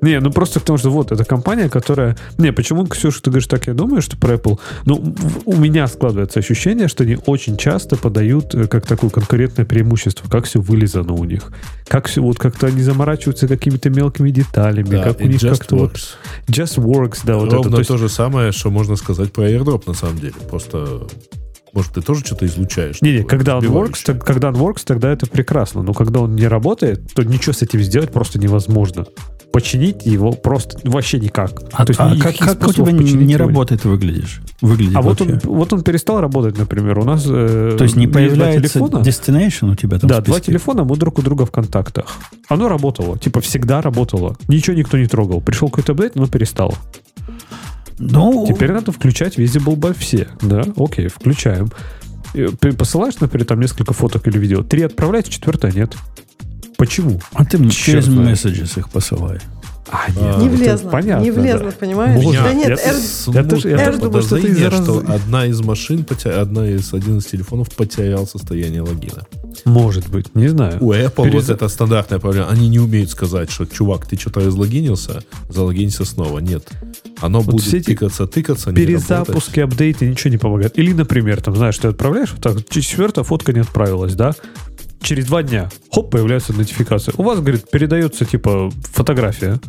Не, 0.00 0.20
ну 0.20 0.30
просто 0.30 0.60
потому 0.60 0.78
что 0.78 0.90
вот, 0.90 1.12
эта 1.12 1.24
компания, 1.24 1.68
которая... 1.68 2.16
Не, 2.38 2.52
почему, 2.52 2.86
Ксюша, 2.86 3.20
ты 3.22 3.30
говоришь 3.30 3.48
так, 3.48 3.66
я 3.66 3.74
думаю, 3.74 4.00
что 4.00 4.16
про 4.16 4.34
Apple... 4.34 4.58
Ну, 4.84 5.14
у 5.44 5.56
меня 5.56 5.86
складывается 5.88 6.38
ощущение, 6.38 6.88
что 6.88 7.04
они 7.04 7.18
очень 7.26 7.56
часто 7.56 7.96
подают 7.96 8.54
э, 8.54 8.68
как 8.68 8.86
такое 8.86 9.10
конкурентное 9.10 9.64
преимущество, 9.64 10.28
как 10.28 10.44
все 10.44 10.60
вылизано 10.60 11.14
у 11.14 11.24
них. 11.24 11.50
Как 11.88 12.06
все, 12.06 12.22
вот 12.22 12.38
как-то 12.38 12.68
они 12.68 12.82
заморачиваются 12.82 13.48
какими-то 13.48 13.90
мелкими 13.90 14.30
деталями, 14.30 14.88
Да, 14.90 15.02
как 15.02 15.20
у 15.20 15.26
них 15.26 15.40
как-то 15.40 15.76
вот... 15.76 16.18
Just 16.46 16.76
works, 16.76 17.20
да, 17.24 17.36
вот 17.36 17.48
это. 17.48 17.56
Ровно 17.56 17.70
То 17.72 17.78
есть- 17.78 17.88
то 17.88 17.96
же 17.96 18.08
самое, 18.08 18.52
что 18.52 18.70
можно 18.70 18.96
сказать 18.96 19.32
про 19.32 19.50
airdrop 19.50 19.82
на 19.86 19.94
самом 19.94 20.18
деле. 20.18 20.34
Просто, 20.48 21.08
может, 21.72 21.94
ты 21.94 22.02
тоже 22.02 22.24
что-то 22.24 22.46
излучаешь? 22.46 23.02
Не-не, 23.02 23.22
такое 23.22 23.38
когда 23.38 23.58
он, 23.58 23.64
works, 23.64 23.98
так- 24.04 24.24
когда 24.24 24.48
он 24.48 24.54
works, 24.56 24.82
тогда 24.84 25.12
это 25.12 25.26
прекрасно. 25.26 25.82
Но 25.82 25.92
когда 25.92 26.20
он 26.20 26.36
не 26.36 26.46
работает, 26.46 27.12
то 27.14 27.24
ничего 27.24 27.52
с 27.52 27.62
этим 27.62 27.80
сделать 27.80 28.12
просто 28.12 28.38
невозможно. 28.38 29.06
Починить 29.52 30.04
его 30.04 30.32
просто 30.32 30.78
вообще 30.84 31.18
никак. 31.18 31.62
А, 31.72 31.86
то 31.86 31.90
есть 31.90 32.00
а 32.00 32.14
как, 32.20 32.36
как 32.36 32.68
у 32.68 32.72
тебя 32.72 32.92
не 32.92 33.36
работает 33.36 33.84
выглядишь? 33.84 34.40
Выглядит 34.60 34.96
А 34.96 35.00
вот 35.00 35.20
он, 35.22 35.40
вот 35.42 35.72
он 35.72 35.82
перестал 35.82 36.20
работать, 36.20 36.58
например. 36.58 36.98
У 36.98 37.04
нас 37.04 37.24
э, 37.26 37.74
То 37.78 37.84
есть 37.84 37.96
не 37.96 38.06
появляется 38.06 38.68
телефона. 38.68 39.02
destination 39.02 39.72
у 39.72 39.74
тебя 39.74 39.98
там 39.98 40.08
Да, 40.08 40.20
два 40.20 40.40
телефона, 40.40 40.84
мы 40.84 40.96
друг 40.96 41.18
у 41.18 41.22
друга 41.22 41.46
в 41.46 41.50
контактах. 41.50 42.06
Оно 42.48 42.68
работало. 42.68 43.18
Типа 43.18 43.40
всегда 43.40 43.80
работало. 43.80 44.36
Ничего 44.48 44.76
никто 44.76 44.98
не 44.98 45.06
трогал. 45.06 45.40
Пришел 45.40 45.68
какой-то 45.68 45.92
апдейт, 45.92 46.16
оно 46.16 46.26
перестало. 46.26 46.74
Ну, 47.98 48.46
Теперь 48.46 48.72
надо 48.72 48.92
включать 48.92 49.38
Visible 49.38 49.76
by 49.76 49.96
все. 49.98 50.28
Да, 50.40 50.62
окей, 50.76 51.08
включаем. 51.08 51.70
Ты 52.32 52.72
посылаешь, 52.72 53.18
например, 53.20 53.46
там 53.46 53.60
несколько 53.60 53.92
фоток 53.92 54.26
или 54.28 54.38
видео. 54.38 54.62
Три 54.62 54.82
отправляешь, 54.82 55.26
четвертое 55.26 55.72
нет. 55.72 55.96
Почему? 56.78 57.20
а 57.34 57.44
ты 57.44 57.58
мне 57.58 57.70
через 57.70 58.08
messages 58.08 58.78
их 58.78 58.88
посылай. 58.88 59.38
А, 59.90 60.00
А, 60.06 60.10
Не 60.40 60.48
это 60.48 60.56
влезло. 60.56 60.90
понятно, 60.90 61.24
не 61.24 61.30
влезло, 61.30 61.70
да. 61.70 61.76
понимаешь? 61.80 62.22
Боже, 62.22 62.40
да 62.42 62.52
нет, 62.52 62.68
я- 62.68 62.74
Air- 62.92 63.34
Я 63.34 63.42
тоже- 63.44 63.70
я 63.70 63.78
тоже 63.86 63.98
думаю, 63.98 64.22
что 64.22 64.36
это 64.36 64.46
из-за 64.46 64.64
подозрение, 64.70 64.84
что 64.84 65.00
раз- 65.00 65.20
одна 65.22 65.46
из 65.46 65.60
машин, 65.62 66.04
потеря- 66.04 66.40
одна 66.42 66.68
из 66.68 66.92
один 66.92 67.18
из 67.18 67.24
телефонов 67.24 67.74
потерял 67.74 68.26
состояние 68.26 68.82
логина. 68.82 69.22
Может 69.64 70.10
быть, 70.10 70.34
не 70.36 70.48
знаю. 70.48 70.76
У 70.82 70.92
Apple 70.92 71.24
Перез- 71.24 71.46
вот 71.46 71.48
это 71.48 71.68
стандартная 71.68 72.18
проблема. 72.18 72.48
Они 72.50 72.68
не 72.68 72.78
умеют 72.78 73.10
сказать, 73.10 73.50
что, 73.50 73.64
чувак, 73.64 74.04
ты 74.06 74.18
что-то 74.18 74.40
разлогинился, 74.40 75.22
залогинься 75.48 76.04
снова. 76.04 76.38
Нет. 76.40 76.68
Оно 77.22 77.40
Вот 77.40 77.52
будет 77.54 77.64
все 77.66 77.78
эти 77.78 77.86
тыкаться, 77.86 78.26
тыкаться. 78.26 78.72
Перезапуски, 78.74 79.60
апдейты 79.60 80.06
ничего 80.06 80.30
не 80.30 80.38
помогают. 80.38 80.78
Или, 80.78 80.92
например, 80.92 81.40
там, 81.40 81.56
знаешь, 81.56 81.78
ты 81.78 81.88
отправляешь, 81.88 82.32
вот 82.32 82.42
так, 82.42 82.68
четвертая 82.68 83.24
фотка 83.24 83.54
не 83.54 83.60
отправилась, 83.60 84.12
да? 84.14 84.34
Через 85.00 85.26
два 85.26 85.42
дня, 85.42 85.70
хоп, 85.92 86.10
появляется 86.10 86.52
нотификация. 86.52 87.14
У 87.16 87.22
вас, 87.22 87.38
говорит, 87.40 87.70
передается, 87.70 88.24
типа, 88.24 88.70
фотография. 88.92 89.60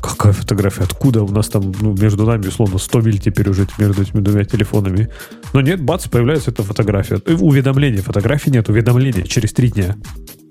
какая 0.00 0.32
фотография? 0.32 0.84
Откуда 0.84 1.22
у 1.22 1.28
нас 1.28 1.48
там 1.48 1.72
ну, 1.80 1.94
между 1.96 2.24
нами, 2.24 2.46
условно, 2.46 2.78
100 2.78 3.00
миль 3.00 3.18
теперь 3.18 3.48
уже 3.48 3.66
между 3.78 4.02
этими 4.02 4.20
двумя 4.20 4.44
телефонами? 4.44 5.08
Но 5.52 5.60
нет, 5.60 5.82
бац, 5.82 6.06
появляется 6.06 6.50
эта 6.50 6.62
фотография. 6.62 7.20
Э, 7.26 7.34
Уведомления. 7.34 8.02
Фотографии 8.02 8.50
нет, 8.50 8.68
уведомления 8.68 9.24
через 9.24 9.52
три 9.52 9.70
дня. 9.70 9.96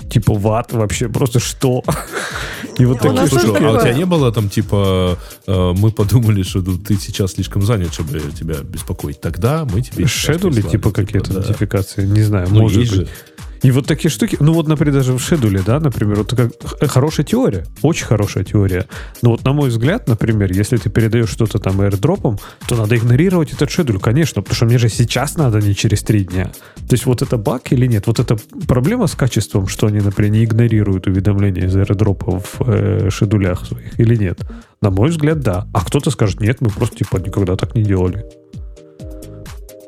Типа, 0.10 0.34
ват, 0.34 0.72
вообще, 0.74 1.10
просто 1.10 1.40
что? 1.40 1.84
И 2.78 2.86
вот 2.86 3.04
нас 3.04 3.30
такие 3.30 3.40
Слушай, 3.42 3.66
а 3.66 3.72
у 3.72 3.82
тебя 3.82 3.94
не 3.94 4.06
было 4.06 4.32
там 4.32 4.50
типа 4.50 5.18
э, 5.48 5.74
мы 5.76 5.92
подумали, 5.92 6.44
что 6.44 6.62
ты 6.62 6.96
сейчас 6.96 7.34
слишком 7.34 7.62
занят, 7.64 7.94
чтобы 7.94 8.20
тебя 8.32 8.58
беспокоить. 8.62 9.20
Тогда 9.20 9.66
мы 9.66 9.82
тебе 9.82 10.06
Шедули, 10.06 10.56
прислали, 10.56 10.72
типа, 10.72 10.92
какие-то 10.92 11.34
да. 11.34 11.40
нотификации, 11.40 12.06
не 12.06 12.22
знаю, 12.22 12.48
Ну, 12.52 12.62
может 12.62 12.80
быть. 12.80 12.92
же. 12.92 13.08
И 13.64 13.72
вот 13.72 13.88
такие 13.88 14.10
штуки, 14.10 14.38
ну 14.40 14.54
вот, 14.54 14.68
например, 14.68 14.94
даже 14.94 15.14
в 15.14 15.20
шедуле, 15.20 15.62
да, 15.66 15.80
например, 15.80 16.18
вот 16.18 16.28
такая 16.28 16.52
х- 16.64 16.88
хорошая 16.88 17.26
теория, 17.26 17.66
очень 17.82 18.06
хорошая 18.06 18.44
теория. 18.44 18.86
Но 19.22 19.32
вот 19.32 19.44
на 19.44 19.54
мой 19.54 19.70
взгляд, 19.70 20.08
например, 20.08 20.52
если 20.52 20.78
ты 20.78 20.90
передаешь 20.90 21.30
что-то 21.30 21.60
там 21.60 21.82
airdropом, 21.82 22.40
то 22.68 22.76
надо 22.76 22.96
игнорировать 22.96 23.54
этот 23.54 23.70
шедуль, 23.72 24.00
конечно, 24.00 24.42
потому 24.42 24.56
что 24.56 24.66
мне 24.66 24.78
же 24.78 24.90
сейчас 24.90 25.38
надо, 25.38 25.60
не 25.60 25.76
через 25.76 26.04
три 26.04 26.24
дня. 26.24 26.52
То 26.76 26.94
есть 26.94 27.06
вот 27.06 27.22
это 27.22 27.38
баг 27.38 27.72
или 27.72 27.88
нет? 27.88 28.08
Вот 28.08 28.20
это 28.20 28.38
проблема 28.68 29.08
с 29.08 29.16
качеством, 29.16 29.68
что 29.68 29.88
они, 29.88 30.00
например, 30.00 30.32
не 30.32 30.44
игнорируют 30.44 31.08
уведомления 31.08 31.66
из 31.66 31.76
airdropа 31.76 32.40
в 32.40 32.62
э, 32.68 33.10
шедулях 33.10 33.66
своих 33.66 34.00
или 34.00 34.16
нет? 34.16 34.40
На 34.82 34.92
мой 34.92 35.10
взгляд, 35.10 35.40
да. 35.40 35.68
А 35.74 35.84
кто-то 35.84 36.12
скажет, 36.12 36.40
нет, 36.40 36.62
мы 36.62 36.70
просто 36.70 36.98
типа 36.98 37.18
никогда 37.18 37.56
так 37.56 37.76
не 37.76 37.84
делали. 37.84 38.24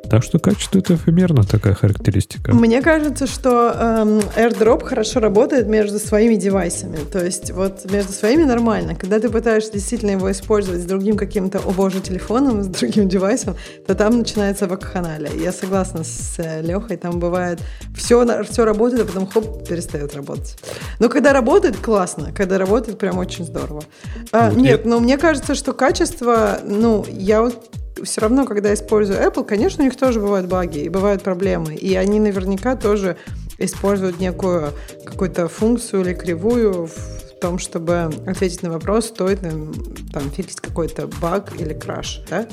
Так 0.10 0.24
что 0.24 0.40
качество 0.40 0.80
это 0.80 0.96
эфемерно 0.96 1.44
такая 1.44 1.76
характеристика. 1.76 2.54
Мне 2.54 2.82
кажется, 2.82 3.28
что 3.28 3.72
эм, 3.72 4.20
AirDrop 4.36 4.84
хорошо 4.84 5.20
работает 5.20 5.68
между 5.68 6.00
своими 6.00 6.36
девайсами. 6.36 6.98
То 7.12 7.24
есть 7.24 7.52
вот 7.52 7.90
между 7.92 8.12
своими 8.12 8.44
нормально. 8.44 8.96
Когда 8.96 9.20
ты 9.20 9.30
пытаешься 9.30 9.74
действительно 9.74 10.12
его 10.12 10.32
использовать 10.32 10.82
с 10.82 10.86
другим 10.86 11.16
каким-то, 11.16 11.60
о 11.60 11.72
боже, 11.72 12.00
телефоном, 12.00 12.64
с 12.64 12.68
другим 12.68 13.08
девайсом, 13.08 13.56
то 13.86 13.94
там 13.94 14.18
начинается 14.18 14.68
вакханалия. 14.68 15.32
Я 15.34 15.52
согласна 15.52 16.04
с 16.04 16.40
э, 16.40 16.62
Лехой, 16.62 16.98
там 16.98 17.20
бывает 17.20 17.60
все, 17.96 18.26
все 18.44 18.66
работает, 18.66 19.04
а 19.04 19.06
потом 19.06 19.28
хоп, 19.28 19.68
перестает 19.68 20.16
работать. 20.16 20.58
Но 21.00 21.10
когда 21.10 21.34
работает, 21.34 21.78
классно. 21.78 22.32
Когда 22.36 22.58
работает, 22.58 22.98
прям 22.98 23.18
очень 23.20 23.46
здорово. 23.46 23.84
А, 24.32 24.52
нет, 24.52 24.86
но 24.86 25.00
мне 25.00 25.18
кажется, 25.18 25.54
что 25.54 25.74
качество, 25.74 26.60
ну, 26.64 27.06
я 27.10 27.42
вот 27.42 27.70
все 28.04 28.22
равно, 28.22 28.46
когда 28.46 28.74
использую 28.74 29.20
Apple, 29.20 29.46
конечно, 29.46 29.84
у 29.84 29.86
них 29.86 29.96
тоже 29.96 30.20
бывают 30.20 30.48
баги 30.48 30.80
и 30.80 30.90
бывают 30.90 31.24
проблемы. 31.24 31.76
И 31.76 31.96
они 31.96 32.20
наверняка 32.20 32.76
тоже 32.76 33.18
используют 33.58 34.20
некую 34.20 34.74
какую-то 35.06 35.48
функцию 35.48 36.02
или 36.02 36.14
кривую 36.14 36.88
в 36.88 37.40
том, 37.42 37.60
чтобы 37.60 38.10
ответить 38.26 38.64
на 38.64 38.72
вопрос, 38.72 39.08
стоит 39.08 39.44
им 39.44 39.74
там 40.12 40.30
фиксить 40.32 40.62
какой-то 40.62 41.08
баг 41.22 41.54
или 41.60 41.74
краш, 41.74 42.22
да? 42.30 42.48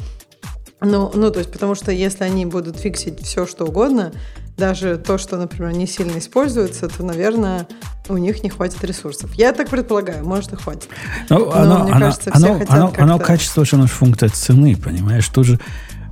Ну, 0.81 1.11
ну, 1.15 1.31
то 1.31 1.39
есть, 1.39 1.51
потому 1.51 1.75
что 1.75 1.91
если 1.91 2.25
они 2.25 2.47
будут 2.47 2.77
фиксить 2.77 3.21
все, 3.21 3.47
что 3.47 3.65
угодно, 3.65 4.13
даже 4.57 4.97
то, 4.97 5.19
что, 5.19 5.37
например, 5.37 5.73
не 5.73 5.87
сильно 5.87 6.19
используется, 6.19 6.89
то, 6.89 7.03
наверное, 7.03 7.67
у 8.09 8.17
них 8.17 8.43
не 8.43 8.49
хватит 8.49 8.83
ресурсов. 8.85 9.35
Я 9.35 9.53
так 9.53 9.69
предполагаю, 9.69 10.25
может 10.25 10.53
и 10.53 10.57
хватит. 10.57 10.89
Ну, 11.29 11.47
Но, 11.47 11.53
оно, 11.53 11.79
мне 11.85 11.93
оно, 11.93 12.07
кажется, 12.07 12.31
все 12.33 12.47
оно, 12.47 12.59
хотят 12.59 12.75
оно, 12.75 12.93
оно 12.97 13.19
качество, 13.19 13.65
что 13.65 13.77
оно 13.77 13.87
функция 13.87 14.31
цены, 14.31 14.77
понимаешь? 14.77 15.29
Тут 15.29 15.47
же 15.47 15.61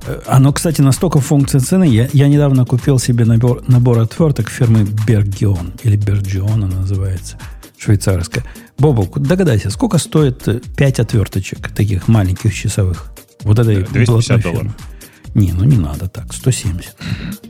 э, 0.05 0.21
оно, 0.27 0.53
кстати, 0.53 0.81
настолько 0.81 1.19
функция 1.19 1.59
цены. 1.59 1.85
Я, 1.85 2.07
я 2.13 2.27
недавно 2.27 2.65
купил 2.65 2.99
себе 2.99 3.25
набор, 3.25 3.63
набор 3.67 3.99
отверток 3.99 4.49
фирмы 4.49 4.83
Bergion, 4.83 5.79
или 5.81 5.97
Bergion 5.97 6.53
она 6.53 6.67
называется, 6.67 7.39
швейцарская. 7.77 8.43
Бобок, 8.77 9.19
догадайся, 9.19 9.71
сколько 9.71 9.97
стоит 9.97 10.47
5 10.75 10.99
отверточек 10.99 11.69
таких 11.71 12.07
маленьких 12.07 12.53
часовых? 12.53 13.11
Вот 13.41 13.57
этой 13.57 13.83
250 13.83 14.07
блатной 14.07 14.43
долларов. 14.43 14.59
фирмы. 14.59 14.94
Не, 15.35 15.51
ну 15.53 15.65
не 15.65 15.77
надо 15.77 16.07
так, 16.07 16.33
170. 16.33 16.95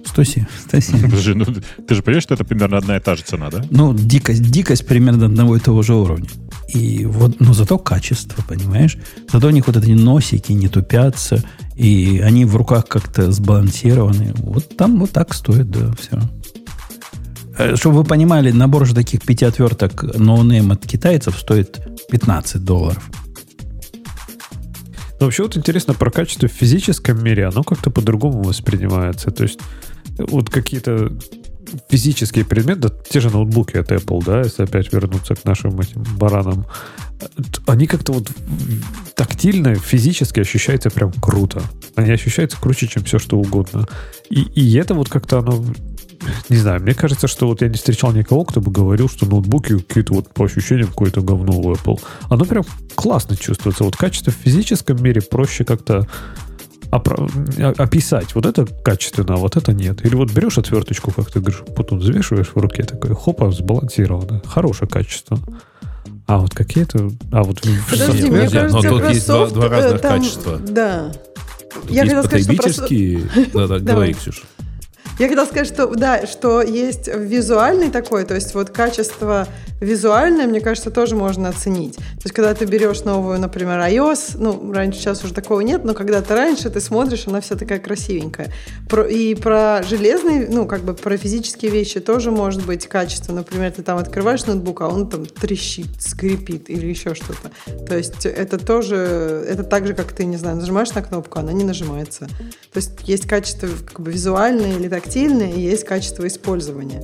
170. 0.05 0.49
170. 0.67 1.01
Подожди, 1.01 1.33
ну, 1.33 1.45
ты 1.87 1.95
же 1.95 2.01
понимаешь, 2.01 2.23
что 2.23 2.33
это 2.33 2.43
примерно 2.43 2.77
одна 2.77 2.97
и 2.97 2.99
та 2.99 3.15
же 3.15 3.23
цена, 3.23 3.49
да? 3.51 3.63
Ну, 3.69 3.93
дикость, 3.93 4.41
дикость 4.41 4.87
примерно 4.87 5.25
одного 5.25 5.55
и 5.55 5.59
того 5.59 5.83
же 5.83 5.93
уровня. 5.93 6.27
И 6.67 7.05
вот, 7.05 7.39
но 7.39 7.53
зато 7.53 7.77
качество, 7.77 8.43
понимаешь? 8.47 8.97
Зато 9.31 9.47
у 9.47 9.51
них 9.51 9.67
вот 9.67 9.77
эти 9.77 9.91
носики 9.91 10.51
не 10.51 10.67
тупятся, 10.67 11.43
и 11.75 12.21
они 12.25 12.45
в 12.45 12.55
руках 12.55 12.87
как-то 12.87 13.31
сбалансированы. 13.31 14.33
Вот 14.37 14.75
там 14.75 14.99
вот 14.99 15.11
так 15.11 15.35
стоит, 15.35 15.69
да, 15.69 15.93
все. 15.99 16.19
Чтобы 17.75 17.97
вы 17.97 18.03
понимали, 18.03 18.51
набор 18.51 18.87
же 18.87 18.95
таких 18.95 19.21
пяти 19.21 19.45
отверток 19.45 20.17
no 20.17 20.35
name 20.35 20.71
от 20.71 20.87
китайцев 20.87 21.37
стоит 21.37 21.79
15 22.09 22.63
долларов. 22.63 23.03
Но 25.19 25.25
вообще 25.25 25.43
вот 25.43 25.57
интересно 25.57 25.93
про 25.93 26.11
качество 26.11 26.47
в 26.47 26.51
физическом 26.51 27.23
мире, 27.23 27.47
оно 27.47 27.63
как-то 27.63 27.89
по-другому 27.89 28.43
воспринимается. 28.43 29.31
То 29.31 29.43
есть 29.43 29.59
вот 30.17 30.49
какие-то 30.49 31.11
физические 31.89 32.45
предметы, 32.45 32.81
да, 32.81 32.89
те 33.09 33.19
же 33.19 33.29
ноутбуки 33.29 33.77
от 33.77 33.91
Apple, 33.91 34.23
да, 34.25 34.41
если 34.41 34.63
опять 34.63 34.91
вернуться 34.93 35.35
к 35.35 35.45
нашим 35.45 35.79
этим 35.79 36.03
баранам, 36.17 36.65
они 37.65 37.87
как-то 37.87 38.13
вот 38.13 38.29
тактильно, 39.15 39.75
физически 39.75 40.41
ощущаются 40.41 40.89
прям 40.89 41.11
круто. 41.13 41.61
Они 41.95 42.11
ощущаются 42.11 42.59
круче, 42.59 42.87
чем 42.87 43.03
все, 43.03 43.19
что 43.19 43.37
угодно. 43.37 43.87
И, 44.29 44.41
и 44.41 44.75
это 44.75 44.93
вот 44.93 45.09
как-то 45.09 45.39
оно 45.39 45.65
не 46.49 46.57
знаю, 46.57 46.81
мне 46.81 46.93
кажется, 46.93 47.27
что 47.27 47.47
вот 47.47 47.61
я 47.61 47.67
не 47.67 47.75
встречал 47.75 48.11
никого, 48.11 48.45
кто 48.45 48.61
бы 48.61 48.71
говорил, 48.71 49.09
что 49.09 49.25
ноутбуки 49.25 49.77
какие-то 49.79 50.13
вот 50.13 50.33
по 50.33 50.45
ощущениям 50.45 50.87
какое-то 50.87 51.21
говно 51.21 51.53
у 51.59 51.73
Apple. 51.73 51.99
Оно 52.29 52.45
прям 52.45 52.63
классно 52.95 53.35
чувствуется. 53.35 53.83
Вот 53.83 53.95
качество 53.95 54.31
в 54.31 54.35
физическом 54.35 55.01
мире 55.01 55.21
проще 55.21 55.63
как-то 55.65 56.07
а- 56.91 57.73
описать. 57.77 58.35
Вот 58.35 58.45
это 58.45 58.65
качественно, 58.65 59.35
а 59.35 59.37
вот 59.37 59.57
это 59.57 59.73
нет. 59.73 60.05
Или 60.05 60.15
вот 60.15 60.31
берешь 60.31 60.57
отверточку, 60.57 61.11
как 61.11 61.29
ты 61.31 61.39
говоришь, 61.39 61.61
потом 61.75 61.99
взвешиваешь 61.99 62.51
в 62.53 62.57
руке, 62.57 62.83
такой, 62.83 63.13
хопа, 63.15 63.51
сбалансировано. 63.51 64.41
Хорошее 64.45 64.89
качество. 64.89 65.39
А 66.27 66.37
вот 66.39 66.53
какие-то... 66.53 67.11
А 67.31 67.43
вот 67.43 67.61
Подожди, 67.89 68.23
Нет, 68.23 68.31
мне 68.31 68.45
подожди, 68.45 68.57
но 68.57 68.81
кажется, 68.81 68.89
тут 68.89 69.09
есть 69.09 69.27
два- 69.27 69.47
два 69.47 69.65
э, 69.65 69.69
разных 69.69 70.01
там- 70.01 70.19
качества. 70.19 70.57
Да. 70.59 71.11
Тут 71.73 71.91
Я 71.91 72.03
есть 72.03 72.15
сказать, 72.23 72.43
что 72.43 72.55
просто- 72.55 72.81
потребительские... 72.81 73.49
Да-да, 73.53 73.79
Давай. 73.79 73.79
говори, 73.79 74.13
Ксюша. 74.13 74.41
Я 75.17 75.29
хотела 75.29 75.45
сказать, 75.45 75.67
что 75.67 75.87
да, 75.87 76.27
что 76.27 76.61
есть 76.61 77.07
визуальный 77.07 77.89
такой, 77.89 78.25
то 78.25 78.35
есть 78.35 78.53
вот 78.53 78.69
качество 78.69 79.47
визуальное, 79.79 80.47
мне 80.47 80.61
кажется, 80.61 80.91
тоже 80.91 81.15
можно 81.15 81.49
оценить. 81.49 81.95
То 81.95 82.23
есть 82.23 82.33
когда 82.33 82.53
ты 82.53 82.65
берешь 82.65 83.03
новую, 83.03 83.39
например, 83.39 83.79
iOS, 83.79 84.35
ну, 84.35 84.73
раньше 84.73 84.99
сейчас 84.99 85.23
уже 85.23 85.33
такого 85.33 85.61
нет, 85.61 85.83
но 85.83 85.93
когда-то 85.93 86.35
раньше 86.35 86.69
ты 86.69 86.79
смотришь, 86.79 87.27
она 87.27 87.41
вся 87.41 87.55
такая 87.55 87.79
красивенькая. 87.79 88.51
Про- 88.89 89.07
и 89.07 89.35
про 89.35 89.83
железные, 89.83 90.47
ну, 90.49 90.65
как 90.65 90.81
бы 90.81 90.93
про 90.93 91.17
физические 91.17 91.71
вещи 91.71 91.99
тоже 91.99 92.31
может 92.31 92.65
быть 92.65 92.87
качество. 92.87 93.33
Например, 93.33 93.71
ты 93.71 93.83
там 93.83 93.97
открываешь 93.97 94.45
ноутбук, 94.45 94.81
а 94.81 94.87
он 94.87 95.09
там 95.09 95.25
трещит, 95.25 96.01
скрипит 96.01 96.69
или 96.69 96.87
еще 96.87 97.13
что-то. 97.15 97.51
То 97.85 97.97
есть 97.97 98.25
это 98.25 98.57
тоже, 98.57 98.95
это 99.47 99.63
так 99.63 99.87
же, 99.87 99.93
как 99.93 100.13
ты, 100.13 100.25
не 100.25 100.37
знаю, 100.37 100.57
нажимаешь 100.57 100.93
на 100.93 101.01
кнопку, 101.01 101.39
она 101.39 101.51
не 101.51 101.63
нажимается. 101.63 102.27
То 102.71 102.77
есть 102.77 102.91
есть 103.03 103.27
качество 103.27 103.67
как 103.85 103.99
бы 103.99 104.11
визуальное 104.11 104.73
или 104.77 104.87
тактильное, 105.05 105.51
и 105.51 105.61
есть 105.61 105.85
качество 105.85 106.27
использования. 106.27 107.03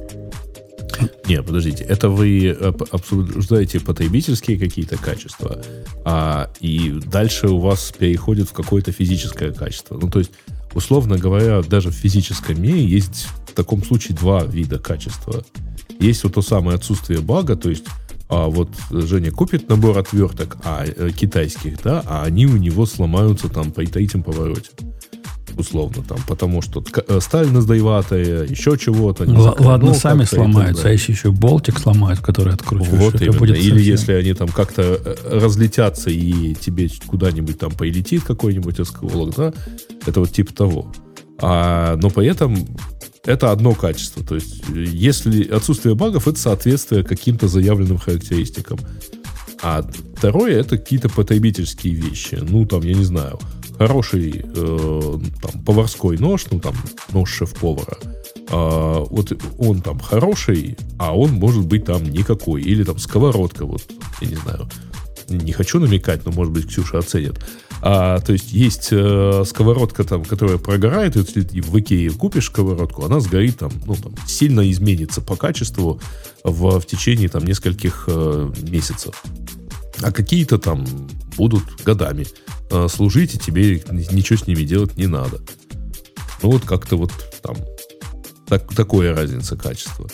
Не, 1.27 1.41
подождите, 1.41 1.83
это 1.83 2.09
вы 2.09 2.47
э, 2.47 2.73
обсуждаете 2.91 3.79
потребительские 3.79 4.59
какие-то 4.59 4.97
качества, 4.97 5.63
а, 6.03 6.51
и 6.59 6.99
дальше 7.05 7.47
у 7.47 7.59
вас 7.59 7.93
переходит 7.97 8.49
в 8.49 8.53
какое-то 8.53 8.91
физическое 8.91 9.51
качество. 9.51 9.97
Ну, 9.97 10.09
то 10.09 10.19
есть, 10.19 10.31
условно 10.73 11.17
говоря, 11.17 11.61
даже 11.61 11.89
в 11.89 11.93
физическом 11.93 12.61
мире 12.61 12.83
есть 12.83 13.27
в 13.47 13.53
таком 13.53 13.83
случае 13.83 14.17
два 14.17 14.43
вида 14.43 14.77
качества. 14.79 15.43
Есть 15.99 16.23
вот 16.23 16.33
то 16.33 16.41
самое 16.41 16.75
отсутствие 16.75 17.21
бага, 17.21 17.55
то 17.55 17.69
есть 17.69 17.85
а 18.29 18.47
вот 18.47 18.69
Женя 18.91 19.31
купит 19.31 19.69
набор 19.69 19.97
отверток 19.97 20.57
а, 20.63 20.85
э, 20.85 21.09
китайских, 21.11 21.81
да, 21.83 22.03
а 22.07 22.23
они 22.23 22.45
у 22.45 22.57
него 22.57 22.85
сломаются 22.85 23.49
там 23.49 23.71
при 23.71 23.85
третьем 23.85 24.23
повороте. 24.23 24.71
Условно 25.57 26.03
там, 26.07 26.18
потому 26.27 26.61
что 26.61 26.84
э, 27.07 27.19
сталь 27.22 27.49
наздаеватая, 27.51 28.45
еще 28.45 28.77
чего-то. 28.77 29.26
Л- 29.26 29.55
ладно, 29.59 29.93
сами 29.93 30.19
как-то 30.19 30.35
и 30.35 30.39
так 30.39 30.45
сломаются, 30.51 30.88
а 30.88 30.91
если 30.91 31.11
еще 31.11 31.31
болтик 31.31 31.77
сломают, 31.80 32.22
который 32.22 32.53
откручиваешь, 32.53 33.01
Вот 33.01 33.15
это 33.15 33.26
именно. 33.26 33.39
будет 33.39 33.57
Или 33.57 33.69
совсем- 33.72 33.88
если 33.88 34.13
они 34.13 34.34
там 34.34 34.47
как-то 34.47 34.81
э, 34.81 35.39
разлетятся 35.39 36.09
и 36.09 36.53
тебе 36.55 36.89
куда-нибудь 37.05 37.59
там 37.59 37.72
полетит 37.72 38.23
какой-нибудь 38.23 38.80
осколок, 38.80 39.35
да, 39.35 39.53
это 40.05 40.19
вот 40.22 40.31
типа 40.31 40.53
того. 40.53 40.91
А, 41.41 41.97
но 41.97 42.09
при 42.09 42.27
этом 42.27 42.65
это 43.26 43.51
одно 43.51 43.73
качество. 43.73 44.23
То 44.26 44.35
есть, 44.35 44.63
э, 44.73 44.85
если 44.88 45.43
отсутствие 45.49 45.95
багов, 45.95 46.27
это 46.27 46.39
соответствие 46.39 47.03
каким-то 47.03 47.47
заявленным 47.47 47.97
характеристикам. 47.97 48.80
А 49.63 49.84
второе 50.18 50.59
это 50.59 50.77
какие-то 50.77 51.09
потребительские 51.09 51.93
вещи. 51.93 52.39
Ну, 52.41 52.65
там, 52.65 52.81
я 52.84 52.93
не 52.93 53.03
знаю, 53.03 53.39
хороший 53.87 54.43
э, 54.43 55.19
там, 55.41 55.61
поварской 55.63 56.17
нож, 56.17 56.45
ну, 56.51 56.59
там, 56.59 56.75
нож 57.11 57.31
шеф-повара. 57.31 57.97
А, 58.49 59.03
вот 59.09 59.31
он 59.57 59.81
там 59.81 59.99
хороший, 59.99 60.77
а 60.99 61.17
он 61.17 61.31
может 61.31 61.65
быть 61.65 61.85
там 61.85 62.03
никакой. 62.03 62.61
Или 62.61 62.83
там 62.83 62.97
сковородка, 62.99 63.65
вот, 63.65 63.83
я 64.21 64.27
не 64.27 64.35
знаю, 64.35 64.69
не 65.29 65.51
хочу 65.51 65.79
намекать, 65.79 66.25
но, 66.25 66.31
может 66.31 66.53
быть, 66.53 66.67
Ксюша 66.67 66.99
оценит. 66.99 67.43
А, 67.81 68.19
то 68.19 68.33
есть 68.33 68.51
есть 68.51 68.89
э, 68.91 69.43
сковородка, 69.47 70.03
там, 70.03 70.23
которая 70.23 70.57
прогорает, 70.57 71.15
и 71.15 71.23
ты 71.23 71.61
в 71.61 71.79
Икее 71.79 72.11
купишь 72.11 72.45
сковородку, 72.45 73.05
она 73.05 73.19
сгорит 73.19 73.57
там, 73.57 73.71
ну, 73.87 73.95
там, 73.95 74.13
сильно 74.27 74.69
изменится 74.69 75.21
по 75.21 75.35
качеству 75.35 75.99
в, 76.43 76.79
в 76.79 76.85
течение 76.85 77.29
там 77.29 77.43
нескольких 77.45 78.03
э, 78.07 78.51
месяцев. 78.61 79.23
А 80.03 80.11
какие-то 80.11 80.59
там 80.59 80.85
будут 81.37 81.63
годами 81.83 82.27
э, 82.72 82.88
служить, 82.89 83.35
и 83.35 83.38
тебе 83.38 83.84
ничего 84.11 84.38
с 84.38 84.48
ними 84.48 84.64
делать 84.64 84.98
не 84.98 85.07
надо. 85.07 85.39
Ну, 86.41 86.52
вот 86.52 86.65
как-то 86.65 86.95
вот 86.95 87.11
там 87.43 87.56
так, 88.48 88.73
такое 88.73 89.15
разница 89.15 89.56
качества. 89.56 90.07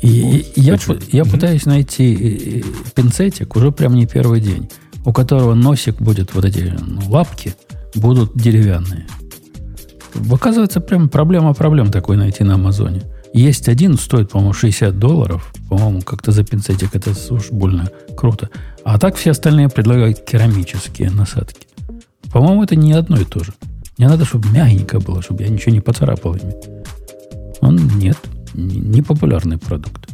И, 0.00 0.46
и 0.54 0.60
я, 0.60 0.78
Хочу. 0.78 0.98
я 1.10 1.24
пытаюсь 1.24 1.66
найти 1.66 2.62
э, 2.62 2.90
пинцетик 2.94 3.56
уже 3.56 3.72
прям 3.72 3.94
не 3.94 4.06
первый 4.06 4.40
день, 4.40 4.68
у 5.04 5.12
которого 5.12 5.54
носик 5.54 6.00
будет, 6.00 6.34
вот 6.34 6.44
эти 6.44 6.74
ну, 6.78 7.00
лапки 7.08 7.54
будут 7.94 8.36
деревянные. 8.36 9.06
Оказывается, 10.30 10.80
прям 10.80 11.08
проблема 11.08 11.54
проблем 11.54 11.90
такой 11.90 12.16
найти 12.16 12.44
на 12.44 12.54
Амазоне. 12.54 13.02
Есть 13.34 13.68
один, 13.68 13.98
стоит, 13.98 14.30
по-моему, 14.30 14.52
60 14.52 14.98
долларов. 14.98 15.52
По-моему, 15.68 16.00
как-то 16.02 16.32
за 16.32 16.44
пинцетик 16.44 16.94
это 16.94 17.12
уж 17.30 17.50
больно 17.50 17.90
круто. 18.16 18.48
А 18.84 18.98
так 18.98 19.16
все 19.16 19.32
остальные 19.32 19.68
предлагают 19.68 20.24
керамические 20.24 21.10
насадки. 21.10 21.67
По-моему, 22.32 22.62
это 22.64 22.76
не 22.76 22.92
одно 22.92 23.18
и 23.20 23.24
то 23.24 23.42
же. 23.42 23.52
Мне 23.96 24.08
надо, 24.08 24.24
чтобы 24.24 24.48
мягенько 24.50 25.00
было, 25.00 25.22
чтобы 25.22 25.42
я 25.42 25.48
ничего 25.48 25.72
не 25.72 25.80
поцарапал 25.80 26.34
ими. 26.34 26.54
Он 27.60 27.76
нет. 27.98 28.18
Не, 28.54 29.02
популярный 29.02 29.58
продукт. 29.58 30.08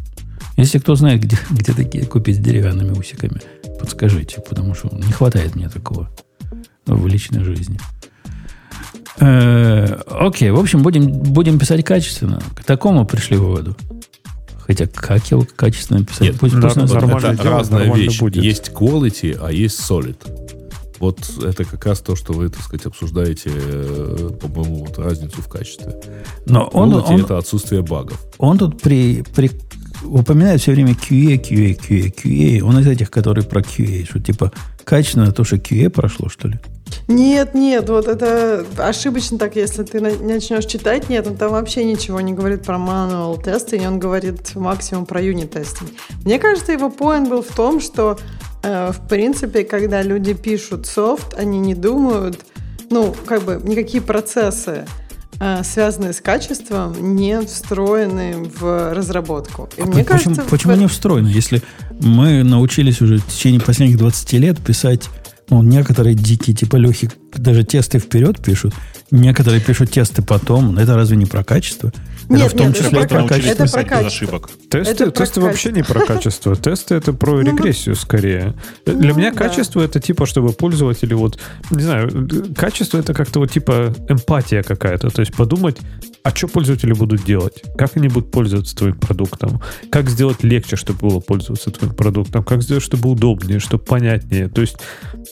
Если 0.56 0.78
кто 0.78 0.94
знает, 0.94 1.20
где, 1.22 1.38
где 1.50 1.72
такие 1.72 2.06
купить 2.06 2.36
с 2.36 2.38
деревянными 2.38 2.92
усиками, 2.96 3.40
подскажите, 3.78 4.40
потому 4.40 4.74
что 4.74 4.88
не 4.94 5.12
хватает 5.12 5.54
мне 5.54 5.68
такого 5.68 6.08
в 6.86 7.06
личной 7.06 7.42
жизни. 7.44 7.78
Э, 9.20 9.84
окей, 10.08 10.50
в 10.50 10.58
общем, 10.58 10.82
будем, 10.82 11.06
будем 11.10 11.58
писать 11.58 11.84
качественно. 11.84 12.40
К 12.56 12.64
такому 12.64 13.06
пришли 13.06 13.36
выводу. 13.36 13.76
Хотя 14.58 14.86
как 14.86 15.30
его 15.30 15.46
качественно 15.56 16.04
писать? 16.04 16.20
Нет, 16.22 16.38
Пусть- 16.40 16.54
да, 16.54 16.62
пусть 16.62 16.76
нас- 16.76 16.90
да, 16.90 17.00
нормально 17.00 17.26
это 17.26 17.42
делать, 17.42 17.58
разная 17.58 17.80
нормально 17.80 18.02
вещь. 18.04 18.18
будет. 18.20 18.42
Есть 18.42 18.70
quality, 18.74 19.38
а 19.40 19.52
есть 19.52 19.78
solid. 19.78 20.16
Вот 20.98 21.20
это 21.42 21.64
как 21.64 21.84
раз 21.86 22.00
то, 22.00 22.16
что 22.16 22.32
вы, 22.32 22.48
так 22.48 22.62
сказать, 22.62 22.86
обсуждаете, 22.86 23.50
э, 23.52 24.30
по-моему, 24.40 24.84
вот 24.86 24.98
разницу 24.98 25.42
в 25.42 25.48
качестве. 25.48 26.00
Но 26.46 26.66
он, 26.72 26.92
quality 26.92 27.14
он, 27.14 27.20
это 27.20 27.38
отсутствие 27.38 27.82
багов. 27.82 28.24
он 28.38 28.58
тут 28.58 28.80
при, 28.80 29.22
при, 29.34 29.50
упоминает 30.04 30.60
все 30.60 30.72
время 30.72 30.92
QA, 30.92 31.40
QA, 31.40 31.78
QA, 31.78 32.14
QA. 32.14 32.60
Он 32.62 32.78
из 32.78 32.86
этих, 32.86 33.10
которые 33.10 33.44
про 33.44 33.60
QA, 33.60 34.04
что 34.04 34.20
типа 34.20 34.52
качественно 34.84 35.32
то, 35.32 35.44
что 35.44 35.56
QA 35.56 35.90
прошло, 35.90 36.28
что 36.28 36.48
ли? 36.48 36.60
Нет, 37.06 37.54
нет, 37.54 37.88
вот 37.90 38.06
это 38.08 38.64
ошибочно 38.78 39.36
так, 39.38 39.56
если 39.56 39.82
ты 39.82 40.00
на- 40.00 40.16
начнешь 40.18 40.64
читать. 40.64 41.08
Нет, 41.10 41.26
он 41.26 41.36
там 41.36 41.50
вообще 41.52 41.84
ничего 41.84 42.20
не 42.20 42.32
говорит 42.32 42.62
про 42.62 42.76
manual 42.76 43.42
тесты, 43.42 43.80
он 43.86 43.98
говорит 43.98 44.54
максимум 44.54 45.04
про 45.04 45.20
юнит 45.20 45.50
тестинг. 45.52 45.90
Мне 46.24 46.38
кажется, 46.38 46.72
его 46.72 46.88
поинт 46.90 47.28
был 47.28 47.42
в 47.42 47.54
том, 47.54 47.80
что 47.80 48.18
э, 48.62 48.92
в 48.92 49.06
принципе, 49.08 49.64
когда 49.64 50.00
люди 50.02 50.32
пишут 50.32 50.86
софт, 50.86 51.34
они 51.38 51.58
не 51.58 51.74
думают, 51.74 52.40
ну, 52.90 53.14
как 53.26 53.42
бы 53.42 53.60
никакие 53.62 54.02
процессы, 54.02 54.86
э, 55.40 55.62
связанные 55.64 56.14
с 56.14 56.20
качеством, 56.22 56.94
не 57.16 57.38
встроены 57.42 58.48
в 58.58 58.94
разработку. 58.94 59.68
И 59.76 59.82
А 59.82 59.84
мне 59.84 60.04
по- 60.04 60.12
почему, 60.14 60.34
кажется, 60.36 60.42
в 60.42 60.46
почему 60.50 60.72
этом- 60.72 60.82
не 60.84 60.88
встроено? 60.88 61.26
Если 61.28 61.60
мы 62.00 62.42
научились 62.42 63.02
уже 63.02 63.18
в 63.18 63.26
течение 63.26 63.60
последних 63.60 63.98
20 63.98 64.38
лет 64.38 64.58
писать, 64.58 65.10
ну, 65.50 65.62
некоторые 65.62 66.14
дикие, 66.14 66.54
типа 66.54 66.76
Лехи, 66.76 67.10
даже 67.34 67.64
тесты 67.64 67.98
вперед 67.98 68.42
пишут, 68.42 68.74
некоторые 69.10 69.60
пишут 69.60 69.90
тесты 69.90 70.22
потом. 70.22 70.78
Это 70.78 70.94
разве 70.94 71.16
не 71.16 71.26
про 71.26 71.44
качество? 71.44 71.92
Нет, 72.28 72.40
это 72.40 72.48
в 72.48 72.58
том 72.58 72.66
нет, 72.68 72.76
это 72.76 72.84
числе 72.84 73.02
и 73.02 73.06
про 73.06 73.26
качество. 73.26 73.64
Это 73.64 73.72
про 73.72 73.84
качество. 73.84 74.06
ошибок. 74.06 74.50
Тесты, 74.70 74.90
Это 74.92 75.04
про 75.04 75.10
тесты 75.12 75.40
вообще 75.40 75.72
не 75.72 75.82
про 75.82 76.00
качество. 76.00 76.56
Тесты 76.64 76.94
это 76.94 77.12
про 77.12 77.32
Ну, 77.32 77.40
регрессию 77.40 77.96
скорее. 77.96 78.54
Для 78.86 79.12
Ну, 79.12 79.18
меня 79.18 79.32
качество 79.32 79.80
это 79.80 80.00
типа, 80.00 80.26
чтобы 80.26 80.52
пользователи 80.52 81.14
вот, 81.14 81.38
не 81.70 81.82
знаю, 81.82 82.28
качество 82.56 82.98
это 82.98 83.14
как-то 83.14 83.40
вот 83.40 83.50
типа 83.50 83.94
эмпатия 84.08 84.62
какая-то. 84.62 85.10
То 85.10 85.20
есть 85.20 85.34
подумать, 85.34 85.78
а 86.24 86.30
что 86.34 86.48
пользователи 86.48 86.94
будут 86.94 87.22
делать? 87.24 87.62
Как 87.76 87.98
они 87.98 88.08
будут 88.08 88.30
пользоваться 88.30 88.74
твоим 88.74 88.96
продуктом? 88.96 89.60
Как 89.90 90.08
сделать 90.08 90.42
легче, 90.42 90.76
чтобы 90.76 91.10
было 91.10 91.20
пользоваться 91.20 91.70
твоим 91.70 91.94
продуктом? 91.94 92.42
Как 92.42 92.62
сделать, 92.62 92.82
чтобы 92.82 93.10
удобнее, 93.10 93.58
чтобы 93.58 93.84
понятнее? 93.84 94.48
То 94.48 94.62
есть, 94.62 94.78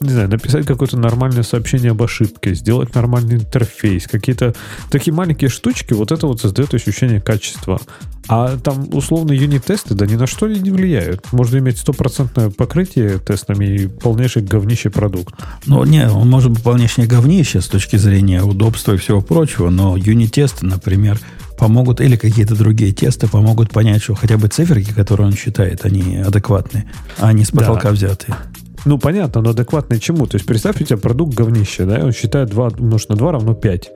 не 0.03 0.11
знаю, 0.11 0.29
написать 0.29 0.67
какое-то 0.67 0.99
нормальное 0.99 1.45
сообщение 1.45 1.93
об 1.93 2.03
ошибке, 2.03 2.53
сделать 2.55 2.95
нормальный 2.95 3.37
интерфейс, 3.37 4.07
какие-то 4.07 4.55
такие 4.91 5.15
маленькие 5.15 5.49
штучки, 5.49 5.95
вот 5.95 6.13
это 6.13 6.27
вот 6.27 6.43
создает 6.43 6.75
ощущение 6.83 7.21
качества. 7.21 7.81
А 8.29 8.57
там 8.57 8.89
условно 8.93 9.33
юнит-тесты, 9.33 9.95
да 9.95 10.07
ни 10.07 10.15
на 10.15 10.27
что 10.27 10.47
не 10.47 10.71
влияют. 10.71 11.33
Можно 11.33 11.59
иметь 11.59 11.79
стопроцентное 11.79 12.51
покрытие 12.51 13.19
тестами 13.19 13.65
и 13.67 13.87
полнейший 13.89 14.43
говнище 14.43 14.91
продукт. 14.91 15.35
Ну, 15.67 15.85
не, 15.85 16.09
он 16.09 16.31
может 16.31 16.51
быть 16.53 16.63
полнейшее 16.63 17.09
говнище 17.09 17.61
с 17.61 17.67
точки 17.67 17.97
зрения 17.97 18.43
удобства 18.43 18.93
и 18.93 18.97
всего 18.97 19.21
прочего, 19.21 19.71
но 19.71 19.97
юнит-тесты, 19.97 20.67
например, 20.67 21.19
помогут, 21.59 22.01
или 22.01 22.17
какие-то 22.17 22.55
другие 22.55 22.93
тесты 22.93 23.27
помогут 23.29 23.71
понять, 23.71 24.03
что 24.03 24.15
хотя 24.15 24.39
бы 24.39 24.49
циферки, 24.49 24.93
которые 24.93 25.27
он 25.27 25.35
считает, 25.35 25.85
они 25.85 26.19
адекватные, 26.19 26.89
а 27.19 27.33
не 27.33 27.45
с 27.45 27.51
Да. 27.51 27.59
потолка 27.59 27.91
взятые. 27.91 28.37
Ну, 28.85 28.99
понятно, 28.99 29.43
но 29.43 29.51
адекватно 29.51 29.99
чему? 30.01 30.27
То 30.27 30.37
есть 30.37 30.47
представь, 30.47 30.81
у 30.81 30.85
тебя 30.85 30.97
продукт 30.97 31.35
говнище, 31.35 31.85
да, 31.85 31.99
и 31.99 32.03
он 32.03 32.13
считает 32.13 32.51
2 32.51 32.69
умножить 32.79 33.09
на 33.11 33.17
2 33.17 33.33
равно 33.33 33.55
5. 33.55 33.91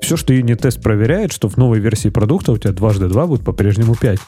Все, 0.00 0.16
что 0.16 0.32
юнит-тест 0.32 0.80
проверяет, 0.82 1.32
что 1.32 1.48
в 1.48 1.56
новой 1.56 1.78
версии 1.78 2.08
продукта 2.08 2.52
у 2.52 2.58
тебя 2.58 2.72
дважды 2.72 3.08
2 3.08 3.26
будет 3.26 3.44
по-прежнему 3.44 3.94
5. 3.94 4.18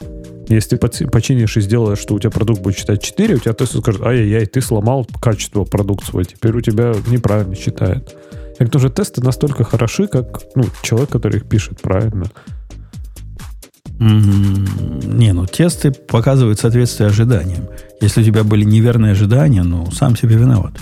Если 0.49 0.77
ты 0.77 1.07
починишь 1.07 1.57
и 1.57 1.61
сделаешь, 1.61 1.99
что 1.99 2.15
у 2.15 2.19
тебя 2.19 2.31
продукт 2.31 2.61
будет 2.61 2.77
считать 2.77 3.01
4, 3.01 3.35
у 3.35 3.39
тебя 3.39 3.53
тест 3.53 3.77
скажет, 3.77 4.01
ай-яй-яй, 4.01 4.45
ты 4.45 4.61
сломал 4.61 5.07
качество 5.21 5.63
продукта 5.63 6.07
свой, 6.07 6.25
теперь 6.25 6.55
у 6.55 6.61
тебя 6.61 6.93
неправильно 7.07 7.55
считает. 7.55 8.15
И 8.59 8.65
тоже 8.65 8.89
тесты 8.89 9.21
настолько 9.21 9.63
хороши, 9.63 10.07
как 10.07 10.41
ну, 10.55 10.65
человек, 10.83 11.09
который 11.09 11.37
их 11.37 11.45
пишет 11.45 11.81
правильно. 11.81 12.25
М, 13.99 14.65
Не, 15.17 15.33
ну 15.33 15.45
тесты 15.45 15.91
показывают 15.91 16.59
соответствие 16.59 17.07
ожиданиям. 17.09 17.67
Если 18.01 18.21
у 18.21 18.23
тебя 18.23 18.43
были 18.43 18.63
неверные 18.63 19.13
ожидания, 19.13 19.63
ну, 19.63 19.89
сам 19.91 20.15
себе 20.17 20.35
виноват. 20.35 20.73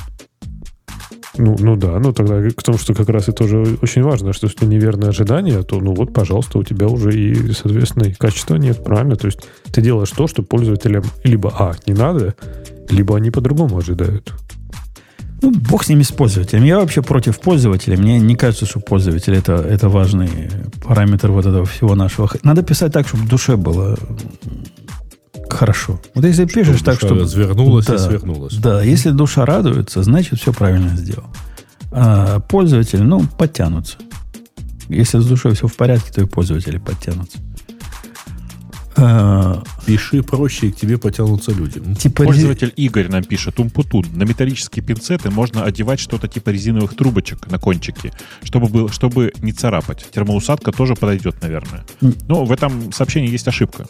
Ну, 1.37 1.55
ну 1.59 1.75
да, 1.77 1.97
ну 1.99 2.11
тогда 2.11 2.49
к 2.49 2.61
тому, 2.61 2.77
что 2.77 2.93
как 2.93 3.07
раз 3.09 3.29
и 3.29 3.31
тоже 3.31 3.77
очень 3.81 4.03
важно, 4.03 4.33
что 4.33 4.47
если 4.47 4.65
неверное 4.65 5.09
ожидание, 5.09 5.63
то 5.63 5.79
ну 5.79 5.93
вот, 5.93 6.13
пожалуйста, 6.13 6.57
у 6.57 6.63
тебя 6.63 6.87
уже 6.87 7.17
и, 7.17 7.53
соответственно, 7.53 8.03
и 8.03 8.13
качества 8.13 8.55
нет, 8.55 8.83
правильно? 8.83 9.15
То 9.15 9.27
есть 9.27 9.39
ты 9.71 9.81
делаешь 9.81 10.11
то, 10.11 10.27
что 10.27 10.43
пользователям 10.43 11.03
либо, 11.23 11.53
а, 11.57 11.73
не 11.85 11.93
надо, 11.93 12.35
либо 12.89 13.15
они 13.15 13.31
по-другому 13.31 13.77
ожидают. 13.77 14.33
Ну, 15.41 15.51
бог 15.51 15.83
с 15.83 15.89
ними 15.89 16.03
с 16.03 16.11
пользователем. 16.11 16.63
Я 16.63 16.79
вообще 16.79 17.01
против 17.01 17.39
пользователя. 17.39 17.97
Мне 17.97 18.19
не 18.19 18.35
кажется, 18.35 18.67
что 18.67 18.79
пользователь 18.79 19.33
это, 19.33 19.53
это 19.53 19.89
важный 19.89 20.29
параметр 20.83 21.31
вот 21.31 21.47
этого 21.47 21.65
всего 21.65 21.95
нашего. 21.95 22.29
Надо 22.43 22.61
писать 22.61 22.93
так, 22.93 23.07
чтобы 23.07 23.23
в 23.23 23.27
душе 23.27 23.55
было 23.55 23.97
хорошо. 25.61 26.01
Вот 26.15 26.25
если 26.25 26.45
пишешь 26.45 26.81
так, 26.81 26.97
чтобы... 26.97 27.21
развернулась 27.21 27.87
и 27.87 27.91
Да, 27.91 27.99
свернулась. 27.99 28.55
Да, 28.55 28.81
если 28.81 29.11
душа 29.11 29.45
радуется, 29.45 30.01
значит, 30.01 30.39
все 30.39 30.51
правильно 30.51 30.97
сделал. 30.97 31.27
А 31.91 32.39
пользователи, 32.39 33.01
ну, 33.01 33.23
подтянутся. 33.37 33.97
Если 34.89 35.19
с 35.19 35.25
душой 35.25 35.53
все 35.53 35.67
в 35.67 35.75
порядке, 35.75 36.11
то 36.11 36.21
и 36.21 36.25
пользователи 36.25 36.79
подтянутся. 36.79 37.37
А, 38.97 39.63
Пиши 39.85 40.23
проще, 40.23 40.67
и 40.67 40.71
к 40.71 40.77
тебе 40.77 40.97
потянутся 40.97 41.51
люди. 41.51 41.79
Типа 41.95 42.23
Пользователь 42.23 42.73
Игорь 42.75 43.07
нам 43.07 43.23
пишет, 43.23 43.59
умпутун, 43.59 44.05
на 44.13 44.23
металлические 44.23 44.83
пинцеты 44.83 45.29
можно 45.29 45.63
одевать 45.63 45.99
что-то 45.99 46.27
типа 46.27 46.49
резиновых 46.49 46.95
трубочек 46.95 47.49
на 47.51 47.59
кончике, 47.59 48.11
чтобы, 48.43 48.67
был, 48.67 48.89
чтобы 48.89 49.31
не 49.41 49.53
царапать. 49.53 50.07
Термоусадка 50.11 50.71
тоже 50.71 50.95
подойдет, 50.95 51.41
наверное. 51.41 51.85
Но 52.27 52.45
в 52.45 52.51
этом 52.51 52.91
сообщении 52.91 53.29
есть 53.29 53.47
ошибка, 53.47 53.85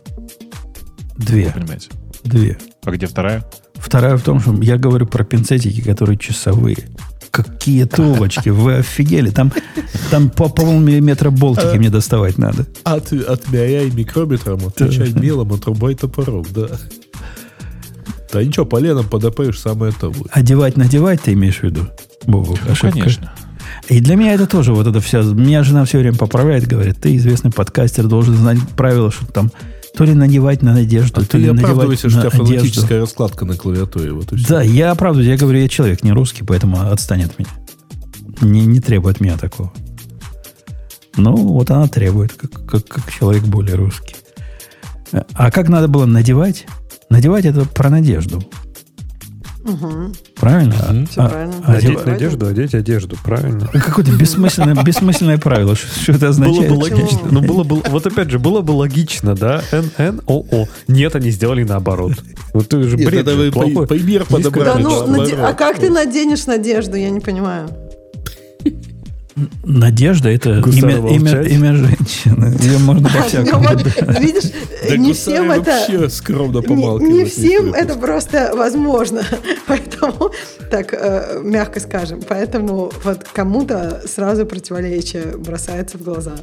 вы 1.22 1.26
две, 1.28 1.52
понимаете. 1.52 1.90
две. 2.24 2.58
А 2.84 2.92
где 2.92 3.08
вторая? 3.08 3.44
Вторая 3.76 4.18
в 4.18 4.22
том, 4.24 4.40
что 4.40 4.54
я 4.62 4.78
говорю 4.78 5.08
про 5.08 5.24
пинцетики, 5.24 5.82
которые 5.82 6.18
часовые. 6.18 6.78
Какие 7.32 7.86
трубочки, 7.86 8.50
вы 8.50 8.76
офигели. 8.76 9.30
Там, 9.30 9.52
там 10.10 10.30
по 10.30 10.50
полмиллиметра 10.50 11.30
болтики 11.30 11.78
мне 11.78 11.90
доставать 11.90 12.38
надо. 12.38 12.66
От, 12.84 13.14
отмеряй 13.14 13.90
микрометром, 13.90 14.68
отвечай 14.68 15.14
мелом, 15.14 15.54
отрубай 15.54 15.96
топором, 15.96 16.46
да. 16.50 16.68
Да 18.32 18.44
ничего, 18.44 18.66
поленом 18.66 19.08
подопаешь, 19.08 19.60
самое 19.60 19.94
то 19.94 20.10
будет. 20.10 20.28
Одевать, 20.32 20.78
надевать 20.78 21.22
ты 21.22 21.34
имеешь 21.34 21.60
в 21.60 21.64
виду? 21.64 21.88
Богу, 22.26 22.58
Ну, 22.68 22.76
конечно. 22.92 23.34
И 23.88 24.00
для 24.00 24.16
меня 24.16 24.34
это 24.34 24.48
тоже 24.48 24.74
вот 24.74 24.88
это 24.88 25.02
вся... 25.02 25.22
Меня 25.22 25.64
жена 25.64 25.86
все 25.86 26.00
время 26.00 26.16
поправляет, 26.16 26.68
говорит, 26.68 26.98
ты 27.02 27.16
известный 27.16 27.52
подкастер, 27.52 28.08
должен 28.08 28.36
знать 28.36 28.60
правила, 28.76 29.12
что 29.12 29.26
там 29.26 29.52
то 29.94 30.06
ли 30.06 30.14
надевать 30.14 30.62
на 30.62 30.74
надежду, 30.74 31.22
А 31.22 31.26
то 31.26 31.38
ли 31.38 31.48
надевать 31.48 31.64
оправдывайся, 31.64 32.10
что 32.10 32.20
у 32.20 32.24
на 32.24 32.30
тебя 32.30 33.00
раскладка 33.00 33.46
на 33.46 33.58
клавиатуре. 33.58 34.14
Вот. 34.14 34.28
Да, 34.48 34.62
я 34.62 34.92
оправдываюсь, 34.92 35.30
я 35.30 35.38
говорю, 35.38 35.60
я 35.60 35.68
человек 35.68 36.04
не 36.04 36.12
русский, 36.12 36.44
поэтому 36.44 36.80
отстань 36.90 37.24
от 37.24 37.38
меня. 37.38 37.50
Не, 38.42 38.66
не 38.66 38.80
требует 38.80 39.20
меня 39.20 39.38
такого. 39.38 39.72
Ну, 41.18 41.36
вот 41.36 41.70
она 41.72 41.88
требует, 41.88 42.34
как, 42.34 42.52
как, 42.66 42.88
как 42.88 43.12
человек 43.12 43.44
более 43.44 43.76
русский. 43.76 44.16
А 45.34 45.52
как 45.52 45.68
надо 45.68 45.88
было 45.88 46.06
надевать? 46.06 46.66
Надевать 47.10 47.46
это 47.46 47.66
про 47.66 47.90
надежду. 47.90 48.42
Угу. 49.74 50.14
Правильно? 50.36 50.76
Мгм. 50.90 51.06
Всё 51.08 51.22
А- 51.24 51.30
правильно. 51.30 51.54
а 51.66 51.72
Одеть 51.74 51.86
одевать- 51.90 52.06
надежду, 52.06 52.48
одеть 52.48 52.74
одежду, 52.76 53.18
правильно. 53.24 53.68
Какое-то 53.68 54.12
бессмысленное, 54.12 54.76
бессмысленное 54.84 55.38
правило. 55.38 55.76
Что, 55.76 55.88
что 56.02 56.12
это 56.14 56.20
Было 56.20 56.30
означает? 56.30 56.70
бы 56.74 56.80
Почему? 56.80 56.98
логично. 57.02 57.20
Ну, 57.32 57.42
было 57.42 57.64
бы, 57.64 57.82
вот 57.90 58.06
опять 58.08 58.30
же, 58.30 58.40
было 58.40 58.62
бы 58.62 58.72
логично, 58.72 59.36
да? 59.36 59.62
Н, 59.72 59.92
Н, 59.98 60.22
О, 60.28 60.44
О. 60.52 60.68
Нет, 60.88 61.16
они 61.16 61.32
сделали 61.32 61.64
наоборот. 61.64 62.14
Вот 62.54 62.68
ты 62.70 62.84
же 62.84 62.98
Нет, 62.98 63.08
бред 63.08 63.22
это 63.22 63.32
же, 63.32 63.52
вы 63.52 63.86
пример 63.88 64.22
Низко- 64.30 64.38
Да 64.44 64.50
подобрали. 64.52 64.84
ну, 64.84 65.46
а 65.46 65.54
как 65.54 65.80
ты 65.80 65.90
наденешь 65.90 66.46
надежду, 66.46 66.98
я 66.98 67.10
не 67.10 67.20
понимаю. 67.20 67.70
Надежда 69.64 70.30
это 70.30 70.60
Гусар 70.60 70.90
имя, 70.90 71.16
имя, 71.16 71.42
имя 71.44 71.76
женщины. 71.76 72.58
Ее 72.62 72.78
можно 72.80 73.10
по-всякому. 73.10 73.64
Ну 73.64 73.70
вот, 73.70 74.20
Видишь, 74.20 74.52
не 74.98 75.14
всем 75.14 75.52
это... 75.52 75.72
вообще 75.72 76.10
скромно 76.10 76.62
Не, 77.00 77.26
всем 77.26 77.74
это 77.74 77.96
просто 77.96 78.52
возможно. 78.56 79.24
Поэтому, 79.68 80.32
так 80.70 80.94
э, 80.94 81.42
мягко 81.44 81.80
скажем, 81.80 82.22
поэтому 82.28 82.92
вот 83.04 83.26
кому-то 83.34 84.02
сразу 84.06 84.46
противоречие 84.46 85.38
бросается 85.38 85.98
в 85.98 86.04
глаза. 86.04 86.36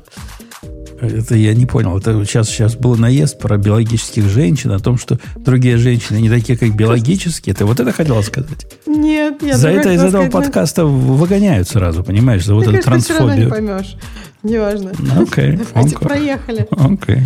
Это 1.01 1.37
я 1.37 1.55
не 1.55 1.67
понял. 1.67 1.97
Это 1.97 2.25
сейчас, 2.25 2.49
сейчас 2.49 2.75
был 2.75 2.97
наезд 2.97 3.39
про 3.39 3.57
биологических 3.57 4.25
женщин, 4.25 4.73
о 4.73 4.79
том, 4.81 4.99
что 4.99 5.19
другие 5.37 5.77
женщины 5.77 6.19
не 6.19 6.29
такие, 6.29 6.59
как 6.59 6.75
биологические. 6.75 7.55
Ты 7.55 7.65
вот 7.65 7.79
это 7.79 7.93
хотела 7.93 8.21
сказать? 8.23 8.67
Нет, 8.87 9.43
я 9.43 9.57
за 9.57 9.69
это 9.69 9.93
из 9.93 10.03
этого 10.03 10.25
ну, 10.25 10.31
подкаста 10.31 10.85
выгоняют 10.85 11.69
сразу, 11.69 12.03
понимаешь, 12.03 12.45
за 12.45 12.55
вот 12.55 12.67
Мне 12.67 12.78
кажется, 12.83 13.09
ты 13.09 13.15
все 13.15 13.19
равно 13.19 13.35
не 13.35 13.47
трансфобию. 13.47 13.77
поймешь. 13.77 13.97
Неважно. 14.43 14.93
Ну, 14.99 15.23
Окей, 15.23 15.53
Давайте 15.75 15.97
окей. 15.97 16.09
проехали. 16.09 16.67
Окей. 16.71 17.23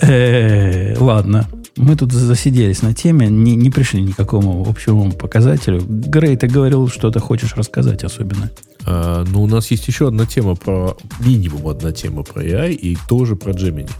Э, 0.00 0.96
Ладно. 0.98 1.48
Мы 1.76 1.94
тут 1.94 2.12
засиделись 2.12 2.82
на 2.82 2.92
теме, 2.92 3.28
не, 3.28 3.54
не 3.54 3.70
пришли 3.70 4.02
ни 4.02 4.10
к 4.10 4.16
какому 4.16 4.68
общему 4.68 5.12
показателю. 5.12 5.80
Грей, 5.86 6.36
ты 6.36 6.48
говорил, 6.48 6.88
что 6.88 7.10
ты 7.12 7.20
хочешь 7.20 7.54
рассказать 7.54 8.02
особенно. 8.02 8.50
А, 8.84 9.24
ну, 9.30 9.42
у 9.44 9.46
нас 9.46 9.70
есть 9.70 9.86
еще 9.86 10.08
одна 10.08 10.26
тема 10.26 10.56
про... 10.56 10.96
Минимум 11.20 11.68
одна 11.68 11.92
тема 11.92 12.24
про 12.24 12.42
AI 12.42 12.72
и 12.72 12.98
тоже 13.08 13.36
про 13.36 13.52
Gemini. 13.52 13.90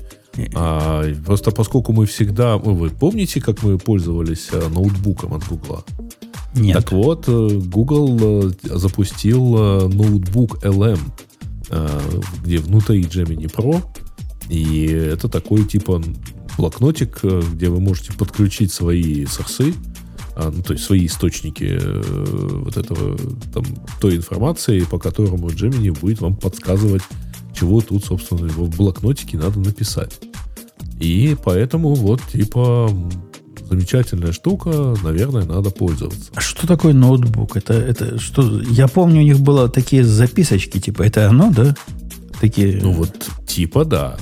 А, 0.57 1.05
просто 1.25 1.53
поскольку 1.53 1.93
мы 1.93 2.07
всегда... 2.07 2.59
ну, 2.59 2.75
Вы 2.75 2.91
помните, 2.91 3.41
как 3.41 3.63
мы 3.63 3.79
пользовались 3.79 4.49
э, 4.53 4.61
ноутбуком 4.69 5.35
от 5.35 5.47
Гугла? 5.47 5.85
Нет. 6.59 6.75
Так 6.75 6.93
вот, 6.93 7.25
э, 7.29 7.49
Google 7.65 8.19
э, 8.21 8.51
запустил 8.63 9.57
э, 9.57 9.89
ноутбук 9.89 10.65
LM, 10.65 10.99
где 12.43 12.59
внутри 12.59 13.03
Gemini 13.03 13.53
Pro. 13.53 13.85
И 14.49 14.87
это 14.87 15.29
такой 15.29 15.65
типа 15.65 16.03
блокнотик, 16.57 17.23
где 17.23 17.69
вы 17.69 17.79
можете 17.79 18.15
подключить 18.15 18.73
свои 18.73 19.27
сорсы, 19.27 19.75
а, 20.35 20.51
ну, 20.51 20.63
то 20.63 20.73
есть 20.73 20.87
свои 20.87 21.05
источники 21.05 21.79
вот 22.65 22.79
этого, 22.79 23.19
там, 23.53 23.65
той 24.01 24.17
информации, 24.17 24.81
по 24.81 24.99
которому 24.99 25.49
Gemini 25.49 25.91
будет 26.01 26.23
вам 26.23 26.37
подсказывать, 26.37 27.03
чего 27.55 27.83
тут, 27.83 28.07
собственно, 28.07 28.49
в 28.49 28.75
блокнотике 28.75 29.37
надо 29.37 29.61
написать. 29.61 30.19
И 30.99 31.37
поэтому 31.45 31.95
вот, 31.95 32.23
типа, 32.33 32.91
замечательная 33.69 34.33
штука, 34.33 34.97
наверное, 35.03 35.45
надо 35.45 35.71
пользоваться. 35.71 36.31
А 36.35 36.41
что 36.41 36.67
такое 36.67 36.95
ноутбук? 36.95 37.57
Это, 37.57 37.75
это 37.75 38.19
что? 38.19 38.61
Я 38.63 38.89
помню, 38.89 39.21
у 39.21 39.25
них 39.25 39.41
было 39.41 39.69
такие 39.69 40.05
записочки, 40.05 40.81
типа, 40.81 41.03
это 41.03 41.29
оно, 41.29 41.53
да? 41.53 41.75
Такие. 42.41 42.81
Ну 42.81 42.93
вот, 42.93 43.29
типа 43.47 43.85
да. 43.85 44.17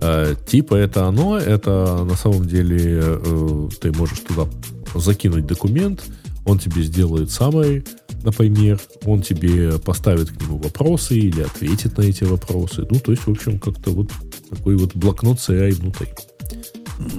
Э, 0.00 0.34
типа 0.46 0.74
это 0.74 1.06
оно, 1.06 1.38
это 1.38 2.04
на 2.04 2.16
самом 2.16 2.46
деле 2.46 3.00
э, 3.02 3.68
ты 3.80 3.92
можешь 3.92 4.20
туда 4.20 4.48
закинуть 4.94 5.46
документ, 5.46 6.02
он 6.44 6.58
тебе 6.58 6.82
сделает 6.82 7.30
самый, 7.30 7.84
например, 8.24 8.80
он 9.04 9.22
тебе 9.22 9.78
поставит 9.78 10.30
к 10.30 10.40
нему 10.40 10.58
вопросы 10.58 11.16
или 11.16 11.42
ответит 11.42 11.96
на 11.98 12.02
эти 12.02 12.24
вопросы. 12.24 12.86
Ну, 12.90 12.98
то 12.98 13.12
есть, 13.12 13.26
в 13.26 13.30
общем, 13.30 13.58
как-то 13.58 13.90
вот 13.90 14.10
такой 14.50 14.76
вот 14.76 14.94
блокнот 14.94 15.40
с 15.40 15.50
AI 15.50 15.72
внутри. 15.74 16.08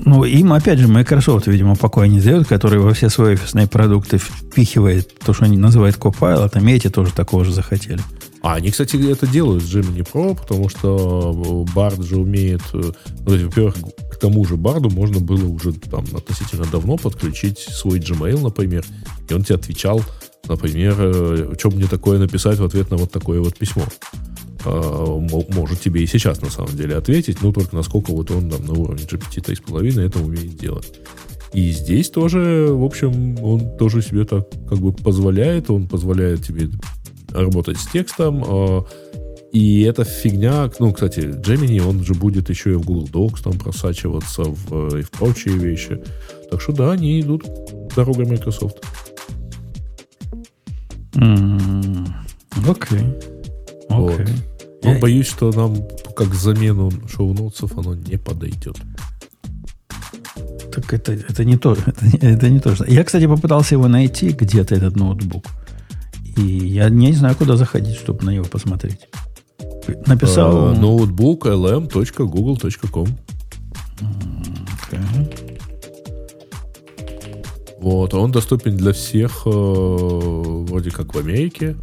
Ну, 0.06 0.24
им, 0.24 0.54
опять 0.54 0.80
же, 0.80 0.88
Microsoft, 0.88 1.48
видимо, 1.48 1.76
покоя 1.76 2.08
не 2.08 2.20
дает, 2.20 2.48
который 2.48 2.80
во 2.80 2.94
все 2.94 3.10
свои 3.10 3.34
офисные 3.34 3.68
продукты 3.68 4.18
впихивает 4.18 5.20
то, 5.20 5.34
что 5.34 5.46
они 5.46 5.58
называют 5.58 5.98
Copilot, 5.98 6.52
а 6.54 6.70
эти 6.70 6.90
тоже 6.90 7.14
такого 7.14 7.46
же 7.46 7.54
захотели. 7.54 8.00
А 8.44 8.56
они, 8.56 8.72
кстати, 8.72 8.98
это 9.10 9.26
делают 9.26 9.64
с 9.64 9.74
Gemini 9.74 10.06
Pro, 10.06 10.36
потому 10.36 10.68
что 10.68 11.66
Bard 11.74 12.04
же 12.04 12.18
умеет... 12.18 12.62
э, 12.74 12.92
ну, 13.26 13.46
во-первых, 13.46 13.76
к 14.12 14.18
тому 14.18 14.44
же 14.46 14.58
Барду 14.58 14.90
можно 14.90 15.22
было 15.22 15.46
уже 15.46 15.72
там 15.72 16.06
относительно 16.14 16.66
давно 16.66 16.98
подключить 16.98 17.60
свой 17.60 18.00
Gmail, 18.00 18.42
например, 18.44 18.84
и 19.30 19.34
он 19.34 19.46
тебе 19.46 19.56
отвечал, 19.56 20.04
например, 20.50 20.96
э, 21.00 21.54
что 21.58 21.72
мне 21.72 21.86
такое 21.86 22.20
написать 22.20 22.60
в 22.60 22.66
ответ 22.66 22.92
на 22.92 22.98
вот 22.98 23.12
такое 23.12 23.40
вот 23.40 23.58
письмо. 23.58 23.84
А, 24.66 25.18
мо- 25.20 25.46
Может 25.50 25.82
тебе 25.82 26.04
и 26.04 26.08
сейчас, 26.08 26.42
на 26.42 26.50
самом 26.50 26.76
деле, 26.76 26.96
ответить, 26.96 27.42
ну, 27.42 27.52
только 27.52 27.76
насколько 27.76 28.12
вот 28.12 28.32
он 28.32 28.50
там 28.50 28.66
на 28.66 28.74
уровне 28.74 29.04
GPT 29.04 29.42
3.5 29.42 30.02
это 30.06 30.20
умеет 30.20 30.56
делать. 30.58 30.92
И 31.54 31.72
здесь 31.72 32.10
тоже, 32.10 32.68
в 32.72 32.84
общем, 32.84 33.38
он 33.44 33.78
тоже 33.78 34.02
себе 34.02 34.26
так 34.26 34.50
как 34.68 34.80
бы 34.80 34.92
позволяет, 34.92 35.70
он 35.70 35.88
позволяет 35.88 36.44
тебе 36.44 36.70
работать 37.32 37.78
с 37.78 37.88
текстом, 37.88 38.44
э, 38.48 38.82
и 39.52 39.82
эта 39.84 40.04
фигня, 40.04 40.72
ну, 40.80 40.92
кстати, 40.92 41.20
Gemini, 41.20 41.80
он 41.88 42.04
же 42.04 42.16
будет 42.16 42.50
еще 42.50 42.72
и 42.72 42.76
в 42.76 42.82
Google 42.86 43.08
Docs 43.08 43.44
там 43.44 43.60
просачиваться, 43.60 44.44
в, 44.44 44.98
и 44.98 45.04
в 45.04 45.12
прочие 45.12 45.56
вещи. 45.56 46.02
Так 46.50 46.60
что 46.60 46.72
да, 46.72 46.92
они 46.94 47.22
идут 47.22 47.46
дорогой 47.96 48.26
Microsoft. 48.26 48.78
М, 51.16 52.08
Окей. 52.68 53.14
Вот. 53.90 54.22
Но 54.84 54.92
Я- 54.94 55.00
боюсь, 55.00 55.28
что 55.28 55.52
нам 55.52 55.76
как 56.16 56.34
замену 56.34 56.92
шоу-ноутсов 57.08 57.78
оно 57.78 57.96
не 57.96 58.18
подойдет. 58.18 58.78
Так 60.74 60.92
это, 60.94 61.14
это 61.14 61.46
не 61.46 61.58
то. 61.58 61.74
Это, 61.86 62.06
не- 62.06 62.18
это 62.36 62.50
не 62.50 62.60
то. 62.60 62.76
что- 62.76 62.86
Я, 62.86 63.04
кстати, 63.04 63.28
попытался 63.28 63.76
его 63.76 63.88
найти 63.88 64.30
где-то, 64.30 64.76
этот 64.76 64.96
ноутбук. 64.96 65.46
И 66.36 66.42
я 66.42 66.90
не 66.90 67.14
знаю, 67.14 67.36
куда 67.36 67.56
заходить, 67.58 67.96
чтобы 67.96 68.26
на 68.26 68.32
него 68.32 68.46
посмотреть. 68.46 69.08
Написал... 70.08 70.74
Э, 70.74 70.80
ноутбук 70.80 71.46
lm.google.com 71.46 73.08
Окей. 74.88 75.00
Вот, 77.80 78.14
он 78.14 78.32
доступен 78.32 78.78
для 78.78 78.94
всех, 78.94 79.44
э, 79.46 79.50
вроде 79.50 80.90
как 80.90 81.14
в 81.14 81.18
Америке, 81.20 81.76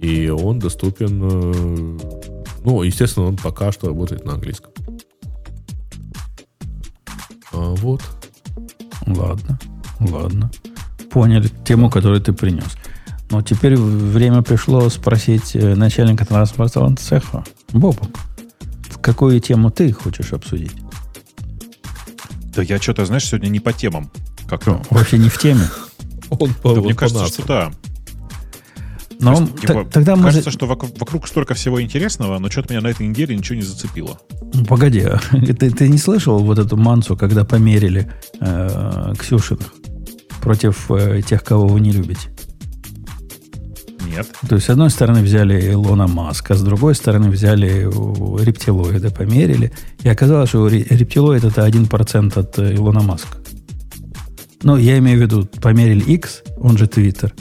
и 0.00 0.28
он 0.28 0.58
доступен, 0.58 1.20
э, 1.22 1.98
ну, 2.66 2.82
естественно, 2.82 3.26
он 3.26 3.36
пока 3.36 3.70
что 3.70 3.86
работает 3.86 4.24
на 4.24 4.32
английском. 4.32 4.72
А, 7.52 7.74
вот. 7.76 8.02
Ладно, 9.06 9.56
ладно. 10.00 10.50
Поняли 11.10 11.48
тему, 11.64 11.88
которую 11.90 12.20
ты 12.20 12.32
принес. 12.32 12.76
Но 13.30 13.40
теперь 13.40 13.76
время 13.76 14.42
пришло 14.42 14.88
спросить 14.90 15.54
э, 15.54 15.76
начальника 15.76 16.26
транспортного 16.26 16.96
цеха. 16.96 17.44
Бобок, 17.72 18.18
какую 19.00 19.38
тему 19.38 19.70
ты 19.70 19.92
хочешь 19.92 20.32
обсудить? 20.32 20.72
Да 22.52 22.62
я 22.62 22.82
что-то, 22.82 23.06
знаешь, 23.06 23.26
сегодня 23.26 23.48
не 23.48 23.60
по 23.60 23.72
темам. 23.72 24.10
Как-то. 24.48 24.82
Вообще 24.90 25.18
не 25.18 25.28
в 25.28 25.38
теме. 25.38 25.68
Он 26.30 26.52
по, 26.54 26.74
Да, 26.74 26.80
мне 26.80 26.94
по 26.94 26.98
кажется, 26.98 27.28
что 27.28 27.46
да. 27.46 27.72
Но 29.18 29.34
То 29.34 29.40
есть, 29.42 29.54
т- 29.54 29.66
типа, 29.66 29.86
тогда. 29.90 30.14
Кажется, 30.16 30.42
за- 30.42 30.50
что 30.50 30.66
вокруг, 30.66 30.98
вокруг 30.98 31.26
столько 31.28 31.54
всего 31.54 31.80
интересного, 31.82 32.38
но 32.38 32.50
что-то 32.50 32.72
меня 32.74 32.82
на 32.82 32.88
этой 32.88 33.06
неделе 33.06 33.34
ничего 33.36 33.56
не 33.56 33.62
зацепило. 33.62 34.18
Ну, 34.54 34.64
Погоди, 34.64 35.04
ты, 35.32 35.70
ты 35.70 35.88
не 35.88 35.98
слышал 35.98 36.38
вот 36.38 36.58
эту 36.58 36.76
мансу, 36.76 37.16
когда 37.16 37.44
померили 37.44 38.10
э, 38.40 39.12
Ксюшиных 39.18 39.72
против 40.42 40.90
э, 40.90 41.22
тех, 41.22 41.42
кого 41.42 41.66
вы 41.66 41.80
не 41.80 41.92
любите? 41.92 42.28
Нет. 44.06 44.28
То 44.48 44.54
есть, 44.54 44.66
с 44.66 44.70
одной 44.70 44.90
стороны, 44.90 45.22
взяли 45.22 45.72
Илона 45.72 46.06
Маска, 46.06 46.54
с 46.54 46.62
другой 46.62 46.94
стороны, 46.94 47.28
взяли 47.30 47.84
рептилоида, 48.44 49.10
померили. 49.10 49.72
И 50.04 50.08
оказалось, 50.08 50.50
что 50.50 50.68
ре- 50.68 50.86
рептилоид 50.88 51.44
это 51.44 51.66
1% 51.66 52.38
от 52.38 52.58
э, 52.58 52.74
Илона 52.74 53.02
Маска. 53.02 53.38
Ну, 54.62 54.76
я 54.76 54.98
имею 54.98 55.18
в 55.18 55.22
виду, 55.22 55.46
померили 55.60 56.02
X, 56.12 56.42
он 56.58 56.78
же 56.78 56.86
Twitter, 56.86 57.32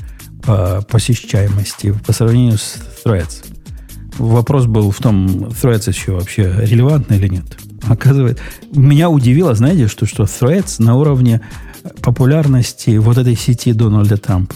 по 0.46 0.86
посещаемости 0.90 1.94
по 2.06 2.14
сравнению 2.14 2.58
с 2.58 2.78
Threads. 3.04 3.46
Вопрос 4.18 4.66
был 4.66 4.92
в 4.92 4.98
том, 5.00 5.28
Threads 5.28 5.90
еще 5.90 6.14
вообще 6.14 6.54
релевантно 6.62 7.16
или 7.16 7.28
нет. 7.28 7.58
Оказывается, 7.84 8.44
меня 8.74 9.10
удивило, 9.10 9.54
знаете, 9.56 9.88
что, 9.88 10.06
что 10.06 10.24
Threads 10.24 10.82
на 10.82 10.96
уровне 10.96 11.42
популярности 12.02 12.98
вот 12.98 13.18
этой 13.18 13.36
сети 13.36 13.74
Дональда 13.74 14.18
Трампа. 14.18 14.56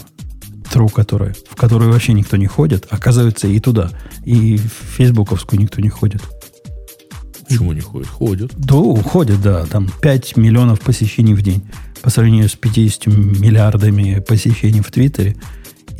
True, 0.72 0.90
которая, 0.90 1.34
в 1.50 1.56
которую 1.56 1.90
вообще 1.90 2.12
никто 2.12 2.36
не 2.36 2.46
ходит, 2.46 2.86
оказывается, 2.90 3.48
и 3.48 3.58
туда. 3.58 3.90
И 4.24 4.56
в 4.56 4.96
фейсбуковскую 4.96 5.60
никто 5.60 5.80
не 5.80 5.88
ходит. 5.88 6.22
Почему 7.48 7.72
не 7.72 7.80
ходят? 7.80 8.08
Ходят. 8.08 8.52
Да, 8.56 8.76
уходят, 8.76 9.42
да. 9.42 9.66
Там 9.66 9.90
5 10.00 10.36
миллионов 10.36 10.80
посещений 10.80 11.34
в 11.34 11.42
день 11.42 11.62
по 12.00 12.08
сравнению 12.08 12.48
с 12.48 12.54
50 12.54 13.06
миллиардами 13.08 14.20
посещений 14.20 14.80
в 14.80 14.90
Твиттере. 14.92 15.36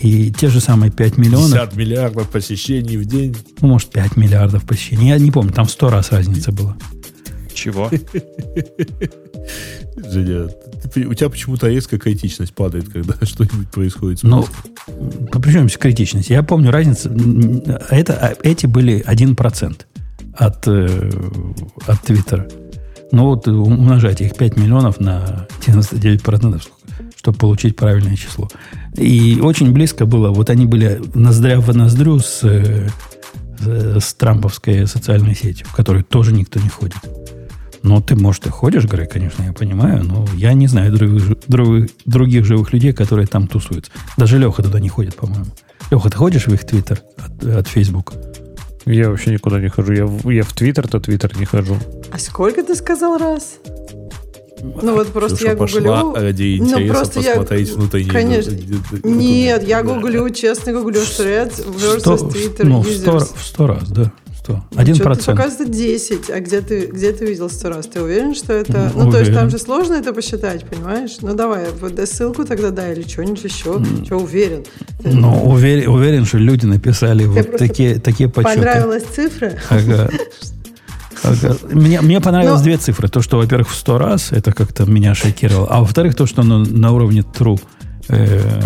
И 0.01 0.33
те 0.33 0.49
же 0.49 0.61
самые 0.61 0.91
5 0.91 1.19
миллионов... 1.19 1.51
50 1.51 1.77
миллиардов 1.77 2.29
посещений 2.31 2.97
в 2.97 3.05
день. 3.05 3.37
Ну, 3.61 3.69
может, 3.69 3.91
5 3.91 4.17
миллиардов 4.17 4.65
посещений. 4.65 5.09
Я 5.09 5.19
не 5.19 5.31
помню, 5.31 5.53
там 5.53 5.69
100 5.69 5.91
раз 5.91 6.13
разница 6.13 6.53
была. 6.53 6.77
Чего? 7.53 7.91
Женя, 9.97 10.49
ты- 10.93 11.07
у 11.07 11.15
тебя 11.15 11.29
почему-то 11.29 11.69
резко 11.69 11.99
критичность 11.99 12.55
падает, 12.55 12.89
когда 12.89 13.15
что-нибудь 13.27 13.69
происходит. 13.71 14.23
Ну, 14.23 14.47
причем 15.43 15.69
критичность? 15.69 16.31
Я 16.31 16.43
помню 16.43 16.71
разницу. 16.71 17.11
Это, 17.91 18.15
а, 18.15 18.35
эти 18.43 18.67
были 18.67 19.05
1% 19.07 19.81
от, 20.35 20.69
э, 20.69 21.11
от 21.87 22.03
Твиттера. 22.03 22.49
Ну 23.13 23.27
вот 23.27 23.49
умножайте 23.49 24.25
их 24.25 24.37
5 24.37 24.57
миллионов 24.57 25.01
на 25.01 25.47
99%, 25.67 26.63
чтобы 27.21 27.37
получить 27.37 27.77
правильное 27.77 28.17
число. 28.17 28.49
И 28.97 29.39
очень 29.43 29.73
близко 29.73 30.07
было, 30.07 30.31
вот 30.31 30.49
они 30.49 30.65
были 30.65 31.03
ноздря 31.13 31.61
в 31.61 31.77
ноздрю 31.77 32.19
с, 32.19 32.41
э, 32.45 32.89
с 33.59 34.01
с 34.03 34.15
трамповской 34.15 34.87
социальной 34.87 35.35
сетью, 35.35 35.67
в 35.69 35.75
которой 35.77 36.03
тоже 36.03 36.33
никто 36.33 36.59
не 36.59 36.71
ходит. 36.71 36.97
Ну, 37.83 38.01
ты, 38.01 38.17
может, 38.17 38.47
и 38.47 38.49
ходишь, 38.49 38.85
Грей, 38.87 39.07
конечно, 39.07 39.43
я 39.43 39.53
понимаю, 39.53 40.03
но 40.03 40.27
я 40.35 40.55
не 40.55 40.67
знаю 40.67 40.93
других, 40.97 41.39
других, 41.47 41.91
других 42.07 42.45
живых 42.47 42.73
людей, 42.73 42.95
которые 42.95 43.27
там 43.27 43.47
тусуются. 43.49 43.93
Даже 44.17 44.39
Леха 44.39 44.63
туда 44.63 44.81
не 44.81 44.89
ходит, 44.89 45.15
по-моему. 45.17 45.45
Леха, 45.91 46.09
ты 46.09 46.17
ходишь 46.17 46.47
в 46.47 46.55
их 46.55 46.65
твиттер 46.67 47.03
от, 47.19 47.45
от 47.45 47.69
Фейсбука? 47.69 48.15
Я 48.87 49.11
вообще 49.11 49.33
никуда 49.33 49.61
не 49.61 49.69
хожу. 49.69 49.93
Я, 49.93 50.07
в- 50.07 50.31
я 50.31 50.43
в 50.43 50.55
Твиттер, 50.55 50.89
то 50.89 51.01
Твиттер 51.01 51.39
не 51.39 51.45
хожу. 51.45 51.77
А 52.11 52.19
сколько 52.19 52.63
ты 52.63 52.75
сказал 52.75 53.19
раз? 53.19 53.59
Ну 54.62 54.95
вот 54.95 55.09
просто 55.09 55.37
Ксюша 55.37 55.51
я 55.53 55.57
гуглю. 55.57 56.15
ради 56.15 56.59
Ну, 56.61 56.66
интереса 56.66 56.89
просто 56.95 57.20
я- 57.20 57.31
посмотреть 57.31 57.70
внутренние... 57.70 58.12
Конечно. 58.12 58.51
э, 58.53 58.99
Нет, 59.05 59.66
я 59.66 59.82
гуглю, 59.82 60.28
честно 60.31 60.73
гуглю 60.73 61.01
Threads 61.01 61.65
versus 61.77 62.31
Twitter 62.31 62.65
ну, 62.65 62.82
users. 62.82 63.28
в 63.37 63.45
сто 63.47 63.66
раз, 63.66 63.89
да. 63.89 64.12
Сто. 64.39 64.53
Ну, 64.55 64.81
Один 64.81 64.95
что-то 64.95 65.11
процент. 65.11 65.37
показывает 65.39 65.70
10. 65.70 66.31
А 66.31 66.41
где 66.41 66.62
ты, 66.62 66.87
где 66.87 67.12
ты 67.12 67.27
видел 67.27 67.51
100 67.51 67.69
раз? 67.69 67.87
Ты 67.87 68.01
уверен, 68.01 68.35
что 68.35 68.55
это... 68.55 68.91
Ну, 68.95 69.05
Ну, 69.05 69.11
то 69.12 69.19
есть 69.20 69.35
там 69.35 69.51
же 69.51 69.59
сложно 69.59 69.95
это 69.95 70.15
посчитать, 70.15 70.65
понимаешь? 70.65 71.19
Ну, 71.20 71.35
давай, 71.35 71.66
вот 71.78 72.01
ссылку 72.09 72.45
тогда 72.47 72.70
дай 72.70 72.95
или 72.95 73.07
что-нибудь 73.07 73.45
еще. 73.45 73.82
Что, 74.05 74.16
уверен? 74.16 74.65
Но 75.05 75.43
уверен, 75.45 75.91
уверен, 75.91 76.24
что 76.24 76.39
люди 76.39 76.65
написали 76.65 77.27
вот 77.27 77.35
просто 77.49 77.59
такие, 77.59 77.99
такие 78.01 78.31
подсчеты. 78.31 78.57
Понравилась 78.61 79.05
цифра? 79.15 79.53
Ага. 79.69 80.11
Ага. 81.23 81.57
Мне, 81.71 82.01
мне 82.01 82.21
понравилось 82.21 82.61
Но- 82.61 82.65
две 82.65 82.77
цифры. 82.77 83.09
То, 83.09 83.23
что, 83.23 83.37
во-первых, 83.39 83.71
в 83.71 83.75
сто 83.75 83.99
раз, 83.99 84.33
это 84.33 84.53
как-то 84.53 84.85
меня 84.87 85.15
шокировало. 85.15 85.69
А 85.69 85.81
во-вторых, 85.81 86.15
то, 86.15 86.27
что 86.27 86.43
оно 86.43 86.59
на 86.59 86.93
уровне 86.93 87.21
true, 87.21 87.61
э, 88.09 88.61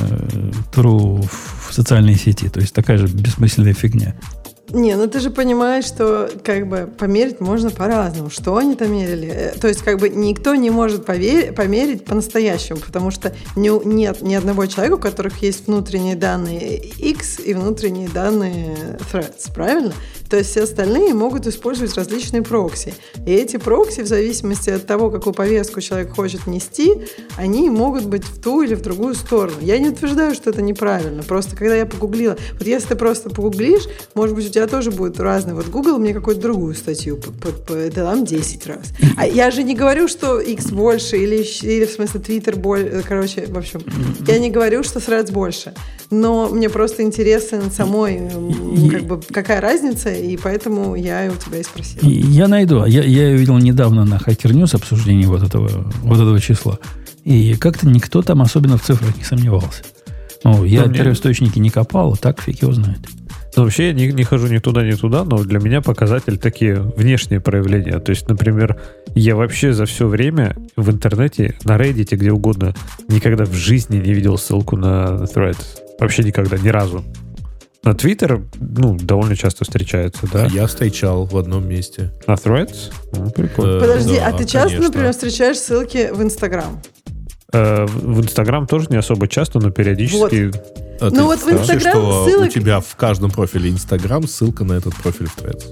true 0.75 1.27
в 1.69 1.73
социальной 1.75 2.17
сети. 2.17 2.49
То 2.49 2.61
есть 2.61 2.75
такая 2.75 2.99
же 2.99 3.07
бессмысленная 3.07 3.75
фигня. 3.75 4.15
Не, 4.75 4.97
ну 4.97 5.07
ты 5.07 5.21
же 5.21 5.31
понимаешь, 5.31 5.85
что 5.85 6.29
как 6.43 6.67
бы 6.69 6.91
померить 6.99 7.41
можно 7.41 7.71
по-разному. 7.71 8.29
Что 8.29 8.57
они 8.57 8.75
там 8.75 8.93
мерили? 8.93 9.29
Э, 9.29 9.53
То 9.53 9.69
есть 9.69 9.83
как 9.83 10.01
бы 10.01 10.09
никто 10.09 10.57
не 10.57 10.71
может 10.71 11.09
повер- 11.09 11.53
померить 11.53 12.05
по-настоящему, 12.05 12.81
потому 12.81 13.13
что 13.13 13.33
не 13.55 13.71
нет 13.85 14.21
ни 14.23 14.35
одного 14.35 14.67
человека, 14.67 14.95
у 14.95 14.99
которых 14.99 15.43
есть 15.43 15.69
внутренние 15.69 16.17
данные 16.17 16.77
X 16.77 17.39
и 17.45 17.55
внутренние 17.55 18.09
данные 18.09 18.99
Threads, 19.13 19.55
правильно? 19.55 19.93
То 20.29 20.39
есть 20.39 20.51
все 20.51 20.65
остальные 20.65 21.15
могут 21.15 21.47
использовать 21.47 21.95
различные 21.95 22.43
прокси. 22.43 22.95
И 23.25 23.31
эти 23.33 23.57
прокси, 23.59 24.01
в 24.01 24.09
зависимости 24.09 24.71
от 24.71 24.87
того, 24.87 25.11
какую 25.11 25.35
повестку 25.35 25.81
человек 25.81 26.17
хочет 26.17 26.49
нести, 26.49 27.07
они 27.37 27.71
могут 27.71 28.07
быть 28.07 28.25
в 28.25 28.43
ту 28.43 28.63
или 28.63 28.75
в 28.75 28.83
другую 28.83 29.15
сторону. 29.15 29.59
Я 29.61 29.79
не 29.79 29.91
утверждаю, 29.91 30.35
что 30.35 30.51
это 30.51 30.63
неправильно. 30.63 31.23
Просто 31.23 31.55
когда 31.55 31.77
я 31.77 31.87
погуглила, 31.87 32.37
вот 32.55 32.67
если 32.67 32.89
ты 32.89 32.97
просто 32.97 33.31
погуглишь, 33.31 33.85
может 34.15 34.35
быть, 34.35 34.47
у 34.47 34.51
тебя 34.51 34.64
тоже 34.67 34.91
будет 34.91 35.19
разный. 35.21 35.55
Вот 35.55 35.69
Google 35.69 35.99
мне 35.99 36.13
какую-то 36.15 36.43
другую 36.43 36.75
статью, 36.75 37.19
это 37.69 37.95
там 37.95 38.25
10 38.25 38.67
раз. 38.67 38.93
А 39.17 39.27
я 39.27 39.51
же 39.51 39.63
не 39.63 39.75
говорю, 39.75 40.09
что 40.09 40.41
X 40.41 40.67
больше, 40.71 41.17
или, 41.17 41.43
или 41.63 41.85
в 41.87 41.91
смысле 41.91 42.21
Twitter 42.21 42.57
больше. 42.59 43.03
Короче, 43.07 43.47
в 43.47 43.57
общем, 43.57 43.81
я 44.27 44.39
не 44.39 44.51
говорю, 44.51 44.83
что 44.83 44.99
Threads 45.01 45.33
больше. 45.33 45.73
Но 46.11 46.49
мне 46.49 46.69
просто 46.69 47.03
интересен 47.03 47.71
самой, 47.71 48.31
как 48.91 49.03
бы, 49.05 49.21
какая 49.31 49.61
разница, 49.61 50.11
и 50.13 50.37
поэтому 50.37 50.95
я 50.95 51.31
у 51.33 51.37
тебя 51.43 51.59
и 51.59 51.63
спросила. 51.63 52.09
Я 52.09 52.49
найду. 52.49 52.85
Я, 52.85 53.03
я 53.03 53.29
ее 53.29 53.37
видел 53.37 53.59
недавно 53.59 54.05
на 54.05 54.15
Hacker 54.17 54.53
News 54.53 54.75
обсуждении 54.77 55.27
вот 55.27 55.43
этого, 55.43 55.91
вот 56.03 56.17
этого 56.17 56.41
числа. 56.41 56.79
И 57.25 57.55
как-то 57.57 57.89
никто 57.89 58.23
там 58.23 58.43
особенно 58.43 58.77
в 58.77 58.83
цифрах 58.83 59.17
не 59.17 59.25
сомневался. 59.25 59.83
Ну, 60.45 60.65
я 60.65 60.85
мне- 60.85 60.99
первоисточники 60.99 61.59
не 61.59 61.71
копал, 61.71 62.17
так 62.17 62.41
фиг 62.43 62.61
его 62.63 62.73
знает. 62.73 62.99
Ну, 63.57 63.63
вообще 63.63 63.89
я 63.89 63.93
не, 63.93 64.09
не 64.09 64.25
хожу 64.25 64.49
ни 64.49 64.59
туда, 64.59 64.85
ни 64.85 64.93
туда, 64.93 65.25
но 65.25 65.39
для 65.45 65.61
меня 65.61 65.81
показатель 65.81 66.39
такие 66.39 66.81
внешние 66.81 67.41
проявления. 67.41 67.99
То 68.01 68.11
есть, 68.11 68.29
например, 68.29 68.81
я 69.15 69.37
вообще 69.37 69.73
за 69.73 69.87
все 69.87 70.09
время 70.09 70.57
в 70.77 70.91
интернете, 70.91 71.55
на 71.65 71.77
Reddit, 71.77 72.17
где 72.17 72.33
угодно, 72.33 72.75
никогда 73.09 73.45
в 73.45 73.53
жизни 73.53 73.97
не 73.97 74.13
видел 74.13 74.39
ссылку 74.39 74.77
на 74.77 75.25
Thread. 75.33 75.57
Вообще 76.01 76.25
никогда, 76.25 76.59
ни 76.59 76.69
разу. 76.69 77.05
На 77.85 77.91
Twitter, 77.91 78.43
ну, 78.59 78.97
довольно 78.97 79.37
часто 79.37 79.65
встречается, 79.65 80.27
да? 80.33 80.47
Я 80.47 80.67
встречал 80.67 81.27
в 81.27 81.37
одном 81.37 81.69
месте. 81.69 82.13
На 82.27 82.33
Threads? 82.33 82.93
Ну, 83.13 83.31
прикольно. 83.31 83.77
Э, 83.77 83.81
Подожди, 83.81 84.17
да, 84.17 84.29
а 84.29 84.33
ты 84.33 84.45
часто, 84.45 84.69
конечно. 84.69 84.87
например, 84.87 85.13
встречаешь 85.13 85.59
ссылки 85.59 86.11
в 86.11 86.23
Инстаграм? 86.23 86.81
Э, 87.55 87.87
в 87.87 88.21
Инстаграм 88.21 88.67
тоже 88.67 88.89
не 88.91 88.97
особо 88.97 89.29
часто, 89.29 89.61
но 89.61 89.71
периодически... 89.71 90.51
А 91.01 91.11
Ну 91.11 91.25
вот 91.27 91.41
в 91.41 91.49
Инстаграм 91.49 91.97
ссылок- 92.27 92.49
у 92.49 92.51
тебя 92.51 92.81
в 92.81 92.97
каждом 92.97 93.31
профиле 93.31 93.71
Инстаграм 93.71 94.27
ссылка 94.27 94.65
на 94.65 94.75
этот 94.75 94.95
профиль 94.97 95.29
в 95.29 95.37
Threads. 95.39 95.65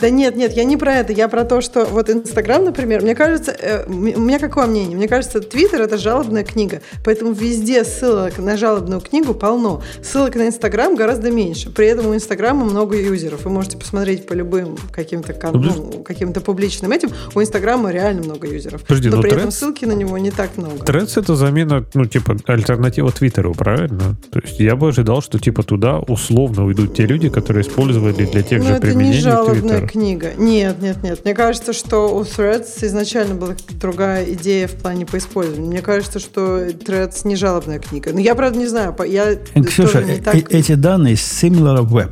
Да 0.00 0.10
нет, 0.10 0.36
нет, 0.36 0.52
я 0.52 0.62
не 0.62 0.76
про 0.76 0.94
это. 0.94 1.12
Я 1.12 1.26
про 1.26 1.44
то, 1.44 1.60
что 1.60 1.84
вот 1.84 2.08
Инстаграм, 2.08 2.64
например, 2.64 3.02
мне 3.02 3.16
кажется, 3.16 3.50
э, 3.50 3.84
у 3.88 3.92
меня 3.92 4.38
какое 4.38 4.66
мнение? 4.66 4.96
Мне 4.96 5.08
кажется, 5.08 5.40
Твиттер 5.40 5.82
это 5.82 5.98
жалобная 5.98 6.44
книга, 6.44 6.82
поэтому 7.04 7.32
везде 7.32 7.82
ссылок 7.84 8.38
на 8.38 8.56
жалобную 8.56 9.00
книгу 9.00 9.34
полно. 9.34 9.82
Ссылок 10.00 10.36
на 10.36 10.46
Инстаграм 10.46 10.94
гораздо 10.94 11.32
меньше. 11.32 11.70
При 11.70 11.88
этом 11.88 12.06
у 12.06 12.14
Инстаграма 12.14 12.64
много 12.64 12.96
юзеров. 12.96 13.44
Вы 13.44 13.50
можете 13.50 13.76
посмотреть 13.76 14.28
по 14.28 14.34
любым 14.34 14.76
каким-то 14.92 15.34
Ну, 15.52 15.58
ну, 15.58 16.02
каким-то 16.04 16.40
публичным 16.40 16.92
этим. 16.92 17.10
У 17.34 17.42
Инстаграма 17.42 17.90
реально 17.90 18.22
много 18.22 18.46
юзеров. 18.46 18.82
Подожди, 18.82 19.08
но 19.08 19.16
но 19.16 19.22
при 19.22 19.32
этом 19.32 19.48
Threads- 19.48 19.50
ссылки 19.50 19.84
на 19.84 19.94
него 19.94 20.16
не 20.18 20.30
так 20.30 20.56
много. 20.56 20.76
Threads 20.76 21.20
это 21.20 21.34
замена, 21.34 21.84
ну, 21.94 22.04
типа, 22.04 22.36
альтернатива 22.46 23.10
Твиттеру, 23.10 23.52
правильно? 23.52 24.16
То 24.30 24.38
есть 24.38 24.60
я 24.60 24.76
бы 24.76 24.90
ожидал, 24.90 25.22
что, 25.22 25.40
типа, 25.40 25.64
туда 25.64 25.98
условно 25.98 26.66
уйдут 26.66 26.94
те 26.94 27.04
люди, 27.04 27.28
которые 27.28 27.62
использовали 27.62 28.26
для 28.26 28.42
тех 28.42 28.60
Но 28.60 28.68
же 28.68 28.74
это 28.74 28.86
не 28.86 28.92
применений 28.92 29.20
жалобная 29.20 29.80
Twitter. 29.80 29.87
Книга. 29.88 30.34
Нет, 30.36 30.80
нет, 30.82 31.02
нет. 31.02 31.24
Мне 31.24 31.34
кажется, 31.34 31.72
что 31.72 32.14
у 32.16 32.22
Threads 32.22 32.84
изначально 32.86 33.34
была 33.34 33.54
другая 33.80 34.24
идея 34.34 34.68
в 34.68 34.74
плане 34.74 35.06
по 35.06 35.16
использованию. 35.18 35.70
Мне 35.70 35.80
кажется, 35.82 36.18
что 36.18 36.66
Threads 36.68 37.20
не 37.26 37.36
жалобная 37.36 37.78
книга. 37.78 38.12
Но 38.12 38.20
я, 38.20 38.34
правда, 38.34 38.58
не 38.58 38.66
знаю. 38.66 38.94
Я 39.06 39.32
Э, 39.32 39.62
Ксюша, 39.62 40.02
не 40.02 40.12
э- 40.12 40.22
так... 40.22 40.34
э- 40.34 40.44
эти 40.50 40.74
данные 40.74 41.14
similar 41.14 41.84
web. 41.86 42.10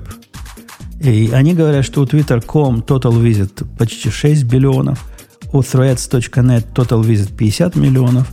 И 1.00 1.30
они 1.32 1.54
говорят, 1.54 1.84
что 1.84 2.00
у 2.00 2.06
Twitter.com 2.06 2.80
total 2.80 3.12
visit 3.22 3.64
почти 3.78 4.10
6 4.10 4.44
биллионов, 4.44 5.04
у 5.52 5.60
threads.net 5.60 6.72
total 6.74 7.02
visit 7.02 7.36
50 7.36 7.76
миллионов, 7.76 8.26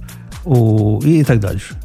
у... 0.46 1.02
и 1.02 1.24
так 1.24 1.40
дальше. 1.40 1.76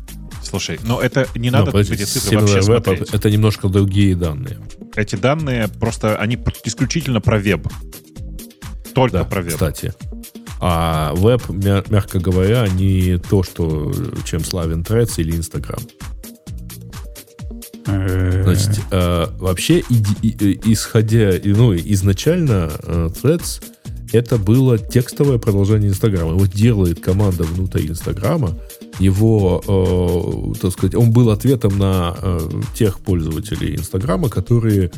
Слушай, 0.42 0.78
но 0.84 1.00
это 1.00 1.26
не 1.34 1.50
Ну, 1.50 1.58
надо 1.58 1.72
подожди, 1.72 1.94
эти 1.94 2.04
цифры 2.04 2.38
вообще 2.38 2.62
смотреть. 2.62 3.10
это 3.12 3.30
немножко 3.30 3.68
другие 3.68 4.14
данные. 4.16 4.58
Эти 4.98 5.14
данные 5.14 5.68
просто, 5.68 6.16
они 6.16 6.36
исключительно 6.64 7.20
про 7.20 7.38
веб. 7.38 7.68
Только 8.94 9.18
Да, 9.18 9.24
про 9.24 9.42
веб. 9.42 9.52
кстати. 9.52 9.94
А 10.60 11.12
веб, 11.14 11.48
мя- 11.50 11.84
мягко 11.88 12.18
говоря, 12.18 12.66
не 12.66 13.16
то, 13.18 13.44
что, 13.44 13.92
чем 14.24 14.42
славен 14.44 14.82
Threads 14.82 15.12
или 15.18 15.36
Инстаграм. 15.36 15.78
Э, 17.86 18.42
Значит, 18.42 18.80
э, 18.90 19.26
вообще, 19.38 19.84
и- 19.88 20.26
и- 20.28 20.72
исходя, 20.72 21.30
и, 21.30 21.52
ну, 21.52 21.74
изначально 21.76 22.70
э, 22.82 23.08
Threads 23.22 23.62
это 24.12 24.36
было 24.36 24.78
текстовое 24.78 25.38
продолжение 25.38 25.90
Инстаграма. 25.90 26.32
Его 26.32 26.46
делает 26.46 26.98
команда 27.00 27.44
внутри 27.44 27.86
Инстаграма. 27.86 28.58
Его, 28.98 29.62
э, 29.66 30.60
так 30.60 30.72
сказать, 30.72 30.94
он 30.94 31.12
был 31.12 31.30
ответом 31.30 31.78
на 31.78 32.16
э, 32.20 32.50
тех 32.74 33.00
пользователей 33.00 33.76
Инстаграма, 33.76 34.28
которые 34.28 34.90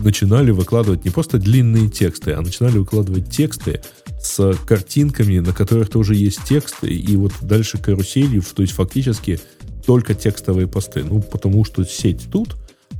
начинали 0.00 0.50
выкладывать 0.50 1.04
не 1.04 1.10
просто 1.10 1.38
длинные 1.38 1.88
тексты, 1.88 2.32
а 2.32 2.40
начинали 2.40 2.78
выкладывать 2.78 3.30
тексты 3.30 3.82
с 4.22 4.54
картинками, 4.66 5.38
на 5.38 5.52
которых 5.52 5.90
тоже 5.90 6.14
есть 6.14 6.44
тексты, 6.44 6.88
и 6.88 7.16
вот 7.16 7.32
дальше 7.42 7.78
каруселью, 7.78 8.42
то 8.42 8.62
есть 8.62 8.74
фактически 8.74 9.40
только 9.86 10.14
текстовые 10.14 10.68
посты. 10.68 11.04
Ну, 11.04 11.20
потому 11.20 11.64
что 11.64 11.84
сеть 11.84 12.28
тут, 12.30 12.56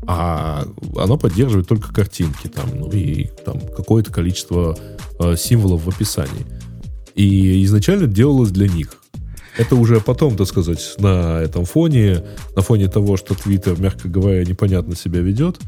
а 0.07 0.67
она 0.97 1.17
поддерживает 1.17 1.69
только 1.69 1.93
картинки 1.93 2.49
там, 2.49 2.71
ну 2.75 2.91
и 2.91 3.29
там 3.45 3.61
какое-то 3.61 4.13
количество 4.13 4.79
э, 5.19 5.37
символов 5.37 5.85
в 5.85 5.89
описании. 5.89 6.47
И 7.15 7.65
изначально 7.65 8.07
делалось 8.07 8.51
для 8.51 8.69
них. 8.69 9.00
Это 9.61 9.77
уже 9.77 10.01
потом, 10.01 10.39
так 10.39 10.47
сказать, 10.47 10.95
на 10.97 11.39
этом 11.43 11.67
фоне, 11.67 12.25
на 12.57 12.63
фоне 12.63 12.89
того, 12.89 13.19
что 13.19 13.35
Твиттер, 13.35 13.79
мягко 13.79 14.09
говоря, 14.09 14.43
непонятно 14.43 14.97
себя 14.97 15.21
ведет, 15.21 15.59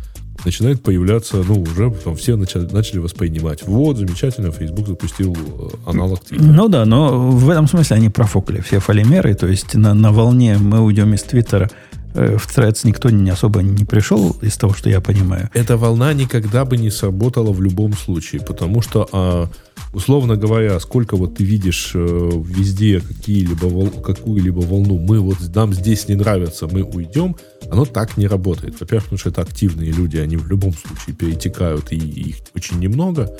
начинает 0.46 0.82
появляться, 0.82 1.44
ну, 1.46 1.60
уже 1.60 1.90
там 2.02 2.16
все 2.16 2.36
начали, 2.36 2.66
начали 2.72 3.00
воспринимать. 3.00 3.62
Вот, 3.66 3.98
замечательно, 3.98 4.50
Facebook 4.50 4.86
запустил 4.86 5.36
э, 5.36 5.68
аналог 5.84 6.24
Твиттера. 6.24 6.46
Ну 6.46 6.68
да, 6.68 6.86
но 6.86 7.30
в 7.30 7.50
этом 7.50 7.68
смысле 7.68 7.96
они 7.96 8.08
профукали 8.08 8.62
все 8.62 8.78
фалимеры, 8.78 9.34
то 9.34 9.46
есть 9.46 9.74
на, 9.74 9.92
на 9.92 10.10
волне 10.10 10.56
мы 10.56 10.80
уйдем 10.80 11.12
из 11.12 11.22
Твиттера 11.24 11.70
в 12.14 12.46
Threads 12.46 12.80
никто 12.84 13.10
не 13.10 13.30
особо 13.30 13.62
не 13.62 13.84
пришел, 13.84 14.36
из 14.42 14.56
того, 14.56 14.74
что 14.74 14.90
я 14.90 15.00
понимаю. 15.00 15.50
Эта 15.54 15.76
волна 15.76 16.12
никогда 16.12 16.64
бы 16.64 16.76
не 16.76 16.90
сработала 16.90 17.52
в 17.52 17.62
любом 17.62 17.94
случае, 17.94 18.42
потому 18.42 18.82
что 18.82 19.08
а, 19.12 19.48
условно 19.92 20.36
говоря, 20.36 20.78
сколько 20.80 21.16
вот 21.16 21.36
ты 21.36 21.44
видишь 21.44 21.92
э, 21.94 22.30
везде 22.44 23.00
какие-либо 23.00 23.90
какую-либо 24.02 24.60
волну, 24.60 24.98
мы 24.98 25.20
вот 25.20 25.36
нам 25.54 25.72
здесь 25.74 26.08
не 26.08 26.14
нравится, 26.14 26.66
мы 26.66 26.82
уйдем, 26.82 27.36
оно 27.70 27.84
так 27.84 28.16
не 28.16 28.26
работает. 28.26 28.80
Во-первых, 28.80 29.04
потому 29.04 29.18
что 29.18 29.28
это 29.30 29.42
активные 29.42 29.92
люди, 29.92 30.16
они 30.16 30.36
в 30.36 30.48
любом 30.48 30.72
случае 30.72 31.14
перетекают, 31.14 31.92
и 31.92 31.96
их 31.96 32.36
очень 32.54 32.78
немного. 32.78 33.30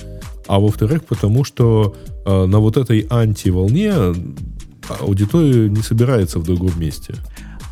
А 0.47 0.59
во-вторых, 0.59 1.05
потому 1.05 1.45
что 1.45 1.97
э, 2.27 2.47
на 2.47 2.59
вот 2.59 2.77
этой 2.77 3.07
антиволне 3.09 3.95
аудитория 5.01 5.69
не 5.69 5.83
собирается 5.83 6.39
в 6.39 6.45
другом 6.45 6.79
месте. 6.79 7.15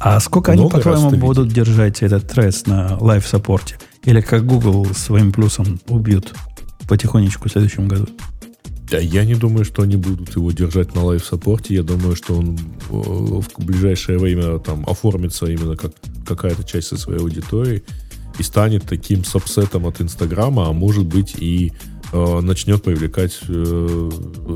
А 0.00 0.18
сколько 0.18 0.52
Много 0.52 0.76
они, 0.76 0.82
по-твоему, 0.82 1.10
будут 1.10 1.52
держать 1.52 2.02
этот 2.02 2.26
Threads 2.26 2.66
на 2.66 2.96
life 2.98 3.21
support-е? 3.21 3.78
Или 4.04 4.22
как 4.22 4.46
Google 4.46 4.86
своим 4.94 5.30
плюсом 5.30 5.78
убьют 5.88 6.32
потихонечку 6.88 7.48
в 7.48 7.52
следующем 7.52 7.86
году? 7.86 8.08
Да, 8.90 8.98
я 8.98 9.26
не 9.26 9.34
думаю, 9.34 9.66
что 9.66 9.82
они 9.82 9.96
будут 9.96 10.34
его 10.34 10.50
держать 10.52 10.94
на 10.94 11.04
life 11.04 11.24
support-е. 11.24 11.74
Я 11.74 11.82
думаю, 11.82 12.16
что 12.16 12.34
он 12.34 12.56
э, 12.56 12.92
в 12.92 13.64
ближайшее 13.64 14.18
время 14.18 14.58
там 14.58 14.84
оформится 14.88 15.46
именно 15.46 15.76
как 15.76 15.92
какая-то 16.26 16.64
часть 16.64 16.88
со 16.88 16.96
своей 16.96 17.20
аудитории 17.20 17.84
и 18.38 18.42
станет 18.42 18.84
таким 18.84 19.22
сабсетом 19.22 19.86
от 19.86 20.00
Инстаграма, 20.00 20.68
а 20.68 20.72
может 20.72 21.04
быть 21.04 21.34
и 21.36 21.72
начнет 22.12 22.82
привлекать 22.82 23.38
э, 23.48 24.10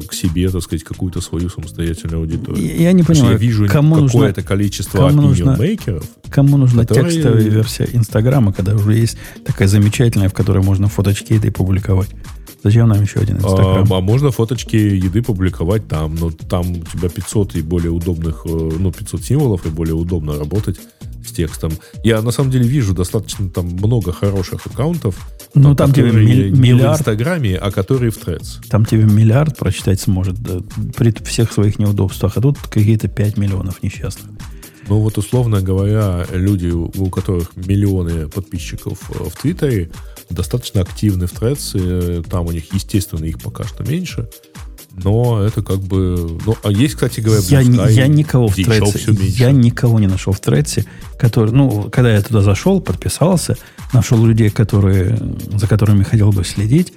к 0.09 0.13
себе, 0.13 0.49
так 0.51 0.63
сказать, 0.63 0.85
какую-то 0.85 1.21
свою 1.21 1.49
самостоятельную 1.49 2.21
аудиторию. 2.21 2.81
Я 2.81 2.93
не 2.93 3.03
понимаю, 3.03 3.33
я 3.33 3.39
вижу 3.39 3.67
кому 3.67 3.97
нужно, 3.97 4.09
какое-то 4.09 4.43
количество 4.43 5.09
кому 5.09 5.23
нужно- 5.23 5.51
opinion-мейкеров. 5.51 6.05
кому 6.31 6.57
нужна 6.57 6.85
которые- 6.85 7.13
текстовая 7.13 7.43
версия 7.43 7.89
Инстаграма, 7.93 8.53
когда 8.53 8.75
уже 8.75 8.95
есть 8.95 9.17
такая 9.45 9.69
замечательная, 9.69 10.29
в 10.29 10.35
которой 10.35 10.63
можно 10.63 10.89
фоточки 10.89 11.33
этой 11.33 11.51
публиковать. 11.51 12.11
Зачем 12.65 12.89
нам 12.89 13.03
еще 13.03 13.21
один 13.21 13.37
Инстаграм? 13.37 13.93
А, 13.93 13.99
а 13.99 14.01
можно 14.01 14.31
фоточки 14.31 14.77
еды 14.77 15.23
публиковать 15.23 15.87
там, 15.87 16.15
но 16.15 16.31
там 16.31 16.73
у 16.73 16.85
тебя 16.97 17.11
500 17.11 17.57
и 17.57 17.63
более 17.63 17.91
удобных, 17.91 18.47
э, 18.47 18.49
ну, 18.79 18.91
500 18.91 19.23
символов, 19.23 19.67
и 19.67 19.69
более 19.69 19.95
удобно 19.95 20.39
работать 20.39 20.79
с 21.25 21.33
текстом. 21.33 21.73
Я 22.03 22.23
на 22.23 22.31
самом 22.31 22.51
деле 22.51 22.67
вижу 22.67 22.95
достаточно 22.95 23.49
там 23.49 23.67
много 23.67 24.13
хороших 24.13 24.67
аккаунтов, 24.67 25.17
Ну, 25.55 25.75
там 25.75 25.93
тебе 25.93 26.11
не 26.11 26.51
в 26.51 26.61
миллиард, 26.61 27.01
Инстаграме, 27.01 27.57
а 27.57 27.71
которые 27.71 28.11
в 28.11 28.19
Threads. 28.19 28.67
там 28.69 28.85
тебе 28.85 29.05
миллиард 29.05 29.57
прочитать 29.57 30.01
сможет 30.01 30.37
да, 30.43 30.61
при 30.97 31.13
всех 31.25 31.53
своих 31.53 31.79
неудобствах, 31.79 32.37
а 32.37 32.41
тут 32.41 32.59
какие-то 32.59 33.09
5 33.09 33.37
миллионов 33.37 33.83
несчастных. 33.83 34.31
Ну 34.89 34.99
вот, 35.01 35.17
условно 35.17 35.63
говоря, 35.63 36.27
люди, 36.33 36.69
у 36.69 37.09
которых 37.09 37.57
миллионы 37.57 38.29
подписчиков 38.29 38.99
э, 39.11 39.31
в 39.31 39.41
Твиттере, 39.41 39.91
достаточно 40.29 40.83
активны 40.83 41.27
в 41.27 41.33
Threads, 41.33 42.21
э, 42.21 42.23
там 42.29 42.47
у 42.47 42.53
них, 42.53 42.73
естественно, 42.75 43.25
их 43.25 43.41
пока 43.41 43.65
что 43.65 43.83
меньше, 43.83 44.29
но 45.03 45.43
это 45.43 45.63
как 45.63 45.81
бы... 45.81 46.39
Ну, 46.47 46.57
а 46.63 46.71
есть, 46.71 46.95
кстати 46.95 47.21
говоря, 47.21 47.43
Я, 47.49 47.63
Blue 47.63 47.69
не- 47.69 47.79
Sky, 47.79 47.93
я 47.93 48.07
никого 48.07 48.49
в 48.49 48.57
меньше. 48.57 49.13
я 49.43 49.51
никого 49.53 49.99
не 49.99 50.07
нашел 50.07 50.33
в 50.33 50.41
Threads, 50.41 50.87
который, 51.19 51.51
ну, 51.53 51.89
когда 51.91 52.13
я 52.15 52.23
туда 52.23 52.43
зашел, 52.43 52.81
подписался, 52.81 53.57
нашел 53.93 54.25
людей, 54.25 54.51
которые, 54.51 55.19
за 55.57 55.67
которыми 55.67 56.05
хотел 56.05 56.31
бы 56.31 56.45
следить, 56.45 56.93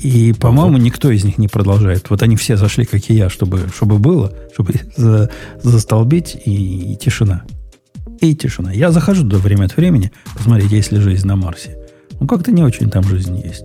и, 0.00 0.32
по-моему, 0.32 0.76
никто 0.76 1.10
из 1.10 1.24
них 1.24 1.38
не 1.38 1.48
продолжает. 1.48 2.10
Вот 2.10 2.22
они 2.22 2.36
все 2.36 2.56
зашли, 2.56 2.84
как 2.84 3.08
и 3.10 3.14
я, 3.14 3.28
чтобы, 3.30 3.68
чтобы 3.74 3.98
было, 3.98 4.32
чтобы 4.52 4.74
за- 4.96 5.30
застолбить, 5.62 6.36
и, 6.44 6.92
и 6.92 6.96
тишина. 6.96 7.44
И 8.20 8.34
тишина. 8.34 8.70
Я 8.72 8.90
захожу 8.92 9.22
туда 9.22 9.38
время 9.38 9.64
от 9.64 9.76
времени, 9.76 10.12
посмотреть, 10.36 10.70
есть 10.72 10.92
ли 10.92 11.00
жизнь 11.00 11.26
на 11.26 11.36
Марсе. 11.36 11.78
Ну, 12.20 12.26
как-то 12.26 12.52
не 12.52 12.62
очень 12.62 12.90
там 12.90 13.02
жизнь 13.04 13.36
есть. 13.44 13.64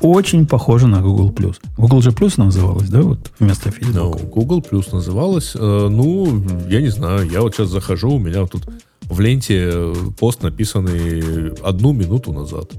Очень 0.00 0.46
похоже 0.46 0.86
на 0.86 1.00
Google+. 1.00 1.32
Google 1.76 2.02
же 2.02 2.12
Плюс 2.12 2.36
называлось, 2.36 2.88
да, 2.88 3.02
вот 3.02 3.32
вместо 3.40 3.68
Ну, 3.68 3.72
Facebook. 3.72 4.30
Google 4.30 4.60
Plus 4.60 4.92
называлось. 4.92 5.56
Э, 5.56 5.88
ну, 5.90 6.42
я 6.68 6.80
не 6.80 6.88
знаю, 6.88 7.28
я 7.28 7.40
вот 7.40 7.54
сейчас 7.54 7.68
захожу, 7.68 8.12
у 8.12 8.18
меня 8.18 8.42
вот 8.42 8.52
тут 8.52 8.68
в 9.02 9.20
ленте 9.20 9.70
э, 9.72 9.94
пост 10.18 10.42
написанный 10.42 11.52
одну 11.64 11.92
минуту 11.92 12.32
назад. 12.32 12.70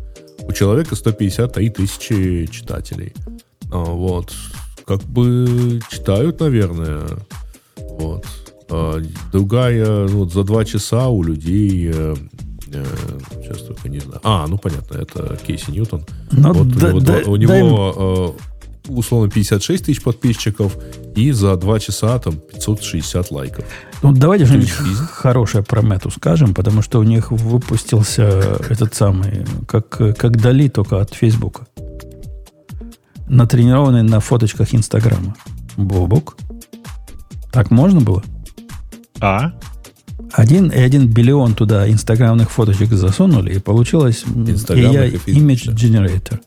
У 0.41 0.53
человека 0.53 0.95
153 0.95 1.69
тысячи 1.69 2.47
читателей. 2.47 3.13
А, 3.71 3.83
вот. 3.83 4.33
Как 4.85 5.03
бы 5.03 5.79
читают, 5.91 6.39
наверное. 6.39 7.03
Вот. 7.77 8.25
А, 8.69 9.01
другая, 9.31 10.07
ну, 10.07 10.19
вот 10.19 10.33
за 10.33 10.43
два 10.43 10.63
часа 10.65 11.09
у 11.09 11.21
людей... 11.21 11.91
э, 12.71 12.85
сейчас 13.41 13.61
только 13.63 13.89
не 13.89 13.99
знаю. 13.99 14.19
А, 14.23 14.45
ну 14.47 14.57
понятно, 14.57 14.97
это 14.97 15.37
Кейси 15.45 15.71
Ньютон. 15.71 16.05
Ну, 16.31 16.53
Вот 16.53 16.67
да- 16.69 16.87
у 16.87 16.89
него, 16.91 16.99
да- 16.99 17.21
у 17.31 17.37
дай 17.37 17.61
него 17.63 18.35
э, 18.87 18.91
условно 18.91 19.29
56 19.29 19.85
тысяч 19.85 20.01
подписчиков 20.01 20.77
и 21.15 21.31
за 21.31 21.55
2 21.55 21.79
часа 21.79 22.17
там 22.19 22.35
560 22.37 23.31
лайков. 23.31 23.65
Ну, 24.01 24.11
давайте 24.13 24.45
То 24.45 24.51
что-нибудь 24.51 24.69
хорошее 25.11 25.63
про 25.63 25.81
Мету 25.81 26.09
скажем, 26.09 26.53
потому 26.53 26.81
что 26.81 26.99
у 26.99 27.03
них 27.03 27.31
выпустился 27.31 28.23
этот 28.69 28.95
самый, 28.95 29.45
как, 29.67 29.89
как 29.89 30.41
Дали, 30.41 30.69
только 30.69 30.99
от 31.01 31.13
Фейсбука. 31.13 31.67
Натренированный 33.27 34.01
на 34.03 34.19
фоточках 34.19 34.73
Инстаграма. 34.73 35.35
Бобок. 35.77 36.35
Так 37.51 37.69
можно 37.71 38.01
было? 38.01 38.23
А? 39.19 39.53
Один 40.31 40.69
и 40.69 40.77
один 40.77 41.07
биллион 41.07 41.55
туда 41.55 41.89
инстаграмных 41.89 42.51
фоточек 42.51 42.89
засунули, 42.89 43.55
и 43.55 43.59
получилось 43.59 44.23
и 44.23 44.27
AI 44.27 45.17
фейсбучных. 45.17 45.75
Image 45.75 45.75
Generator. 45.75 46.39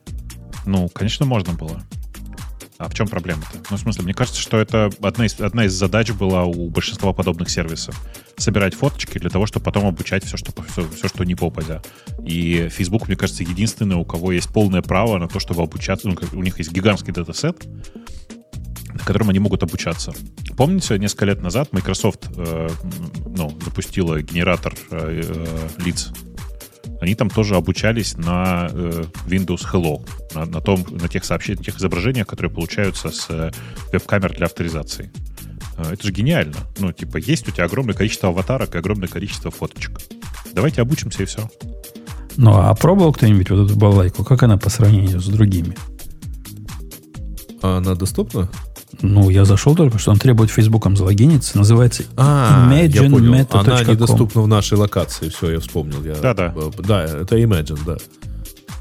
Ну, 0.66 0.88
конечно, 0.88 1.26
можно 1.26 1.52
было. 1.54 1.82
А 2.78 2.88
в 2.88 2.94
чем 2.94 3.06
проблема-то? 3.06 3.58
Ну, 3.70 3.76
в 3.76 3.80
смысле, 3.80 4.02
мне 4.02 4.14
кажется, 4.14 4.40
что 4.40 4.58
это 4.58 4.90
одна 5.00 5.26
из, 5.26 5.38
одна 5.40 5.66
из 5.66 5.72
задач 5.72 6.10
была 6.10 6.44
у 6.44 6.68
большинства 6.68 7.12
подобных 7.12 7.48
сервисов. 7.48 7.94
Собирать 8.36 8.74
фоточки 8.74 9.18
для 9.18 9.30
того, 9.30 9.46
чтобы 9.46 9.64
потом 9.64 9.86
обучать 9.86 10.24
все, 10.24 10.36
что, 10.36 10.52
все, 10.68 10.88
все, 10.88 11.06
что 11.06 11.22
не 11.22 11.36
попадя. 11.36 11.80
И 12.24 12.68
Facebook, 12.70 13.06
мне 13.06 13.16
кажется, 13.16 13.44
единственный, 13.44 13.94
у 13.94 14.04
кого 14.04 14.32
есть 14.32 14.48
полное 14.48 14.82
право 14.82 15.18
на 15.18 15.28
то, 15.28 15.38
чтобы 15.38 15.62
обучаться. 15.62 16.08
Ну, 16.08 16.16
у 16.32 16.42
них 16.42 16.58
есть 16.58 16.72
гигантский 16.72 17.12
датасет, 17.12 17.64
на 18.92 19.00
котором 19.00 19.30
они 19.30 19.38
могут 19.38 19.62
обучаться. 19.62 20.12
Помните, 20.56 20.98
несколько 20.98 21.26
лет 21.26 21.42
назад 21.42 21.72
Microsoft 21.72 22.28
э, 22.36 22.68
ну, 23.26 23.56
запустила 23.64 24.20
генератор 24.20 24.74
э, 24.90 25.22
э, 25.24 25.68
лиц 25.84 26.12
они 27.02 27.16
там 27.16 27.30
тоже 27.30 27.56
обучались 27.56 28.16
на 28.16 28.68
э, 28.70 29.04
Windows 29.26 29.62
Hello, 29.72 30.08
на, 30.34 30.44
на 30.46 30.60
том, 30.60 30.86
на 30.88 31.08
тех 31.08 31.24
сообщениях, 31.24 31.66
тех 31.66 31.78
изображениях, 31.78 32.28
которые 32.28 32.52
получаются 32.52 33.10
с 33.10 33.26
э, 33.28 33.50
веб-камер 33.92 34.34
для 34.34 34.46
авторизации. 34.46 35.10
Э, 35.78 35.94
это 35.94 36.06
же 36.06 36.12
гениально. 36.12 36.58
Ну, 36.78 36.92
типа, 36.92 37.16
есть 37.16 37.48
у 37.48 37.50
тебя 37.50 37.64
огромное 37.64 37.94
количество 37.94 38.28
аватарок 38.28 38.76
и 38.76 38.78
огромное 38.78 39.08
количество 39.08 39.50
фоточек. 39.50 40.00
Давайте 40.52 40.80
обучимся 40.80 41.24
и 41.24 41.26
все. 41.26 41.50
Ну, 42.36 42.52
а 42.54 42.72
пробовал 42.76 43.12
кто-нибудь 43.12 43.50
вот 43.50 43.66
эту 43.66 43.76
балайку? 43.76 44.24
Как 44.24 44.44
она 44.44 44.56
по 44.56 44.70
сравнению 44.70 45.20
с 45.20 45.26
другими? 45.26 45.76
А 47.62 47.78
она 47.78 47.96
доступна? 47.96 48.48
Ну, 49.00 49.30
я 49.30 49.44
зашел 49.44 49.74
только 49.74 49.98
что, 49.98 50.10
он 50.10 50.18
требует 50.18 50.50
Фейсбуком 50.50 50.96
залогиниться. 50.96 51.56
Называется 51.56 52.04
А, 52.16 52.68
я 52.70 52.86
Imagine 52.88 53.10
понял. 53.10 53.34
Meta.com. 53.34 53.60
Она 53.60 53.82
недоступна 53.84 54.42
в 54.42 54.48
нашей 54.48 54.76
локации. 54.78 55.28
Все, 55.30 55.50
я 55.52 55.60
вспомнил. 55.60 56.04
Я, 56.04 56.14
Да-да. 56.16 56.52
э, 56.54 56.70
Да, 56.78 57.04
это 57.04 57.36
Imagine, 57.38 57.78
да. 57.86 57.96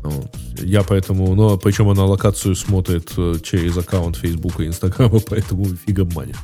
Вот. 0.03 0.29
Я 0.59 0.83
поэтому, 0.83 1.33
но 1.35 1.57
причем 1.57 1.89
она 1.89 2.05
локацию 2.05 2.55
смотрит 2.55 3.11
э, 3.17 3.35
через 3.43 3.77
аккаунт 3.77 4.17
Фейсбука 4.17 4.63
и 4.63 4.67
Инстаграма, 4.67 5.19
поэтому 5.19 5.65
фиг 5.65 5.99
обманешь. 5.99 6.35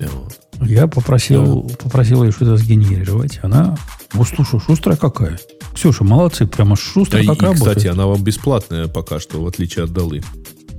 Вот. 0.00 0.38
Я 0.60 0.86
попросил, 0.86 1.70
попросил 1.82 2.24
ее 2.24 2.32
что-то 2.32 2.56
сгенерировать. 2.56 3.40
Она, 3.42 3.76
ну, 4.14 4.24
слушай, 4.24 4.60
шустрая 4.60 4.96
какая. 4.96 5.38
Ксюша, 5.74 6.04
молодцы, 6.04 6.46
прямо 6.46 6.76
шустро 6.76 7.18
Да, 7.20 7.24
как 7.34 7.42
и, 7.42 7.46
работает. 7.46 7.76
кстати, 7.78 7.86
она 7.86 8.06
вам 8.06 8.22
бесплатная 8.22 8.86
пока 8.88 9.18
что, 9.20 9.40
в 9.42 9.46
отличие 9.46 9.84
от 9.84 9.92
Далы. 9.92 10.22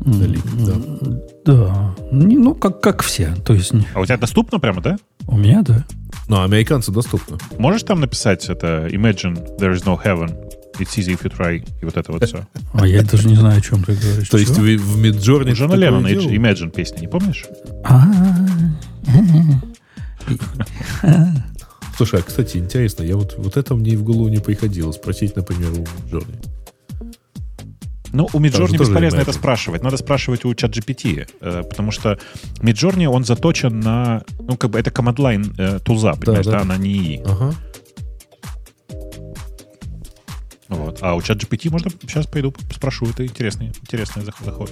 Дали, 0.01 0.39
да. 0.65 0.73
Да. 1.45 1.95
Не, 2.11 2.37
Ну, 2.37 2.55
как, 2.55 2.81
как 2.81 3.03
все. 3.03 3.35
То 3.45 3.53
есть 3.53 3.73
А 3.93 3.99
у 3.99 4.05
тебя 4.05 4.17
доступно 4.17 4.59
прямо, 4.59 4.81
да? 4.81 4.97
у 5.27 5.37
меня, 5.37 5.61
да. 5.61 5.85
Но 6.27 6.43
американцы 6.43 6.91
доступно. 6.91 7.37
Можешь 7.57 7.83
там 7.83 7.99
написать 7.99 8.49
это 8.49 8.87
Imagine 8.87 9.57
there 9.57 9.73
is 9.73 9.83
no 9.85 10.01
heaven, 10.01 10.35
it's 10.79 10.97
easy 10.97 11.13
if 11.13 11.23
you 11.23 11.31
try, 11.35 11.65
и 11.81 11.85
вот 11.85 11.97
это 11.97 12.11
вот 12.11 12.23
все. 12.23 12.47
А 12.73 12.87
я 12.87 13.03
даже 13.03 13.27
не 13.27 13.35
знаю, 13.35 13.57
о 13.59 13.61
чем 13.61 13.83
ты 13.83 13.93
говоришь. 13.93 14.29
То 14.29 14.37
есть 14.37 14.57
вы 14.57 14.77
в 14.77 14.97
Миджорни 14.97 15.51
У 15.51 15.53
Джона 15.53 15.73
Леннона 15.73 16.07
Imagine 16.07 16.71
песня, 16.71 17.01
не 17.01 17.07
помнишь? 17.07 17.45
А, 17.83 18.05
Слушай, 21.95 22.21
а, 22.21 22.23
кстати, 22.23 22.57
интересно, 22.57 23.03
я 23.03 23.15
вот, 23.17 23.35
вот 23.37 23.55
это 23.55 23.75
мне 23.75 23.91
и 23.91 23.95
в 23.95 24.03
голову 24.03 24.27
не 24.27 24.39
приходило 24.39 24.91
спросить, 24.91 25.35
например, 25.35 25.71
у 25.71 26.09
Джорни. 26.09 26.35
Ну, 28.13 28.29
у 28.31 28.39
Midjourney 28.39 28.77
бесполезно 28.77 29.17
это 29.17 29.33
спрашивать. 29.33 29.81
Надо 29.81 29.97
спрашивать 29.97 30.45
у 30.45 30.51
ChatGPT, 30.53 31.27
э, 31.41 31.63
потому 31.63 31.89
что 31.91 32.19
Midjourney, 32.59 33.07
он 33.07 33.25
заточен 33.25 33.79
на... 33.79 34.23
Ну, 34.39 34.55
как 34.55 34.69
бы 34.69 34.79
это 34.79 34.91
command-line 34.91 35.55
э, 35.57 35.79
тулза, 35.79 36.13
понимаешь, 36.13 36.45
да. 36.45 36.51
да, 36.51 36.61
она 36.61 36.77
не 36.77 36.93
ИИ. 36.93 37.23
Ага. 37.25 37.55
Вот. 40.69 40.99
А 41.01 41.15
у 41.15 41.21
ChatGPT 41.21 41.71
можно... 41.71 41.89
Сейчас 42.01 42.27
пойду 42.27 42.53
спрошу. 42.71 43.07
Это 43.07 43.25
интересный, 43.25 43.67
интересный 43.67 44.23
зах- 44.23 44.45
заход. 44.45 44.71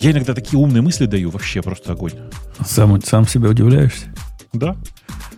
Я 0.00 0.10
иногда 0.10 0.34
такие 0.34 0.58
умные 0.58 0.82
мысли 0.82 1.06
даю, 1.06 1.30
вообще 1.30 1.62
просто 1.62 1.92
огонь. 1.92 2.14
сам, 2.64 3.00
сам 3.02 3.28
себя 3.28 3.48
удивляешься. 3.48 4.06
Да? 4.52 4.76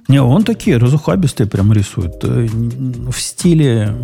Не, 0.08 0.22
он 0.22 0.44
такие 0.44 0.78
разухабистые 0.78 1.46
прям 1.46 1.74
рисует. 1.74 2.24
Э, 2.24 2.46
В 2.46 3.20
стиле... 3.20 3.94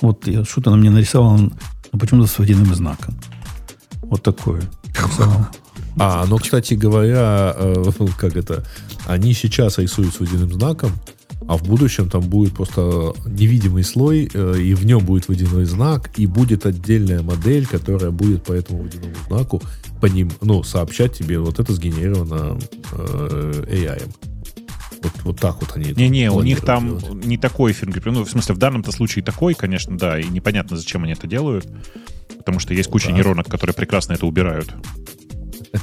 Вот 0.00 0.26
я 0.26 0.44
что-то 0.44 0.70
на 0.70 0.76
мне 0.76 0.90
нарисовал, 0.90 1.38
ну, 1.92 1.98
почему-то 1.98 2.26
с 2.26 2.38
водяным 2.38 2.74
знаком. 2.74 3.14
Вот 4.02 4.22
такое. 4.22 4.62
А, 5.98 6.24
ну, 6.26 6.38
кстати 6.38 6.72
говоря, 6.72 7.54
э, 7.54 7.84
как 8.16 8.34
это, 8.34 8.64
они 9.04 9.34
сейчас 9.34 9.76
рисуют 9.76 10.14
с 10.14 10.20
водяным 10.20 10.50
знаком, 10.50 10.90
а 11.46 11.58
в 11.58 11.64
будущем 11.64 12.08
там 12.08 12.22
будет 12.22 12.54
просто 12.54 13.12
невидимый 13.26 13.84
слой, 13.84 14.30
э, 14.32 14.58
и 14.58 14.72
в 14.72 14.86
нем 14.86 15.04
будет 15.04 15.28
водяной 15.28 15.66
знак, 15.66 16.10
и 16.16 16.26
будет 16.26 16.64
отдельная 16.64 17.22
модель, 17.22 17.66
которая 17.66 18.10
будет 18.10 18.42
по 18.44 18.52
этому 18.52 18.84
водяному 18.84 19.14
знаку 19.28 19.62
по 20.00 20.06
ним, 20.06 20.30
ну, 20.40 20.62
сообщать 20.62 21.12
тебе, 21.12 21.38
вот 21.38 21.60
это 21.60 21.74
сгенерировано 21.74 22.58
э, 22.92 23.64
AI. 23.68 24.31
Вот, 25.02 25.12
вот 25.24 25.40
так 25.40 25.60
вот 25.60 25.72
они. 25.76 25.90
это 25.90 26.00
Не-не, 26.00 26.30
у 26.30 26.42
них 26.42 26.60
там 26.60 26.98
делать. 26.98 27.24
не 27.24 27.36
такой 27.38 27.72
фингерпринт. 27.72 28.18
Ну, 28.18 28.24
в 28.24 28.30
смысле, 28.30 28.54
в 28.54 28.58
данном-то 28.58 28.92
случае 28.92 29.24
такой, 29.24 29.54
конечно, 29.54 29.96
да, 29.98 30.18
и 30.20 30.24
непонятно, 30.28 30.76
зачем 30.76 31.02
они 31.04 31.12
это 31.12 31.26
делают. 31.26 31.66
Потому 32.38 32.58
что 32.60 32.72
есть 32.74 32.88
куча 32.90 33.08
Да. 33.08 33.12
нейронок, 33.14 33.48
которые 33.48 33.74
прекрасно 33.74 34.12
это 34.14 34.26
убирают. 34.26 34.72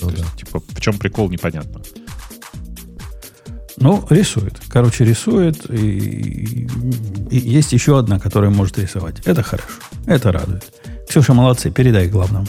Ну 0.00 0.10
да. 0.10 0.16
есть, 0.16 0.36
типа, 0.36 0.60
в 0.60 0.80
чем 0.80 0.98
прикол, 0.98 1.30
непонятно. 1.30 1.80
Ну, 3.76 4.04
рисует. 4.10 4.60
Короче, 4.68 5.04
рисует. 5.04 5.68
И, 5.70 6.68
и 7.30 7.38
есть 7.38 7.72
еще 7.72 7.98
одна, 7.98 8.18
которая 8.18 8.50
может 8.50 8.78
рисовать. 8.78 9.20
Это 9.24 9.42
хорошо. 9.42 9.68
Это 10.06 10.30
радует. 10.32 10.64
Ксюша, 11.08 11.32
молодцы. 11.34 11.70
Передай 11.70 12.08
главному. 12.08 12.46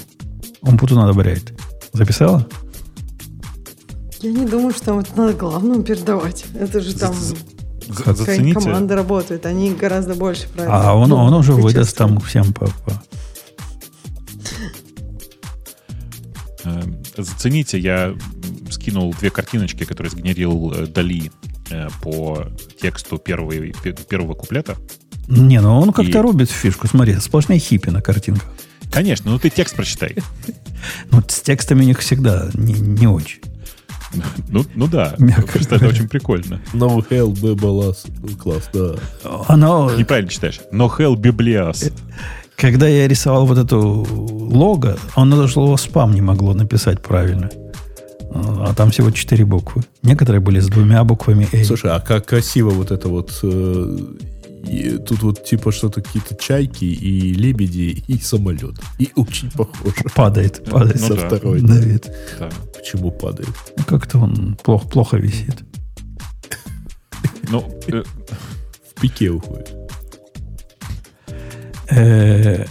Он 0.62 0.78
Путун 0.78 1.00
одобряет. 1.00 1.54
Записала? 1.94 2.48
Я 4.26 4.32
не 4.32 4.46
думаю, 4.46 4.74
что 4.74 4.86
там 4.86 5.00
это 5.00 5.10
надо 5.16 5.34
главному 5.34 5.84
передавать. 5.84 6.46
Это 6.60 6.80
же 6.82 6.96
там 6.96 7.14
Зацените. 7.88 8.60
команда 8.60 8.96
работает. 8.96 9.46
Они 9.46 9.72
гораздо 9.74 10.16
больше 10.16 10.48
правильно. 10.50 10.90
А 10.90 10.96
он, 10.96 11.10
ну, 11.10 11.16
он 11.18 11.34
уже 11.34 11.54
выдаст 11.54 11.96
там 11.96 12.20
всем 12.20 12.52
по, 12.54 12.66
по- 12.66 13.04
Э, 16.64 16.82
Зацените, 17.16 17.78
я 17.78 18.16
скинул 18.72 19.14
две 19.20 19.30
картиночки, 19.30 19.84
которые 19.86 20.10
сгенерил 20.10 20.74
э, 20.76 20.88
Дали 20.88 21.32
э, 21.70 21.88
по 22.02 22.48
тексту 22.82 23.20
первого, 23.20 23.52
пе- 23.52 23.94
первого 23.94 24.34
куплета. 24.34 24.76
Не, 25.28 25.62
ну 25.62 25.80
он 25.80 25.94
как-то 25.94 26.18
И- 26.18 26.22
рубит 26.22 26.50
фишку. 26.50 26.88
Смотри, 26.88 27.16
сплошные 27.20 27.60
хиппи 27.60 27.90
на 27.90 28.02
картинках. 28.02 28.52
Конечно, 28.92 29.30
ну 29.32 29.38
ты 29.40 29.50
текст 29.52 29.76
прочитай. 29.76 30.16
Ну, 31.12 31.24
с 31.28 31.42
текстами 31.42 31.82
у 31.82 31.86
них 31.86 32.00
всегда 32.00 32.50
не, 32.54 32.74
не 32.74 33.08
очень. 33.08 33.40
Ну, 34.50 34.66
ну 34.76 34.88
да, 34.88 35.16
Мягко 35.18 35.42
просто 35.54 35.76
это 35.76 35.86
говоря. 35.86 35.96
очень 35.98 36.08
прикольно. 36.10 36.62
No 36.74 37.06
hell, 37.10 37.56
балас. 37.56 38.06
Класс, 38.42 38.70
да. 38.74 38.96
Оно, 39.48 39.92
Неправильно 39.98 40.30
читаешь. 40.30 40.60
No 40.72 40.90
hell 40.98 41.16
biblias. 41.16 41.92
когда 42.56 42.88
я 42.88 43.08
рисовал 43.08 43.46
вот 43.46 43.58
эту 43.58 43.80
лого, 43.80 44.98
оно 45.16 45.38
даже 45.38 45.54
слово 45.54 45.78
спам 45.78 46.14
не 46.14 46.22
могло 46.22 46.54
написать 46.54 47.02
правильно. 47.02 47.50
А 48.34 48.74
там 48.76 48.92
всего 48.92 49.12
четыре 49.12 49.46
буквы. 49.46 49.84
Некоторые 50.04 50.42
были 50.42 50.60
с 50.60 50.68
двумя 50.68 51.04
буквами 51.06 51.48
A. 51.54 51.64
Слушай, 51.64 51.92
а 51.92 52.00
как 52.02 52.26
красиво 52.26 52.72
вот 52.72 52.92
это 52.92 53.08
вот... 53.08 53.40
э, 53.44 53.98
и 54.68 54.98
тут 54.98 55.22
вот 55.22 55.46
типа 55.46 55.72
что-то 55.72 56.02
какие-то 56.02 56.36
чайки 56.36 56.84
и 56.86 57.34
лебеди 57.34 58.04
и 58.08 58.18
самолет. 58.18 58.76
И 59.00 59.10
очень 59.16 59.52
похоже. 59.52 59.96
Падает, 60.16 60.66
падает 60.70 61.00
Ну 61.00 61.08
Со 61.08 61.14
да. 61.16 61.28
второй. 61.28 61.62
на 61.62 61.76
вид. 61.78 62.12
Да. 62.40 62.50
Почему 62.86 63.10
падает? 63.10 63.50
Ну, 63.78 63.84
Как-то 63.84 64.20
он 64.20 64.56
плохо, 64.64 64.88
плохо 64.88 65.18
висит. 65.18 65.64
Ну, 67.50 67.68
э, 67.88 68.04
В 68.04 69.02
пике 69.02 69.32
уходит. 69.32 69.74
Э, 71.90 72.64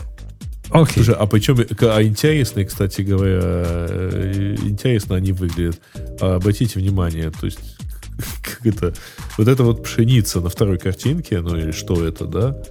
Окей. 0.70 1.02
Слушай, 1.02 1.16
а 1.16 1.26
причем, 1.26 1.58
а 1.80 2.00
интересные, 2.00 2.64
кстати 2.64 3.00
говоря, 3.02 3.40
э, 3.42 4.54
интересно 4.62 5.16
они 5.16 5.32
выглядят. 5.32 5.80
А 6.20 6.36
Обратите 6.36 6.78
внимание, 6.78 7.32
то 7.32 7.46
есть, 7.46 7.58
как 8.44 8.64
это, 8.64 8.94
вот 9.36 9.48
это 9.48 9.64
вот 9.64 9.82
пшеница 9.82 10.40
на 10.40 10.48
второй 10.48 10.78
картинке, 10.78 11.40
ну 11.40 11.56
или 11.56 11.72
что 11.72 12.06
это, 12.06 12.26
да? 12.26 12.62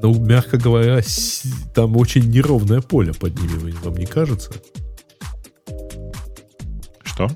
Ну, 0.00 0.14
мягко 0.14 0.58
говоря, 0.58 1.00
там 1.74 1.96
очень 1.96 2.30
неровное 2.30 2.82
поле 2.82 3.12
под 3.12 3.36
ними, 3.36 3.74
вам 3.82 3.96
не 3.96 4.06
кажется? 4.06 4.52
Что? 7.14 7.30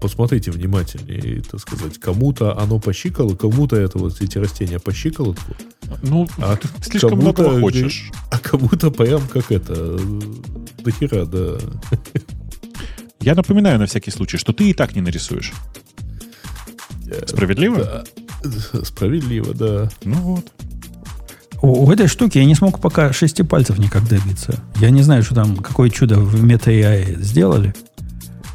Посмотрите 0.00 0.50
внимательнее, 0.50 1.42
так 1.42 1.60
сказать. 1.60 1.98
Кому-то 1.98 2.56
оно 2.58 2.78
по 2.78 2.92
щиколотку, 2.92 3.50
кому-то 3.50 3.76
это 3.76 3.98
вот 3.98 4.20
эти 4.20 4.38
растения 4.38 4.78
по 4.78 4.92
щиколотку, 4.92 5.54
Ну, 6.02 6.28
а 6.38 6.56
ты 6.56 6.68
слишком 6.82 7.18
э, 7.28 7.60
хочешь. 7.60 8.12
а 8.30 8.38
кому-то 8.38 8.90
прям 8.90 9.26
как 9.26 9.50
это, 9.50 9.74
э, 9.76 10.20
до 10.82 10.90
хера, 10.92 11.24
да. 11.24 11.58
Я 13.20 13.34
напоминаю 13.34 13.78
на 13.78 13.86
всякий 13.86 14.10
случай, 14.12 14.36
что 14.36 14.52
ты 14.52 14.70
и 14.70 14.74
так 14.74 14.94
не 14.94 15.00
нарисуешь. 15.00 15.52
Справедливо? 17.26 18.04
Да. 18.44 18.84
Справедливо, 18.84 19.54
да. 19.54 19.90
Ну 20.04 20.14
вот. 20.16 20.52
У, 21.62 21.86
у 21.86 21.90
этой 21.90 22.06
штуки 22.06 22.38
я 22.38 22.44
не 22.44 22.54
смог 22.54 22.80
пока 22.80 23.12
шести 23.12 23.42
пальцев 23.42 23.78
никак 23.78 24.06
добиться. 24.08 24.62
Я 24.76 24.90
не 24.90 25.02
знаю, 25.02 25.22
что 25.22 25.34
там, 25.34 25.56
какое 25.56 25.88
чудо 25.90 26.20
в 26.20 26.44
мета 26.44 26.70
AI 26.70 27.20
сделали. 27.20 27.74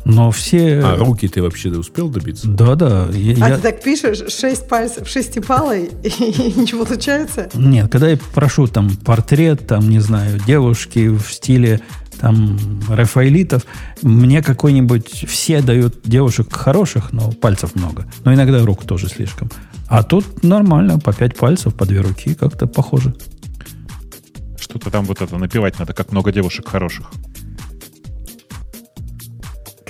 Но 0.03 0.31
все... 0.31 0.81
А 0.83 0.95
руки 0.97 1.27
ты 1.27 1.41
вообще 1.41 1.69
успел 1.69 2.09
добиться? 2.09 2.47
Да-да. 2.47 3.07
я- 3.13 3.45
А 3.45 3.49
я- 3.49 3.55
ты 3.57 3.61
так 3.61 3.83
пишешь, 3.83 4.33
шесть 4.33 4.67
пальцев 4.67 5.07
шестипалой, 5.07 5.91
и 6.03 6.09
ничего 6.59 6.85
получается? 6.85 7.49
Нет, 7.53 7.91
когда 7.91 8.09
я 8.09 8.17
прошу 8.33 8.67
там 8.67 8.89
портрет, 8.97 9.67
там, 9.67 9.89
не 9.89 9.99
знаю, 9.99 10.39
девушки 10.45 11.07
в 11.07 11.21
стиле 11.31 11.81
там 12.19 12.57
рафаэлитов, 12.89 13.63
мне 14.01 14.41
какой-нибудь... 14.41 15.25
Все 15.27 15.61
дают 15.61 16.01
девушек 16.03 16.51
хороших, 16.53 17.11
но 17.13 17.31
пальцев 17.31 17.75
много. 17.75 18.05
Но 18.25 18.33
иногда 18.33 18.63
рук 18.65 18.85
тоже 18.85 19.07
слишком. 19.07 19.49
А 19.87 20.03
тут 20.03 20.43
нормально, 20.43 20.99
по 20.99 21.13
пять 21.13 21.35
пальцев, 21.35 21.75
по 21.75 21.85
две 21.85 22.01
руки, 22.01 22.33
как-то 22.33 22.65
похоже. 22.65 23.13
Что-то 24.59 24.89
там 24.89 25.05
вот 25.05 25.21
это 25.21 25.37
напевать 25.37 25.77
надо, 25.79 25.93
как 25.93 26.11
много 26.11 26.31
девушек 26.31 26.67
хороших. 26.67 27.11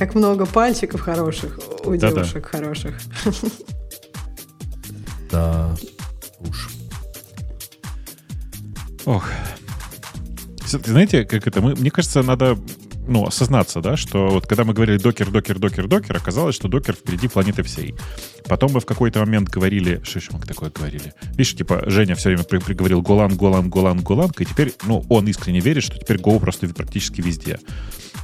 Как 0.02 0.16
много 0.16 0.48
пальчиков 0.48 1.00
хороших 1.00 1.60
у 1.86 1.92
Да-да. 1.92 2.10
девушек 2.10 2.48
хороших. 2.48 3.00
Да. 5.30 5.76
Уж. 6.40 6.70
Ох. 9.06 9.30
Знаете, 10.66 11.24
как 11.24 11.46
это? 11.46 11.62
Мы, 11.62 11.76
мне 11.76 11.92
кажется, 11.92 12.24
надо 12.24 12.58
ну, 13.08 13.28
осознаться, 13.28 13.80
да, 13.82 13.96
что 13.96 14.30
вот 14.30 14.48
когда 14.48 14.64
мы 14.64 14.74
говорили 14.74 14.98
докер, 14.98 15.30
докер, 15.30 15.60
докер, 15.60 15.88
докер, 15.88 16.18
оказалось, 16.18 16.56
что 16.56 16.68
докер 16.68 16.96
впереди 16.96 17.28
планеты 17.28 17.62
всей. 17.62 17.94
Потом 18.46 18.72
мы 18.74 18.80
в 18.80 18.86
какой-то 18.88 19.20
момент 19.20 19.50
говорили, 19.50 20.02
что 20.04 20.18
еще 20.18 20.32
мы 20.34 20.40
такое 20.40 20.72
говорили? 20.72 21.14
Видишь, 21.34 21.56
типа, 21.56 21.84
Женя 21.86 22.16
все 22.16 22.30
время 22.30 22.44
при- 22.44 22.58
приговорил 22.58 23.04
Голан, 23.04 23.38
Голан, 23.38 23.70
Голан, 23.70 24.02
Голан, 24.02 24.32
и 24.40 24.46
теперь, 24.46 24.74
ну, 24.84 25.06
он 25.10 25.28
искренне 25.28 25.60
верит, 25.60 25.84
что 25.84 26.00
теперь 26.00 26.18
Go 26.18 26.40
просто 26.40 26.68
практически 26.70 27.22
везде. 27.22 27.60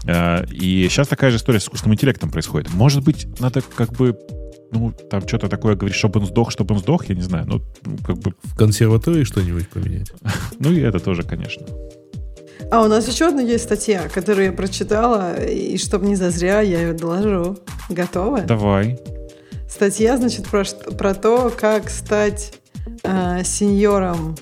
Э, 0.07 0.45
И 0.51 0.87
сейчас 0.89 1.07
такая 1.07 1.31
же 1.31 1.37
история 1.37 1.59
с 1.59 1.63
искусственным 1.63 1.95
интеллектом 1.95 2.29
происходит. 2.31 2.73
Может 2.73 3.03
быть, 3.03 3.27
надо 3.39 3.61
как 3.61 3.91
бы 3.93 4.17
Ну, 4.71 4.91
там 5.09 5.25
что-то 5.27 5.47
такое 5.47 5.75
говоришь, 5.75 5.97
чтобы 5.97 6.19
он 6.19 6.25
сдох, 6.25 6.51
чтобы 6.51 6.75
он 6.75 6.81
сдох, 6.81 7.05
я 7.09 7.15
не 7.15 7.21
знаю. 7.21 7.45
Ну, 7.47 7.61
как 8.05 8.17
бы, 8.17 8.33
В 8.43 8.55
консерватории 8.57 9.23
что-нибудь 9.23 9.69
поменять? 9.69 10.11
ну 10.59 10.71
и 10.71 10.79
это 10.81 10.99
тоже, 10.99 11.23
конечно. 11.23 11.65
А 12.69 12.81
у 12.81 12.87
нас 12.87 13.07
еще 13.07 13.27
одна 13.27 13.41
есть 13.41 13.63
статья, 13.63 14.09
которую 14.09 14.47
я 14.47 14.51
прочитала, 14.51 15.41
и 15.41 15.77
чтобы 15.77 16.05
не 16.07 16.15
зазря, 16.15 16.59
я 16.61 16.81
ее 16.81 16.93
доложу. 16.93 17.57
Готовы? 17.89 18.41
Давай. 18.41 18.99
Статья, 19.69 20.17
значит, 20.17 20.47
про, 20.47 20.65
про 20.97 21.13
то, 21.13 21.49
как 21.55 21.89
стать 21.89 22.53
э, 23.03 23.43
сеньором 23.45 24.35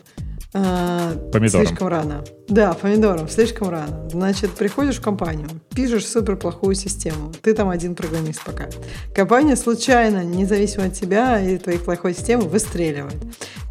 э, 0.54 1.30
Помидором. 1.32 1.68
слишком 1.68 1.88
рано. 1.88 2.24
Да, 2.48 2.74
помидором, 2.74 3.28
слишком 3.28 3.70
рано. 3.70 4.08
Значит, 4.10 4.52
приходишь 4.52 4.98
в 4.98 5.02
компанию, 5.02 5.50
пишешь 5.74 6.06
супер 6.06 6.36
плохую 6.36 6.76
систему. 6.76 7.34
Ты 7.42 7.54
там 7.54 7.70
один 7.70 7.96
программист 7.96 8.44
пока. 8.44 8.68
Компания 9.16 9.56
случайно, 9.56 10.24
независимо 10.24 10.86
от 10.86 10.94
тебя 10.94 11.40
и 11.42 11.58
твоей 11.58 11.80
плохой 11.80 12.14
системы, 12.14 12.44
выстреливает. 12.44 13.18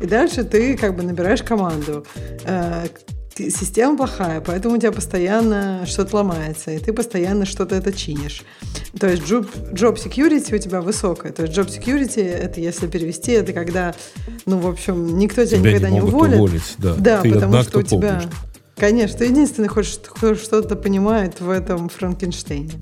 И 0.00 0.06
дальше 0.06 0.42
ты 0.42 0.76
как 0.76 0.96
бы 0.96 1.04
набираешь 1.04 1.42
команду. 1.42 2.04
Э, 2.44 2.86
система 3.36 3.96
плохая, 3.96 4.40
поэтому 4.40 4.74
у 4.74 4.78
тебя 4.78 4.90
постоянно 4.92 5.86
что-то 5.86 6.16
ломается, 6.16 6.72
и 6.72 6.78
ты 6.78 6.92
постоянно 6.92 7.46
что-то 7.46 7.76
это 7.76 7.92
чинишь. 7.92 8.42
То 8.98 9.08
есть 9.08 9.22
job, 9.22 9.48
job 9.72 9.96
security 9.96 10.54
у 10.54 10.58
тебя 10.58 10.80
высокая. 10.80 11.32
То 11.32 11.42
есть 11.42 11.56
job 11.56 11.68
security, 11.68 12.22
это 12.24 12.60
если 12.60 12.88
перевести, 12.88 13.32
это 13.32 13.52
когда, 13.52 13.94
ну, 14.46 14.58
в 14.58 14.66
общем, 14.66 15.16
никто 15.18 15.44
тебя, 15.44 15.58
Тебя 15.58 15.70
никогда 15.70 15.90
не 15.90 15.94
не, 15.94 16.00
уволит. 16.00 16.34
уволить, 16.34 16.74
да. 16.78 16.94
Да, 16.94 17.20
Ты 17.22 17.32
потому 17.32 17.62
что 17.62 17.78
у 17.78 17.82
тебя... 17.82 18.20
помнишь. 18.20 18.28
Конечно, 18.76 19.18
ты 19.18 19.26
единственный, 19.26 19.68
хоть 19.68 20.00
кто 20.02 20.34
что-то 20.34 20.76
понимает 20.76 21.40
в 21.40 21.48
этом 21.48 21.88
Франкенштейне. 21.88 22.72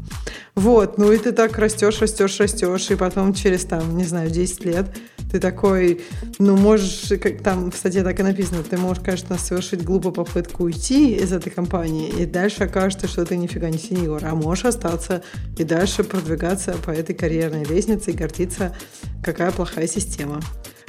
Вот, 0.54 0.98
ну 0.98 1.12
и 1.12 1.18
ты 1.18 1.32
так 1.32 1.56
растешь, 1.58 2.00
растешь, 2.00 2.38
растешь, 2.40 2.90
и 2.90 2.94
потом 2.94 3.34
через, 3.34 3.64
там, 3.64 3.96
не 3.96 4.04
знаю, 4.04 4.30
10 4.30 4.64
лет 4.64 4.86
ты 5.32 5.40
такой, 5.40 6.02
ну, 6.38 6.58
можешь, 6.58 7.08
как 7.18 7.42
там 7.42 7.70
в 7.70 7.76
статье 7.76 8.02
так 8.02 8.20
и 8.20 8.22
написано, 8.22 8.62
ты 8.62 8.76
можешь, 8.76 9.02
конечно, 9.02 9.38
совершить 9.38 9.82
глупую 9.82 10.12
попытку 10.12 10.64
уйти 10.64 11.14
из 11.14 11.32
этой 11.32 11.48
компании, 11.48 12.10
и 12.10 12.26
дальше 12.26 12.64
окажется, 12.64 13.08
что 13.08 13.24
ты 13.24 13.38
нифига 13.38 13.70
не 13.70 13.78
сеньор, 13.78 14.22
а 14.24 14.34
можешь 14.34 14.66
остаться 14.66 15.22
и 15.56 15.64
дальше 15.64 16.04
продвигаться 16.04 16.74
по 16.84 16.90
этой 16.90 17.14
карьерной 17.14 17.64
лестнице 17.64 18.10
и 18.10 18.14
гордиться, 18.14 18.76
какая 19.24 19.52
плохая 19.52 19.86
система 19.86 20.40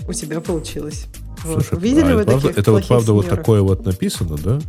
у 0.10 0.12
тебя 0.12 0.42
получилась. 0.42 1.06
Вот. 1.46 1.66
Слушай, 1.66 1.82
Видели 1.82 2.12
а 2.12 2.16
вы 2.16 2.22
это 2.22 2.32
правда, 2.32 2.48
таких 2.48 2.58
это 2.58 2.72
вот 2.74 2.88
правда 2.88 3.14
вот 3.14 3.26
сеньоров? 3.26 3.40
такое 3.40 3.62
вот 3.62 3.86
написано, 3.86 4.38
да? 4.38 4.62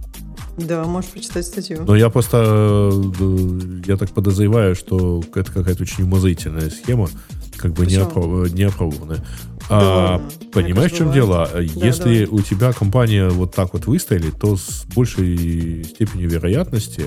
Да, 0.57 0.85
можешь 0.85 1.11
почитать 1.11 1.47
статью. 1.47 1.85
Но 1.87 1.97
я 1.97 2.11
просто, 2.11 2.91
э, 2.93 3.61
я 3.87 3.97
так 3.97 4.11
подозреваю, 4.11 4.75
что 4.77 5.23
это 5.35 5.51
какая-то 5.51 5.83
очень 5.83 6.05
умозрительная 6.05 6.71
схема, 6.71 7.09
как 7.57 7.73
бы 7.73 7.87
не, 7.87 7.99
Почему? 7.99 8.45
опро- 8.45 8.51
не 8.51 8.63
опробованная. 8.65 9.25
Да 9.69 10.17
А, 10.17 10.31
понимаешь, 10.53 10.93
в 10.93 10.97
чем 10.97 11.13
дело? 11.13 11.49
Если 11.59 12.25
давай. 12.27 12.39
у 12.39 12.43
тебя 12.43 12.73
компания 12.73 13.31
вот 13.31 13.55
так 13.55 13.73
вот 13.73 13.87
выстрелит, 13.87 14.39
то 14.39 14.57
с 14.57 14.85
большей 14.95 15.85
степенью 15.85 16.29
вероятности 16.29 17.07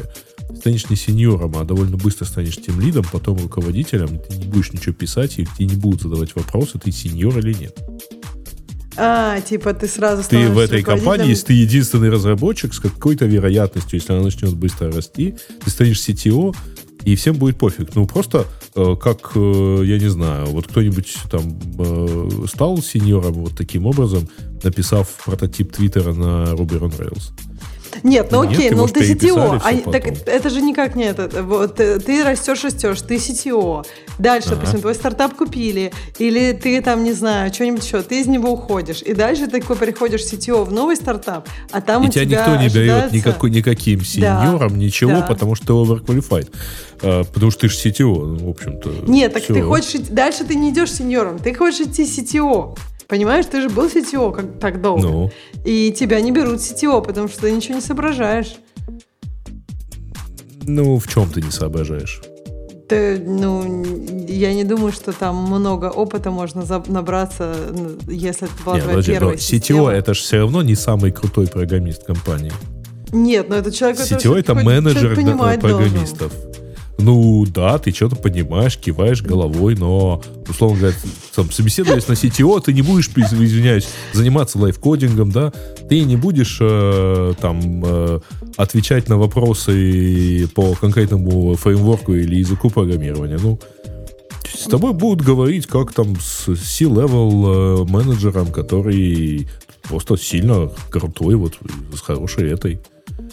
станешь 0.55 0.89
не 0.89 0.95
сеньором, 0.95 1.55
а 1.57 1.63
довольно 1.63 1.97
быстро 1.97 2.25
станешь 2.25 2.57
тем 2.57 2.79
лидом, 2.81 3.05
потом 3.11 3.37
руководителем, 3.37 4.19
ты 4.19 4.37
не 4.37 4.45
будешь 4.47 4.73
ничего 4.73 4.93
писать, 4.95 5.37
и 5.37 5.45
тебе 5.45 5.67
не 5.67 5.75
будут 5.75 6.01
задавать 6.01 6.35
вопросы, 6.35 6.79
ты 6.79 6.91
сеньор 6.91 7.37
или 7.37 7.53
нет. 7.53 7.77
А, 8.97 9.39
типа 9.41 9.73
ты 9.73 9.87
сразу 9.87 10.27
Ты 10.27 10.49
в 10.49 10.57
этой 10.57 10.81
компании, 10.81 11.29
если 11.29 11.47
ты 11.47 11.53
единственный 11.53 12.09
разработчик, 12.09 12.73
с 12.73 12.79
какой-то 12.79 13.25
вероятностью, 13.25 13.99
если 13.99 14.13
она 14.13 14.23
начнет 14.23 14.53
быстро 14.55 14.91
расти, 14.91 15.35
ты 15.63 15.69
станешь 15.69 15.99
CTO, 15.99 16.55
и 17.07 17.15
всем 17.15 17.37
будет 17.37 17.57
пофиг. 17.57 17.95
Ну, 17.95 18.05
просто 18.05 18.45
э, 18.75 18.95
как, 18.99 19.31
э, 19.35 19.81
я 19.85 19.97
не 19.97 20.09
знаю, 20.09 20.47
вот 20.47 20.67
кто-нибудь 20.67 21.15
там 21.31 21.57
э, 21.79 22.29
стал 22.47 22.79
сеньором 22.79 23.33
вот 23.33 23.55
таким 23.55 23.85
образом, 23.85 24.27
написав 24.61 25.07
прототип 25.25 25.71
Твиттера 25.71 26.13
на 26.13 26.51
Ruby 26.53 26.79
on 26.81 26.97
Rails. 26.97 27.31
Нет, 28.03 28.31
ну 28.31 28.41
окей, 28.41 28.69
ну 28.71 28.87
ты 28.87 29.01
CTO. 29.01 29.61
а, 29.63 29.91
так 29.91 30.07
это 30.27 30.49
же 30.49 30.61
никак 30.61 30.95
не 30.95 31.05
это. 31.05 31.29
Вот, 31.43 31.79
э, 31.79 31.99
ты 31.99 32.23
растешь, 32.23 32.63
растешь, 32.63 33.01
ты 33.01 33.15
CTO. 33.15 33.85
Дальше, 34.19 34.49
Ага. 34.49 34.55
допустим, 34.57 34.81
твой 34.81 34.95
стартап 34.95 35.35
купили, 35.35 35.91
или 36.17 36.51
ты 36.53 36.81
там, 36.81 37.03
не 37.03 37.13
знаю, 37.13 37.53
что-нибудь 37.53 37.85
еще, 37.85 38.01
ты 38.01 38.19
из 38.21 38.27
него 38.27 38.51
уходишь. 38.51 39.01
И 39.01 39.13
дальше 39.13 39.47
ты 39.47 39.59
такой 39.61 39.75
приходишь 39.75 40.21
CTO 40.21 40.63
в 40.63 40.71
новый 40.71 40.95
стартап, 40.95 41.47
а 41.71 41.81
там 41.81 42.03
и 42.03 42.07
у 42.07 42.11
тебя 42.11 42.25
тебя 42.25 42.39
никто 42.39 42.55
не 42.55 42.65
ожидается- 42.67 43.15
никакой, 43.15 43.49
никаким 43.51 44.03
сеньором, 44.03 44.77
ничего, 44.77 45.11
да. 45.11 45.21
потому 45.21 45.55
что 45.55 45.67
ты 45.67 45.73
overqualified. 45.73 46.49
Э, 47.01 47.23
потому 47.31 47.51
что 47.51 47.61
ты 47.61 47.69
же 47.69 47.77
CTO, 47.77 48.25
ну, 48.25 48.47
в 48.47 48.49
общем-то. 48.49 48.89
Нет, 49.07 49.33
так 49.33 49.43
ты 49.43 49.61
хочешь. 49.61 50.01
Дальше 50.09 50.43
ты 50.43 50.55
не 50.55 50.71
идешь 50.71 50.91
сеньором, 50.93 51.37
ты 51.39 51.53
хочешь 51.53 51.87
идти 51.87 52.03
CTO. 52.03 52.75
Понимаешь, 53.07 53.45
ты 53.45 53.61
же 53.61 53.69
был 53.69 53.87
CTO 53.87 54.33
как, 54.33 54.59
так 54.59 54.81
долго. 54.81 55.01
Ну, 55.01 55.31
И 55.65 55.93
тебя 55.97 56.19
не 56.21 56.31
берут 56.31 56.59
CTO, 56.59 57.01
потому 57.01 57.27
что 57.27 57.41
ты 57.41 57.51
ничего 57.51 57.75
не 57.75 57.81
соображаешь. 57.81 58.55
ну, 60.63 60.99
в 60.99 61.07
чем 61.07 61.29
ты 61.29 61.41
не 61.41 61.51
соображаешь? 61.51 62.21
Ты, 62.89 63.19
ну, 63.19 63.83
я 64.27 64.53
не 64.53 64.63
думаю, 64.63 64.91
что 64.91 65.11
там 65.11 65.35
много 65.35 65.85
опыта 65.85 66.31
можно 66.31 66.63
набраться, 66.87 67.55
если 68.07 68.47
это 68.47 68.63
была 68.63 68.75
Не, 68.75 68.81
твоя 68.81 68.95
подожди, 68.97 69.11
но 69.13 69.19
первая 69.19 69.37
CTO 69.37 69.89
это 69.89 70.13
же 70.13 70.21
все 70.21 70.37
равно 70.39 70.61
не 70.61 70.75
самый 70.75 71.11
крутой 71.11 71.47
программист 71.47 72.05
компании. 72.05 72.51
Нет, 73.11 73.49
но 73.49 73.55
это 73.55 73.71
человек, 73.71 73.99
который 73.99 74.19
CTO 74.19 74.37
это 74.37 74.53
менеджер 74.55 75.15
программистов. 75.59 76.33
Ну 76.99 77.45
да, 77.45 77.77
ты 77.77 77.91
что-то 77.91 78.15
понимаешь, 78.15 78.77
киваешь 78.77 79.21
головой, 79.21 79.75
но, 79.75 80.21
условно 80.49 80.79
говоря, 80.79 80.95
там, 81.35 81.51
собеседуясь 81.51 82.07
на 82.07 82.13
CTO, 82.13 82.59
ты 82.61 82.73
не 82.73 82.81
будешь, 82.81 83.09
из- 83.15 83.33
извиняюсь, 83.33 83.87
заниматься 84.13 84.57
лайфкодингом, 84.57 85.31
да, 85.31 85.53
ты 85.89 86.01
не 86.03 86.15
будешь 86.15 86.57
э, 86.59 87.33
там 87.39 87.83
э, 87.85 88.19
отвечать 88.57 89.09
на 89.09 89.17
вопросы 89.17 90.49
по 90.55 90.73
конкретному 90.73 91.55
фреймворку 91.55 92.15
или 92.15 92.37
языку 92.37 92.71
программирования. 92.71 93.37
Ну, 93.41 93.59
с 94.51 94.63
тобой 94.63 94.93
будут 94.93 95.23
говорить, 95.23 95.67
как 95.67 95.93
там 95.93 96.15
с 96.19 96.45
C-level 96.55 97.85
э, 97.85 97.91
менеджером, 97.91 98.47
который 98.51 99.47
просто 99.83 100.17
сильно 100.17 100.71
крутой, 100.89 101.35
вот, 101.35 101.53
с 101.95 102.01
хорошей 102.01 102.51
этой. 102.51 102.79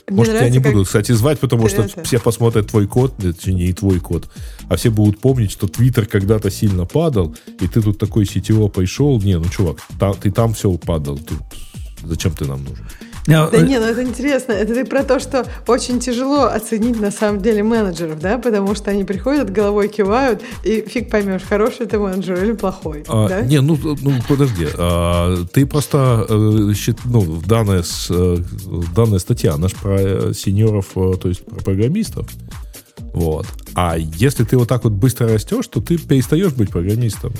Мне 0.06 0.16
Может, 0.18 0.32
тебя 0.32 0.38
нравится, 0.40 0.58
не 0.58 0.62
как- 0.62 0.72
будут, 0.74 0.86
кстати, 0.86 1.12
звать, 1.12 1.40
потому 1.40 1.68
что 1.68 1.82
это- 1.82 2.04
все 2.04 2.18
посмотрят 2.20 2.66
твой 2.68 2.86
код, 2.86 3.14
точнее, 3.16 3.54
не 3.68 3.72
твой 3.72 4.00
код, 4.00 4.28
а 4.68 4.76
все 4.76 4.90
будут 4.90 5.18
помнить, 5.18 5.50
что 5.50 5.66
Твиттер 5.66 6.04
когда-то 6.06 6.50
сильно 6.50 6.84
падал, 6.84 7.34
и 7.60 7.66
ты 7.66 7.80
тут 7.80 7.98
такой 7.98 8.26
сетево 8.26 8.68
пришел. 8.68 9.18
Не, 9.22 9.38
ну, 9.38 9.46
чувак, 9.48 9.78
та- 9.98 10.12
ты 10.12 10.30
там 10.30 10.52
все 10.52 10.70
падал. 10.76 11.16
Тут 11.18 11.38
зачем 12.02 12.32
ты 12.32 12.44
нам 12.44 12.64
нужен? 12.64 12.86
Я, 13.26 13.48
Да 13.48 13.58
э, 13.58 13.62
не, 13.62 13.78
ну 13.78 13.86
это 13.86 14.02
интересно. 14.02 14.52
Это 14.52 14.74
ты 14.74 14.84
про 14.84 15.02
то, 15.02 15.18
что 15.18 15.46
очень 15.66 15.98
тяжело 15.98 16.44
оценить 16.44 17.00
на 17.00 17.10
самом 17.10 17.40
деле 17.40 17.62
менеджеров, 17.62 18.20
да? 18.20 18.38
Потому 18.38 18.74
что 18.74 18.90
они 18.90 19.04
приходят, 19.04 19.50
головой 19.50 19.88
кивают, 19.88 20.42
и 20.62 20.84
фиг 20.86 21.10
поймешь, 21.10 21.42
хороший 21.42 21.86
ты 21.86 21.98
менеджер 21.98 22.42
или 22.42 22.52
плохой. 22.52 23.04
А, 23.08 23.28
да? 23.28 23.40
Не, 23.40 23.60
ну, 23.60 23.78
ну 23.82 24.12
подожди. 24.28 24.68
а, 24.76 25.36
ты 25.52 25.66
просто, 25.66 26.26
э, 26.28 26.92
ну, 27.04 27.42
данная, 27.46 27.82
э, 28.10 28.36
данная 28.94 29.18
статья, 29.18 29.54
она 29.54 29.68
ж 29.68 29.72
про 29.72 29.96
э, 29.98 30.32
сеньоров, 30.34 30.90
э, 30.96 31.12
то 31.20 31.28
есть 31.28 31.44
про 31.44 31.62
программистов. 31.62 32.28
Вот. 33.14 33.46
А 33.74 33.96
если 33.96 34.44
ты 34.44 34.58
вот 34.58 34.68
так 34.68 34.84
вот 34.84 34.92
быстро 34.92 35.28
растешь, 35.28 35.66
то 35.68 35.80
ты 35.80 35.96
перестаешь 35.96 36.52
быть 36.52 36.70
программистом. 36.70 37.32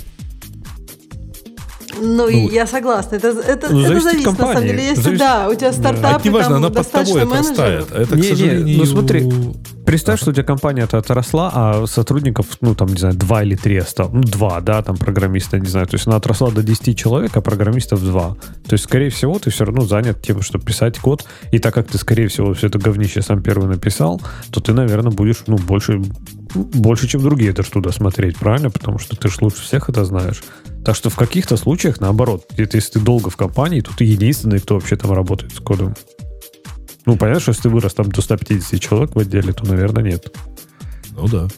Ну, 2.00 2.28
Ну, 2.30 2.50
я 2.50 2.66
согласна. 2.66 3.16
Это, 3.16 3.28
это, 3.28 3.72
ну, 3.72 3.80
это 3.80 3.88
зависит 3.88 4.06
от 4.06 4.12
зависит, 4.12 4.26
на 4.26 4.32
самом 4.36 4.36
компании. 4.36 4.68
деле. 4.68 4.84
Если 4.84 5.02
Зависит- 5.02 5.18
да, 5.18 5.48
у 5.48 5.54
тебя 5.54 5.72
стартап, 5.72 6.04
А 6.04 6.16
это 6.18 6.28
не 6.28 6.34
важно, 6.34 6.48
там 6.54 6.56
она 6.64 6.70
под 6.70 6.90
тобой 6.90 7.22
отрастает. 7.22 7.90
Это, 7.92 8.06
к 8.06 8.16
Не, 8.16 8.22
не, 8.22 8.28
сожалению... 8.28 8.78
ну 8.78 8.84
смотри, 8.84 9.30
Представь, 9.84 10.18
что 10.18 10.30
у 10.30 10.32
тебя 10.32 10.44
компания-то 10.44 10.96
отросла, 10.96 11.50
а 11.54 11.86
сотрудников, 11.86 12.46
ну, 12.62 12.74
там, 12.74 12.88
не 12.88 12.96
знаю, 12.96 13.14
два 13.14 13.42
или 13.42 13.54
три 13.54 13.76
осталось. 13.76 14.14
Ну, 14.14 14.22
два, 14.22 14.60
да, 14.62 14.82
там, 14.82 14.96
программиста, 14.96 15.58
не 15.58 15.66
знаю. 15.68 15.86
То 15.86 15.96
есть 15.96 16.06
она 16.06 16.16
отросла 16.16 16.50
до 16.50 16.62
10 16.62 16.96
человек, 16.96 17.36
а 17.36 17.42
программистов 17.42 18.02
два. 18.02 18.34
То 18.66 18.72
есть, 18.72 18.84
скорее 18.84 19.10
всего, 19.10 19.38
ты 19.38 19.50
все 19.50 19.66
равно 19.66 19.82
занят 19.82 20.22
тем, 20.22 20.40
чтобы 20.40 20.64
писать 20.64 20.98
код. 20.98 21.26
И 21.52 21.58
так 21.58 21.74
как 21.74 21.86
ты, 21.88 21.98
скорее 21.98 22.28
всего, 22.28 22.54
все 22.54 22.68
это 22.68 22.78
говнище 22.78 23.20
сам 23.20 23.42
первый 23.42 23.68
написал, 23.68 24.22
то 24.50 24.60
ты, 24.60 24.72
наверное, 24.72 25.12
будешь, 25.12 25.42
ну, 25.46 25.58
больше, 25.58 26.00
больше, 26.54 27.06
чем 27.06 27.20
другие 27.22 27.52
даже 27.52 27.70
туда 27.70 27.92
смотреть, 27.92 28.38
правильно? 28.38 28.70
Потому 28.70 28.98
что 28.98 29.16
ты 29.16 29.28
же 29.28 29.36
лучше 29.42 29.60
всех 29.62 29.90
это 29.90 30.04
знаешь. 30.06 30.42
Так 30.84 30.96
что 30.96 31.08
в 31.08 31.16
каких-то 31.16 31.56
случаях, 31.56 32.00
наоборот, 32.00 32.46
это 32.56 32.76
если 32.76 32.92
ты 32.92 33.00
долго 33.00 33.30
в 33.30 33.36
компании, 33.36 33.80
то 33.80 33.90
ты 33.96 34.04
единственный, 34.04 34.60
кто 34.60 34.74
вообще 34.74 34.96
там 34.96 35.12
работает 35.12 35.54
с 35.54 35.60
кодом. 35.60 35.94
Ну, 37.06 37.16
понятно, 37.16 37.40
что 37.40 37.50
если 37.50 37.62
ты 37.62 37.68
вырос 37.70 37.94
там 37.94 38.10
до 38.10 38.20
150 38.20 38.80
человек 38.80 39.14
в 39.14 39.18
отделе, 39.18 39.52
то, 39.52 39.66
наверное, 39.66 40.02
нет. 40.02 40.34
Ну 41.12 41.28
да. 41.28 41.48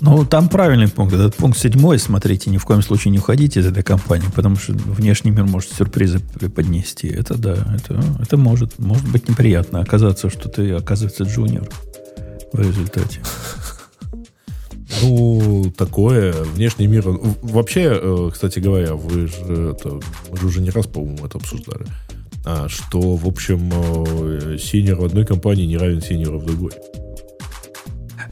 Ну, 0.00 0.24
там 0.24 0.48
правильный 0.48 0.88
пункт. 0.88 1.14
Этот 1.14 1.36
пункт 1.36 1.58
седьмой, 1.58 2.00
смотрите, 2.00 2.50
ни 2.50 2.58
в 2.58 2.64
коем 2.64 2.82
случае 2.82 3.12
не 3.12 3.18
уходите 3.18 3.60
из 3.60 3.66
этой 3.66 3.84
компании, 3.84 4.26
потому 4.34 4.56
что 4.56 4.72
внешний 4.72 5.30
мир 5.30 5.44
может 5.44 5.72
сюрпризы 5.72 6.18
преподнести. 6.18 7.06
Это 7.06 7.36
да, 7.38 7.52
это, 7.76 8.02
это 8.20 8.36
может, 8.36 8.80
может 8.80 9.08
быть 9.08 9.28
неприятно 9.28 9.80
оказаться, 9.80 10.28
что 10.28 10.48
ты, 10.48 10.72
оказывается, 10.72 11.22
джуниор 11.22 11.68
в 12.52 12.58
результате. 12.58 13.20
Ну, 15.00 15.72
такое. 15.76 16.32
Внешний 16.32 16.86
мир... 16.86 17.04
Вообще, 17.06 17.98
э, 18.00 18.30
кстати 18.32 18.58
говоря, 18.58 18.94
вы 18.94 19.28
же, 19.28 19.74
это, 19.76 20.00
мы 20.30 20.36
же 20.36 20.46
уже 20.46 20.60
не 20.60 20.70
раз, 20.70 20.86
по-моему, 20.86 21.24
это 21.26 21.38
обсуждали. 21.38 21.86
А, 22.44 22.68
что, 22.68 23.16
в 23.16 23.26
общем, 23.26 23.70
э, 23.72 24.58
senior 24.58 24.96
в 24.96 25.04
одной 25.04 25.24
компании 25.24 25.64
не 25.64 25.76
равен 25.76 26.00
senior 26.00 26.33
у 26.33 26.38
в 26.38 26.44
другой. 26.44 26.72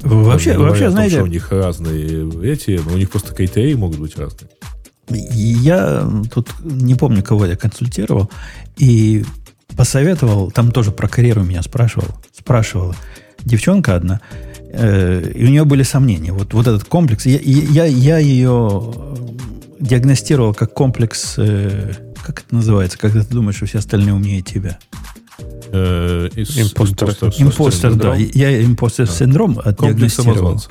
Вообще, 0.03 0.57
вообще 0.57 0.85
том, 0.85 0.93
знаете, 0.93 1.16
что 1.16 1.24
у 1.24 1.28
них 1.28 1.53
разные 1.53 2.28
эти, 2.43 2.81
но 2.85 2.95
у 2.95 2.97
них 2.97 3.11
просто 3.11 3.35
критерии 3.35 3.74
могут 3.74 3.99
быть 3.99 4.16
разные. 4.16 4.51
Я 5.09 6.09
тут 6.32 6.49
не 6.62 6.95
помню, 6.95 7.23
кого 7.23 7.47
я 7.47 7.57
консультировал, 7.57 8.31
и 8.77 9.24
посоветовал, 9.77 10.51
там 10.51 10.73
тоже 10.73 10.91
про 10.91 11.09
карьеру 11.09 11.43
меня 11.43 11.62
спрашивал, 11.62 12.09
спрашивала 12.32 12.95
девчонка 13.41 13.97
одна, 13.97 14.20
э, 14.73 15.33
и 15.35 15.45
у 15.45 15.49
нее 15.49 15.65
были 15.65 15.83
сомнения. 15.83 16.33
Вот, 16.33 16.53
вот 16.55 16.67
этот 16.67 16.85
комплекс, 16.85 17.27
я, 17.27 17.39
я, 17.41 17.85
я 17.85 18.19
ее 18.19 18.95
диагностировал 19.81 20.55
как 20.55 20.73
комплекс, 20.75 21.35
э, 21.39 21.93
как 22.23 22.41
это 22.41 22.55
называется, 22.55 22.99
когда 22.99 23.23
ты 23.23 23.35
думаешь, 23.35 23.57
что 23.57 23.67
все 23.67 23.79
остальные 23.79 24.15
умнее 24.15 24.43
тебя. 24.43 24.79
Э, 25.73 26.29
из- 26.35 26.59
Импостер. 26.59 27.11
Импостер, 27.39 27.95
да. 27.95 28.15
Я 28.17 28.63
импостер 28.65 29.09
синдром 29.09 29.55
Комплекс 29.55 29.79
диагностировал. 30.17 30.37
самозванца. 30.59 30.69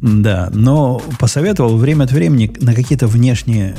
Да, 0.00 0.48
но 0.52 1.02
посоветовал 1.18 1.76
время 1.76 2.04
от 2.04 2.12
времени 2.12 2.52
на 2.60 2.72
какие-то 2.72 3.08
внешние 3.08 3.74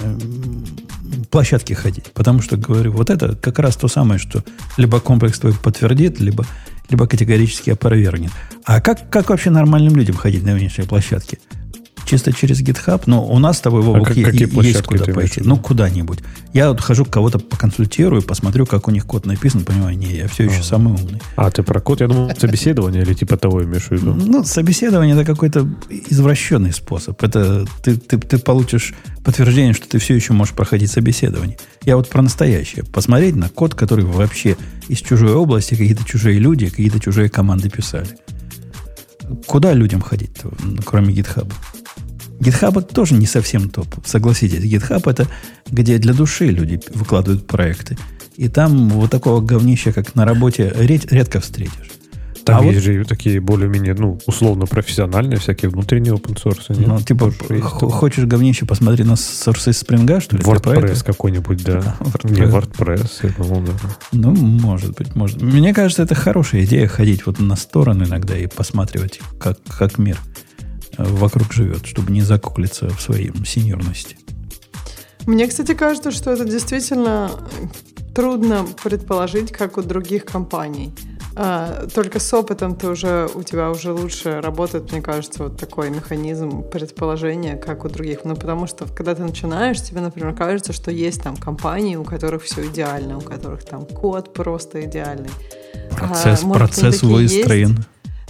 площадки 1.31 1.73
ходить. 1.73 2.11
Потому 2.13 2.41
что, 2.41 2.57
говорю, 2.57 2.91
вот 2.91 3.09
это 3.09 3.35
как 3.35 3.59
раз 3.59 3.75
то 3.77 3.87
самое, 3.87 4.19
что 4.19 4.43
либо 4.77 4.99
комплекс 4.99 5.39
твой 5.39 5.53
подтвердит, 5.53 6.19
либо, 6.19 6.45
либо 6.89 7.07
категорически 7.07 7.69
опровергнет. 7.71 8.31
А 8.65 8.81
как, 8.81 9.09
как 9.09 9.29
вообще 9.29 9.49
нормальным 9.49 9.95
людям 9.95 10.15
ходить 10.15 10.43
на 10.43 10.53
внешние 10.53 10.87
площадки? 10.87 11.39
Чисто 12.09 12.33
через 12.33 12.59
GitHub? 12.61 13.03
Ну, 13.05 13.23
у 13.23 13.37
нас 13.37 13.57
с 13.59 13.61
тобой, 13.61 13.83
Вовок, 13.83 14.07
как- 14.07 14.17
е- 14.17 14.23
какие 14.23 14.41
есть 14.41 14.53
площадки 14.53 14.97
куда 14.97 15.13
пойти. 15.13 15.41
Ну, 15.43 15.57
куда-нибудь. 15.57 16.19
Я 16.53 16.69
вот 16.69 16.81
хожу, 16.81 17.05
кого-то 17.05 17.37
поконсультирую, 17.37 18.23
посмотрю, 18.23 18.65
как 18.65 18.87
у 18.87 18.91
них 18.91 19.05
код 19.05 19.27
написан, 19.27 19.63
понимаю, 19.63 19.95
не, 19.95 20.15
я 20.15 20.27
все 20.27 20.45
еще 20.45 20.61
А. 20.61 20.63
самый 20.63 20.93
умный. 20.95 21.21
А, 21.35 21.51
ты 21.51 21.61
про 21.61 21.79
код? 21.79 22.01
Я 22.01 22.07
думал, 22.07 22.31
собеседование 22.35 23.03
или 23.03 23.13
типа 23.13 23.37
того 23.37 23.63
имеешь 23.63 23.83
в 23.89 23.91
виду? 23.91 24.15
Ну, 24.15 24.43
собеседование 24.43 25.15
это 25.15 25.23
какой-то 25.23 25.69
извращенный 26.09 26.73
способ. 26.73 27.21
Это 27.21 27.67
ты, 27.83 27.95
ты, 27.97 28.17
ты 28.17 28.39
получишь 28.39 28.95
подтверждение, 29.23 29.73
что 29.73 29.87
ты 29.87 29.99
все 29.99 30.15
еще 30.15 30.33
можешь 30.33 30.55
проходить 30.55 30.89
собеседование. 30.89 31.57
Я 31.85 31.95
вот 31.95 32.09
про 32.09 32.23
настоящее. 32.23 32.85
Посмотреть 32.85 33.35
на 33.35 33.49
код, 33.49 33.75
который 33.75 34.03
вообще 34.03 34.57
из 34.87 34.97
чужой 34.97 35.33
области, 35.33 35.75
какие-то 35.75 36.03
чужие 36.05 36.39
люди, 36.39 36.69
какие-то 36.69 36.99
чужие 36.99 37.29
команды 37.29 37.69
писали. 37.69 38.07
Куда 39.45 39.73
людям 39.73 40.01
ходить, 40.01 40.31
кроме 40.85 41.13
GitHub? 41.13 41.51
GitHub 42.39 42.79
это 42.79 42.93
тоже 42.93 43.15
не 43.15 43.25
совсем 43.25 43.69
топ, 43.69 43.87
согласитесь. 44.05 44.63
GitHub 44.63 45.09
это 45.09 45.27
где 45.69 45.97
для 45.97 46.13
души 46.13 46.47
люди 46.47 46.79
выкладывают 46.93 47.47
проекты. 47.47 47.97
И 48.35 48.47
там 48.47 48.89
вот 48.89 49.11
такого 49.11 49.41
говнища, 49.41 49.91
как 49.91 50.15
на 50.15 50.25
работе, 50.25 50.73
ред- 50.75 51.11
редко 51.11 51.41
встретишь. 51.41 51.91
Там 52.45 52.61
а 52.61 52.65
есть 52.65 52.83
же 52.83 53.01
и 53.01 53.03
такие 53.03 53.39
более-менее, 53.39 53.93
ну, 53.93 54.17
условно 54.25 54.65
профессиональные, 54.65 55.37
всякие 55.37 55.69
внутренние 55.69 56.13
open 56.13 56.35
source. 56.41 56.75
нет? 56.75 56.87
Ну, 56.87 56.99
типа, 56.99 57.31
Тоже 57.31 57.61
хочешь 57.61 58.25
говнище 58.25 58.65
посмотреть 58.65 59.05
на 59.05 59.15
сорсы 59.17 59.73
спринга, 59.73 60.19
что 60.19 60.37
ли? 60.37 60.43
WordPress 60.43 61.03
какой-нибудь, 61.03 61.63
да. 61.63 61.95
WordPress. 61.99 62.31
Не, 62.31 62.41
WordPress, 62.41 63.11
я 63.23 63.29
думал, 63.37 63.61
да. 63.61 63.73
Ну, 64.13 64.31
может 64.31 64.97
быть, 64.97 65.15
может. 65.15 65.41
Мне 65.41 65.73
кажется, 65.73 66.03
это 66.03 66.15
хорошая 66.15 66.63
идея 66.63 66.87
ходить 66.87 67.25
вот 67.25 67.39
на 67.39 67.55
стороны 67.55 68.05
иногда 68.05 68.37
и 68.37 68.47
посматривать, 68.47 69.19
как, 69.39 69.59
как 69.67 69.97
мир 69.97 70.17
вокруг 71.03 71.51
живет, 71.53 71.85
чтобы 71.85 72.11
не 72.11 72.21
закуклиться 72.21 72.89
в 72.89 73.01
своей 73.01 73.31
сеньорности. 73.45 74.17
Мне, 75.25 75.47
кстати, 75.47 75.73
кажется, 75.73 76.11
что 76.11 76.31
это 76.31 76.45
действительно 76.45 77.31
трудно 78.15 78.65
предположить, 78.83 79.51
как 79.51 79.77
у 79.77 79.81
других 79.81 80.25
компаний. 80.25 80.93
А, 81.35 81.87
Только 81.93 82.19
с 82.19 82.33
опытом 82.33 82.75
ты 82.75 82.87
уже, 82.89 83.29
у 83.33 83.43
тебя 83.43 83.69
уже 83.69 83.93
лучше 83.93 84.41
работает, 84.41 84.91
мне 84.91 85.01
кажется, 85.01 85.43
вот 85.43 85.57
такой 85.57 85.89
механизм 85.89 86.63
предположения, 86.63 87.55
как 87.55 87.85
у 87.85 87.89
других. 87.89 88.25
Ну, 88.25 88.35
потому 88.35 88.67
что 88.67 88.85
когда 88.85 89.15
ты 89.15 89.23
начинаешь, 89.23 89.81
тебе, 89.81 90.01
например, 90.01 90.35
кажется, 90.35 90.73
что 90.73 90.91
есть 90.91 91.21
там 91.21 91.37
компании, 91.37 91.95
у 91.95 92.03
которых 92.03 92.43
все 92.43 92.67
идеально, 92.67 93.17
у 93.17 93.21
которых 93.21 93.63
там 93.63 93.85
код 93.85 94.33
просто 94.33 94.83
идеальный. 94.85 95.29
Процесс, 95.97 96.43
А, 96.43 96.45
может, 96.45 96.63
процесс 96.63 96.99
такие 96.99 97.21
есть? 97.21 97.43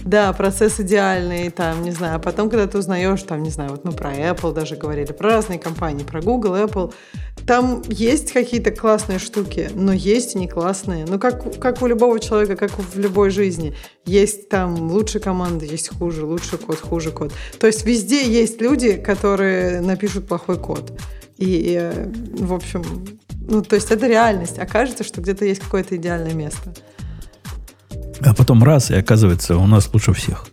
Да, 0.04 0.32
процесс 0.32 0.80
идеальный, 0.80 1.50
там, 1.50 1.82
не 1.82 1.90
знаю, 1.90 2.16
а 2.16 2.18
потом, 2.18 2.48
когда 2.48 2.66
ты 2.66 2.78
узнаешь, 2.78 3.22
там, 3.22 3.42
не 3.42 3.50
знаю, 3.50 3.70
вот 3.70 3.84
мы 3.84 3.92
про 3.92 4.14
Apple 4.14 4.54
даже 4.54 4.76
говорили, 4.76 5.12
про 5.12 5.30
разные 5.30 5.58
компании, 5.58 6.04
про 6.04 6.22
Google, 6.22 6.56
Apple, 6.56 6.92
там 7.46 7.82
есть 7.88 8.32
какие-то 8.32 8.70
классные 8.70 9.18
штуки, 9.18 9.70
но 9.74 9.92
есть 9.92 10.34
и 10.34 10.38
не 10.38 10.48
классные. 10.48 11.04
Ну, 11.06 11.18
как, 11.18 11.58
как 11.60 11.82
у 11.82 11.86
любого 11.86 12.18
человека, 12.20 12.56
как 12.56 12.70
в 12.78 12.98
любой 12.98 13.30
жизни. 13.30 13.74
Есть 14.04 14.48
там 14.48 14.90
лучшие 14.90 15.20
команды, 15.20 15.66
есть 15.66 15.88
хуже, 15.88 16.24
лучший 16.24 16.58
код, 16.58 16.80
хуже 16.80 17.10
код. 17.10 17.32
То 17.58 17.66
есть 17.66 17.84
везде 17.84 18.24
есть 18.30 18.60
люди, 18.60 18.94
которые 18.96 19.80
напишут 19.80 20.28
плохой 20.28 20.58
код. 20.58 20.92
И, 21.36 21.76
э, 21.80 22.10
в 22.38 22.52
общем, 22.52 22.84
ну, 23.48 23.62
то 23.62 23.74
есть 23.74 23.90
это 23.90 24.06
реальность. 24.06 24.58
А 24.58 24.66
кажется, 24.66 25.04
что 25.04 25.20
где-то 25.20 25.44
есть 25.44 25.60
какое-то 25.60 25.96
идеальное 25.96 26.34
место. 26.34 26.72
А 28.20 28.34
потом 28.34 28.62
раз, 28.62 28.90
и 28.90 28.94
оказывается, 28.94 29.56
у 29.56 29.66
нас 29.66 29.88
лучше 29.92 30.12
всех. 30.12 30.46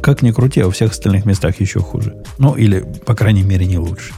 Как 0.00 0.22
ни 0.22 0.30
крути, 0.30 0.60
а 0.60 0.66
у 0.66 0.70
всех 0.70 0.92
остальных 0.92 1.24
местах 1.24 1.60
еще 1.60 1.80
хуже. 1.80 2.22
Ну, 2.38 2.54
или, 2.54 2.80
по 3.06 3.14
крайней 3.14 3.42
мере, 3.42 3.66
не 3.66 3.78
лучше. 3.78 4.12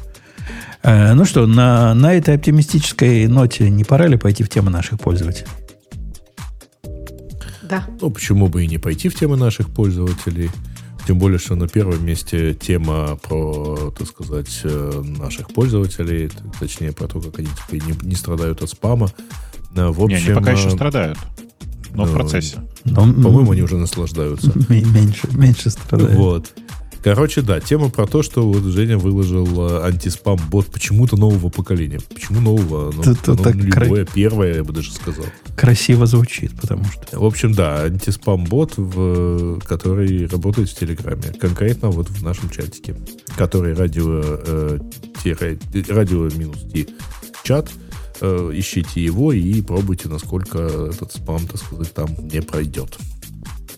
Э, 0.82 1.14
ну 1.14 1.24
что, 1.24 1.46
на, 1.46 1.94
на 1.94 2.14
этой 2.14 2.34
оптимистической 2.34 3.26
ноте 3.26 3.70
не 3.70 3.84
пора 3.84 4.06
ли 4.06 4.16
пойти 4.16 4.42
в 4.42 4.48
тему 4.48 4.70
наших 4.70 4.98
пользователей? 5.00 5.48
Да. 7.62 7.84
Ну, 8.00 8.10
почему 8.10 8.48
бы 8.48 8.64
и 8.64 8.68
не 8.68 8.78
пойти 8.78 9.08
в 9.08 9.14
темы 9.14 9.36
наших 9.36 9.70
пользователей? 9.70 10.50
Тем 11.06 11.18
более, 11.18 11.38
что 11.38 11.54
на 11.54 11.68
первом 11.68 12.04
месте 12.04 12.54
тема 12.54 13.16
про, 13.22 13.92
так 13.96 14.08
сказать, 14.08 14.60
э, 14.64 15.02
наших 15.18 15.48
пользователей, 15.48 16.30
точнее, 16.58 16.92
про 16.92 17.06
то, 17.06 17.20
как 17.20 17.38
они 17.38 17.48
теперь 17.64 17.82
не, 17.84 17.94
не 18.08 18.16
страдают 18.16 18.62
от 18.62 18.70
спама. 18.70 19.10
Э, 19.76 19.88
В 19.88 19.98
Не, 20.08 20.16
общем, 20.16 20.32
они 20.32 20.40
пока 20.40 20.52
еще 20.52 20.68
э, 20.68 20.70
страдают. 20.70 21.18
Но 21.96 22.04
в 22.04 22.10
ну, 22.10 22.14
процессе. 22.14 22.58
Ну, 22.84 22.94
по-моему, 22.94 23.52
они 23.52 23.62
уже 23.62 23.76
наслаждаются. 23.76 24.52
меньше, 24.68 25.28
меньше 25.32 25.70
страдают. 25.70 26.16
Вот. 26.16 26.52
Короче, 27.06 27.40
да, 27.40 27.60
тема 27.60 27.88
про 27.88 28.06
то, 28.06 28.24
что 28.24 28.42
вот 28.42 28.64
Женя 28.64 28.98
выложил 28.98 29.46
э, 29.68 29.86
антиспам-бот 29.86 30.66
почему-то 30.66 31.16
нового 31.16 31.50
поколения. 31.50 32.00
Почему 32.12 32.40
нового? 32.40 32.92
Ну, 32.92 33.02
тут 33.02 33.28
оно 33.28 33.42
так 33.44 33.54
нулевое, 33.54 34.04
первое, 34.12 34.56
я 34.56 34.64
бы 34.64 34.72
даже 34.72 34.90
сказал. 34.90 35.24
Красиво 35.56 36.06
звучит, 36.06 36.60
потому 36.60 36.84
что... 36.84 37.20
В 37.20 37.24
общем, 37.24 37.52
да, 37.52 37.84
антиспам-бот, 37.84 38.72
в, 38.76 39.60
который 39.60 40.26
работает 40.26 40.68
в 40.68 40.74
Телеграме. 40.74 41.32
Конкретно 41.40 41.90
вот 41.90 42.10
в 42.10 42.24
нашем 42.24 42.50
чатике, 42.50 42.96
который 43.36 43.74
радио, 43.74 44.22
э, 44.24 44.78
радио 45.88 46.28
минус 46.36 46.58
Т 46.72 46.86
чат. 47.44 47.70
Э, 48.20 48.50
ищите 48.54 49.02
его 49.02 49.32
и 49.32 49.60
пробуйте, 49.60 50.08
насколько 50.08 50.58
этот 50.58 51.12
спам, 51.12 51.46
так 51.46 51.58
сказать, 51.58 51.92
там 51.92 52.08
не 52.32 52.40
пройдет. 52.40 52.96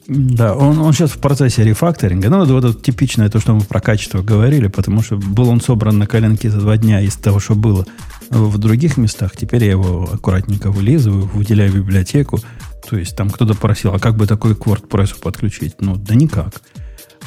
Да, 0.07 0.55
он, 0.55 0.79
он 0.79 0.93
сейчас 0.95 1.11
в 1.11 1.19
процессе 1.19 1.65
рефакторинга. 1.65 2.31
Ну, 2.31 2.39
вот, 2.39 2.49
вот 2.49 2.65
это 2.65 2.81
типичное 2.81 3.29
то, 3.29 3.41
что 3.41 3.55
мы 3.55 3.61
про 3.61 3.81
качество 3.81 4.23
говорили, 4.23 4.69
потому 4.69 5.03
что 5.03 5.17
был 5.17 5.51
он 5.51 5.61
собран 5.61 5.99
на 5.99 6.07
коленке 6.07 6.51
за 6.51 6.61
два 6.61 6.79
дня 6.79 7.01
из 7.01 7.17
того, 7.17 7.41
что 7.41 7.55
было 7.55 7.85
в 8.31 8.57
других 8.57 8.97
местах. 8.97 9.33
Теперь 9.37 9.65
я 9.65 9.73
его 9.73 10.09
аккуратненько 10.11 10.71
вылизываю, 10.71 11.27
выделяю 11.27 11.73
библиотеку. 11.75 12.41
То 12.89 12.97
есть 12.97 13.17
там 13.17 13.29
кто-то 13.29 13.55
просил, 13.55 13.93
а 13.93 13.99
как 13.99 14.17
бы 14.17 14.27
такой 14.27 14.55
к 14.55 14.67
WordPress 14.67 15.21
подключить? 15.21 15.75
Ну, 15.81 15.97
да 15.97 16.15
никак. 16.15 16.63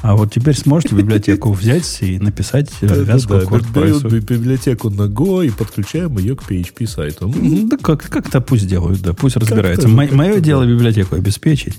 А 0.04 0.16
вот 0.16 0.34
теперь 0.34 0.56
сможете 0.58 0.96
библиотеку 0.96 1.52
взять 1.54 2.00
и 2.02 2.18
написать 2.18 2.70
э, 2.82 3.04
вязку 3.04 3.34
Да-да-да, 3.34 3.46
к 3.46 3.52
берут 3.72 4.04
WordPress. 4.04 4.10
би- 4.12 4.20
библиотеку 4.36 4.90
на 4.90 5.04
Go 5.04 5.46
и 5.46 5.50
подключаем 5.52 6.18
ее 6.18 6.36
к 6.36 6.42
PHP 6.50 6.88
сайту. 6.88 7.28
Мгм. 7.28 7.70
Да 7.70 7.78
как, 7.78 8.10
как-то 8.10 8.42
пусть 8.42 8.68
делают, 8.68 9.02
да, 9.02 9.14
пусть 9.14 9.36
разбираются. 9.38 9.88
как-то 9.88 10.16
Мое 10.16 10.40
дело 10.40 10.66
библиотеку 10.66 11.16
обеспечить, 11.16 11.76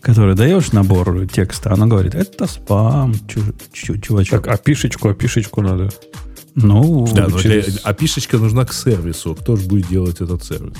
который 0.00 0.36
даешь 0.36 0.70
набор 0.72 1.26
текста, 1.26 1.72
она 1.72 1.86
говорит, 1.86 2.14
это 2.14 2.46
спам, 2.46 3.14
чу- 3.26 3.54
чу- 3.72 3.98
чувачок. 3.98 4.44
Так, 4.44 4.54
а 4.54 4.56
пишечку, 4.56 5.08
а 5.08 5.14
пишечку 5.14 5.60
надо. 5.60 5.90
ну, 6.54 7.08
Да, 7.12 7.26
для- 7.26 7.40
через- 7.40 7.80
а 7.82 7.92
пишечка 7.92 8.38
нужна 8.38 8.64
к 8.64 8.72
сервису. 8.72 9.34
Кто 9.34 9.56
же 9.56 9.66
будет 9.66 9.88
делать 9.88 10.20
этот 10.20 10.44
сервис? 10.44 10.74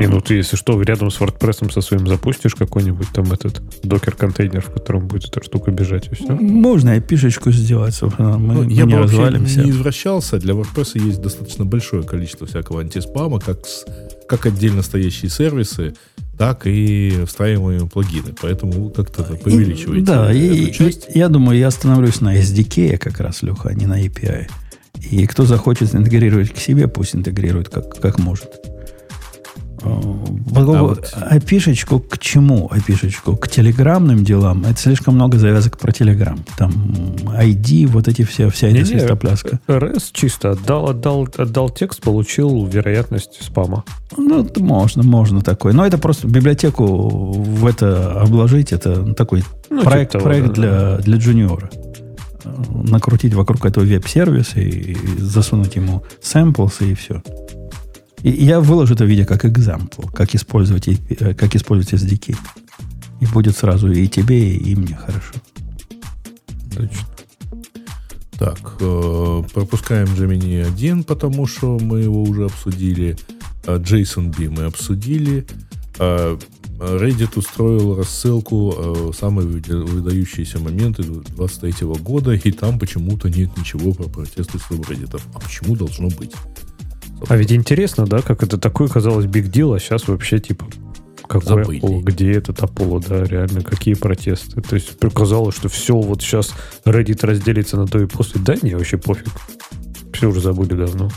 И 0.00 0.06
ну 0.06 0.20
ты, 0.20 0.34
если 0.34 0.56
что, 0.56 0.80
рядом 0.82 1.10
с 1.10 1.18
WordPress 1.20 1.70
со 1.72 1.80
своим 1.80 2.06
запустишь 2.06 2.54
какой-нибудь 2.54 3.08
там 3.12 3.32
этот 3.32 3.60
докер-контейнер, 3.82 4.60
в 4.60 4.70
котором 4.72 5.06
будет 5.08 5.28
эта 5.28 5.42
штука 5.44 5.70
бежать, 5.70 6.08
и 6.10 6.14
все. 6.14 6.32
можно 6.34 6.96
и 6.96 7.00
пишечку 7.00 7.50
сделать, 7.52 7.94
собственно, 7.94 8.38
мы, 8.38 8.54
Ну, 8.54 8.62
мы 8.64 8.72
я 8.72 8.84
не 8.84 8.94
бы 8.94 8.98
развалимся. 9.00 9.62
не 9.62 9.70
извращался. 9.70 10.38
Для 10.38 10.54
WordPress 10.54 10.98
есть 11.06 11.20
достаточно 11.20 11.64
большое 11.64 12.02
количество 12.02 12.46
всякого 12.46 12.80
антиспама, 12.80 13.40
как, 13.40 13.66
с- 13.66 13.84
как 14.28 14.46
отдельно 14.46 14.82
стоящие 14.82 15.30
сервисы, 15.30 15.94
так 16.38 16.66
и 16.66 17.24
встраиваемые 17.26 17.88
плагины. 17.88 18.34
Поэтому 18.40 18.90
как-то 18.90 19.22
преувеличиваете. 19.24 20.04
Да, 20.06 20.32
эту 20.32 20.38
и, 20.54 20.72
часть. 20.72 21.08
и 21.14 21.18
я 21.18 21.28
думаю, 21.28 21.58
я 21.58 21.68
остановлюсь 21.68 22.20
на 22.20 22.36
SDK 22.38 22.96
как 22.98 23.20
раз, 23.20 23.42
Леха, 23.42 23.68
а 23.68 23.74
не 23.74 23.86
на 23.86 24.00
API. 24.02 24.48
И 25.10 25.26
кто 25.26 25.44
захочет 25.44 25.94
интегрировать 25.94 26.52
к 26.52 26.58
себе, 26.58 26.86
пусть 26.88 27.14
интегрирует 27.14 27.68
как, 27.68 28.00
как 28.00 28.18
может. 28.18 28.48
А, 29.84 30.64
вот- 30.64 31.12
API-шечку 31.30 31.98
к 32.00 32.18
чему? 32.18 32.70
API-шечку 32.72 33.36
к 33.36 33.48
телеграммным 33.48 34.24
делам. 34.24 34.64
Это 34.64 34.78
слишком 34.78 35.14
много 35.14 35.38
завязок 35.38 35.78
про 35.78 35.92
телеграм. 35.92 36.38
Там 36.56 36.72
ID, 37.36 37.86
вот 37.86 38.08
эти 38.08 38.22
все, 38.22 38.48
вся 38.50 38.68
эта 38.68 38.78
Не-не, 38.78 38.86
свистопляска. 38.86 39.60
RS 39.66 40.10
чисто 40.12 40.52
отдал, 40.52 40.90
отдал, 40.90 41.28
отдал 41.36 41.70
текст, 41.70 42.00
получил 42.02 42.66
вероятность 42.66 43.42
спама. 43.42 43.84
Ну, 44.16 44.46
можно, 44.58 45.02
можно 45.02 45.40
такое. 45.40 45.72
Но 45.72 45.86
это 45.86 45.98
просто 45.98 46.28
библиотеку 46.28 46.84
в 46.86 47.66
это 47.66 48.20
обложить. 48.20 48.72
Это 48.72 49.14
такой 49.14 49.42
Ну, 49.70 49.82
проект, 49.82 50.12
типа 50.12 50.22
того, 50.24 50.24
проект 50.24 50.48
да, 50.48 50.54
для, 50.54 50.96
для 50.98 51.16
джуниора. 51.16 51.70
Накрутить 52.70 53.34
вокруг 53.34 53.64
этого 53.64 53.84
веб-сервиса 53.84 54.60
и, 54.60 54.92
и 54.92 54.96
засунуть 55.18 55.76
ему 55.76 56.02
samples 56.20 56.74
и 56.80 56.94
все. 56.94 57.22
И 58.22 58.30
я 58.30 58.60
выложу 58.60 58.94
это 58.94 59.04
видео 59.04 59.24
как 59.24 59.44
example, 59.44 60.10
как 60.12 60.34
использовать, 60.34 60.88
э, 60.88 61.34
как 61.34 61.54
использовать 61.56 62.02
SDK. 62.02 62.36
И 63.20 63.26
будет 63.26 63.56
сразу 63.56 63.90
и 63.90 64.06
тебе, 64.08 64.54
и 64.54 64.74
мне 64.74 64.94
хорошо. 64.94 65.34
Точно. 66.74 67.08
Так, 68.38 68.76
э, 68.80 69.42
пропускаем 69.54 70.06
Gemini 70.06 70.64
1, 70.66 71.04
потому 71.04 71.46
что 71.46 71.78
мы 71.78 72.00
его 72.00 72.22
уже 72.22 72.46
обсудили. 72.46 73.16
JSON 73.64 74.36
B 74.36 74.48
мы 74.48 74.64
обсудили. 74.64 75.46
А 75.98 76.36
Reddit 76.82 77.38
устроил 77.38 77.96
рассылку 77.96 78.74
э, 78.76 79.12
самые 79.16 79.46
выда- 79.46 79.84
выдающиеся 79.84 80.58
моменты 80.58 81.04
23 81.04 81.86
года, 81.98 82.32
и 82.32 82.50
там 82.50 82.78
почему-то 82.80 83.28
нет 83.28 83.56
ничего 83.56 83.92
про 83.92 84.08
протесты 84.08 84.58
субреддитов. 84.58 85.24
А 85.32 85.38
почему 85.38 85.76
должно 85.76 86.08
быть? 86.08 86.32
А 87.28 87.36
ведь 87.36 87.52
интересно, 87.52 88.06
да, 88.06 88.20
как 88.22 88.42
это 88.42 88.58
такой, 88.58 88.88
казалось, 88.88 89.26
big 89.26 89.50
deal, 89.50 89.74
а 89.74 89.78
сейчас 89.78 90.08
вообще, 90.08 90.38
типа, 90.38 90.66
какой 91.28 91.46
Забыли. 91.46 91.80
Apollo, 91.80 92.02
где 92.02 92.32
этот 92.32 92.58
Apollo, 92.58 93.04
да, 93.08 93.24
реально, 93.24 93.62
какие 93.62 93.94
протесты. 93.94 94.60
То 94.60 94.74
есть 94.74 94.98
казалось, 95.14 95.56
что 95.56 95.68
все, 95.68 95.94
вот 95.94 96.20
сейчас 96.20 96.52
Reddit 96.84 97.24
разделится 97.26 97.76
на 97.76 97.86
то 97.86 97.98
и 98.00 98.06
после. 98.06 98.40
Да, 98.40 98.54
не, 98.60 98.74
вообще 98.74 98.98
пофиг. 98.98 99.28
Все 100.12 100.28
уже 100.28 100.40
забыли 100.40 100.74
давно. 100.74 101.10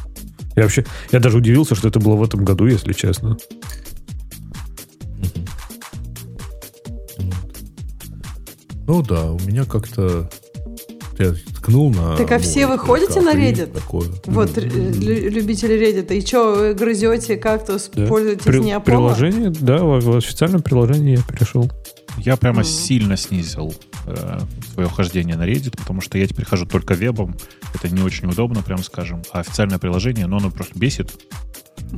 Я 0.56 0.64
вообще, 0.64 0.86
я 1.12 1.20
даже 1.20 1.38
удивился, 1.38 1.76
что 1.76 1.90
это 1.90 2.00
было 2.00 2.16
в 2.16 2.24
этом 2.24 2.46
году, 2.46 2.66
если 2.66 2.94
честно. 2.94 3.38
Ну 8.88 9.02
да, 9.02 9.32
у 9.32 9.40
меня 9.40 9.66
как-то 9.66 10.30
я 11.18 11.34
ткнул 11.66 11.92
на... 11.92 12.16
Так 12.16 12.32
а 12.32 12.40
все 12.40 12.68
вы 12.68 12.78
ходите 12.78 13.22
на 13.22 13.34
Reddit? 13.34 13.68
Такое. 13.74 14.08
Вот, 14.26 14.56
лю- 14.58 15.30
любители 15.30 15.76
Reddit. 15.76 16.14
И 16.16 16.26
что, 16.26 16.54
вы 16.56 16.74
грызете 16.74 17.38
кактус, 17.38 17.90
Да. 17.94 18.06
пользуетесь 18.06 18.44
При- 18.46 18.60
не 18.60 18.72
Apollo? 18.74 18.82
приложение, 18.84 19.50
да, 19.50 19.78
в, 19.80 20.18
официальном 20.18 20.62
приложении 20.62 21.18
я 21.18 21.24
перешел. 21.24 21.72
Я 22.18 22.38
прямо 22.38 22.64
сильно 22.64 23.18
снизил 23.18 23.74
э, 24.08 24.40
свое 24.74 24.88
хождение 24.88 25.36
на 25.36 25.44
Reddit, 25.48 25.76
потому 25.78 26.02
что 26.02 26.18
я 26.18 26.28
теперь 26.28 26.46
хожу 26.46 26.66
только 26.66 26.94
вебом. 26.94 27.36
Это 27.74 27.90
не 27.94 28.02
очень 28.02 28.30
удобно, 28.30 28.62
прям 28.62 28.84
скажем. 28.84 29.22
А 29.34 29.40
официальное 29.40 29.80
приложение, 29.80 30.28
ну, 30.28 30.38
оно 30.38 30.50
просто 30.50 30.78
бесит. 30.80 31.12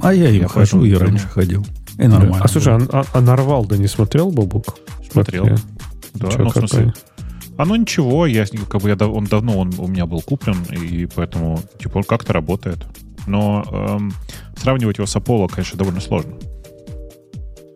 А 0.02 0.14
я 0.14 0.30
им 0.30 0.41
Я 0.44 0.48
хожу 0.48 0.77
думаю. 0.77 0.99
раньше 0.99 1.27
ходил. 1.27 1.65
И 1.99 2.07
нормально. 2.07 2.39
А 2.41 2.48
слушай, 2.48 2.73
а, 2.73 2.80
а, 2.91 3.03
а 3.14 3.22
Нарвалда 3.22 3.77
не 3.77 3.88
смотрел, 3.88 4.31
Бабук? 4.31 4.65
Смотрел. 5.11 5.45
Да, 6.14 6.30
Чё, 6.31 6.39
ну, 6.44 6.49
в 6.49 6.53
смысле, 6.53 6.94
оно 7.58 7.76
ничего, 7.76 8.26
я, 8.26 8.46
с 8.46 8.54
ним, 8.54 8.66
как 8.66 8.82
бы, 8.82 8.90
я, 8.90 8.96
он 9.08 9.26
давно 9.26 9.58
он 9.58 9.74
у 9.78 9.88
меня 9.88 10.06
был 10.06 10.22
куплен, 10.22 10.58
и 10.72 11.08
поэтому, 11.08 11.60
типа, 11.80 11.98
он 11.98 12.04
как-то 12.04 12.34
работает. 12.34 12.80
Но 13.26 13.66
эм, 13.72 14.14
сравнивать 14.56 14.98
его 14.98 15.08
с 15.08 15.16
Apollo, 15.16 15.50
конечно, 15.52 15.78
довольно 15.78 16.02
сложно. 16.02 16.34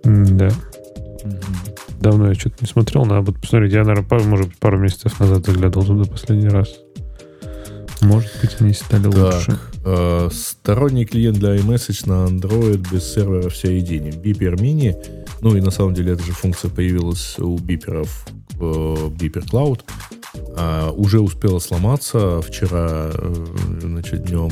М, 0.05 0.37
Да. 0.37 0.49
Давно 1.99 2.29
я 2.29 2.33
что-то 2.33 2.55
не 2.61 2.67
смотрел, 2.67 3.05
надо 3.05 3.21
будет 3.21 3.41
посмотреть. 3.41 3.73
Я, 3.73 3.83
наверное, 3.83 4.07
пару, 4.07 4.23
может 4.23 4.47
быть, 4.47 4.57
пару 4.57 4.79
месяцев 4.79 5.19
назад 5.19 5.45
заглядывал 5.45 5.85
туда 5.85 6.09
последний 6.09 6.49
раз. 6.49 6.69
Может 8.01 8.31
быть, 8.41 8.55
они 8.59 8.73
стали 8.73 9.05
лучше. 9.05 9.45
Так, 9.45 9.59
э, 9.85 10.29
сторонний 10.31 11.05
клиент 11.05 11.37
для 11.37 11.55
iMessage 11.55 12.07
на 12.09 12.25
Android 12.27 12.91
без 12.91 13.13
сервера 13.13 13.49
в 13.49 13.55
середине. 13.55 14.09
Beeper 14.09 14.55
Mini. 14.55 14.95
Ну 15.41 15.55
и 15.55 15.61
на 15.61 15.69
самом 15.69 15.93
деле 15.93 16.13
эта 16.13 16.23
же 16.23 16.31
функция 16.31 16.71
появилась 16.71 17.37
у 17.37 17.55
биперов 17.59 18.25
Beeper 18.61 19.45
Cloud. 19.49 19.81
А, 20.55 20.91
уже 20.91 21.19
успела 21.19 21.59
сломаться 21.59 22.41
вчера, 22.41 23.11
э, 23.13 23.45
значит, 23.81 24.25
днем. 24.25 24.51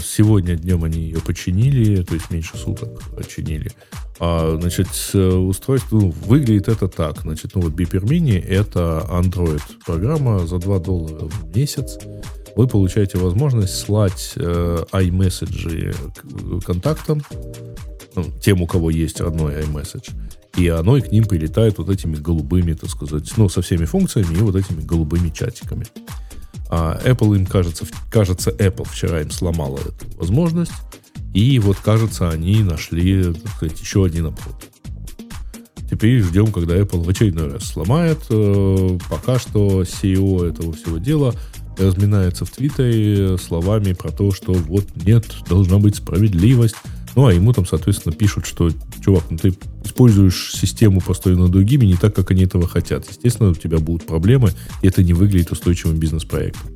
Сегодня 0.00 0.54
днем 0.54 0.84
они 0.84 1.00
ее 1.00 1.20
починили, 1.20 2.04
то 2.04 2.14
есть 2.14 2.30
меньше 2.30 2.56
суток 2.56 3.02
починили. 3.16 3.72
А, 4.20 4.56
значит, 4.60 4.88
э, 5.14 5.28
устройство, 5.28 5.98
ну, 5.98 6.10
выглядит 6.26 6.68
это 6.68 6.86
так. 6.88 7.22
Значит, 7.22 7.52
ну 7.54 7.62
вот 7.62 7.72
Beeper 7.72 8.02
Mini 8.04 8.40
это 8.40 9.04
Android 9.10 9.62
программа 9.84 10.46
за 10.46 10.58
2 10.58 10.78
доллара 10.78 11.24
в 11.26 11.56
месяц 11.56 11.98
вы 12.56 12.68
получаете 12.68 13.18
возможность 13.18 13.78
слать 13.78 14.34
э, 14.36 14.84
iMessage 14.92 16.62
контактам, 16.64 17.22
ну, 18.14 18.24
тем, 18.40 18.62
у 18.62 18.66
кого 18.66 18.90
есть 18.90 19.20
родной 19.20 19.62
iMessage, 19.62 20.10
и 20.56 20.68
оно 20.68 20.96
и 20.96 21.00
к 21.00 21.10
ним 21.10 21.24
прилетает 21.24 21.78
вот 21.78 21.88
этими 21.88 22.16
голубыми, 22.16 22.74
так 22.74 22.90
сказать, 22.90 23.30
ну, 23.36 23.48
со 23.48 23.62
всеми 23.62 23.84
функциями 23.84 24.34
и 24.34 24.42
вот 24.42 24.56
этими 24.56 24.80
голубыми 24.80 25.30
чатиками. 25.30 25.86
А 26.68 27.00
Apple 27.04 27.36
им, 27.36 27.46
кажется, 27.46 27.86
кажется, 28.10 28.50
Apple 28.50 28.88
вчера 28.88 29.20
им 29.20 29.30
сломала 29.30 29.78
эту 29.78 30.16
возможность, 30.16 30.72
и 31.34 31.58
вот, 31.58 31.78
кажется, 31.78 32.30
они 32.30 32.62
нашли, 32.62 33.32
так 33.32 33.52
сказать, 33.56 33.80
еще 33.80 34.04
один 34.04 34.26
обход. 34.26 34.54
Теперь 35.90 36.22
ждем, 36.22 36.52
когда 36.52 36.76
Apple 36.78 37.04
в 37.04 37.08
очередной 37.08 37.52
раз 37.52 37.64
сломает. 37.64 38.18
Э, 38.30 38.98
Пока 39.10 39.38
что 39.38 39.82
CEO 39.82 40.48
этого 40.48 40.72
всего 40.72 40.96
дела 40.96 41.34
разминается 41.76 42.46
в 42.46 42.50
Твиттере 42.50 43.36
словами 43.36 43.92
про 43.92 44.10
то, 44.10 44.32
что 44.32 44.52
вот 44.54 44.86
нет, 44.94 45.26
должна 45.48 45.78
быть 45.78 45.96
справедливость. 45.96 46.76
Ну, 47.14 47.26
а 47.26 47.32
ему 47.32 47.52
там, 47.52 47.66
соответственно, 47.66 48.14
пишут, 48.14 48.46
что, 48.46 48.70
чувак, 49.04 49.24
ну 49.30 49.36
ты 49.36 49.54
используешь 49.84 50.52
систему, 50.54 51.00
построенную 51.00 51.48
другими, 51.48 51.84
не 51.84 51.96
так, 51.96 52.14
как 52.14 52.30
они 52.30 52.44
этого 52.44 52.66
хотят. 52.66 53.06
Естественно, 53.08 53.50
у 53.50 53.54
тебя 53.54 53.78
будут 53.78 54.06
проблемы, 54.06 54.52
и 54.80 54.86
это 54.86 55.02
не 55.02 55.12
выглядит 55.12 55.52
устойчивым 55.52 55.96
бизнес-проектом. 55.96 56.70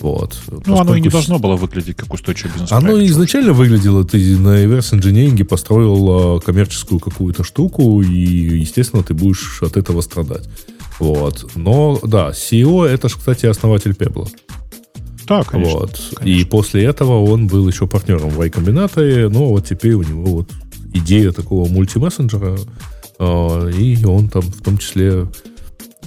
Вот. 0.00 0.38
Ну, 0.66 0.78
оно 0.78 0.94
и 0.94 1.00
не 1.00 1.08
должно 1.08 1.38
было 1.38 1.56
выглядеть 1.56 1.96
как 1.96 2.12
устойчивый 2.14 2.52
бизнес 2.52 2.70
оно 2.70 3.04
изначально 3.06 3.52
выглядело, 3.52 4.04
ты 4.04 4.38
на 4.38 4.64
reverse 4.64 4.96
engineering 4.96 5.44
построил 5.44 6.36
а, 6.36 6.40
коммерческую 6.40 7.00
какую-то 7.00 7.42
штуку, 7.42 8.00
и, 8.02 8.60
естественно, 8.60 9.02
ты 9.02 9.14
будешь 9.14 9.60
от 9.62 9.76
этого 9.76 10.00
страдать. 10.00 10.48
Вот. 10.98 11.50
Но, 11.54 11.98
да, 12.02 12.30
CEO 12.30 12.84
это 12.84 13.08
же, 13.08 13.16
кстати, 13.16 13.46
основатель 13.46 13.92
Pebble. 13.92 14.28
Да, 15.28 15.44
конечно. 15.44 15.80
вот. 15.80 16.00
И 16.10 16.14
конечно. 16.14 16.50
после 16.50 16.84
этого 16.84 17.22
он 17.22 17.46
был 17.46 17.68
еще 17.68 17.86
партнером 17.86 18.30
в 18.30 18.40
iCombinate, 18.40 19.28
но 19.28 19.50
вот 19.50 19.66
теперь 19.66 19.92
у 19.92 20.02
него 20.02 20.24
вот 20.24 20.50
идея 20.94 21.32
такого 21.32 21.68
мультимессенджера, 21.68 22.58
а, 23.18 23.68
и 23.68 24.04
он 24.04 24.28
там 24.28 24.42
в 24.42 24.62
том 24.62 24.78
числе... 24.78 25.26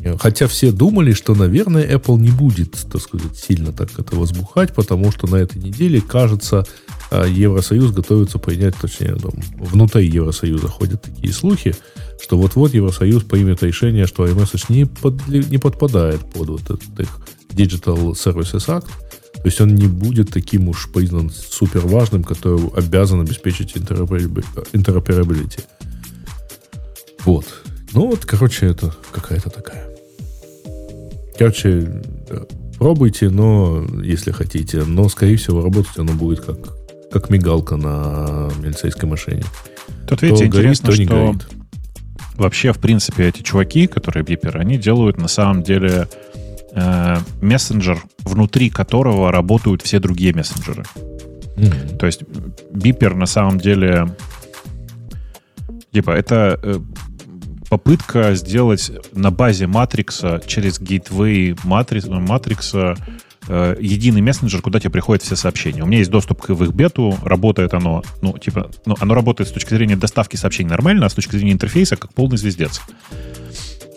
э, 0.01 0.17
Хотя 0.17 0.47
все 0.47 0.71
думали, 0.71 1.13
что, 1.13 1.35
наверное, 1.35 1.87
Apple 1.87 2.17
не 2.19 2.31
будет, 2.31 2.71
так 2.91 3.01
сказать, 3.01 3.37
сильно 3.37 3.71
так 3.71 3.89
это 3.99 4.15
возбухать, 4.15 4.73
потому 4.73 5.11
что 5.11 5.27
на 5.27 5.35
этой 5.35 5.61
неделе, 5.61 6.01
кажется, 6.01 6.65
а, 7.11 7.27
Евросоюз 7.27 7.91
готовится 7.91 8.39
принять, 8.39 8.75
точнее, 8.75 9.15
там, 9.15 9.33
внутри 9.59 10.07
Евросоюза 10.07 10.67
ходят 10.67 11.01
такие 11.01 11.31
слухи, 11.31 11.75
что 12.23 12.37
вот-вот 12.37 12.73
Евросоюз 12.73 13.23
примет 13.23 13.61
решение, 13.61 14.07
что 14.07 14.25
iMessage 14.25 14.65
не, 14.69 14.83
подли- 14.83 15.47
не 15.49 15.57
подпадает 15.57 16.21
под 16.31 16.49
вот 16.49 16.61
этот 16.61 16.99
их 16.99 17.19
Digital 17.53 18.11
Services 18.11 18.67
Act, 18.67 18.87
то 19.33 19.45
есть 19.45 19.59
он 19.61 19.75
не 19.75 19.87
будет 19.87 20.29
таким 20.29 20.69
уж 20.69 20.89
признан 20.91 21.29
супер 21.29 21.81
важным, 21.81 22.23
который 22.23 22.67
обязан 22.75 23.21
обеспечить 23.21 23.75
interoperabi- 23.75 24.45
interoperability. 24.73 25.63
Вот. 27.25 27.45
Ну 27.93 28.07
вот, 28.07 28.25
короче, 28.25 28.67
это 28.67 28.95
какая-то 29.11 29.49
такая. 29.49 29.87
Короче, 31.37 32.03
пробуйте, 32.77 33.29
но 33.29 33.85
если 34.03 34.31
хотите, 34.31 34.83
но, 34.83 35.09
скорее 35.09 35.37
всего, 35.37 35.61
работать 35.61 35.97
оно 35.97 36.13
будет 36.13 36.41
как, 36.41 36.57
как 37.11 37.29
мигалка 37.29 37.77
на 37.77 38.49
милицейской 38.61 39.09
машине. 39.09 39.43
Тут, 40.07 40.21
видите, 40.21 40.45
то 40.45 40.51
горит, 40.51 40.71
интересно, 40.71 40.91
то 40.91 40.97
не 40.97 41.05
что 41.05 41.15
горит. 41.15 41.47
вообще, 42.35 42.73
в 42.73 42.79
принципе, 42.79 43.27
эти 43.27 43.41
чуваки, 43.41 43.87
которые 43.87 44.23
биперы, 44.23 44.59
они 44.59 44.77
делают 44.77 45.17
на 45.17 45.27
самом 45.27 45.63
деле 45.63 46.07
э, 46.73 47.17
мессенджер, 47.41 48.03
внутри 48.19 48.69
которого 48.69 49.31
работают 49.31 49.81
все 49.81 49.99
другие 49.99 50.33
мессенджеры. 50.33 50.83
Мгм. 51.57 51.97
То 51.97 52.05
есть 52.05 52.23
бипер 52.71 53.15
на 53.15 53.25
самом 53.25 53.59
деле... 53.59 54.15
Типа, 55.91 56.11
это 56.11 56.57
э, 56.63 56.79
попытка 57.69 58.33
сделать 58.35 58.91
на 59.13 59.31
базе 59.31 59.67
матрикса 59.67 60.41
через 60.45 60.79
гейтвей 60.79 61.55
матрикс, 61.63 62.07
матрикса 62.07 62.95
э, 63.47 63.75
единый 63.79 64.21
мессенджер, 64.21 64.61
куда 64.61 64.79
тебе 64.79 64.91
приходят 64.91 65.23
все 65.23 65.35
сообщения. 65.35 65.83
У 65.83 65.85
меня 65.85 65.99
есть 65.99 66.11
доступ 66.11 66.41
к 66.41 66.49
в 66.49 66.63
их 66.63 66.71
бету, 66.71 67.17
работает 67.23 67.73
оно, 67.73 68.03
ну, 68.21 68.37
типа, 68.37 68.71
ну, 68.85 68.95
оно 68.99 69.13
работает 69.13 69.49
с 69.49 69.53
точки 69.53 69.73
зрения 69.73 69.97
доставки 69.97 70.37
сообщений 70.37 70.69
нормально, 70.69 71.05
а 71.05 71.09
с 71.09 71.13
точки 71.13 71.35
зрения 71.35 71.51
интерфейса 71.51 71.97
как 71.97 72.13
полный 72.13 72.37
звездец. 72.37 72.81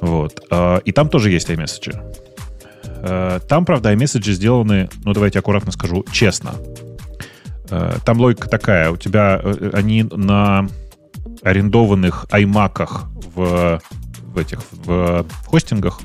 Вот. 0.01 0.40
Э, 0.51 0.80
и 0.84 0.92
там 0.92 1.09
тоже 1.09 1.30
есть 1.30 1.48
iMessage. 1.48 1.96
Э, 3.06 3.39
там, 3.47 3.66
правда, 3.66 3.93
iMessage 3.93 4.32
сделаны, 4.32 4.89
ну, 5.05 5.12
давайте 5.12 5.39
аккуратно 5.39 5.72
скажу, 5.72 6.06
честно. 6.10 6.55
Э, 7.68 7.98
там 8.05 8.18
логика 8.18 8.48
такая, 8.48 8.90
у 8.90 8.97
тебя 8.97 9.39
э, 9.43 9.70
они 9.74 10.05
на 10.05 10.66
арендованных 11.43 12.24
iMac'ах 12.31 13.02
в, 13.35 13.82
в 14.22 14.39
этих 14.39 14.62
в 14.72 15.26
хостингах 15.44 16.01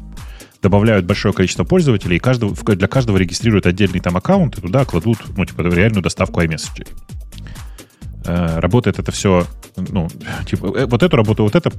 добавляют 0.62 1.06
большое 1.06 1.34
количество 1.34 1.64
пользователей, 1.64 2.18
и 2.18 2.20
каждого, 2.20 2.54
для 2.54 2.90
каждого 2.90 3.16
регистрируют 3.16 3.66
отдельный 3.66 4.02
там 4.02 4.18
аккаунт, 4.18 4.58
и 4.58 4.62
туда 4.62 4.84
кладут, 4.84 5.20
ну, 5.38 5.46
типа, 5.46 5.62
реальную 5.62 6.04
доставку 6.04 6.42
iMessage. 6.42 6.90
Работает 8.26 9.00
это 9.00 9.14
все, 9.14 9.48
ну, 9.78 10.10
типа, 10.46 10.86
вот 10.86 11.02
эту 11.02 11.16
работу, 11.16 11.44
вот 11.44 11.56
это 11.56 11.72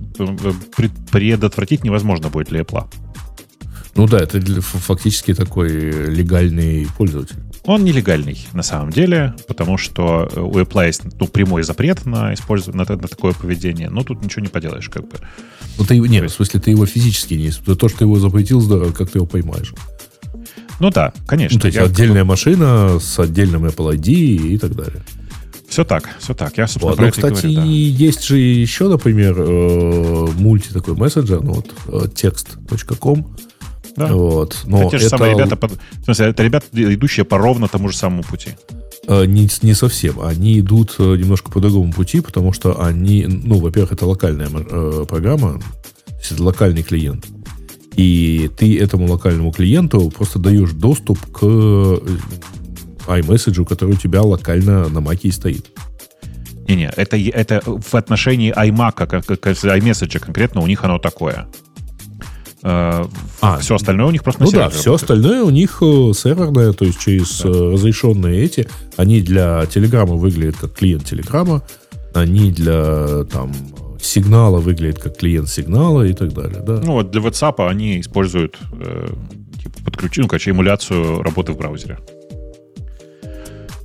предотвратить 1.12 1.84
невозможно 1.84 2.30
будет 2.30 2.48
для 2.48 2.60
Apple. 2.60 2.86
Ну 3.94 4.06
да, 4.06 4.18
это 4.18 4.40
фактически 4.60 5.34
такой 5.34 5.70
легальный 5.70 6.86
пользователь. 6.96 7.36
Он 7.64 7.84
нелегальный 7.84 8.38
на 8.52 8.62
самом 8.62 8.90
деле, 8.90 9.34
потому 9.46 9.76
что 9.76 10.28
у 10.34 10.58
Apple 10.58 10.86
есть 10.86 11.02
ну, 11.18 11.26
прямой 11.26 11.62
запрет 11.62 12.06
на 12.06 12.32
использование 12.32 12.86
на, 12.88 12.96
на 12.96 13.08
такое 13.08 13.32
поведение. 13.32 13.90
Но 13.90 14.02
тут 14.02 14.22
ничего 14.22 14.42
не 14.42 14.48
поделаешь, 14.48 14.88
как 14.88 15.02
бы. 15.02 15.16
Ну 15.78 15.84
ты 15.84 15.98
нет, 15.98 16.22
есть... 16.22 16.34
в 16.34 16.36
смысле 16.36 16.60
ты 16.60 16.70
его 16.70 16.86
физически 16.86 17.34
не 17.34 17.50
то, 17.50 17.88
что 17.88 17.98
ты 17.98 18.04
его 18.04 18.18
запретил, 18.18 18.60
здорово, 18.60 18.92
как 18.92 19.10
ты 19.10 19.18
его 19.18 19.26
поймаешь. 19.26 19.74
Ну 20.78 20.90
да, 20.90 21.12
конечно. 21.26 21.56
Ну, 21.56 21.60
то 21.60 21.66
есть 21.66 21.76
я 21.76 21.84
отдельная 21.84 22.22
как... 22.22 22.28
машина 22.28 22.98
с 22.98 23.18
отдельным 23.18 23.66
Apple 23.66 23.94
ID 23.96 24.08
и 24.08 24.58
так 24.58 24.74
далее. 24.74 25.02
Все 25.68 25.84
так, 25.84 26.08
все 26.18 26.34
так. 26.34 26.56
Я, 26.58 26.66
собственно, 26.66 26.90
вот, 26.90 26.96
про 26.96 27.06
ну, 27.06 27.12
кстати, 27.12 27.46
говорю, 27.46 27.60
да. 27.60 27.64
есть 27.64 28.24
же 28.24 28.38
еще, 28.38 28.88
например, 28.88 29.36
э, 29.38 30.26
мульти 30.36 30.72
такой 30.72 30.94
мессенджер, 30.96 31.42
ну 31.42 31.52
вот, 31.52 31.70
э, 31.86 32.08
text.com, 32.08 33.36
да. 34.06 34.14
Вот. 34.14 34.62
Но 34.64 34.82
это 34.82 34.90
те 34.90 34.98
же 34.98 35.06
это... 35.06 35.16
самые 35.16 35.34
ребята, 35.34 35.68
в 35.68 36.04
смысле, 36.04 36.26
это 36.26 36.42
ребята, 36.42 36.66
идущие 36.72 37.24
по 37.24 37.38
ровно 37.38 37.68
тому 37.68 37.88
же 37.88 37.96
самому 37.96 38.22
пути. 38.22 38.50
Э, 39.06 39.24
не, 39.24 39.48
не 39.62 39.74
совсем. 39.74 40.20
Они 40.20 40.60
идут 40.60 40.96
э, 40.98 41.16
немножко 41.16 41.50
по 41.50 41.60
другому 41.60 41.92
пути, 41.92 42.20
потому 42.20 42.52
что 42.52 42.82
они, 42.82 43.26
ну, 43.26 43.58
во-первых, 43.58 43.92
это 43.92 44.06
локальная 44.06 44.48
э, 44.52 45.04
программа, 45.08 45.60
это 46.06 46.42
локальный 46.42 46.82
клиент. 46.82 47.26
И 47.96 48.50
ты 48.56 48.78
этому 48.78 49.06
локальному 49.08 49.52
клиенту 49.52 50.10
просто 50.10 50.38
даешь 50.38 50.70
доступ 50.70 51.18
к 51.32 51.42
iMessage, 53.06 53.64
который 53.66 53.94
у 53.94 53.98
тебя 53.98 54.22
локально 54.22 54.88
на 54.88 55.00
маке 55.00 55.28
и 55.28 55.32
стоит. 55.32 55.66
Не-не, 56.68 56.92
это, 56.96 57.16
это 57.16 57.62
в 57.64 57.94
отношении 57.94 58.54
iMac, 58.56 58.92
как, 58.94 59.26
как 59.26 59.46
iMessage 59.46 60.20
конкретно, 60.20 60.60
у 60.60 60.68
них 60.68 60.84
оно 60.84 60.98
такое. 60.98 61.48
А, 62.62 63.08
все 63.60 63.74
остальное 63.74 64.06
у 64.06 64.10
них 64.10 64.22
просто 64.22 64.44
Ну 64.44 64.50
да, 64.50 64.68
все 64.68 64.94
остальное 64.94 65.42
у 65.42 65.50
них 65.50 65.78
э, 65.82 66.12
серверное, 66.14 66.72
то 66.72 66.84
есть 66.84 67.00
через 67.00 67.40
да. 67.40 67.48
Э, 67.48 67.72
разрешенные 67.72 68.42
эти. 68.42 68.68
Они 68.96 69.20
для 69.20 69.64
Телеграма 69.66 70.14
выглядят 70.14 70.56
как 70.56 70.74
клиент 70.74 71.04
Телеграма, 71.04 71.62
они 72.14 72.52
для 72.52 73.24
там 73.24 73.52
сигнала 74.00 74.58
выглядят 74.58 74.98
как 74.98 75.16
клиент 75.16 75.48
сигнала 75.48 76.02
и 76.02 76.12
так 76.12 76.32
далее. 76.32 76.60
Да. 76.60 76.80
Ну 76.84 76.92
вот 76.92 77.10
для 77.10 77.20
WhatsApp 77.20 77.66
они 77.66 78.00
используют 78.00 78.58
э, 78.72 79.08
типа, 79.62 79.84
подключение, 79.84 80.24
ну, 80.24 80.28
короче, 80.28 80.50
эмуляцию 80.50 81.22
работы 81.22 81.52
в 81.52 81.58
браузере. 81.58 81.98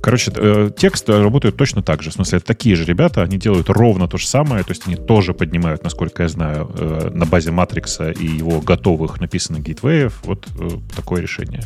Короче, 0.06 0.30
э, 0.36 0.70
текст 0.76 1.08
работает 1.08 1.56
точно 1.56 1.82
так 1.82 2.00
же. 2.00 2.10
В 2.10 2.12
смысле, 2.12 2.38
это 2.38 2.46
такие 2.46 2.76
же 2.76 2.84
ребята, 2.84 3.22
они 3.22 3.38
делают 3.38 3.68
ровно 3.68 4.06
то 4.06 4.18
же 4.18 4.28
самое, 4.28 4.62
то 4.62 4.70
есть 4.70 4.86
они 4.86 4.94
тоже 4.94 5.34
поднимают, 5.34 5.82
насколько 5.82 6.22
я 6.22 6.28
знаю, 6.28 6.70
э, 6.78 7.10
на 7.12 7.26
базе 7.26 7.50
Матрикса 7.50 8.12
и 8.12 8.24
его 8.24 8.60
готовых 8.60 9.20
написанных 9.20 9.64
гейтвеев 9.64 10.20
вот 10.22 10.46
э, 10.60 10.68
такое 10.94 11.22
решение. 11.22 11.62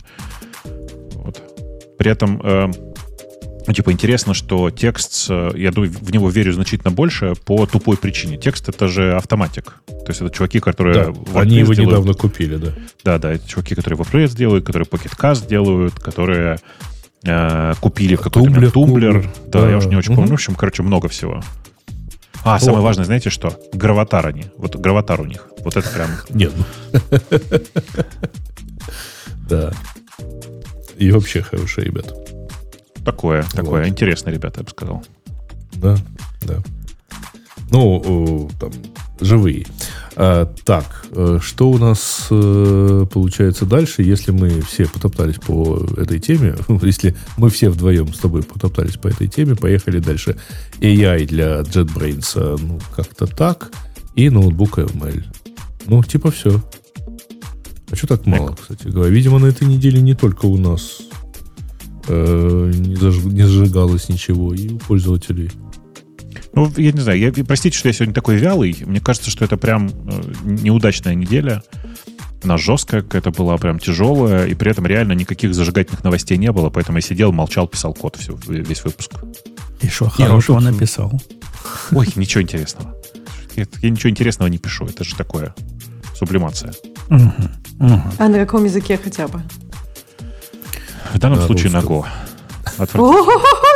Вот. 1.17 1.39
При 1.99 2.11
этом 2.11 2.41
ну, 3.67 3.75
типа, 3.75 3.93
интересно, 3.93 4.33
что 4.33 4.71
текст, 4.71 5.29
я 5.29 5.71
думаю, 5.71 5.93
в 5.93 6.11
него 6.11 6.31
верю 6.31 6.55
значительно 6.55 6.91
больше 6.91 7.35
по 7.45 7.67
тупой 7.67 7.99
причине. 7.99 8.39
Текст— 8.39 8.69
это 8.71 8.89
же 8.89 9.17
автоматик. 9.17 9.75
То 9.87 10.07
есть 10.09 10.23
это 10.23 10.31
чуваки, 10.31 10.61
которые... 10.61 11.13
Да, 11.13 11.41
они 11.41 11.59
его 11.59 11.75
делают. 11.75 11.93
недавно 11.93 12.15
купили, 12.15 12.57
да. 12.57 12.73
Да, 13.05 13.19
да, 13.19 13.33
это 13.35 13.47
чуваки, 13.47 13.75
которые 13.75 14.01
WordPress 14.01 14.35
делают, 14.35 14.65
которые 14.65 14.89
Pocket 14.89 15.15
Cast 15.15 15.47
делают, 15.47 15.95
которые 16.01 16.59
э, 17.25 17.75
купили 17.81 18.15
в 18.15 18.21
какой-то 18.21 18.51
тумблер, 18.51 18.71
тумблер. 18.71 19.31
Да, 19.47 19.63
да, 19.63 19.71
я 19.71 19.77
уже 19.77 19.89
не 19.89 19.97
очень 19.97 20.13
угу. 20.13 20.23
помню. 20.23 20.31
В 20.33 20.35
общем, 20.35 20.55
короче, 20.55 20.83
много 20.83 21.09
всего. 21.09 21.43
А, 22.43 22.57
О. 22.57 22.61
самое 22.61 22.83
важное, 22.83 23.05
знаете 23.05 23.31
что? 23.31 23.59
Граватар 23.73 24.27
они. 24.27 24.47
Вот 24.57 24.77
граватар 24.77 25.21
у 25.21 25.27
них. 25.27 25.49
Вот 25.59 25.77
это 25.77 25.89
прям... 25.91 26.11
Нет. 26.31 26.53
Да. 29.49 29.73
И 30.97 31.11
вообще 31.11 31.43
хорошие 31.43 31.87
ребята. 31.87 32.15
Такое, 33.05 33.43
такое. 33.43 33.89
Интересные 33.89 34.35
ребята, 34.35 34.61
я 34.61 34.65
бы 34.65 34.71
сказал. 34.71 35.05
Да, 35.73 35.97
да. 36.43 36.63
Ну, 37.71 38.49
там, 38.61 38.71
живые. 39.21 39.67
А, 40.17 40.47
так, 40.65 41.07
э, 41.13 41.39
что 41.41 41.71
у 41.71 41.79
нас 41.79 42.27
э, 42.31 43.07
получается 43.13 43.65
дальше, 43.65 44.03
если 44.03 44.33
мы 44.33 44.61
все 44.61 44.87
потоптались 44.87 45.37
по 45.37 45.87
этой 45.97 46.19
теме, 46.19 46.57
если 46.83 47.17
мы 47.37 47.49
все 47.49 47.71
вдвоем 47.71 48.13
с 48.13 48.19
тобой 48.19 48.43
потоптались 48.43 48.97
по 48.97 49.09
этой 49.09 49.29
теме, 49.29 49.55
поехали 49.55 50.01
дальше. 50.01 50.37
AI 50.81 51.27
для 51.27 51.61
JetBrains, 51.61 52.33
э, 52.35 52.57
ну, 52.61 52.81
как-то 52.95 53.27
так, 53.27 53.71
и 54.17 54.31
ноутбук 54.31 54.79
ML. 54.79 55.25
Ну, 55.87 56.03
типа 56.03 56.31
все. 56.31 56.61
А 57.91 57.97
что 57.97 58.07
так 58.07 58.27
мало, 58.27 58.57
кстати 58.61 58.89
говоря? 58.89 59.11
Видимо, 59.11 59.39
на 59.39 59.47
этой 59.47 59.67
неделе 59.67 60.01
не 60.01 60.15
только 60.15 60.47
у 60.47 60.57
нас 60.57 61.01
э, 62.09 62.73
не, 62.75 62.97
заж, 62.97 63.17
не 63.25 63.43
зажигалось 63.43 64.09
ничего, 64.09 64.55
и 64.55 64.69
у 64.69 64.79
пользователей. 64.79 65.51
Ну, 66.53 66.73
я 66.77 66.93
не 66.93 67.01
знаю, 67.01 67.19
я, 67.19 67.33
простите, 67.45 67.77
что 67.77 67.89
я 67.89 67.93
сегодня 67.93 68.15
такой 68.15 68.37
вялый. 68.37 68.77
Мне 68.85 69.01
кажется, 69.01 69.31
что 69.31 69.45
это 69.45 69.57
прям 69.57 69.89
э, 69.89 70.23
неудачная 70.43 71.15
неделя. 71.15 71.63
Она 72.43 72.57
жесткая 72.57 73.03
какая-то 73.03 73.31
была, 73.31 73.57
прям 73.59 73.79
тяжелая, 73.79 74.47
и 74.47 74.55
при 74.55 74.71
этом 74.71 74.87
реально 74.87 75.13
никаких 75.13 75.55
зажигательных 75.55 76.03
новостей 76.03 76.39
не 76.39 76.51
было, 76.53 76.71
поэтому 76.71 76.99
я 76.99 77.03
сидел, 77.03 77.33
молчал, 77.33 77.69
писал 77.69 77.93
код 77.93 78.17
всю, 78.17 78.39
весь 78.47 78.83
выпуск. 78.83 79.13
И 79.83 79.89
что, 79.89 80.09
хорошего 80.09 80.59
не, 80.59 80.67
ну, 80.67 80.73
написал? 80.73 81.13
Ой, 81.93 82.07
ничего 82.17 82.43
интересного. 82.43 82.97
Я, 83.57 83.67
я 83.83 83.91
ничего 83.91 84.11
интересного 84.11 84.49
не 84.49 84.59
пишу, 84.59 84.87
это 84.87 85.05
же 85.05 85.15
такое 85.17 85.55
сублимация. 86.17 86.73
Угу, 87.09 87.33
угу. 87.81 88.03
А 88.19 88.29
на 88.29 88.39
каком 88.39 88.65
языке 88.65 88.99
хотя 89.03 89.29
бы? 89.29 89.43
В 91.13 91.19
данном 91.19 91.41
на 91.41 91.47
случае 91.47 91.73
русском. 91.73 91.83
на 91.83 91.87
Go. 91.87 92.07
О, 92.95 93.25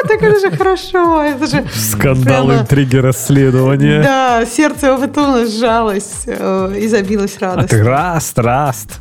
так 0.09 0.22
это 0.22 0.40
же 0.40 0.56
хорошо. 0.56 1.22
Это 1.22 1.47
же 1.47 1.64
Скандал, 1.74 2.47
прямо... 2.47 2.62
интриги, 2.62 2.97
расследования. 2.97 4.02
Да, 4.02 4.47
сердце 4.47 4.94
Оватуна 4.94 5.47
сжалось 5.47 6.22
э, 6.26 6.78
и 6.81 6.89
забилось 6.89 7.39
радостью. 7.39 7.81
А 7.81 7.82
ты 7.82 7.89
раст, 7.89 8.39
раст. 8.39 9.01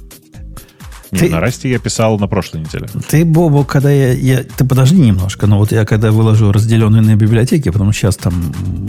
Не, 1.13 1.19
ты, 1.19 1.29
на 1.29 1.39
Расте 1.39 1.69
я 1.69 1.77
писал 1.77 2.17
на 2.17 2.27
прошлой 2.27 2.61
неделе. 2.61 2.87
Ты, 3.07 3.23
Бобу, 3.23 3.63
когда 3.63 3.91
я, 3.91 4.13
я... 4.13 4.43
Ты 4.43 4.65
подожди 4.65 4.97
немножко, 4.97 5.45
но 5.45 5.59
вот 5.59 5.71
я 5.71 5.85
когда 5.85 6.11
выложу 6.11 6.51
разделенные 6.51 7.03
на 7.03 7.15
библиотеки, 7.15 7.69
потому 7.69 7.91
что 7.91 8.01
сейчас 8.01 8.17
там 8.17 8.33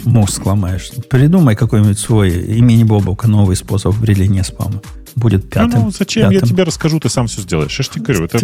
мозг 0.05 0.47
ломаешь, 0.47 0.91
придумай 1.11 1.55
какой-нибудь 1.55 1.99
свой 1.99 2.31
имени 2.31 2.83
Бобука 2.83 3.29
новый 3.29 3.57
способ 3.57 3.95
определения 3.95 4.43
спама. 4.43 4.81
Будет 5.17 5.51
пятым. 5.51 5.81
Ну, 5.81 5.85
ну 5.87 5.91
зачем? 5.91 6.31
Пятым. 6.31 6.49
Я 6.49 6.55
тебе 6.55 6.63
расскажу, 6.63 6.99
ты 6.99 7.11
сам 7.11 7.27
все 7.27 7.43
сделаешь. 7.43 7.79
Я 7.79 7.83
же 7.83 7.91
тебе 7.91 8.05
говорю, 8.05 8.25
это 8.25 8.39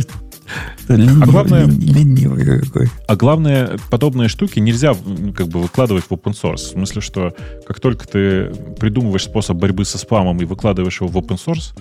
а 0.89 1.27
главное, 1.27 1.67
ленивый 1.67 2.45
какой. 2.45 2.89
А 3.07 3.17
главное, 3.17 3.79
подобные 3.91 4.29
штуки 4.29 4.59
нельзя 4.59 4.95
как 5.37 5.49
бы 5.49 5.61
выкладывать 5.61 6.05
в 6.05 6.11
open 6.13 6.33
source. 6.33 6.57
В 6.57 6.71
смысле, 6.71 7.01
что 7.01 7.35
как 7.67 7.81
только 7.81 8.07
ты 8.07 8.47
придумываешь 8.79 9.25
способ 9.25 9.57
борьбы 9.57 9.85
со 9.85 9.99
спамом 9.99 10.41
и 10.41 10.45
выкладываешь 10.45 11.01
его 11.01 11.09
в 11.09 11.17
open 11.17 11.39
source, 11.39 11.79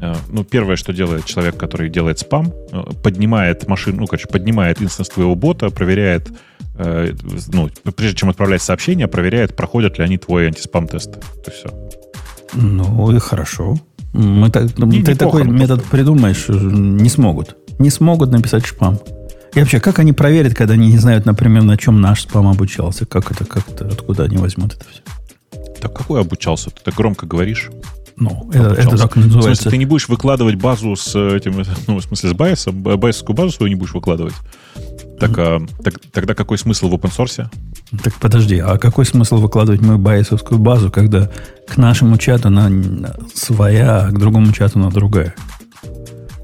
э, 0.00 0.14
ну, 0.30 0.44
первое, 0.44 0.76
что 0.76 0.92
делает 0.92 1.24
человек, 1.24 1.56
который 1.56 1.88
делает 1.88 2.18
спам, 2.18 2.52
э, 2.72 2.82
поднимает 3.02 3.68
машину, 3.68 4.00
ну, 4.00 4.06
короче, 4.06 4.28
поднимает 4.28 4.82
инстанс 4.82 5.08
твоего 5.08 5.34
бота, 5.34 5.70
проверяет, 5.70 6.28
э, 6.74 7.12
ну, 7.52 7.70
прежде 7.96 8.16
чем 8.16 8.30
отправлять 8.30 8.62
сообщение, 8.62 9.06
проверяет, 9.06 9.56
проходят 9.56 9.98
ли 9.98 10.04
они 10.04 10.18
твой 10.18 10.46
антиспам-тест. 10.48 11.18
Это 11.40 11.50
все. 11.50 11.68
Ну, 12.54 13.12
и 13.14 13.18
хорошо. 13.18 13.76
Мы 14.12 14.50
так, 14.50 14.76
не, 14.78 15.02
ты 15.02 15.14
такой 15.14 15.44
метод 15.44 15.84
придумаешь, 15.84 16.46
не 16.48 17.08
смогут 17.08 17.56
не 17.78 17.90
смогут 17.90 18.30
написать 18.30 18.66
спам. 18.66 18.98
И 19.54 19.60
вообще, 19.60 19.80
как 19.80 19.98
они 19.98 20.12
проверят, 20.12 20.54
когда 20.54 20.74
они 20.74 20.88
не 20.88 20.98
знают, 20.98 21.24
например, 21.26 21.62
на 21.62 21.76
чем 21.76 22.00
наш 22.00 22.22
спам 22.22 22.48
обучался? 22.48 23.06
Как 23.06 23.30
это, 23.30 23.44
как 23.44 23.68
это, 23.68 23.86
откуда 23.86 24.24
они 24.24 24.36
возьмут 24.36 24.74
это 24.74 24.84
все? 24.90 25.02
Так 25.80 25.92
как 25.94 25.98
такое 25.98 26.20
обучался? 26.20 26.70
Ты 26.70 26.80
так 26.84 26.94
громко 26.94 27.26
говоришь. 27.26 27.70
Ну, 28.16 28.50
это, 28.52 28.72
это 28.74 28.96
так 28.98 29.12
В 29.14 29.16
называется. 29.16 29.62
смысле, 29.62 29.70
ты 29.70 29.76
не 29.76 29.86
будешь 29.86 30.08
выкладывать 30.08 30.56
базу 30.56 30.96
с 30.96 31.14
этим, 31.16 31.62
ну, 31.86 31.98
в 31.98 32.02
смысле, 32.02 32.30
с 32.30 32.32
байесом, 32.34 32.82
б- 32.82 32.96
байесовскую 32.96 33.36
базу 33.36 33.52
свою 33.52 33.68
не 33.70 33.76
будешь 33.76 33.94
выкладывать. 33.94 34.34
Так, 35.20 35.38
а, 35.38 35.60
так- 35.84 36.00
тогда 36.12 36.34
какой 36.34 36.58
смысл 36.58 36.88
в 36.88 36.94
open 36.94 37.12
source? 37.16 37.46
Так 38.02 38.14
подожди, 38.14 38.58
а 38.58 38.76
какой 38.76 39.06
смысл 39.06 39.36
выкладывать 39.36 39.80
мою 39.80 39.98
байесовскую 39.98 40.58
базу, 40.58 40.90
когда 40.90 41.30
к 41.68 41.76
нашему 41.76 42.18
чату 42.18 42.48
она 42.48 42.70
своя, 43.34 44.00
а 44.06 44.10
к 44.10 44.18
другому 44.18 44.52
чату 44.52 44.80
она 44.80 44.90
другая? 44.90 45.34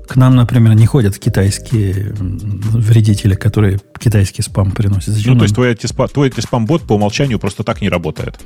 К 0.06 0.16
нам, 0.16 0.36
например, 0.36 0.74
не 0.74 0.86
ходят 0.86 1.18
китайские 1.18 2.14
вредители, 2.18 3.34
которые 3.34 3.80
китайский 3.98 4.42
спам 4.42 4.70
приносят. 4.70 5.14
Зачем 5.14 5.32
Ну, 5.32 5.38
то 5.38 5.44
есть 5.44 5.54
твой, 5.54 5.72
антиспа- 5.72 6.12
твой 6.12 6.28
антиспам-бот 6.28 6.82
по 6.82 6.94
умолчанию 6.94 7.38
просто 7.38 7.64
так 7.64 7.80
не 7.80 7.88
работает. 7.88 8.38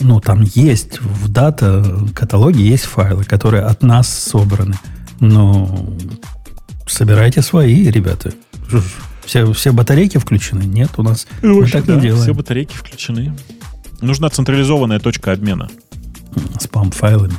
Ну, 0.00 0.20
там 0.20 0.42
есть 0.42 1.00
в 1.00 1.28
дата-каталоге 1.28 2.64
есть 2.64 2.84
файлы, 2.84 3.24
которые 3.24 3.64
от 3.64 3.82
нас 3.82 4.08
собраны. 4.08 4.74
Но 5.20 5.86
собирайте 6.86 7.42
свои, 7.42 7.88
ребята. 7.90 8.32
Все, 9.24 9.52
все 9.52 9.72
батарейки 9.72 10.18
включены? 10.18 10.62
Нет, 10.64 10.90
у 10.96 11.02
нас 11.02 11.28
мы 11.42 11.66
так 11.68 11.86
не 11.86 11.94
да, 11.94 12.00
делаем. 12.00 12.22
все 12.22 12.34
батарейки 12.34 12.74
включены. 12.74 13.36
Нужна 14.00 14.28
централизованная 14.30 14.98
точка 14.98 15.32
обмена. 15.32 15.68
Спам-файлами. 16.58 17.34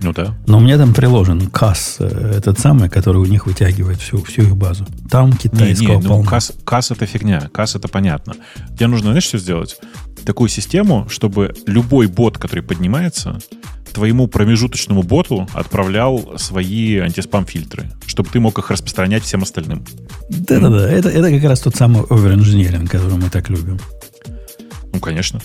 Ну 0.00 0.12
да. 0.12 0.36
Но 0.46 0.58
у 0.58 0.60
меня 0.60 0.78
там 0.78 0.94
приложен 0.94 1.48
КАС, 1.50 1.96
э, 1.98 2.34
этот 2.36 2.58
самый, 2.58 2.88
который 2.88 3.18
у 3.18 3.26
них 3.26 3.46
вытягивает 3.46 4.00
всю, 4.00 4.22
всю 4.22 4.42
их 4.42 4.56
базу. 4.56 4.86
Там 5.10 5.30
Не, 5.30 5.36
китайского 5.36 5.88
не, 5.88 6.02
ну, 6.02 6.08
полно. 6.08 6.28
касс, 6.28 6.52
касс 6.64 6.90
это 6.90 7.06
фигня, 7.06 7.48
касс 7.52 7.74
это 7.74 7.88
понятно. 7.88 8.34
Тебе 8.74 8.86
нужно, 8.86 9.08
знаешь, 9.08 9.24
что 9.24 9.38
сделать? 9.38 9.76
Такую 10.24 10.48
систему, 10.48 11.08
чтобы 11.08 11.54
любой 11.66 12.06
бот, 12.06 12.38
который 12.38 12.62
поднимается, 12.62 13.38
твоему 13.92 14.28
промежуточному 14.28 15.02
боту 15.02 15.48
отправлял 15.52 16.38
свои 16.38 16.98
антиспам-фильтры, 16.98 17.90
чтобы 18.06 18.28
ты 18.30 18.38
мог 18.38 18.58
их 18.58 18.70
распространять 18.70 19.24
всем 19.24 19.42
остальным. 19.42 19.84
Да-да-да, 20.28 20.88
это, 20.88 21.08
это 21.08 21.30
как 21.30 21.42
раз 21.42 21.60
тот 21.60 21.74
самый 21.74 22.04
оверинженеринг, 22.08 22.90
который 22.90 23.18
мы 23.18 23.30
так 23.30 23.48
любим. 23.48 23.78
Ну, 24.92 25.00
конечно. 25.00 25.40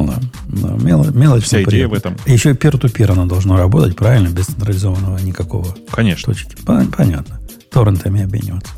Ну, 0.00 0.12
да, 0.48 0.68
мело- 0.76 1.10
мелочь, 1.16 1.44
Вся 1.44 1.62
идея 1.62 1.88
в 1.88 1.94
этом. 1.94 2.16
Еще 2.26 2.50
и 2.50 2.54
пир-ту-пир 2.54 3.12
оно 3.12 3.26
должно 3.26 3.56
работать, 3.56 3.96
правильно? 3.96 4.28
Без 4.28 4.46
централизованного 4.46 5.18
никакого 5.18 5.74
Конечно. 5.90 6.32
точки. 6.32 6.54
Пон- 6.64 6.92
Понятно. 6.94 7.40
Торрентами 7.70 8.22
обмениваться. 8.22 8.72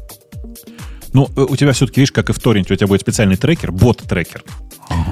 Ну, 1.12 1.28
э, 1.36 1.40
у 1.48 1.56
тебя 1.56 1.72
все-таки, 1.72 2.00
видишь, 2.00 2.12
как 2.12 2.30
и 2.30 2.32
в 2.32 2.38
торренте, 2.38 2.74
у 2.74 2.76
тебя 2.76 2.86
будет 2.86 3.00
специальный 3.00 3.36
трекер, 3.36 3.72
бот-трекер, 3.72 4.44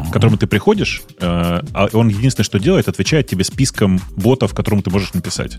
к 0.08 0.12
которому 0.12 0.36
ты 0.36 0.46
приходишь, 0.46 1.02
э, 1.18 1.60
а 1.72 1.88
он 1.92 2.08
единственное, 2.08 2.44
что 2.44 2.58
делает, 2.58 2.88
отвечает 2.88 3.26
тебе 3.28 3.44
списком 3.44 4.00
ботов, 4.14 4.54
которому 4.54 4.82
ты 4.82 4.90
можешь 4.90 5.14
написать. 5.14 5.56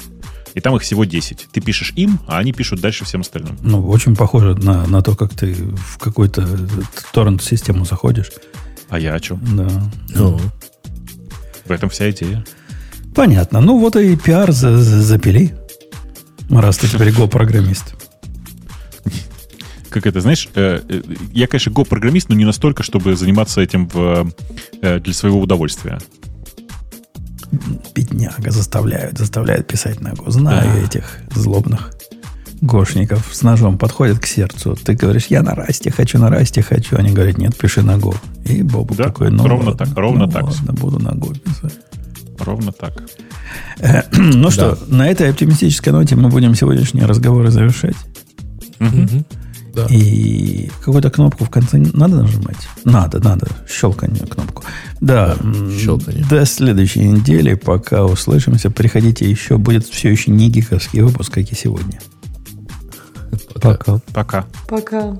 И 0.53 0.59
там 0.61 0.75
их 0.75 0.81
всего 0.83 1.05
10. 1.05 1.47
Ты 1.51 1.61
пишешь 1.61 1.91
им, 1.95 2.19
а 2.27 2.37
они 2.37 2.53
пишут 2.53 2.79
дальше 2.81 3.05
всем 3.05 3.21
остальным. 3.21 3.57
Ну, 3.61 3.85
очень 3.87 4.15
похоже 4.15 4.55
на, 4.55 4.85
на 4.87 5.01
то, 5.01 5.15
как 5.15 5.33
ты 5.33 5.53
в 5.53 5.97
какую-то 5.97 6.41
э, 6.43 6.47
торрент-систему 7.13 7.85
заходишь. 7.85 8.31
А 8.89 8.99
я 8.99 9.13
о 9.15 9.19
чем? 9.19 9.39
Да. 9.55 9.67
Ну, 10.09 10.39
В 11.65 11.71
этом 11.71 11.89
вся 11.89 12.09
идея. 12.11 12.45
Понятно. 13.13 13.59
Ну, 13.61 13.79
вот 13.79 13.95
и 13.95 14.15
пиар 14.15 14.51
за- 14.51 14.77
за- 14.77 15.01
запили. 15.01 15.55
Раз 16.49 16.77
ты 16.77 16.87
теперь 16.87 17.11
го-программист. 17.11 17.95
Как 19.89 20.05
это, 20.05 20.21
знаешь, 20.21 20.47
э, 20.55 20.81
э, 20.87 21.01
я, 21.33 21.47
конечно, 21.47 21.71
го-программист, 21.71 22.29
но 22.29 22.35
не 22.35 22.45
настолько, 22.45 22.83
чтобы 22.83 23.15
заниматься 23.15 23.59
этим 23.61 23.87
в, 23.87 24.31
э, 24.81 24.99
для 24.99 25.13
своего 25.13 25.39
удовольствия. 25.41 25.97
Бедняга 27.95 28.51
заставляют, 28.51 29.17
заставляют 29.17 29.67
писать 29.67 30.01
на 30.01 30.13
го. 30.13 30.29
Знаю 30.29 30.71
Да. 30.81 30.85
этих 30.85 31.17
злобных 31.33 31.91
гошников 32.61 33.29
с 33.31 33.41
ножом 33.43 33.77
подходят 33.77 34.19
к 34.19 34.25
сердцу. 34.25 34.75
Ты 34.81 34.93
говоришь, 34.93 35.27
я 35.27 35.43
на 35.43 35.53
расте 35.55 35.91
хочу, 35.91 36.17
на 36.19 36.29
расте 36.29 36.61
хочу. 36.61 36.95
Они 36.97 37.11
говорят, 37.11 37.37
нет, 37.37 37.55
пиши 37.55 37.81
на 37.81 37.97
го. 37.97 38.15
И 38.45 38.63
Бобу 38.63 38.95
Да, 38.95 39.05
такой, 39.05 39.29
ну 39.31 39.47
ровно 39.47 39.71
ладно, 39.71 39.85
так, 39.85 39.97
ровно 39.97 40.25
ну 40.25 40.31
так. 40.31 40.43
ладно, 40.43 40.73
буду 40.73 40.99
на 40.99 41.11
го 41.11 41.33
писать. 41.33 41.73
Ровно 42.39 42.71
так. 42.71 43.03
Э, 43.79 44.03
Ну 44.17 44.49
что, 44.51 44.77
на 44.87 45.07
этой 45.09 45.29
оптимистической 45.29 45.91
ноте 45.93 46.15
мы 46.15 46.29
будем 46.29 46.55
сегодняшние 46.55 47.05
разговоры 47.05 47.51
завершать. 47.51 47.95
мгм. 48.79 49.25
Да. 49.75 49.85
И 49.91 50.71
какую-то 50.83 51.11
кнопку 51.11 51.45
в 51.45 51.51
конце 51.51 51.77
надо 51.93 52.23
нажимать? 52.23 52.67
Надо, 52.83 53.19
надо. 53.23 53.45
Щелканье 53.69 54.25
кнопку. 54.25 54.63
Да. 55.01 55.35
м, 55.39 55.71
щелканье. 55.77 56.25
До 56.27 56.47
следующей 56.47 57.03
недели. 57.07 57.53
Пока 57.53 58.03
услышимся. 58.03 58.71
Приходите 58.71 59.29
еще. 59.29 59.59
Будет 59.59 59.85
все 59.85 60.09
еще 60.09 60.31
не 60.31 60.49
гиковский 60.49 61.01
выпуск, 61.01 61.31
как 61.33 61.51
и 61.51 61.55
сегодня. 61.55 61.99
Пока. 63.61 63.99
Пока. 64.13 64.45
Пока. 64.67 65.17